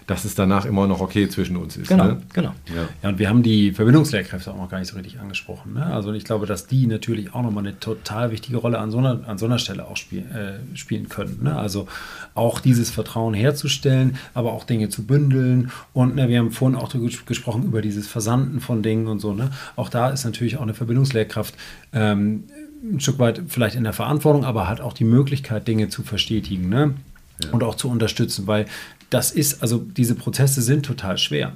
dass 0.07 0.25
es 0.25 0.35
danach 0.35 0.65
immer 0.65 0.87
noch 0.87 1.01
okay 1.01 1.29
zwischen 1.29 1.57
uns 1.57 1.77
ist. 1.77 1.87
Genau, 1.87 2.05
ne? 2.05 2.21
genau. 2.33 2.53
Ja. 2.73 2.87
ja. 3.01 3.09
und 3.09 3.19
wir 3.19 3.29
haben 3.29 3.43
die 3.43 3.71
Verbindungslehrkräfte 3.71 4.51
auch 4.51 4.57
noch 4.57 4.69
gar 4.69 4.79
nicht 4.79 4.89
so 4.89 4.95
richtig 4.95 5.19
angesprochen. 5.19 5.73
Ne? 5.73 5.85
Also 5.85 6.13
ich 6.13 6.23
glaube, 6.23 6.45
dass 6.45 6.67
die 6.67 6.87
natürlich 6.87 7.33
auch 7.33 7.41
nochmal 7.41 7.65
eine 7.65 7.79
total 7.79 8.31
wichtige 8.31 8.57
Rolle 8.57 8.79
an 8.79 8.91
so 8.91 8.97
einer, 8.97 9.27
an 9.27 9.37
so 9.37 9.45
einer 9.45 9.59
Stelle 9.59 9.87
auch 9.87 9.97
spiel, 9.97 10.19
äh, 10.19 10.77
spielen 10.77 11.09
können. 11.09 11.39
Ne? 11.43 11.57
Also 11.57 11.87
auch 12.35 12.59
dieses 12.59 12.91
Vertrauen 12.91 13.33
herzustellen, 13.33 14.17
aber 14.33 14.53
auch 14.53 14.63
Dinge 14.63 14.89
zu 14.89 15.05
bündeln. 15.05 15.71
Und 15.93 16.15
ne, 16.15 16.27
wir 16.27 16.39
haben 16.39 16.51
vorhin 16.51 16.77
auch 16.77 16.93
gesprochen 17.25 17.63
über 17.63 17.81
dieses 17.81 18.07
Versanden 18.07 18.59
von 18.59 18.83
Dingen 18.83 19.07
und 19.07 19.19
so. 19.19 19.33
Ne? 19.33 19.51
Auch 19.75 19.89
da 19.89 20.09
ist 20.09 20.25
natürlich 20.25 20.57
auch 20.57 20.63
eine 20.63 20.73
Verbindungslehrkraft 20.73 21.55
ähm, 21.93 22.45
ein 22.83 22.99
Stück 22.99 23.17
weit 23.19 23.41
vielleicht 23.47 23.75
in 23.75 23.83
der 23.83 23.93
Verantwortung, 23.93 24.43
aber 24.43 24.67
hat 24.67 24.81
auch 24.81 24.91
die 24.91 25.05
Möglichkeit, 25.05 25.67
Dinge 25.67 25.87
zu 25.87 26.03
verstetigen. 26.03 26.67
Ne? 26.67 26.95
Ja. 27.43 27.51
und 27.51 27.63
auch 27.63 27.75
zu 27.75 27.89
unterstützen, 27.89 28.45
weil 28.45 28.67
das 29.13 29.31
ist, 29.31 29.61
also 29.61 29.79
diese 29.79 30.15
Prozesse 30.15 30.61
sind 30.61 30.85
total 30.85 31.17
schwer. 31.17 31.53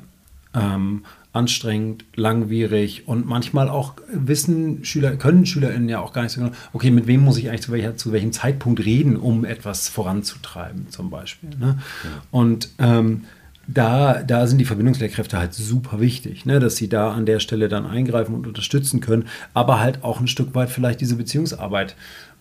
Ähm, 0.54 1.04
anstrengend, 1.34 2.06
langwierig 2.16 3.08
und 3.08 3.28
manchmal 3.28 3.70
auch 3.70 3.94
wissen 4.12 4.84
Schüler, 4.84 5.16
können 5.18 5.46
SchülerInnen 5.46 5.88
ja 5.88 6.00
auch 6.00 6.14
gar 6.14 6.24
nicht 6.24 6.32
so 6.32 6.42
genau, 6.42 6.54
okay, 6.74 6.90
mit 6.90 7.06
wem 7.06 7.22
muss 7.22 7.38
ich 7.38 7.50
eigentlich 7.50 7.62
zu, 7.62 7.72
welcher, 7.72 7.96
zu 7.96 8.12
welchem 8.12 8.32
Zeitpunkt 8.32 8.84
reden, 8.84 9.18
um 9.18 9.46
etwas 9.46 9.88
voranzutreiben, 9.88 10.90
zum 10.90 11.10
Beispiel. 11.10 11.50
Ne? 11.60 11.78
Ja. 12.04 12.10
Und 12.32 12.70
ähm, 12.80 13.26
da, 13.68 14.24
da 14.24 14.48
sind 14.48 14.60
die 14.60 14.66
Verbindungslehrkräfte 14.66 15.38
halt 15.38 15.54
super 15.54 16.00
wichtig, 16.00 16.46
ne? 16.46 16.60
dass 16.60 16.78
sie 16.78 16.90
da 16.90 17.12
an 17.12 17.26
der 17.26 17.40
Stelle 17.40 17.68
dann 17.68 17.86
eingreifen 17.86 18.34
und 18.34 18.48
unterstützen 18.48 19.02
können, 19.02 19.28
aber 19.54 19.80
halt 19.80 20.04
auch 20.04 20.20
ein 20.20 20.28
Stück 20.28 20.56
weit 20.56 20.70
vielleicht 20.70 21.02
diese 21.02 21.16
Beziehungsarbeit 21.16 21.96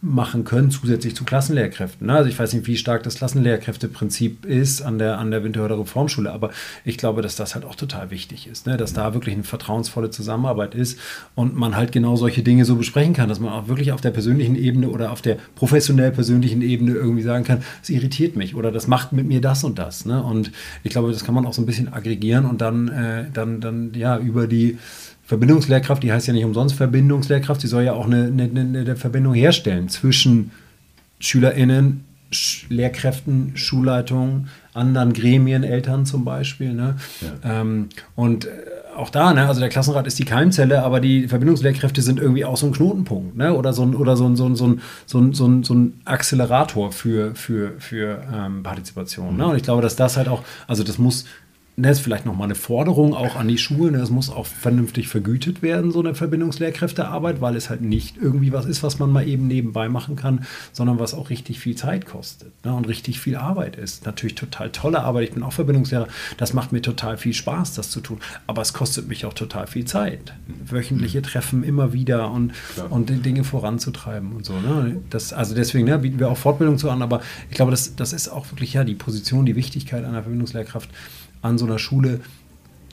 machen 0.06 0.44
können, 0.44 0.70
zusätzlich 0.70 1.16
zu 1.16 1.24
Klassenlehrkräften. 1.24 2.06
Ne? 2.06 2.14
Also 2.14 2.28
ich 2.28 2.38
weiß 2.38 2.52
nicht, 2.52 2.66
wie 2.66 2.76
stark 2.76 3.02
das 3.02 3.16
Klassenlehrkräfteprinzip 3.16 4.46
ist 4.46 4.82
an 4.82 4.98
der, 4.98 5.18
an 5.18 5.30
der 5.30 5.42
Winterhörder 5.42 5.78
Reformschule, 5.78 6.32
aber 6.32 6.50
ich 6.84 6.96
glaube, 6.96 7.22
dass 7.22 7.36
das 7.36 7.54
halt 7.54 7.64
auch 7.64 7.74
total 7.74 8.10
wichtig 8.10 8.46
ist, 8.46 8.66
ne? 8.66 8.76
dass 8.76 8.92
da 8.92 9.14
wirklich 9.14 9.34
eine 9.34 9.44
vertrauensvolle 9.44 10.10
Zusammenarbeit 10.10 10.74
ist 10.74 10.98
und 11.34 11.56
man 11.56 11.76
halt 11.76 11.92
genau 11.92 12.16
solche 12.16 12.42
Dinge 12.42 12.64
so 12.64 12.76
besprechen 12.76 13.14
kann, 13.14 13.28
dass 13.28 13.40
man 13.40 13.52
auch 13.52 13.68
wirklich 13.68 13.92
auf 13.92 14.00
der 14.00 14.10
persönlichen 14.10 14.56
Ebene 14.56 14.88
oder 14.88 15.10
auf 15.10 15.22
der 15.22 15.38
professionell 15.56 16.12
persönlichen 16.12 16.62
Ebene 16.62 16.92
irgendwie 16.92 17.22
sagen 17.22 17.44
kann, 17.44 17.62
es 17.82 17.90
irritiert 17.90 18.36
mich 18.36 18.54
oder 18.54 18.70
das 18.70 18.86
macht 18.86 19.12
mit 19.12 19.26
mir 19.26 19.40
das 19.40 19.64
und 19.64 19.78
das. 19.78 20.06
Ne? 20.06 20.22
Und 20.22 20.52
ich 20.84 20.90
glaube, 20.90 21.10
das 21.10 21.24
kann 21.24 21.34
man 21.34 21.46
auch 21.46 21.52
so 21.52 21.62
ein 21.62 21.66
bisschen 21.66 21.92
aggregieren 21.92 22.46
und 22.46 22.60
dann, 22.60 22.88
äh, 22.88 23.24
dann, 23.32 23.60
dann 23.60 23.92
ja 23.94 24.18
über 24.18 24.46
die 24.46 24.78
Verbindungslehrkraft, 25.26 26.02
die 26.02 26.12
heißt 26.12 26.26
ja 26.28 26.32
nicht 26.32 26.44
umsonst 26.44 26.76
Verbindungslehrkraft, 26.76 27.60
sie 27.60 27.66
soll 27.66 27.82
ja 27.82 27.92
auch 27.92 28.06
eine, 28.06 28.26
eine, 28.26 28.60
eine 28.60 28.96
Verbindung 28.96 29.34
herstellen 29.34 29.88
zwischen 29.88 30.52
SchülerInnen 31.18 32.04
Lehrkräften, 32.68 33.56
Schulleitungen, 33.56 34.48
anderen 34.74 35.12
Gremien, 35.12 35.62
Eltern 35.62 36.06
zum 36.06 36.24
Beispiel. 36.24 36.72
Ne? 36.72 36.96
Ja. 37.20 37.60
Ähm, 37.60 37.88
und 38.16 38.46
äh, 38.46 38.50
auch 38.96 39.10
da, 39.10 39.32
ne, 39.32 39.46
also 39.46 39.60
der 39.60 39.68
Klassenrat 39.68 40.06
ist 40.06 40.18
die 40.18 40.24
Keimzelle, 40.24 40.82
aber 40.82 41.00
die 41.00 41.28
Verbindungslehrkräfte 41.28 42.02
sind 42.02 42.18
irgendwie 42.18 42.44
auch 42.44 42.56
so 42.56 42.66
ein 42.66 42.72
Knotenpunkt, 42.72 43.36
ne? 43.36 43.54
Oder 43.54 43.72
so 43.72 43.82
ein, 43.82 43.94
oder 43.94 44.16
so 44.16 44.26
ein, 44.26 44.36
so 44.36 44.46
ein, 44.48 44.56
so 44.56 44.66
ein, 44.66 44.80
so 45.04 45.18
ein, 45.20 45.34
so 45.34 45.46
ein, 45.46 45.62
so 45.62 45.74
ein 45.74 46.00
Accelerator 46.04 46.92
für, 46.92 47.34
für, 47.34 47.72
für 47.78 48.22
ähm, 48.34 48.62
Partizipation. 48.62 49.32
Mhm. 49.32 49.36
Ne? 49.36 49.46
Und 49.48 49.56
ich 49.56 49.62
glaube, 49.62 49.82
dass 49.82 49.96
das 49.96 50.16
halt 50.16 50.28
auch, 50.28 50.42
also 50.66 50.82
das 50.82 50.98
muss 50.98 51.26
das 51.76 51.82
ne, 51.84 51.90
ist 51.90 52.00
vielleicht 52.00 52.24
nochmal 52.24 52.46
eine 52.46 52.54
Forderung 52.54 53.12
auch 53.12 53.36
an 53.36 53.48
die 53.48 53.58
Schulen. 53.58 53.96
Es 53.96 54.08
muss 54.08 54.30
auch 54.30 54.46
vernünftig 54.46 55.08
vergütet 55.08 55.60
werden, 55.60 55.90
so 55.90 56.00
eine 56.00 56.14
Verbindungslehrkräftearbeit, 56.14 57.42
weil 57.42 57.54
es 57.54 57.68
halt 57.68 57.82
nicht 57.82 58.16
irgendwie 58.16 58.50
was 58.50 58.64
ist, 58.64 58.82
was 58.82 58.98
man 58.98 59.12
mal 59.12 59.28
eben 59.28 59.46
nebenbei 59.46 59.90
machen 59.90 60.16
kann, 60.16 60.46
sondern 60.72 60.98
was 60.98 61.12
auch 61.12 61.28
richtig 61.28 61.60
viel 61.60 61.76
Zeit 61.76 62.06
kostet 62.06 62.52
ne? 62.64 62.72
und 62.72 62.88
richtig 62.88 63.20
viel 63.20 63.36
Arbeit 63.36 63.76
ist. 63.76 64.06
Natürlich 64.06 64.36
total 64.36 64.70
tolle 64.70 65.02
Arbeit. 65.02 65.24
Ich 65.24 65.34
bin 65.34 65.42
auch 65.42 65.52
Verbindungslehrer. 65.52 66.08
Das 66.38 66.54
macht 66.54 66.72
mir 66.72 66.80
total 66.80 67.18
viel 67.18 67.34
Spaß, 67.34 67.74
das 67.74 67.90
zu 67.90 68.00
tun. 68.00 68.20
Aber 68.46 68.62
es 68.62 68.72
kostet 68.72 69.06
mich 69.08 69.26
auch 69.26 69.34
total 69.34 69.66
viel 69.66 69.84
Zeit. 69.84 70.32
Wöchentliche 70.64 71.20
Treffen 71.20 71.62
immer 71.62 71.92
wieder 71.92 72.30
und, 72.30 72.54
und 72.88 73.10
die 73.10 73.20
Dinge 73.20 73.44
voranzutreiben 73.44 74.32
und 74.32 74.46
so. 74.46 74.54
Ne? 74.54 75.02
Das, 75.10 75.34
also 75.34 75.54
deswegen 75.54 75.86
ne, 75.86 75.98
bieten 75.98 76.20
wir 76.20 76.30
auch 76.30 76.38
Fortbildung 76.38 76.78
zu 76.78 76.88
an. 76.88 77.02
Aber 77.02 77.20
ich 77.50 77.56
glaube, 77.56 77.70
das, 77.70 77.96
das 77.96 78.14
ist 78.14 78.30
auch 78.30 78.50
wirklich 78.50 78.72
ja 78.72 78.82
die 78.82 78.94
Position, 78.94 79.44
die 79.44 79.56
Wichtigkeit 79.56 80.06
einer 80.06 80.22
Verbindungslehrkraft 80.22 80.88
an 81.46 81.58
so 81.58 81.66
einer 81.66 81.78
Schule, 81.78 82.20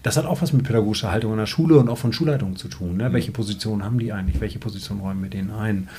das 0.03 0.17
hat 0.17 0.25
auch 0.25 0.41
was 0.41 0.53
mit 0.53 0.65
pädagogischer 0.65 1.11
Haltung 1.11 1.31
an 1.31 1.38
der 1.38 1.45
Schule 1.45 1.77
und 1.77 1.89
auch 1.89 1.97
von 1.97 2.13
Schulleitungen 2.13 2.55
zu 2.55 2.67
tun. 2.67 2.97
Ne? 2.97 3.09
Mhm. 3.09 3.13
Welche 3.13 3.31
Position 3.31 3.84
haben 3.84 3.99
die 3.99 4.11
eigentlich? 4.11 4.41
Welche 4.41 4.59
Position 4.59 4.99
räumen 4.99 5.23
wir 5.23 5.30
denen 5.30 5.51
ein? 5.51 5.89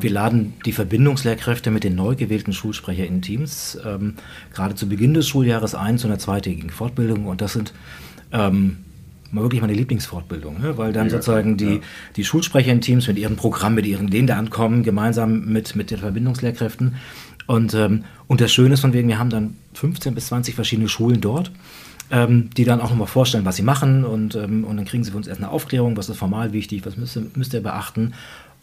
Wir 0.00 0.10
laden 0.10 0.54
die 0.64 0.72
Verbindungslehrkräfte 0.72 1.70
mit 1.70 1.84
den 1.84 1.94
neu 1.94 2.14
gewählten 2.14 2.52
Schulsprecher 2.52 3.06
in 3.06 3.22
Teams 3.22 3.78
ähm, 3.84 4.14
gerade 4.52 4.74
zu 4.74 4.88
Beginn 4.88 5.14
des 5.14 5.28
Schuljahres 5.28 5.74
ein 5.74 5.98
zu 5.98 6.06
einer 6.06 6.18
zweitägigen 6.18 6.70
Fortbildung 6.70 7.26
und 7.26 7.40
das 7.40 7.52
sind 7.52 7.74
ähm, 8.32 8.78
wirklich 9.32 9.60
meine 9.60 9.74
Lieblingsfortbildung, 9.74 10.60
ne? 10.60 10.78
weil 10.78 10.92
dann 10.92 11.06
ja, 11.06 11.10
sozusagen 11.10 11.56
die, 11.56 11.74
ja. 11.74 11.80
die 12.16 12.24
Schulsprecher 12.24 12.72
in 12.72 12.80
Teams 12.80 13.08
mit 13.08 13.18
ihrem 13.18 13.36
Programm, 13.36 13.74
mit 13.74 13.86
ihren 13.86 14.08
Ideen 14.08 14.26
da 14.26 14.36
ankommen, 14.36 14.84
gemeinsam 14.84 15.44
mit, 15.46 15.76
mit 15.76 15.90
den 15.90 15.98
Verbindungslehrkräften 15.98 16.96
und, 17.46 17.74
ähm, 17.74 18.04
und 18.26 18.40
das 18.40 18.52
Schöne 18.52 18.74
ist 18.74 18.80
von 18.80 18.92
wegen, 18.92 19.08
wir 19.08 19.18
haben 19.18 19.30
dann 19.30 19.56
15 19.74 20.14
bis 20.14 20.28
20 20.28 20.54
verschiedene 20.54 20.88
Schulen 20.88 21.20
dort, 21.20 21.50
ähm, 22.10 22.50
die 22.56 22.64
dann 22.64 22.80
auch 22.80 22.90
nochmal 22.90 23.06
vorstellen, 23.06 23.44
was 23.44 23.56
sie 23.56 23.62
machen 23.62 24.04
und, 24.04 24.34
ähm, 24.34 24.64
und 24.64 24.76
dann 24.76 24.86
kriegen 24.86 25.04
sie 25.04 25.10
von 25.10 25.18
uns 25.18 25.26
erst 25.26 25.40
eine 25.40 25.50
Aufklärung, 25.50 25.96
was 25.96 26.08
ist 26.08 26.18
formal 26.18 26.52
wichtig, 26.52 26.84
was 26.86 26.96
müsst 26.96 27.16
ihr, 27.16 27.26
müsst 27.34 27.54
ihr 27.54 27.62
beachten 27.62 28.14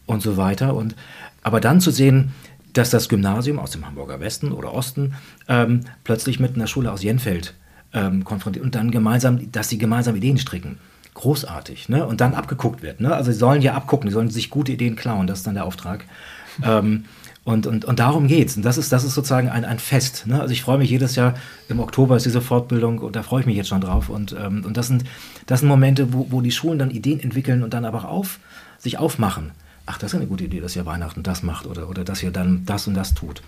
und 0.06 0.22
so 0.22 0.38
weiter. 0.38 0.76
Und, 0.76 0.96
aber 1.44 1.60
dann 1.60 1.82
zu 1.82 1.92
sehen, 1.92 2.32
dass 2.74 2.90
das 2.90 3.10
Gymnasium 3.10 3.60
aus 3.60 3.72
dem 3.72 3.86
Hamburger 3.86 4.20
Westen 4.20 4.52
oder 4.52 4.74
Osten 4.74 5.14
ähm, 5.48 5.82
plötzlich 6.04 6.40
mit 6.40 6.56
einer 6.56 6.68
Schule 6.68 6.92
aus 6.92 7.04
Jenfeld 7.04 7.54
ähm, 7.94 8.24
konfrontiert 8.24 8.64
und 8.64 8.76
dann 8.76 8.92
gemeinsam, 8.92 9.52
dass 9.52 9.70
sie 9.70 9.78
gemeinsam 9.78 10.16
Ideen 10.16 10.38
stricken. 10.38 10.78
Großartig, 11.14 11.90
ne? 11.90 12.06
Und 12.06 12.22
dann 12.22 12.34
abgeguckt 12.34 12.82
wird. 12.82 13.02
Ne? 13.02 13.14
Also 13.14 13.32
sie 13.32 13.38
sollen 13.38 13.62
ja 13.62 13.74
abgucken, 13.74 14.08
die 14.08 14.14
sollen 14.14 14.30
sich 14.30 14.50
gute 14.50 14.72
Ideen 14.72 14.96
klauen, 14.96 15.28
das 15.28 15.40
ist 15.40 15.48
dann 15.48 15.56
der 15.56 15.66
Auftrag. 15.66 16.06
ähm, 16.64 17.06
und, 17.44 17.66
und, 17.66 17.86
und 17.86 18.00
darum 18.00 18.28
geht's. 18.28 18.56
Und 18.56 18.64
das 18.64 18.78
ist, 18.78 18.92
das 18.92 19.04
ist 19.04 19.16
sozusagen 19.16 19.50
ein, 19.50 19.66
ein 19.66 19.80
Fest. 19.80 20.28
Ne? 20.28 20.40
Also 20.40 20.54
ich 20.54 20.62
freue 20.62 20.78
mich 20.78 20.90
jedes 20.90 21.16
Jahr, 21.16 21.34
im 21.70 21.80
Oktober 21.80 22.16
ist 22.16 22.26
diese 22.26 22.42
Fortbildung 22.42 23.00
und 23.00 23.16
da 23.16 23.24
freue 23.24 23.42
ich 23.42 23.48
mich 23.48 23.56
jetzt 23.56 23.70
schon 23.70 23.82
drauf. 23.82 24.10
Und, 24.10 24.36
ähm, 24.40 24.64
und 24.66 24.78
das, 24.78 24.88
sind, 24.88 25.06
das 25.48 25.62
sind 25.62 25.70
Momente, 25.70 26.14
wo, 26.14 26.28
wo 26.30 26.42
die 26.42 26.52
Schulen 26.52 26.78
dann 26.78 26.92
Ideen 26.92 27.20
entwickeln 27.20 27.64
und 27.64 27.74
dann 27.74 27.84
aber 27.84 28.08
auf, 28.08 28.40
sich 28.78 29.00
aufmachen. 29.00 29.52
Ach, 29.88 29.98
das 29.98 30.14
ist 30.14 30.20
eine 30.20 30.28
gute 30.28 30.44
Idee, 30.44 30.60
dass 30.60 30.76
ihr 30.76 30.86
Weihnachten 30.86 31.24
das 31.24 31.42
macht 31.42 31.66
oder, 31.66 31.90
oder 31.90 32.04
dass 32.04 32.22
ihr 32.22 32.32
dann 32.32 32.64
das 32.66 32.88
und 32.88 32.94
das 32.94 33.16
tut. 33.16 33.42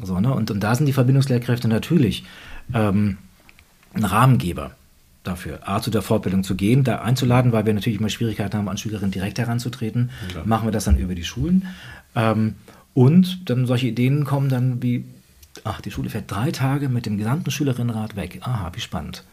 So, 0.00 0.20
ne? 0.20 0.32
und, 0.32 0.50
und 0.50 0.60
da 0.60 0.74
sind 0.74 0.86
die 0.86 0.92
Verbindungslehrkräfte 0.92 1.66
natürlich 1.68 2.24
ähm, 2.72 3.18
ein 3.94 4.04
Rahmengeber 4.04 4.72
dafür, 5.24 5.68
A, 5.68 5.80
zu 5.80 5.90
der 5.90 6.02
Fortbildung 6.02 6.44
zu 6.44 6.54
gehen, 6.54 6.84
da 6.84 7.00
einzuladen, 7.00 7.52
weil 7.52 7.66
wir 7.66 7.74
natürlich 7.74 7.98
immer 7.98 8.08
Schwierigkeiten 8.08 8.56
haben, 8.56 8.68
an 8.68 8.78
Schülerinnen 8.78 9.10
direkt 9.10 9.38
heranzutreten. 9.38 10.10
Ja. 10.34 10.42
Machen 10.44 10.68
wir 10.68 10.72
das 10.72 10.84
dann 10.84 10.98
über 10.98 11.14
die 11.14 11.24
Schulen. 11.24 11.66
Ähm, 12.14 12.54
und 12.92 13.50
dann 13.50 13.66
solche 13.66 13.88
Ideen 13.88 14.24
kommen 14.24 14.48
dann 14.48 14.82
wie, 14.82 15.04
ach, 15.64 15.80
die 15.80 15.90
Schule 15.90 16.10
fährt 16.10 16.30
drei 16.30 16.52
Tage 16.52 16.88
mit 16.88 17.06
dem 17.06 17.18
gesamten 17.18 17.50
Schülerinnenrat 17.50 18.14
weg. 18.14 18.40
Aha, 18.42 18.70
wie 18.74 18.80
spannend. 18.80 19.24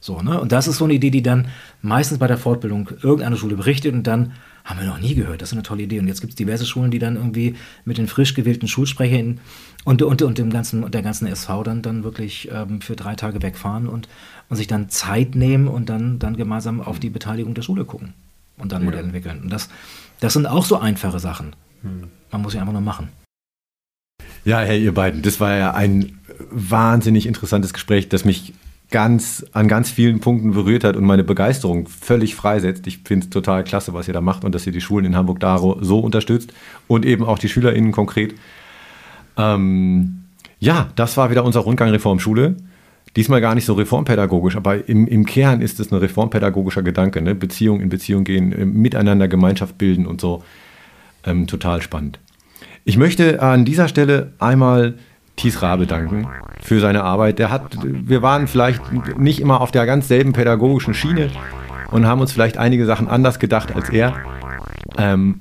So, 0.00 0.22
ne? 0.22 0.40
Und 0.40 0.52
das 0.52 0.66
ist 0.66 0.78
so 0.78 0.84
eine 0.84 0.94
Idee, 0.94 1.10
die 1.10 1.22
dann 1.22 1.48
meistens 1.82 2.18
bei 2.18 2.26
der 2.26 2.38
Fortbildung 2.38 2.88
irgendeine 3.02 3.36
Schule 3.36 3.56
berichtet 3.56 3.92
und 3.92 4.06
dann 4.06 4.32
haben 4.64 4.80
wir 4.80 4.86
noch 4.86 4.98
nie 4.98 5.14
gehört. 5.14 5.42
Das 5.42 5.50
ist 5.50 5.52
eine 5.54 5.62
tolle 5.62 5.82
Idee. 5.82 5.98
Und 5.98 6.08
jetzt 6.08 6.20
gibt 6.20 6.32
es 6.32 6.36
diverse 6.36 6.66
Schulen, 6.66 6.90
die 6.90 6.98
dann 6.98 7.16
irgendwie 7.16 7.54
mit 7.84 7.98
den 7.98 8.06
frisch 8.06 8.34
gewählten 8.34 8.68
Schulsprechern 8.68 9.40
und, 9.84 10.02
und, 10.02 10.22
und 10.22 10.38
dem 10.38 10.50
ganzen, 10.50 10.90
der 10.90 11.02
ganzen 11.02 11.26
SV 11.26 11.62
dann, 11.62 11.82
dann 11.82 12.04
wirklich 12.04 12.48
ähm, 12.52 12.80
für 12.80 12.96
drei 12.96 13.14
Tage 13.14 13.42
wegfahren 13.42 13.88
und, 13.88 14.08
und 14.48 14.56
sich 14.56 14.66
dann 14.66 14.88
Zeit 14.88 15.34
nehmen 15.34 15.68
und 15.68 15.88
dann, 15.88 16.18
dann 16.18 16.36
gemeinsam 16.36 16.80
auf 16.80 16.98
die 16.98 17.10
Beteiligung 17.10 17.54
der 17.54 17.62
Schule 17.62 17.84
gucken 17.84 18.14
und 18.58 18.72
dann 18.72 18.82
ja. 18.82 18.86
Modell 18.86 19.04
entwickeln. 19.04 19.40
Und 19.42 19.50
das, 19.50 19.68
das 20.20 20.34
sind 20.34 20.46
auch 20.46 20.64
so 20.64 20.78
einfache 20.78 21.18
Sachen. 21.18 21.54
Hm. 21.82 22.08
Man 22.30 22.42
muss 22.42 22.52
sie 22.52 22.58
einfach 22.58 22.72
nur 22.72 22.82
machen. 22.82 23.08
Ja, 24.44 24.60
hey, 24.60 24.82
ihr 24.82 24.94
beiden, 24.94 25.22
das 25.22 25.40
war 25.40 25.56
ja 25.56 25.74
ein 25.74 26.18
wahnsinnig 26.50 27.26
interessantes 27.26 27.72
Gespräch, 27.72 28.08
das 28.08 28.24
mich 28.24 28.54
ganz 28.90 29.46
an 29.52 29.68
ganz 29.68 29.90
vielen 29.90 30.20
Punkten 30.20 30.52
berührt 30.52 30.84
hat 30.84 30.96
und 30.96 31.04
meine 31.04 31.24
Begeisterung 31.24 31.86
völlig 31.86 32.34
freisetzt. 32.34 32.86
Ich 32.86 32.98
finde 33.04 33.24
es 33.24 33.30
total 33.30 33.62
klasse, 33.64 33.94
was 33.94 34.08
ihr 34.08 34.14
da 34.14 34.20
macht 34.20 34.44
und 34.44 34.54
dass 34.54 34.66
ihr 34.66 34.72
die 34.72 34.80
Schulen 34.80 35.04
in 35.04 35.16
Hamburg 35.16 35.40
da 35.40 35.58
so 35.58 36.00
unterstützt 36.00 36.52
und 36.88 37.04
eben 37.04 37.24
auch 37.24 37.38
die 37.38 37.48
SchülerInnen 37.48 37.92
konkret. 37.92 38.34
Ähm, 39.36 40.22
ja, 40.58 40.90
das 40.96 41.16
war 41.16 41.30
wieder 41.30 41.44
unser 41.44 41.60
Rundgang 41.60 41.90
Reformschule. 41.90 42.56
Diesmal 43.16 43.40
gar 43.40 43.54
nicht 43.54 43.64
so 43.64 43.74
reformpädagogisch, 43.74 44.56
aber 44.56 44.88
im, 44.88 45.06
im 45.06 45.24
Kern 45.24 45.60
ist 45.60 45.80
es 45.80 45.90
ein 45.90 45.96
reformpädagogischer 45.96 46.82
Gedanke. 46.82 47.22
Ne? 47.22 47.34
Beziehung 47.34 47.80
in 47.80 47.88
Beziehung 47.88 48.24
gehen, 48.24 48.52
äh, 48.52 48.64
miteinander 48.64 49.28
Gemeinschaft 49.28 49.78
bilden 49.78 50.06
und 50.06 50.20
so 50.20 50.44
ähm, 51.24 51.46
total 51.46 51.82
spannend. 51.82 52.18
Ich 52.84 52.96
möchte 52.96 53.42
an 53.42 53.64
dieser 53.64 53.88
Stelle 53.88 54.32
einmal 54.38 54.94
Thies 55.40 55.62
Rabe 55.62 55.86
danken 55.86 56.28
für 56.60 56.80
seine 56.80 57.02
Arbeit. 57.02 57.38
Der 57.38 57.50
hat, 57.50 57.78
wir 57.82 58.20
waren 58.20 58.46
vielleicht 58.46 58.82
nicht 59.18 59.40
immer 59.40 59.62
auf 59.62 59.70
der 59.70 59.86
ganz 59.86 60.06
selben 60.06 60.34
pädagogischen 60.34 60.92
Schiene 60.92 61.30
und 61.90 62.06
haben 62.06 62.20
uns 62.20 62.32
vielleicht 62.32 62.58
einige 62.58 62.84
Sachen 62.84 63.08
anders 63.08 63.38
gedacht 63.38 63.74
als 63.74 63.88
er. 63.88 64.12
Ähm, 64.98 65.40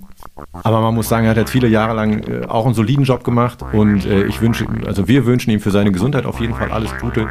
aber 0.53 0.79
man 0.79 0.95
muss 0.95 1.09
sagen, 1.09 1.25
er 1.25 1.31
hat 1.31 1.37
jetzt 1.37 1.51
viele 1.51 1.67
Jahre 1.67 1.93
lang 1.93 2.23
äh, 2.23 2.45
auch 2.47 2.65
einen 2.65 2.75
soliden 2.75 3.03
Job 3.03 3.25
gemacht 3.25 3.59
und 3.73 4.05
äh, 4.05 4.23
ich 4.23 4.41
wünsche, 4.41 4.65
also 4.85 5.07
wir 5.07 5.25
wünschen 5.25 5.51
ihm 5.51 5.59
für 5.59 5.71
seine 5.71 5.91
Gesundheit 5.91 6.25
auf 6.25 6.39
jeden 6.39 6.55
Fall 6.55 6.71
alles 6.71 6.95
Gute. 6.97 7.27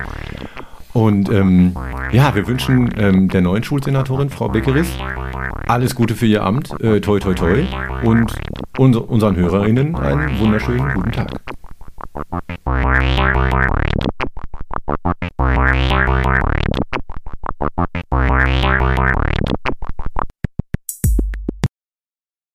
Und 0.92 1.30
ähm, 1.30 1.74
ja, 2.12 2.34
wir 2.34 2.46
wünschen 2.46 2.90
ähm, 2.98 3.28
der 3.28 3.40
neuen 3.40 3.62
Schulsenatorin, 3.62 4.30
Frau 4.30 4.48
Beckeris, 4.48 4.90
alles 5.66 5.94
Gute 5.94 6.14
für 6.14 6.26
Ihr 6.26 6.44
Amt. 6.44 6.78
Äh, 6.82 7.00
toi, 7.00 7.18
toi, 7.18 7.34
toi. 7.34 7.64
Und 8.02 8.32
unseren 8.78 9.36
Hörerinnen 9.36 9.96
einen 9.96 10.38
wunderschönen 10.38 10.92
guten 10.94 11.12
Tag. 11.12 11.40
Bye. 12.18 12.58